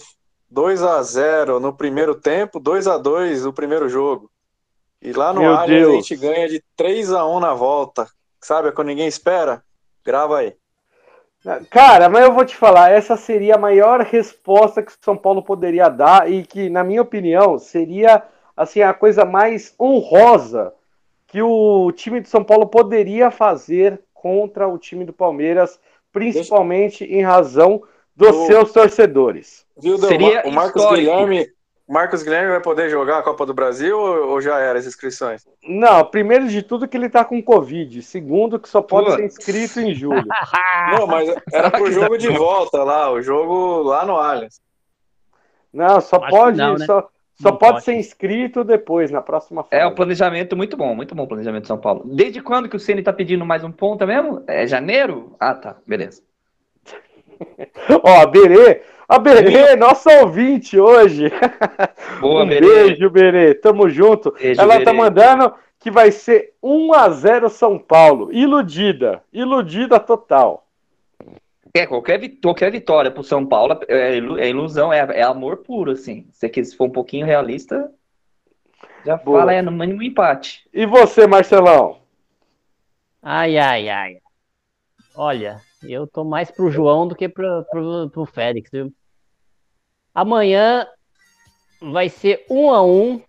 2 0.51 0.83
a 0.83 1.03
0 1.03 1.59
no 1.59 1.73
primeiro 1.73 2.15
tempo, 2.15 2.61
2 2.61 2.87
a 2.87 2.99
2 2.99 3.47
no 3.47 3.55
primeiro 3.55 3.89
jogo. 3.89 4.31
E 5.01 5.15
lá 5.15 5.33
no 5.33 5.51
Allianz 5.51 5.89
a 5.89 5.93
gente 5.93 6.17
ganha 6.17 6.47
de 6.47 6.63
3 6.77 7.11
a 7.13 7.27
1 7.27 7.41
na 7.41 7.55
volta. 7.55 8.07
Sabe 8.39 8.71
quando 8.71 8.89
ninguém 8.89 9.09
espera? 9.09 9.65
Grava 10.05 10.41
aí. 10.41 10.55
Cara, 11.71 12.11
mas 12.11 12.23
eu 12.23 12.35
vou 12.35 12.45
te 12.45 12.55
falar, 12.55 12.91
essa 12.91 13.17
seria 13.17 13.55
a 13.55 13.59
maior 13.59 14.01
resposta 14.01 14.83
que 14.83 14.93
o 14.93 14.97
São 15.03 15.17
Paulo 15.17 15.43
poderia 15.43 15.89
dar 15.89 16.31
e 16.31 16.45
que, 16.45 16.69
na 16.69 16.85
minha 16.85 17.01
opinião, 17.01 17.59
seria 17.59 18.23
assim 18.61 18.83
a 18.83 18.93
coisa 18.93 19.25
mais 19.25 19.75
honrosa 19.81 20.75
que 21.27 21.41
o 21.41 21.91
time 21.93 22.21
de 22.21 22.29
São 22.29 22.45
Paulo 22.45 22.67
poderia 22.67 23.31
fazer 23.31 23.99
contra 24.13 24.69
o 24.69 24.77
time 24.77 25.03
do 25.03 25.15
Palmeiras, 25.15 25.81
principalmente 26.13 26.99
Deixa... 26.99 27.15
em 27.15 27.23
razão 27.23 27.83
dos 28.15 28.37
o... 28.37 28.47
seus 28.47 28.71
torcedores. 28.71 29.65
Viu, 29.79 29.97
Seria 29.97 30.43
o 30.47 30.53
Marcos 30.53 30.83
histórico. 30.83 31.11
Guilherme, 31.11 31.51
Marcos 31.89 32.23
Guilherme 32.23 32.51
vai 32.51 32.61
poder 32.61 32.91
jogar 32.91 33.21
a 33.21 33.23
Copa 33.23 33.47
do 33.47 33.55
Brasil 33.55 33.99
ou, 33.99 34.43
já 34.43 34.59
era 34.59 34.79
as 34.79 34.87
inscrições? 34.87 35.47
Não, 35.67 36.05
primeiro 36.05 36.47
de 36.47 36.63
tudo 36.63 36.87
que 36.87 36.99
ele 36.99 37.09
tá 37.09 37.25
com 37.25 37.43
Covid. 37.43 38.03
Segundo, 38.03 38.61
que 38.61 38.69
só 38.69 38.83
pode 38.83 39.07
Pô. 39.07 39.17
ser 39.17 39.25
inscrito 39.25 39.81
em 39.81 39.95
julho. 39.95 40.27
Não, 40.99 41.07
mas 41.07 41.35
era 41.51 41.71
pro 41.71 41.91
jogo 41.91 42.19
de 42.19 42.29
volta 42.29 42.85
lá, 42.85 43.11
o 43.11 43.23
jogo 43.23 43.83
lá 43.85 44.05
no 44.05 44.17
Allianz. 44.17 44.61
Não, 45.73 45.99
só 46.03 46.17
Acho 46.17 46.29
pode. 46.29 46.59
Não, 46.59 46.75
né? 46.77 46.85
só, 46.85 47.09
só 47.41 47.53
pode, 47.53 47.73
pode, 47.73 47.85
ser 47.85 47.95
inscrito 47.95 48.63
depois, 48.63 49.11
na 49.11 49.23
próxima 49.23 49.65
fase. 49.65 49.83
É 49.83 49.87
um 49.87 49.95
planejamento 49.95 50.55
muito 50.55 50.77
bom, 50.77 50.95
muito 50.95 51.15
bom 51.15 51.23
o 51.23 51.29
planejamento 51.29 51.63
de 51.63 51.69
São 51.69 51.79
Paulo. 51.79 52.03
Desde 52.05 52.43
quando 52.43 52.69
que 52.69 52.77
o 52.77 52.81
Ceni 52.81 53.03
tá 53.03 53.13
pedindo 53.13 53.47
mais 53.47 53.65
um 53.65 53.73
ponto 53.73 54.07
mesmo? 54.07 54.43
É 54.47 54.67
janeiro? 54.67 55.35
Ah, 55.41 55.55
tá, 55.55 55.77
beleza. 55.87 56.23
Ó, 58.05 58.21
a 58.21 58.27
Berê, 58.27 58.83
a 59.09 59.19
Berê, 59.19 59.75
nossa 59.75 60.21
ouvinte 60.21 60.79
hoje. 60.79 61.33
Boa, 62.21 62.45
um 62.45 62.49
Berê. 62.49 62.61
beijo, 62.61 63.09
Berê, 63.09 63.55
tamo 63.55 63.89
junto. 63.89 64.33
Beijo, 64.33 64.61
Ela 64.61 64.75
tá 64.75 64.79
Berê. 64.79 64.85
tá 64.85 64.93
mandando 64.93 65.55
que 65.79 65.91
vai 65.91 66.13
ser 66.13 66.53
1 66.63 66.93
a 66.93 67.09
0 67.09 67.49
São 67.49 67.79
Paulo. 67.79 68.31
Iludida, 68.33 69.23
iludida 69.33 69.99
total. 69.99 70.67
É, 71.75 71.87
qualquer, 71.87 72.19
qualquer 72.43 72.73
vitória 72.73 73.11
pro 73.11 73.23
São 73.23 73.47
Paulo 73.47 73.81
é, 73.89 74.19
é 74.19 74.49
ilusão, 74.49 74.93
é, 74.93 74.99
é, 74.99 75.23
amor 75.23 75.59
puro, 75.59 75.93
assim. 75.93 76.29
Se 76.33 76.77
for 76.77 76.89
um 76.89 76.93
pouquinho 76.93 77.27
realista, 77.27 77.93
já 79.05 79.17
Boa. 79.17 79.41
fala, 79.41 79.55
é 79.55 79.63
no 79.63 79.71
mínimo 79.71 80.03
empate. 80.03 80.69
E 80.73 80.85
você, 80.85 81.27
Marcelão? 81.27 82.01
Ai, 83.23 83.57
ai, 83.57 83.89
ai. 83.89 84.17
Olha, 85.15 85.61
eu 85.83 86.07
tô 86.07 86.25
mais 86.25 86.51
pro 86.51 86.71
João 86.71 87.07
do 87.07 87.15
que 87.15 87.29
pro, 87.29 87.65
pro, 87.71 88.11
pro 88.11 88.27
Félix, 88.27 88.71
viu? 88.71 88.93
Amanhã 90.15 90.87
vai 91.81 92.09
ser 92.09 92.45
um 92.51 92.71
a 92.71 92.83
um. 92.83 93.23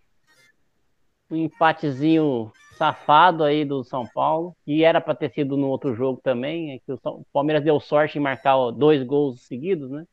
Um 1.30 1.36
empatezinho 1.36 2.52
safado 2.82 3.44
aí 3.44 3.64
do 3.64 3.84
São 3.84 4.08
Paulo, 4.08 4.56
que 4.66 4.84
era 4.84 5.00
para 5.00 5.14
ter 5.14 5.30
sido 5.30 5.56
no 5.56 5.68
outro 5.68 5.94
jogo 5.94 6.20
também, 6.24 6.72
é 6.72 6.80
que 6.80 6.92
o 6.92 7.24
Palmeiras 7.32 7.64
deu 7.64 7.80
sorte 7.80 8.18
em 8.18 8.22
marcar 8.22 8.72
dois 8.72 9.04
gols 9.04 9.42
seguidos, 9.42 9.92
né? 9.92 10.04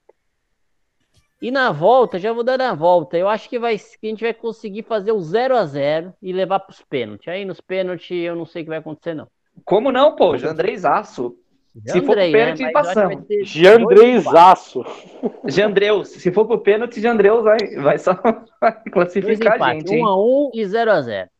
E 1.40 1.50
na 1.50 1.72
volta, 1.72 2.18
já 2.18 2.30
vou 2.30 2.44
dar 2.44 2.58
na 2.58 2.74
volta, 2.74 3.16
eu 3.16 3.26
acho 3.26 3.48
que, 3.48 3.58
vai, 3.58 3.78
que 3.78 4.06
a 4.06 4.10
gente 4.10 4.20
vai 4.20 4.34
conseguir 4.34 4.82
fazer 4.82 5.12
o 5.12 5.20
0 5.20 5.56
a 5.56 5.64
0 5.64 6.12
e 6.20 6.30
levar 6.30 6.60
para 6.60 6.72
os 6.72 6.82
pênaltis. 6.82 7.28
Aí 7.28 7.42
nos 7.46 7.58
pênaltis 7.58 8.10
eu 8.10 8.36
não 8.36 8.44
sei 8.44 8.60
o 8.60 8.64
que 8.66 8.70
vai 8.70 8.80
acontecer, 8.80 9.14
não. 9.14 9.28
Como 9.64 9.90
não, 9.90 10.14
pô? 10.14 10.36
Jandrei 10.36 10.76
Aço. 10.84 11.34
Se 11.86 12.00
for 12.02 12.16
pro 12.16 12.32
pênalti, 12.32 12.62
né? 12.64 12.70
passamos. 12.72 13.24
Jandreizaço. 13.44 14.84
Jandreus. 15.46 16.08
Se 16.08 16.30
for 16.30 16.44
pro 16.44 16.58
pênalti, 16.58 17.00
Jandreus 17.00 17.44
vai, 17.44 17.58
vai 17.76 17.98
só 17.98 18.14
classificar 18.92 19.62
a 19.62 19.74
gente. 19.74 19.94
1 19.94 19.96
x 19.96 20.02
1 20.02 20.50
e 20.54 20.64
0 20.66 20.90
a 20.90 21.00
0 21.00 21.30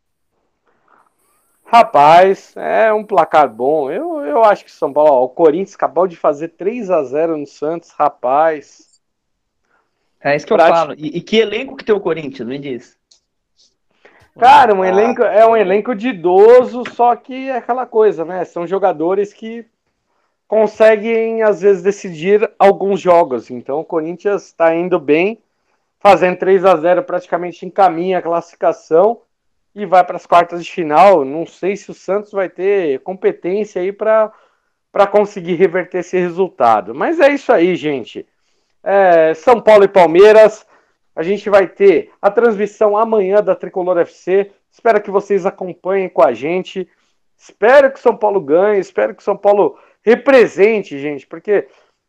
Rapaz, 1.71 2.55
é 2.57 2.91
um 2.95 3.05
placar 3.05 3.47
bom. 3.47 3.91
Eu, 3.91 4.25
eu 4.25 4.43
acho 4.43 4.65
que 4.65 4.71
São 4.71 4.91
Paulo, 4.91 5.13
ó, 5.13 5.25
o 5.25 5.29
Corinthians 5.29 5.75
acabou 5.75 6.07
de 6.07 6.17
fazer 6.17 6.49
3 6.49 6.91
a 6.91 7.05
0 7.05 7.37
no 7.37 7.47
Santos, 7.47 7.91
rapaz. 7.91 9.03
É 10.19 10.35
isso 10.35 10.47
que 10.47 10.53
eu 10.55 10.59
falo. 10.59 10.95
E, 10.97 11.19
e, 11.19 11.21
que 11.21 11.37
elenco 11.37 11.77
que 11.77 11.85
tem 11.85 11.95
o 11.95 12.01
Corinthians, 12.01 12.49
me 12.49 12.59
diz. 12.59 12.97
Cara, 14.39 14.75
um 14.75 14.83
elenco, 14.83 15.23
é 15.23 15.47
um 15.47 15.55
elenco 15.55 15.95
de 15.95 16.09
idoso, 16.09 16.85
só 16.91 17.15
que 17.15 17.51
é 17.51 17.59
aquela 17.59 17.85
coisa, 17.85 18.25
né? 18.25 18.47
São 18.47 18.67
jogadores 18.67 19.35
que 19.35 19.67
conseguem, 20.47 21.43
às 21.43 21.61
vezes, 21.61 21.83
decidir 21.83 22.51
alguns 22.59 22.99
jogos. 22.99 23.51
Então, 23.51 23.81
o 23.81 23.85
Corinthians 23.85 24.47
está 24.47 24.75
indo 24.75 24.99
bem, 24.99 25.43
fazendo 26.01 26.39
3 26.39 26.65
a 26.65 26.77
0 26.77 27.03
praticamente 27.03 27.67
encaminha 27.67 28.21
a 28.21 28.23
classificação 28.23 29.21
e 29.83 29.87
vai 29.87 30.05
para 30.05 30.17
as 30.17 30.27
quartas 30.27 30.65
de 30.65 30.71
final. 30.71 31.25
Não 31.25 31.47
sei 31.47 31.77
se 31.77 31.91
o 31.91 31.95
Santos 31.95 32.33
vai 32.33 32.49
ter 32.49 33.01
competência 33.01 33.81
aí 33.81 33.93
para 33.93 34.33
conseguir 35.11 35.55
reverter 35.55 35.99
esse 35.99 36.19
resultado. 36.19 36.95
Mas 36.95 37.21
é 37.21 37.31
isso 37.31 37.53
aí, 37.53 37.77
gente. 37.77 38.27
É, 38.83 39.35
São 39.35 39.61
Paulo 39.61 39.85
e 39.85 39.89
Palmeiras. 39.89 40.67
A 41.15 41.23
gente 41.23 41.51
vai 41.51 41.67
ter 41.67 42.13
a 42.23 42.31
transmissão 42.31 42.97
amanhã 42.97 43.43
da 43.43 43.55
Tricolor 43.55 43.99
FC. 43.99 44.53
Espero 44.71 45.01
que 45.01 45.11
vocês 45.11 45.47
acompanhem 45.47 46.09
com 46.09 46.23
a 46.23 46.33
gente. 46.33 46.89
Espero 47.37 47.91
que 47.93 47.99
São 47.99 48.17
Paulo 48.17 48.41
ganhe. 48.41 48.81
Espero 48.81 49.15
que 49.15 49.23
São 49.23 49.37
Paulo 49.37 49.79
represente, 50.03 50.99
gente, 50.99 51.27
porque 51.27 51.67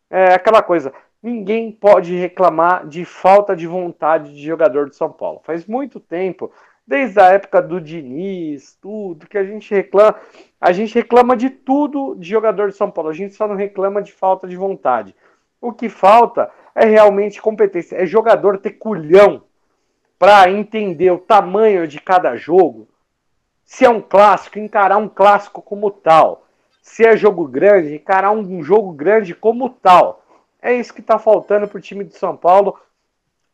é 0.08 0.34
aquela 0.34 0.62
coisa. 0.62 0.92
Ninguém 1.22 1.70
pode 1.70 2.16
reclamar 2.16 2.86
de 2.86 3.04
falta 3.04 3.54
de 3.54 3.66
vontade 3.66 4.34
de 4.34 4.42
jogador 4.42 4.88
de 4.88 4.96
São 4.96 5.12
Paulo. 5.12 5.40
Faz 5.44 5.66
muito 5.66 6.00
tempo 6.00 6.50
desde 6.90 7.20
a 7.20 7.26
época 7.26 7.62
do 7.62 7.80
Diniz, 7.80 8.76
tudo, 8.82 9.28
que 9.28 9.38
a 9.38 9.44
gente 9.44 9.72
reclama. 9.72 10.16
A 10.60 10.72
gente 10.72 10.92
reclama 10.92 11.36
de 11.36 11.48
tudo 11.48 12.16
de 12.16 12.28
jogador 12.28 12.68
de 12.68 12.76
São 12.76 12.90
Paulo, 12.90 13.10
a 13.10 13.14
gente 13.14 13.32
só 13.36 13.46
não 13.46 13.54
reclama 13.54 14.02
de 14.02 14.10
falta 14.10 14.48
de 14.48 14.56
vontade. 14.56 15.14
O 15.60 15.72
que 15.72 15.88
falta 15.88 16.50
é 16.74 16.84
realmente 16.86 17.40
competência, 17.40 17.94
é 17.94 18.04
jogador 18.04 18.58
ter 18.58 18.72
culhão 18.72 19.44
para 20.18 20.50
entender 20.50 21.12
o 21.12 21.18
tamanho 21.18 21.86
de 21.86 22.00
cada 22.00 22.34
jogo. 22.34 22.88
Se 23.64 23.84
é 23.84 23.88
um 23.88 24.00
clássico, 24.00 24.58
encarar 24.58 24.96
um 24.96 25.08
clássico 25.08 25.62
como 25.62 25.92
tal. 25.92 26.44
Se 26.82 27.06
é 27.06 27.16
jogo 27.16 27.46
grande, 27.46 27.94
encarar 27.94 28.32
um 28.32 28.64
jogo 28.64 28.90
grande 28.90 29.32
como 29.32 29.70
tal. 29.70 30.24
É 30.60 30.74
isso 30.74 30.92
que 30.92 31.00
está 31.00 31.20
faltando 31.20 31.68
para 31.68 31.78
o 31.78 31.80
time 31.80 32.02
de 32.02 32.16
São 32.16 32.36
Paulo 32.36 32.76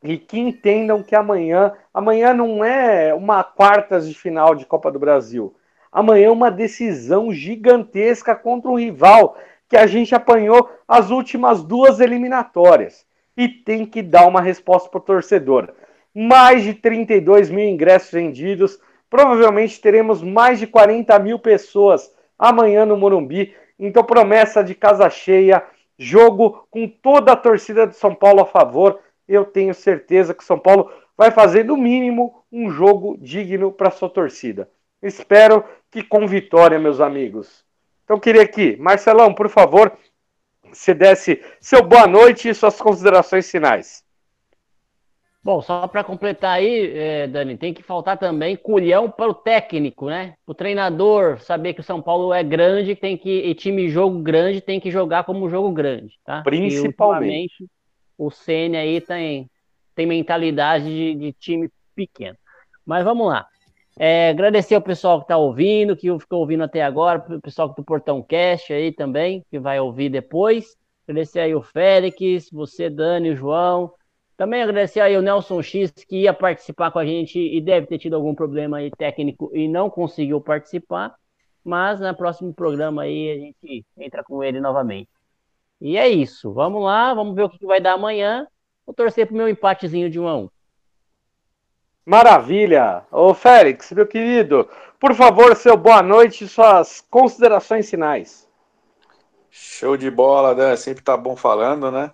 e 0.06 0.18
que 0.18 0.38
entendam 0.38 1.02
que 1.02 1.14
amanhã, 1.14 1.72
amanhã 1.92 2.32
não 2.32 2.64
é 2.64 3.12
uma 3.12 3.42
quartas 3.42 4.08
de 4.08 4.14
final 4.14 4.54
de 4.54 4.64
Copa 4.64 4.90
do 4.90 4.98
Brasil. 4.98 5.54
Amanhã 5.90 6.26
é 6.26 6.30
uma 6.30 6.50
decisão 6.50 7.32
gigantesca 7.32 8.34
contra 8.34 8.70
um 8.70 8.78
rival 8.78 9.36
que 9.68 9.76
a 9.76 9.86
gente 9.86 10.14
apanhou 10.14 10.70
as 10.86 11.10
últimas 11.10 11.64
duas 11.64 12.00
eliminatórias. 12.00 13.04
E 13.36 13.48
tem 13.48 13.84
que 13.84 14.02
dar 14.02 14.26
uma 14.26 14.40
resposta 14.40 14.88
para 14.88 14.98
o 14.98 15.02
torcedor. 15.02 15.70
Mais 16.14 16.62
de 16.62 16.74
32 16.74 17.50
mil 17.50 17.68
ingressos 17.68 18.10
vendidos. 18.10 18.78
Provavelmente 19.10 19.80
teremos 19.80 20.22
mais 20.22 20.58
de 20.58 20.66
40 20.66 21.18
mil 21.18 21.38
pessoas 21.38 22.10
amanhã 22.38 22.86
no 22.86 22.96
Morumbi. 22.96 23.54
Então, 23.78 24.04
promessa 24.04 24.64
de 24.64 24.74
casa 24.74 25.10
cheia, 25.10 25.62
jogo 25.98 26.66
com 26.70 26.88
toda 26.88 27.32
a 27.32 27.36
torcida 27.36 27.86
de 27.86 27.96
São 27.96 28.14
Paulo 28.14 28.40
a 28.40 28.46
favor 28.46 29.00
eu 29.28 29.44
tenho 29.44 29.74
certeza 29.74 30.34
que 30.34 30.42
o 30.42 30.46
São 30.46 30.58
Paulo 30.58 30.90
vai 31.16 31.30
fazer, 31.30 31.64
no 31.64 31.76
mínimo, 31.76 32.44
um 32.52 32.70
jogo 32.70 33.16
digno 33.18 33.72
para 33.72 33.90
sua 33.90 34.08
torcida. 34.08 34.68
Espero 35.02 35.64
que 35.90 36.02
com 36.02 36.26
vitória, 36.26 36.78
meus 36.78 37.00
amigos. 37.00 37.64
Então, 38.04 38.20
queria 38.20 38.42
aqui, 38.42 38.76
Marcelão, 38.76 39.34
por 39.34 39.48
favor, 39.48 39.96
se 40.72 40.94
desse 40.94 41.42
seu 41.60 41.82
boa 41.82 42.06
noite 42.06 42.48
e 42.48 42.54
suas 42.54 42.80
considerações 42.80 43.50
finais. 43.50 44.04
Bom, 45.42 45.62
só 45.62 45.86
para 45.86 46.02
completar 46.02 46.56
aí, 46.56 46.90
é, 46.98 47.26
Dani, 47.28 47.56
tem 47.56 47.72
que 47.72 47.80
faltar 47.80 48.18
também 48.18 48.56
culhão 48.56 49.08
para 49.08 49.30
o 49.30 49.34
técnico, 49.34 50.06
né? 50.06 50.34
O 50.44 50.52
treinador 50.52 51.38
saber 51.38 51.72
que 51.72 51.80
o 51.80 51.84
São 51.84 52.02
Paulo 52.02 52.34
é 52.34 52.42
grande, 52.42 52.96
tem 52.96 53.16
que 53.16 53.30
e 53.30 53.54
time 53.54 53.88
jogo 53.88 54.18
grande 54.18 54.60
tem 54.60 54.80
que 54.80 54.90
jogar 54.90 55.22
como 55.22 55.48
jogo 55.48 55.70
grande, 55.70 56.18
tá? 56.24 56.42
Principalmente. 56.42 57.64
O 58.18 58.30
Cn 58.30 58.76
aí 58.76 59.00
tem 59.00 59.50
tem 59.94 60.06
mentalidade 60.06 60.84
de, 60.84 61.14
de, 61.14 61.32
time 61.32 61.70
pequeno. 61.94 62.36
Mas 62.84 63.02
vamos 63.02 63.28
lá. 63.28 63.46
É, 63.98 64.28
agradecer 64.28 64.74
ao 64.74 64.82
pessoal 64.82 65.18
que 65.18 65.24
está 65.24 65.38
ouvindo, 65.38 65.96
que 65.96 66.18
ficou 66.18 66.40
ouvindo 66.40 66.62
até 66.62 66.82
agora, 66.82 67.24
o 67.34 67.40
pessoal 67.40 67.70
do 67.70 67.82
Portão 67.82 68.22
Cast 68.22 68.70
aí 68.74 68.92
também, 68.92 69.42
que 69.50 69.58
vai 69.58 69.80
ouvir 69.80 70.10
depois. 70.10 70.76
Agradecer 71.08 71.40
aí 71.40 71.54
o 71.54 71.62
Félix, 71.62 72.50
você, 72.52 72.90
Dani, 72.90 73.30
o 73.30 73.36
João, 73.36 73.90
também 74.36 74.62
agradecer 74.62 75.00
aí 75.00 75.16
o 75.16 75.22
Nelson 75.22 75.62
X, 75.62 75.90
que 76.06 76.22
ia 76.22 76.34
participar 76.34 76.90
com 76.90 76.98
a 76.98 77.06
gente 77.06 77.38
e 77.38 77.58
deve 77.60 77.86
ter 77.86 77.98
tido 77.98 78.16
algum 78.16 78.34
problema 78.34 78.76
aí 78.78 78.90
técnico 78.90 79.50
e 79.54 79.66
não 79.66 79.88
conseguiu 79.88 80.40
participar. 80.42 81.14
Mas 81.64 82.00
no 82.00 82.14
próximo 82.14 82.52
programa 82.52 83.02
aí 83.02 83.30
a 83.30 83.38
gente 83.38 83.86
entra 83.98 84.22
com 84.22 84.44
ele 84.44 84.60
novamente. 84.60 85.08
E 85.80 85.96
é 85.96 86.08
isso. 86.08 86.52
Vamos 86.52 86.82
lá, 86.82 87.12
vamos 87.14 87.34
ver 87.34 87.44
o 87.44 87.50
que 87.50 87.64
vai 87.66 87.80
dar 87.80 87.92
amanhã. 87.92 88.46
Vou 88.84 88.94
torcer 88.94 89.26
pro 89.26 89.36
meu 89.36 89.48
empatezinho 89.48 90.10
de 90.10 90.18
1 90.18 90.28
a 90.28 90.36
1. 90.36 90.50
Maravilha! 92.04 93.04
Ô 93.10 93.34
Félix, 93.34 93.90
meu 93.92 94.06
querido, 94.06 94.68
por 95.00 95.14
favor, 95.14 95.56
seu 95.56 95.76
boa 95.76 96.02
noite 96.02 96.44
e 96.44 96.48
suas 96.48 97.00
considerações 97.10 97.90
finais. 97.90 98.48
Show 99.50 99.96
de 99.96 100.10
bola, 100.10 100.54
Dan. 100.54 100.76
Sempre 100.76 101.02
tá 101.02 101.16
bom 101.16 101.34
falando, 101.34 101.90
né? 101.90 102.12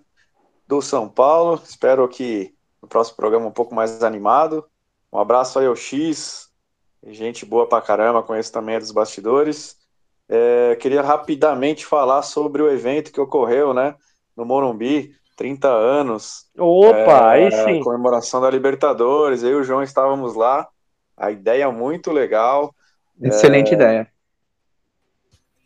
do 0.72 0.80
São 0.80 1.06
Paulo. 1.06 1.60
Espero 1.62 2.09
que 2.09 2.55
no 2.80 2.89
próximo 2.89 3.16
programa 3.16 3.47
um 3.47 3.52
pouco 3.52 3.74
mais 3.74 4.02
animado. 4.02 4.64
Um 5.12 5.18
abraço 5.18 5.59
aí 5.59 5.66
ao 5.66 5.76
X, 5.76 6.51
gente 7.06 7.44
boa 7.44 7.68
pra 7.68 7.82
caramba, 7.82 8.22
conheço 8.22 8.51
também 8.51 8.78
dos 8.78 8.90
bastidores. 8.90 9.76
É, 10.28 10.76
queria 10.76 11.02
rapidamente 11.02 11.84
falar 11.84 12.22
sobre 12.22 12.62
o 12.62 12.70
evento 12.70 13.12
que 13.12 13.20
ocorreu, 13.20 13.74
né, 13.74 13.94
no 14.36 14.44
Morumbi, 14.44 15.12
30 15.36 15.68
anos. 15.68 16.46
Opa, 16.58 17.36
é, 17.36 17.44
aí 17.44 17.50
sim. 17.50 17.80
Comemoração 17.80 18.40
da 18.40 18.50
Libertadores, 18.50 19.42
eu 19.42 19.50
e 19.50 19.54
o 19.56 19.64
João 19.64 19.82
estávamos 19.82 20.34
lá. 20.34 20.68
A 21.16 21.30
ideia 21.30 21.70
muito 21.70 22.10
legal. 22.10 22.74
Excelente 23.20 23.70
é, 23.70 23.74
ideia. 23.74 24.08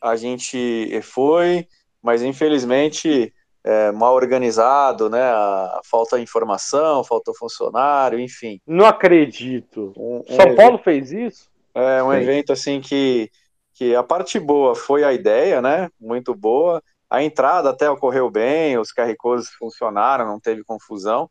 A 0.01 0.17
gente 0.17 1.01
foi, 1.03 1.67
mas 2.03 2.23
infelizmente 2.23 3.33
é, 3.67 3.91
mal 3.91 4.15
organizado, 4.15 5.11
né? 5.11 5.23
A, 5.23 5.81
falta 5.85 6.21
informação, 6.21 7.03
faltou 7.03 7.35
funcionário, 7.35 8.21
enfim. 8.21 8.61
Não 8.65 8.87
acredito. 8.87 9.93
Um, 9.97 10.23
um 10.29 10.37
São 10.37 10.55
Paulo 10.55 10.79
fez 10.79 11.11
isso? 11.11 11.51
É 11.75 12.01
um 12.03 12.13
Sim. 12.13 12.19
evento 12.19 12.53
assim 12.53 12.81
que, 12.81 13.29
que 13.77 13.95
a 13.95 14.03
parte 14.03 14.41
boa 14.41 14.75
foi 14.75 15.05
a 15.05 15.13
ideia, 15.13 15.61
né? 15.61 15.91
Muito 16.01 16.35
boa. 16.35 16.83
A 17.11 17.23
entrada 17.23 17.69
até 17.69 17.89
ocorreu 17.91 18.31
bem, 18.31 18.79
os 18.79 18.91
QR 18.91 19.15
codes 19.19 19.51
funcionaram, 19.51 20.27
não 20.27 20.41
teve 20.41 20.65
confusão. 20.65 21.31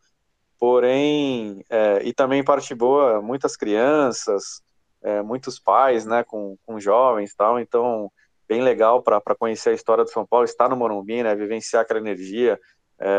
Porém, 0.60 1.66
é, 1.72 2.02
e 2.04 2.14
também 2.14 2.44
parte 2.44 2.76
boa, 2.76 3.20
muitas 3.20 3.58
crianças, 3.58 4.62
é, 5.02 5.24
muitos 5.24 5.60
pais, 5.60 6.06
né, 6.06 6.24
com, 6.24 6.56
com 6.64 6.80
jovens 6.80 7.34
tal. 7.36 7.60
Então, 7.60 8.12
bem 8.48 8.62
legal 8.62 9.02
para 9.02 9.36
conhecer 9.38 9.72
a 9.72 9.74
história 9.74 10.04
do 10.04 10.12
São 10.12 10.26
Paulo, 10.26 10.46
estar 10.46 10.70
no 10.70 10.76
Morumbi, 10.76 11.24
né, 11.24 11.34
vivenciar 11.34 11.82
aquela 11.82 12.00
energia, 12.00 12.60
é, 13.00 13.10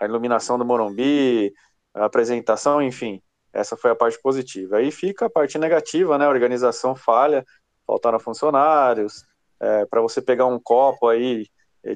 a 0.00 0.04
iluminação 0.04 0.58
do 0.58 0.64
Morumbi, 0.64 1.54
a 1.94 2.06
apresentação, 2.06 2.82
enfim, 2.82 3.22
essa 3.52 3.76
foi 3.76 3.92
a 3.92 3.96
parte 3.96 4.20
positiva. 4.20 4.78
Aí 4.78 4.90
fica 4.90 5.26
a 5.26 5.30
parte 5.30 5.58
negativa, 5.58 6.18
né, 6.18 6.26
a 6.26 6.30
organização 6.30 6.96
falha, 6.96 7.44
faltaram 7.86 8.18
funcionários, 8.18 9.24
é, 9.60 9.86
para 9.86 10.00
você 10.00 10.20
pegar 10.20 10.46
um 10.46 10.58
copo 10.58 11.08
aí 11.08 11.46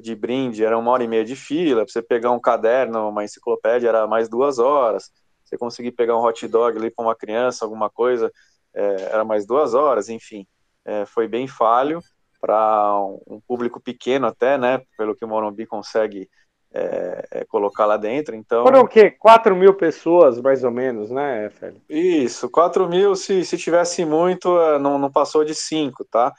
de 0.01 0.15
brinde 0.15 0.63
era 0.63 0.77
uma 0.77 0.91
hora 0.91 1.03
e 1.03 1.07
meia 1.07 1.25
de 1.25 1.35
fila, 1.35 1.83
para 1.83 1.91
você 1.91 2.01
pegar 2.01 2.31
um 2.31 2.39
caderno, 2.39 3.09
uma 3.09 3.23
enciclopédia 3.23 3.89
era 3.89 4.05
mais 4.05 4.29
duas 4.29 4.59
horas, 4.59 5.11
você 5.43 5.57
conseguir 5.57 5.93
pegar 5.93 6.15
um 6.15 6.23
hot 6.23 6.47
dog 6.47 6.77
ali 6.77 6.91
para 6.91 7.03
uma 7.03 7.15
criança, 7.15 7.65
alguma 7.65 7.89
coisa, 7.89 8.31
é, 8.73 9.01
era 9.11 9.25
mais 9.25 9.47
duas 9.47 9.73
horas, 9.73 10.07
enfim 10.07 10.45
é, 10.89 11.05
foi 11.05 11.27
bem 11.27 11.47
falho 11.47 12.01
para 12.41 12.95
um 13.27 13.39
público 13.47 13.79
pequeno 13.79 14.25
até, 14.25 14.57
né? 14.57 14.81
Pelo 14.97 15.15
que 15.15 15.23
o 15.23 15.27
Morumbi 15.27 15.65
consegue 15.65 16.29
é, 16.73 17.27
é, 17.31 17.45
colocar 17.45 17.85
lá 17.85 17.97
dentro. 17.97 18.35
Então 18.35 18.63
foram 18.63 18.81
o 18.81 18.87
quê? 18.87 19.11
4 19.11 19.55
mil 19.55 19.73
pessoas, 19.73 20.39
mais 20.39 20.63
ou 20.63 20.71
menos, 20.71 21.09
né, 21.09 21.49
Félix? 21.49 21.81
Isso, 21.89 22.49
4 22.49 22.87
mil, 22.87 23.15
se, 23.15 23.43
se 23.43 23.57
tivesse 23.57 24.05
muito, 24.05 24.59
é, 24.59 24.79
não, 24.79 24.97
não 24.97 25.11
passou 25.11 25.43
de 25.43 25.55
5, 25.55 26.05
tá? 26.05 26.33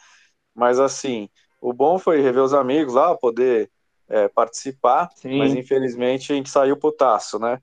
Mas 0.55 0.78
assim, 0.78 1.28
o 1.61 1.73
bom 1.73 1.98
foi 1.98 2.20
rever 2.20 2.43
os 2.43 2.55
amigos 2.55 2.94
lá, 2.94 3.16
poder 3.16 3.70
é, 4.09 4.28
participar, 4.28 5.09
Sim. 5.16 5.39
mas 5.39 5.55
infelizmente 5.55 6.32
a 6.32 6.36
gente 6.36 6.51
saiu 6.51 6.77
putaço, 6.77 7.39
né? 7.39 7.61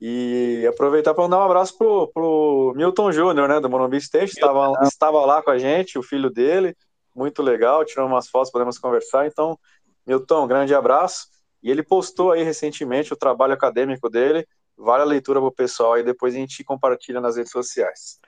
E 0.00 0.66
aproveitar 0.68 1.14
para 1.14 1.22
mandar 1.22 1.38
um 1.38 1.44
abraço 1.44 1.78
pro, 1.78 2.08
pro 2.08 2.74
Milton 2.76 3.10
Júnior, 3.10 3.48
né, 3.48 3.58
do 3.58 3.70
Morumbi 3.70 3.96
State, 3.96 4.32
estava, 4.32 4.78
estava 4.82 5.24
lá 5.24 5.42
com 5.42 5.50
a 5.50 5.56
gente, 5.56 5.98
o 5.98 6.02
filho 6.02 6.28
dele, 6.28 6.76
muito 7.14 7.42
legal, 7.42 7.84
tiramos 7.84 8.12
umas 8.12 8.28
fotos, 8.28 8.50
podemos 8.50 8.76
conversar. 8.76 9.26
Então, 9.26 9.58
Milton, 10.06 10.46
grande 10.46 10.74
abraço. 10.74 11.28
E 11.64 11.70
ele 11.70 11.82
postou 11.82 12.32
aí 12.32 12.42
recentemente 12.42 13.14
o 13.14 13.16
trabalho 13.16 13.54
acadêmico 13.54 14.10
dele, 14.10 14.46
vale 14.76 15.02
a 15.02 15.06
leitura 15.06 15.40
para 15.40 15.48
o 15.48 15.52
pessoal 15.52 15.98
e 15.98 16.02
depois 16.02 16.34
a 16.34 16.38
gente 16.38 16.62
compartilha 16.62 17.22
nas 17.22 17.38
redes 17.38 17.50
sociais. 17.50 18.20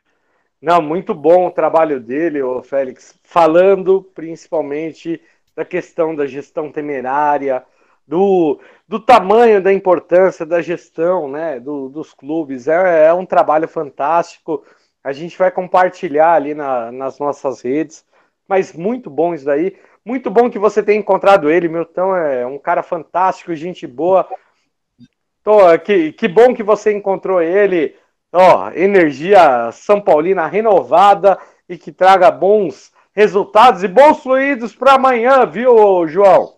Não, 0.61 0.81
muito 0.81 1.15
bom 1.15 1.47
o 1.47 1.51
trabalho 1.51 2.01
dele, 2.01 2.43
o 2.43 2.63
Félix, 2.63 3.15
falando 3.23 4.03
principalmente 4.15 5.21
da 5.55 5.67
questão 5.67 6.15
da 6.15 6.27
gestão 6.27 6.73
temerária, 6.73 7.63
do, 8.09 8.59
do 8.89 8.99
tamanho 8.99 9.63
da 9.63 9.73
importância 9.73 10.47
da 10.47 10.63
gestão 10.63 11.29
né, 11.29 11.61
do, 11.61 11.91
dos 11.91 12.15
clubes. 12.15 12.69
É, 12.69 13.07
é 13.07 13.13
um 13.13 13.27
trabalho 13.27 13.69
fantástico. 13.69 14.65
A 15.05 15.13
gente 15.13 15.37
vai 15.37 15.51
compartilhar 15.51 16.33
ali 16.33 16.55
na, 16.55 16.91
nas 16.91 17.19
nossas 17.19 17.61
redes. 17.61 18.05
Mas 18.49 18.73
muito 18.73 19.11
bom 19.11 19.35
isso 19.35 19.45
daí. 19.45 19.77
Muito 20.07 20.31
bom 20.31 20.49
que 20.49 20.57
você 20.57 20.85
tenha 20.85 21.01
encontrado 21.01 21.51
ele. 21.51 21.69
Milton 21.69 22.15
é 22.15 22.47
um 22.47 22.61
cara 22.61 22.81
fantástico, 22.81 23.53
gente 23.57 23.89
boa. 23.89 24.25
Tô, 25.43 25.77
que, 25.81 26.13
que 26.13 26.29
bom 26.29 26.55
que 26.55 26.63
você 26.63 26.93
encontrou 26.93 27.43
ele. 27.43 27.97
Ó, 28.33 28.71
energia 28.71 29.73
São 29.73 30.01
Paulina 30.01 30.47
renovada 30.47 31.37
e 31.69 31.77
que 31.77 31.91
traga 31.91 32.31
bons 32.31 32.93
resultados 33.13 33.83
e 33.83 33.89
bons 33.89 34.23
fluidos 34.23 34.77
para 34.77 34.93
amanhã, 34.93 35.45
viu, 35.45 36.07
João? 36.07 36.55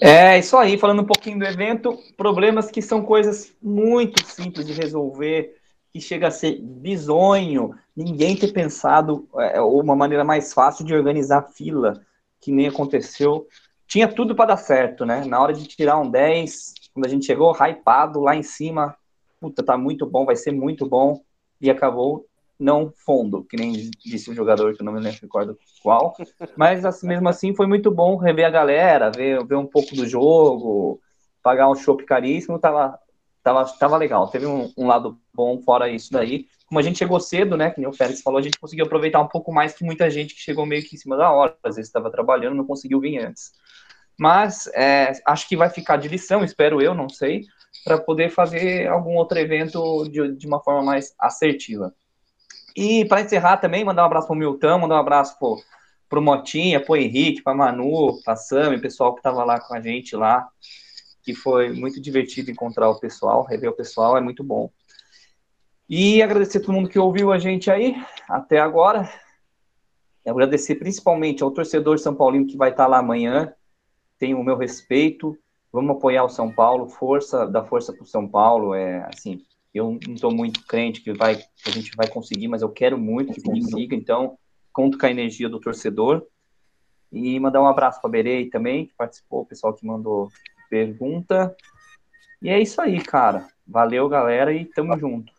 É, 0.00 0.36
isso 0.36 0.56
aí, 0.56 0.76
falando 0.76 1.02
um 1.02 1.06
pouquinho 1.06 1.38
do 1.38 1.44
evento, 1.44 1.96
problemas 2.16 2.72
que 2.72 2.82
são 2.82 3.04
coisas 3.04 3.52
muito 3.62 4.24
simples 4.26 4.66
de 4.66 4.72
resolver, 4.72 5.54
que 5.92 6.00
chega 6.00 6.26
a 6.26 6.32
ser 6.32 6.58
bizonho, 6.60 7.72
ninguém 7.96 8.34
ter 8.34 8.52
pensado 8.52 9.28
é, 9.36 9.60
uma 9.60 9.94
maneira 9.94 10.24
mais 10.24 10.52
fácil 10.52 10.84
de 10.84 10.92
organizar 10.92 11.50
fila, 11.52 12.04
que 12.40 12.52
nem 12.52 12.68
aconteceu. 12.68 13.46
Tinha 13.86 14.06
tudo 14.06 14.34
para 14.34 14.50
dar 14.50 14.56
certo, 14.56 15.04
né? 15.04 15.24
Na 15.24 15.40
hora 15.40 15.52
de 15.52 15.66
tirar 15.66 15.98
um 15.98 16.10
10, 16.10 16.74
quando 16.92 17.06
a 17.06 17.08
gente 17.08 17.26
chegou 17.26 17.52
hypado 17.52 18.20
lá 18.20 18.36
em 18.36 18.42
cima, 18.42 18.96
puta, 19.40 19.62
tá 19.62 19.76
muito 19.76 20.06
bom, 20.06 20.24
vai 20.24 20.36
ser 20.36 20.52
muito 20.52 20.86
bom, 20.86 21.22
e 21.60 21.70
acabou 21.70 22.26
não 22.58 22.92
fundo, 22.92 23.44
que 23.44 23.56
nem 23.56 23.72
disse 24.04 24.30
o 24.30 24.34
jogador 24.34 24.74
que 24.74 24.82
eu 24.82 24.84
não 24.84 24.92
me 24.92 25.10
recordo 25.10 25.56
qual, 25.80 26.16
mas 26.56 26.84
assim, 26.84 27.06
mesmo 27.06 27.28
assim 27.28 27.54
foi 27.54 27.68
muito 27.68 27.88
bom 27.90 28.16
rever 28.16 28.46
a 28.46 28.50
galera, 28.50 29.12
ver, 29.12 29.44
ver 29.46 29.54
um 29.54 29.66
pouco 29.66 29.94
do 29.94 30.06
jogo, 30.06 31.00
pagar 31.40 31.70
um 31.70 31.76
chopp 31.76 32.04
caríssimo, 32.04 32.58
tava, 32.58 32.98
tava, 33.44 33.64
tava 33.78 33.96
legal, 33.96 34.26
teve 34.28 34.46
um, 34.46 34.72
um, 34.76 34.88
lado 34.88 35.16
bom 35.32 35.60
fora 35.62 35.88
isso 35.88 36.10
daí, 36.12 36.46
como 36.68 36.78
a 36.78 36.82
gente 36.82 36.98
chegou 36.98 37.18
cedo, 37.18 37.56
né, 37.56 37.70
que 37.70 37.84
o 37.86 37.92
Félix 37.92 38.20
falou, 38.20 38.38
a 38.38 38.42
gente 38.42 38.58
conseguiu 38.60 38.84
aproveitar 38.84 39.20
um 39.20 39.26
pouco 39.26 39.50
mais 39.50 39.72
que 39.72 39.82
muita 39.82 40.10
gente 40.10 40.34
que 40.34 40.40
chegou 40.40 40.66
meio 40.66 40.84
que 40.84 40.96
em 40.96 40.98
cima 40.98 41.16
da 41.16 41.32
hora, 41.32 41.56
às 41.64 41.76
vezes 41.76 41.88
estava 41.88 42.10
trabalhando, 42.10 42.56
não 42.56 42.66
conseguiu 42.66 43.00
vir 43.00 43.18
antes. 43.24 43.52
Mas 44.18 44.66
é, 44.74 45.12
acho 45.24 45.48
que 45.48 45.56
vai 45.56 45.70
ficar 45.70 45.96
de 45.96 46.08
lição, 46.08 46.44
espero 46.44 46.82
eu, 46.82 46.94
não 46.94 47.08
sei, 47.08 47.46
para 47.84 47.96
poder 47.96 48.28
fazer 48.30 48.86
algum 48.86 49.14
outro 49.14 49.38
evento 49.38 50.06
de, 50.10 50.36
de 50.36 50.46
uma 50.46 50.62
forma 50.62 50.82
mais 50.82 51.14
assertiva. 51.18 51.94
E 52.76 53.06
para 53.06 53.22
encerrar 53.22 53.56
também, 53.56 53.82
mandar 53.82 54.02
um 54.02 54.06
abraço 54.06 54.26
pro 54.26 54.36
Milton, 54.36 54.78
mandar 54.80 54.96
um 54.96 55.00
abraço 55.00 55.38
pro, 55.38 55.56
pro 56.06 56.20
Motinha, 56.20 56.84
pro 56.84 56.96
Henrique, 56.96 57.42
pra 57.42 57.54
Manu, 57.54 58.20
pra 58.22 58.36
Sam, 58.36 58.76
o 58.76 58.80
pessoal 58.80 59.14
que 59.14 59.20
estava 59.20 59.42
lá 59.42 59.58
com 59.58 59.74
a 59.74 59.80
gente 59.80 60.14
lá, 60.14 60.46
que 61.22 61.34
foi 61.34 61.70
muito 61.70 61.98
divertido 61.98 62.50
encontrar 62.50 62.90
o 62.90 63.00
pessoal, 63.00 63.42
rever 63.42 63.70
o 63.70 63.76
pessoal, 63.76 64.18
é 64.18 64.20
muito 64.20 64.44
bom. 64.44 64.70
E 65.88 66.22
agradecer 66.22 66.58
a 66.58 66.60
todo 66.60 66.74
mundo 66.74 66.88
que 66.88 66.98
ouviu 66.98 67.32
a 67.32 67.38
gente 67.38 67.70
aí 67.70 67.96
até 68.28 68.58
agora. 68.58 69.08
Agradecer 70.26 70.74
principalmente 70.74 71.42
ao 71.42 71.50
torcedor 71.50 71.98
São 71.98 72.14
Paulino 72.14 72.46
que 72.46 72.56
vai 72.56 72.70
estar 72.70 72.86
lá 72.86 72.98
amanhã. 72.98 73.54
Tem 74.18 74.34
o 74.34 74.44
meu 74.44 74.56
respeito. 74.56 75.38
Vamos 75.72 75.96
apoiar 75.96 76.24
o 76.24 76.28
São 76.28 76.52
Paulo. 76.52 76.88
Força, 76.88 77.46
da 77.46 77.64
força 77.64 77.92
para 77.92 78.02
o 78.02 78.06
São 78.06 78.28
Paulo. 78.28 78.74
É 78.74 79.08
assim, 79.08 79.40
eu 79.72 79.98
não 80.06 80.14
estou 80.14 80.30
muito 80.30 80.66
crente 80.66 81.00
que, 81.00 81.12
vai, 81.14 81.42
a 81.66 81.70
gente 81.70 81.92
vai 81.96 82.06
conseguir, 82.06 82.48
mas 82.48 82.60
eu 82.60 82.68
quero 82.68 82.98
muito 82.98 83.32
que 83.32 83.42
consiga. 83.42 83.96
Então, 83.96 84.36
conto 84.72 84.98
com 84.98 85.06
a 85.06 85.10
energia 85.10 85.48
do 85.48 85.58
torcedor. 85.58 86.26
E 87.10 87.40
mandar 87.40 87.62
um 87.62 87.66
abraço 87.66 87.98
para 88.02 88.10
Berei 88.10 88.50
também, 88.50 88.86
que 88.86 88.94
participou, 88.94 89.40
o 89.40 89.46
pessoal 89.46 89.72
que 89.72 89.86
mandou 89.86 90.30
pergunta. 90.68 91.56
E 92.42 92.50
é 92.50 92.60
isso 92.60 92.78
aí, 92.82 93.00
cara. 93.00 93.48
Valeu, 93.66 94.06
galera, 94.10 94.52
e 94.52 94.66
tamo 94.66 94.98
junto. 94.98 95.37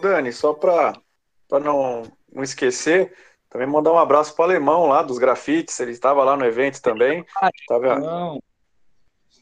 Dani, 0.00 0.32
só 0.32 0.52
para 0.52 0.94
não, 1.50 2.02
não 2.32 2.42
esquecer, 2.42 3.14
também 3.50 3.66
mandar 3.66 3.92
um 3.92 3.98
abraço 3.98 4.34
para 4.34 4.42
o 4.42 4.44
alemão 4.46 4.86
lá 4.86 5.02
dos 5.02 5.18
grafites, 5.18 5.78
ele 5.80 5.92
estava 5.92 6.22
lá 6.24 6.36
no 6.36 6.44
evento 6.44 6.80
também. 6.80 7.24
Tava... 7.66 7.98
Não. 7.98 8.42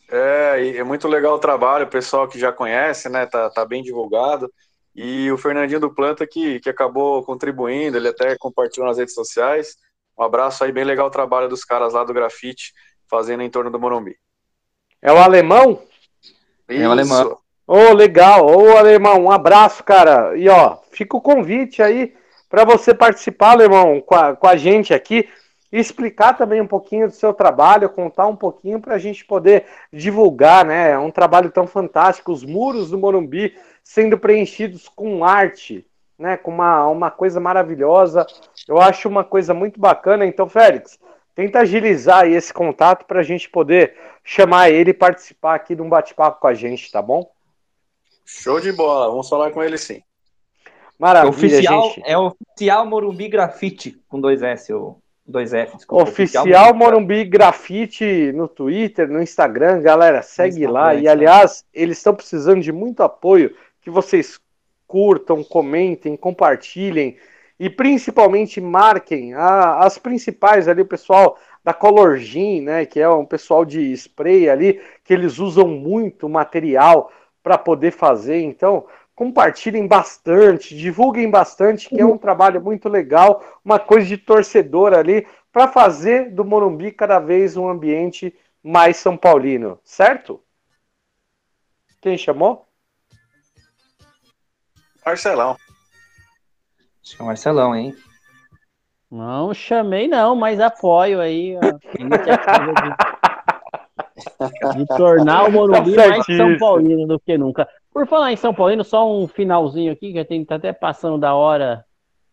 É, 0.09 0.77
é 0.77 0.85
muito 0.85 1.09
legal 1.09 1.35
o 1.35 1.41
trabalho, 1.41 1.85
o 1.85 1.91
pessoal 1.91 2.29
que 2.29 2.39
já 2.39 2.53
conhece, 2.53 3.09
né? 3.09 3.27
Tá, 3.27 3.51
tá 3.51 3.65
bem 3.65 3.83
divulgado. 3.83 4.53
E 4.95 5.31
o 5.31 5.37
Fernandinho 5.37 5.81
do 5.81 5.93
Planta 5.93 6.27
que, 6.27 6.61
que 6.61 6.71
acabou 6.71 7.23
contribuindo, 7.25 7.97
ele 7.97 8.09
até 8.09 8.37
compartilhou 8.39 8.89
nas 8.89 8.99
redes 8.99 9.15
sociais. 9.15 9.77
Um 10.17 10.23
abraço 10.23 10.65
aí, 10.65 10.73
bem 10.73 10.85
legal 10.85 11.09
o 11.09 11.11
trabalho 11.11 11.49
dos 11.49 11.65
caras 11.65 11.93
lá 11.93 12.05
do 12.05 12.15
grafite, 12.15 12.73
fazendo 13.11 13.43
em 13.43 13.51
torno 13.51 13.71
do 13.71 13.79
Morumbi. 13.79 14.17
É 15.03 15.13
o 15.13 15.19
alemão? 15.19 15.83
Isso. 16.69 16.83
É 16.83 16.89
o 16.89 16.91
alemão. 16.91 17.39
Ô, 17.67 17.91
oh, 17.91 17.93
legal. 17.93 18.47
Ô, 18.47 18.75
oh, 18.75 18.77
alemão, 18.77 19.25
um 19.25 19.31
abraço, 19.31 19.83
cara. 19.83 20.37
E 20.37 20.49
ó, 20.49 20.79
fica 20.93 21.17
o 21.17 21.21
convite 21.21 21.83
aí 21.83 22.15
para 22.49 22.65
você 22.65 22.95
participar, 22.95 23.51
alemão, 23.51 24.01
com 24.01 24.15
a, 24.15 24.37
com 24.37 24.47
a 24.47 24.57
gente 24.57 24.95
aqui 24.95 25.29
explicar 25.73 26.35
também 26.35 26.61
um 26.61 26.67
pouquinho 26.67 27.09
do 27.09 27.13
seu 27.13 27.35
trabalho, 27.35 27.91
contar 27.91 28.27
um 28.29 28.37
pouquinho 28.37 28.81
para 28.81 28.95
a 28.95 28.99
gente 28.99 29.25
poder 29.25 29.65
divulgar, 29.93 30.65
né? 30.65 30.93
É 30.93 30.99
um 30.99 31.11
trabalho 31.11 31.51
tão 31.51 31.67
fantástico, 31.67 32.33
os 32.33 32.45
muros 32.45 32.91
do 32.91 32.99
Morumbi 32.99 33.55
sendo 33.83 34.17
preenchidos 34.17 34.89
com 34.89 35.25
arte, 35.25 35.85
né? 36.17 36.37
Com 36.37 36.53
uma, 36.53 36.87
uma 36.87 37.11
coisa 37.11 37.41
maravilhosa. 37.41 38.25
Eu 38.69 38.81
acho 38.81 39.09
uma 39.09 39.25
coisa 39.25 39.53
muito 39.53 39.81
bacana. 39.81 40.25
Então, 40.25 40.49
Félix, 40.49 41.01
tenta 41.35 41.59
agilizar 41.61 42.21
aí 42.23 42.35
esse 42.35 42.55
contato 42.55 43.05
para 43.07 43.21
a 43.21 43.25
gente 43.25 43.51
poder 43.51 43.95
chamar 44.23 44.71
ele 44.71 44.91
e 44.91 44.95
participar 44.95 45.57
aqui 45.57 45.75
de 45.75 45.83
um 45.83 45.89
bate-papo 45.89 46.41
com 46.41 46.47
a 46.47 46.55
gente, 46.55 46.91
tá 46.93 47.03
bom? 47.03 47.29
Show 48.27 48.61
de 48.61 48.73
bola, 48.73 49.09
vamos 49.09 49.29
falar 49.29 49.53
com 49.53 49.63
ele 49.63 49.79
sim. 49.79 50.03
Maravilha, 50.99 51.29
é 51.29 51.31
oficial, 51.31 51.91
gente. 51.91 52.03
É 52.05 52.19
oficial 52.19 52.87
Morumbi 52.87 53.29
Grafite, 53.29 54.01
com 54.09 54.21
dois 54.21 54.43
S, 54.43 54.73
ou 54.73 54.99
dois 55.25 55.55
F, 55.55 55.77
desculpa. 55.77 56.05
Oficial, 56.05 56.43
oficial 56.43 56.75
Morumbi 56.75 57.25
Grafite 57.25 58.33
no 58.33 58.49
Twitter, 58.49 59.09
no 59.09 59.23
Instagram, 59.23 59.81
galera, 59.81 60.23
segue 60.23 60.57
Instagram, 60.57 60.73
lá. 60.73 60.95
E 60.95 61.07
aliás, 61.07 61.65
eles 61.73 61.99
estão 61.99 62.15
precisando 62.15 62.63
de 62.63 62.73
muito 62.73 63.03
apoio, 63.03 63.55
que 63.81 63.91
vocês 63.91 64.41
curtam, 64.87 65.45
comentem, 65.45 66.17
compartilhem 66.17 67.17
e 67.59 67.71
principalmente 67.71 68.61
marquem 68.61 69.35
a, 69.35 69.79
as 69.79 69.99
principais 69.99 70.69
ali, 70.69 70.83
o 70.83 70.87
pessoal 70.87 71.39
da 71.65 71.73
Color 71.73 72.19
Gin, 72.19 72.61
né, 72.61 72.87
que 72.87 73.01
é 73.01 73.09
um 73.09 73.25
pessoal 73.25 73.65
de 73.65 73.93
spray 73.93 74.49
ali, 74.49 74.81
que 75.03 75.13
eles 75.13 75.39
usam 75.39 75.67
muito 75.67 76.29
material 76.29 77.11
para 77.47 77.57
poder 77.57 77.93
fazer. 77.93 78.41
Então, 78.41 78.89
compartilhem 79.15 79.87
bastante, 79.87 80.77
divulguem 80.77 81.31
bastante, 81.31 81.89
que 81.89 82.01
é 82.01 82.05
um 82.05 82.19
trabalho 82.19 82.61
muito 82.61 82.89
legal, 82.89 83.61
uma 83.65 83.79
coisa 83.79 84.05
de 84.05 84.19
torcedor 84.19 84.93
ali, 84.93 85.25
para 85.53 85.69
fazer 85.69 86.33
do 86.33 86.45
Morumbi 86.45 86.91
cada 86.91 87.21
vez 87.21 87.57
um 87.57 87.69
ambiente 87.69 88.37
mais 88.65 88.97
São 88.97 89.17
Paulino, 89.17 89.79
certo? 89.85 90.43
Quem 92.01 92.19
chamou? 92.19 92.67
Marcelão. 95.05 95.57
Acho 97.01 97.15
que 97.15 97.23
é 97.23 97.23
o 97.23 97.27
Marcelão, 97.29 97.77
hein? 97.77 97.97
Não 99.09 99.55
chamei 99.55 100.09
não, 100.09 100.35
mas 100.35 100.59
apoio 100.59 101.21
aí 101.21 101.55
de, 104.77 104.87
tornar 104.87 105.49
o 105.49 105.53
Morumbi 105.53 105.95
tá 105.95 106.09
mais 106.09 106.25
São 106.25 106.57
Paulino 106.59 107.07
do 107.07 107.21
que 107.21 107.37
nunca. 107.37 107.69
Por 107.93 108.07
falar 108.07 108.33
em 108.33 108.37
São 108.37 108.55
Paulino, 108.55 108.85
só 108.85 109.11
um 109.11 109.27
finalzinho 109.27 109.93
aqui, 109.93 110.13
que 110.13 110.25
tem, 110.25 110.45
tá 110.45 110.57
até 110.57 110.73
passando 110.73 111.19
da 111.19 111.35
hora, 111.35 111.85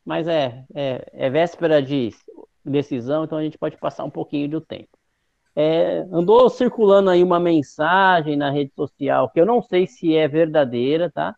mas 0.06 0.28
é, 0.28 0.64
é, 0.74 1.06
é, 1.14 1.30
véspera 1.30 1.82
de 1.82 2.12
decisão, 2.64 3.24
então 3.24 3.38
a 3.38 3.44
gente 3.44 3.58
pode 3.58 3.78
passar 3.78 4.04
um 4.04 4.10
pouquinho 4.10 4.50
do 4.50 4.62
tempo. 4.62 4.90
É, 5.56 6.00
andou 6.12 6.50
circulando 6.50 7.10
aí 7.10 7.22
uma 7.22 7.40
mensagem 7.40 8.36
na 8.36 8.50
rede 8.50 8.72
social, 8.76 9.30
que 9.30 9.40
eu 9.40 9.46
não 9.46 9.62
sei 9.62 9.86
se 9.86 10.16
é 10.16 10.28
verdadeira, 10.28 11.12
tá? 11.12 11.36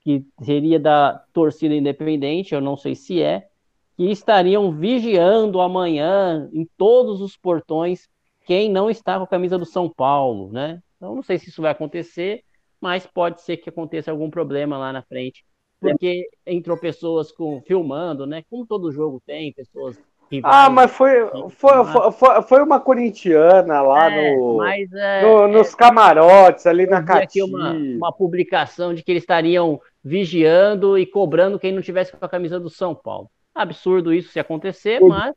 Que 0.00 0.24
seria 0.42 0.78
da 0.78 1.22
torcida 1.32 1.74
independente, 1.74 2.54
eu 2.54 2.60
não 2.60 2.76
sei 2.76 2.94
se 2.94 3.22
é, 3.22 3.48
que 3.96 4.10
estariam 4.10 4.70
vigiando 4.72 5.60
amanhã 5.60 6.48
em 6.52 6.68
todos 6.76 7.20
os 7.20 7.36
portões 7.36 8.08
quem 8.44 8.70
não 8.70 8.90
está 8.90 9.18
com 9.18 9.24
a 9.24 9.28
camisa 9.28 9.58
do 9.58 9.64
São 9.64 9.88
Paulo, 9.88 10.52
né? 10.52 10.80
Então 10.96 11.14
não 11.14 11.22
sei 11.22 11.38
se 11.38 11.48
isso 11.48 11.62
vai 11.62 11.72
acontecer, 11.72 12.42
mas 12.80 13.06
pode 13.06 13.42
ser 13.42 13.56
que 13.56 13.68
aconteça 13.68 14.10
algum 14.10 14.30
problema 14.30 14.78
lá 14.78 14.92
na 14.92 15.02
frente, 15.02 15.44
porque 15.80 16.28
entrou 16.46 16.78
pessoas 16.78 17.32
com 17.32 17.60
filmando, 17.62 18.26
né? 18.26 18.42
Como 18.50 18.66
todo 18.66 18.92
jogo 18.92 19.22
tem, 19.26 19.52
pessoas 19.52 19.98
ah, 20.42 20.70
mas 20.70 20.90
foi, 20.90 21.10
foi, 21.50 21.84
foi, 22.12 22.42
foi, 22.42 22.62
uma 22.62 22.80
corintiana 22.80 23.82
lá 23.82 24.10
é, 24.10 24.34
no, 24.34 24.56
mas, 24.56 24.92
é, 24.92 25.22
no, 25.22 25.46
nos 25.46 25.72
é, 25.72 25.76
camarotes, 25.76 26.66
ali 26.66 26.86
na 26.86 26.98
aqui 26.98 27.42
uma, 27.42 27.72
uma 27.72 28.12
publicação 28.12 28.94
de 28.94 29.02
que 29.02 29.12
eles 29.12 29.22
estariam 29.22 29.80
vigiando 30.02 30.98
e 30.98 31.06
cobrando 31.06 31.58
quem 31.58 31.72
não 31.72 31.82
tivesse 31.82 32.12
com 32.12 32.24
a 32.24 32.28
camisa 32.28 32.58
do 32.58 32.70
São 32.70 32.94
Paulo. 32.94 33.30
Absurdo 33.54 34.12
isso 34.12 34.32
se 34.32 34.40
acontecer, 34.40 35.00
mas 35.00 35.34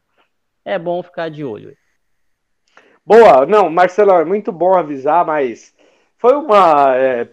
é 0.65 0.79
bom 0.79 1.03
ficar 1.03 1.29
de 1.29 1.43
olho. 1.43 1.75
Boa, 3.07 3.45
não, 3.45 3.69
Marcelo, 3.69 4.11
é 4.11 4.25
muito 4.25 4.51
bom 4.51 4.75
avisar, 4.77 5.25
mas 5.25 5.73
foi 6.17 6.35
uma, 6.35 6.93
é, 6.93 7.23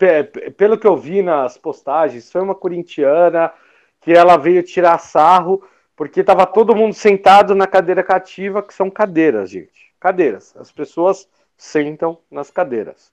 pelo 0.57 0.79
que 0.79 0.87
eu 0.87 0.97
vi 0.97 1.21
nas 1.21 1.59
postagens, 1.59 2.31
foi 2.31 2.43
uma 2.43 2.55
corintiana 2.55 3.53
que 4.01 4.13
ela 4.13 4.37
veio 4.37 4.63
tirar 4.63 4.99
sarro 4.99 5.65
porque 5.97 6.21
estava 6.21 6.47
todo 6.47 6.77
mundo 6.77 6.95
sentado 6.95 7.57
na 7.57 7.67
cadeira 7.67 8.05
cativa, 8.05 8.63
que 8.63 8.73
são 8.73 8.89
cadeiras, 8.89 9.51
gente. 9.51 9.93
Cadeiras. 9.99 10.55
As 10.57 10.71
pessoas 10.71 11.29
sentam 11.59 12.19
nas 12.31 12.53
cadeiras. 12.53 13.13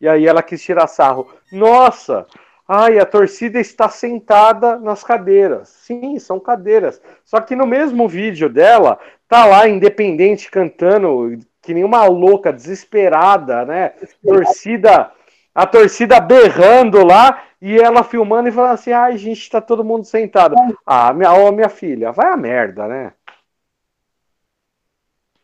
E 0.00 0.08
aí 0.08 0.26
ela 0.26 0.42
quis 0.42 0.62
tirar 0.62 0.86
sarro. 0.86 1.28
Nossa, 1.52 2.26
ai, 2.66 2.98
a 2.98 3.04
torcida 3.04 3.60
está 3.60 3.90
sentada 3.90 4.78
nas 4.78 5.04
cadeiras. 5.04 5.68
Sim, 5.68 6.18
são 6.18 6.40
cadeiras. 6.40 7.02
Só 7.22 7.38
que 7.38 7.54
no 7.54 7.66
mesmo 7.66 8.08
vídeo 8.08 8.48
dela, 8.48 8.98
tá 9.28 9.44
lá 9.44 9.68
Independente 9.68 10.50
cantando 10.50 11.38
que 11.68 11.74
nem 11.74 11.84
uma 11.84 12.06
louca, 12.06 12.50
desesperada, 12.50 13.62
né? 13.66 13.90
Torcida, 14.24 15.12
a 15.54 15.66
torcida 15.66 16.18
berrando 16.18 17.04
lá 17.04 17.44
e 17.60 17.76
ela 17.76 18.02
filmando 18.02 18.48
e 18.48 18.52
falando 18.52 18.72
assim: 18.72 18.90
ai, 18.90 19.18
gente, 19.18 19.50
tá 19.50 19.60
todo 19.60 19.84
mundo 19.84 20.06
sentado. 20.06 20.56
Ah, 20.86 21.12
minha, 21.12 21.30
oh, 21.34 21.52
minha 21.52 21.68
filha, 21.68 22.10
vai 22.10 22.32
a 22.32 22.38
merda, 22.38 22.88
né? 22.88 23.12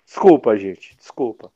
Desculpa, 0.07 0.57
gente, 0.57 0.97
desculpa. 0.97 1.53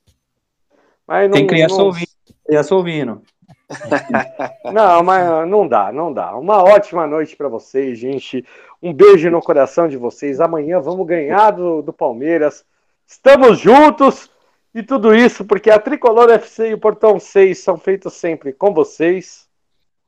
Mas 1.06 1.30
não, 1.30 1.38
Tem 1.38 1.46
criança 1.46 1.78
não... 1.78 1.86
ouvindo. 1.86 2.10
Criança 2.44 2.74
ouvindo. 2.74 3.22
não, 4.70 5.02
mas 5.02 5.48
não 5.48 5.66
dá, 5.66 5.90
não 5.90 6.12
dá. 6.12 6.36
Uma 6.36 6.62
ótima 6.62 7.06
noite 7.06 7.34
para 7.36 7.48
vocês, 7.48 7.98
gente. 7.98 8.44
Um 8.82 8.92
beijo 8.92 9.30
no 9.30 9.40
coração 9.40 9.88
de 9.88 9.96
vocês. 9.96 10.42
Amanhã 10.42 10.78
vamos 10.78 11.06
ganhar 11.06 11.52
do, 11.52 11.80
do 11.80 11.90
Palmeiras. 11.90 12.66
Estamos 13.06 13.58
juntos. 13.58 14.30
E 14.74 14.82
tudo 14.82 15.14
isso 15.14 15.44
porque 15.44 15.70
a 15.70 15.78
Tricolor 15.78 16.30
FC 16.30 16.70
e 16.70 16.74
o 16.74 16.78
Portão 16.78 17.18
6 17.18 17.58
são 17.58 17.78
feitos 17.78 18.14
sempre 18.14 18.52
com 18.52 18.72
vocês. 18.72 19.48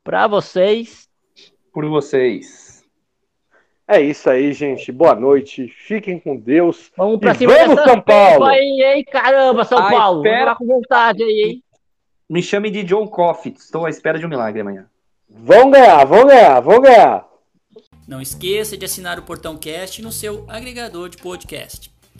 Para 0.05 0.27
vocês. 0.27 1.09
Por 1.73 1.87
vocês. 1.87 2.85
É 3.89 4.01
isso 4.01 4.31
aí, 4.31 4.53
gente. 4.53 4.93
Boa 4.93 5.15
noite. 5.15 5.66
Fiquem 5.66 6.19
com 6.19 6.37
Deus. 6.37 6.93
Vamos 6.97 7.19
para 7.19 7.35
cima 7.35 7.53
vamos, 7.53 7.82
São 7.82 8.01
Paulo. 8.01 8.45
Aí, 8.45 8.82
hein? 8.82 9.05
Caramba, 9.11 9.65
São 9.65 9.78
Ai, 9.78 9.91
Paulo. 9.91 10.24
Espera... 10.24 10.55
com 10.55 10.66
vontade 10.66 11.23
aí, 11.24 11.43
hein? 11.43 11.65
Me 12.28 12.41
chame 12.41 12.70
de 12.70 12.85
John 12.85 13.09
Coffey. 13.09 13.53
Estou 13.59 13.87
à 13.87 13.91
espera 13.91 14.19
de 14.19 14.24
um 14.24 14.28
milagre 14.28 14.61
amanhã. 14.61 14.89
Vão 15.28 15.70
ganhar, 15.70 16.05
vão 16.05 16.27
ganhar, 16.27 16.61
vão 16.61 16.81
ganhar. 16.81 17.28
Não 18.07 18.20
esqueça 18.20 18.77
de 18.77 18.85
assinar 18.85 19.19
o 19.19 19.23
Portão 19.23 19.57
Cast 19.57 20.01
no 20.03 20.12
seu 20.12 20.45
agregador 20.49 21.09
de 21.09 21.16
podcast. 21.16 21.93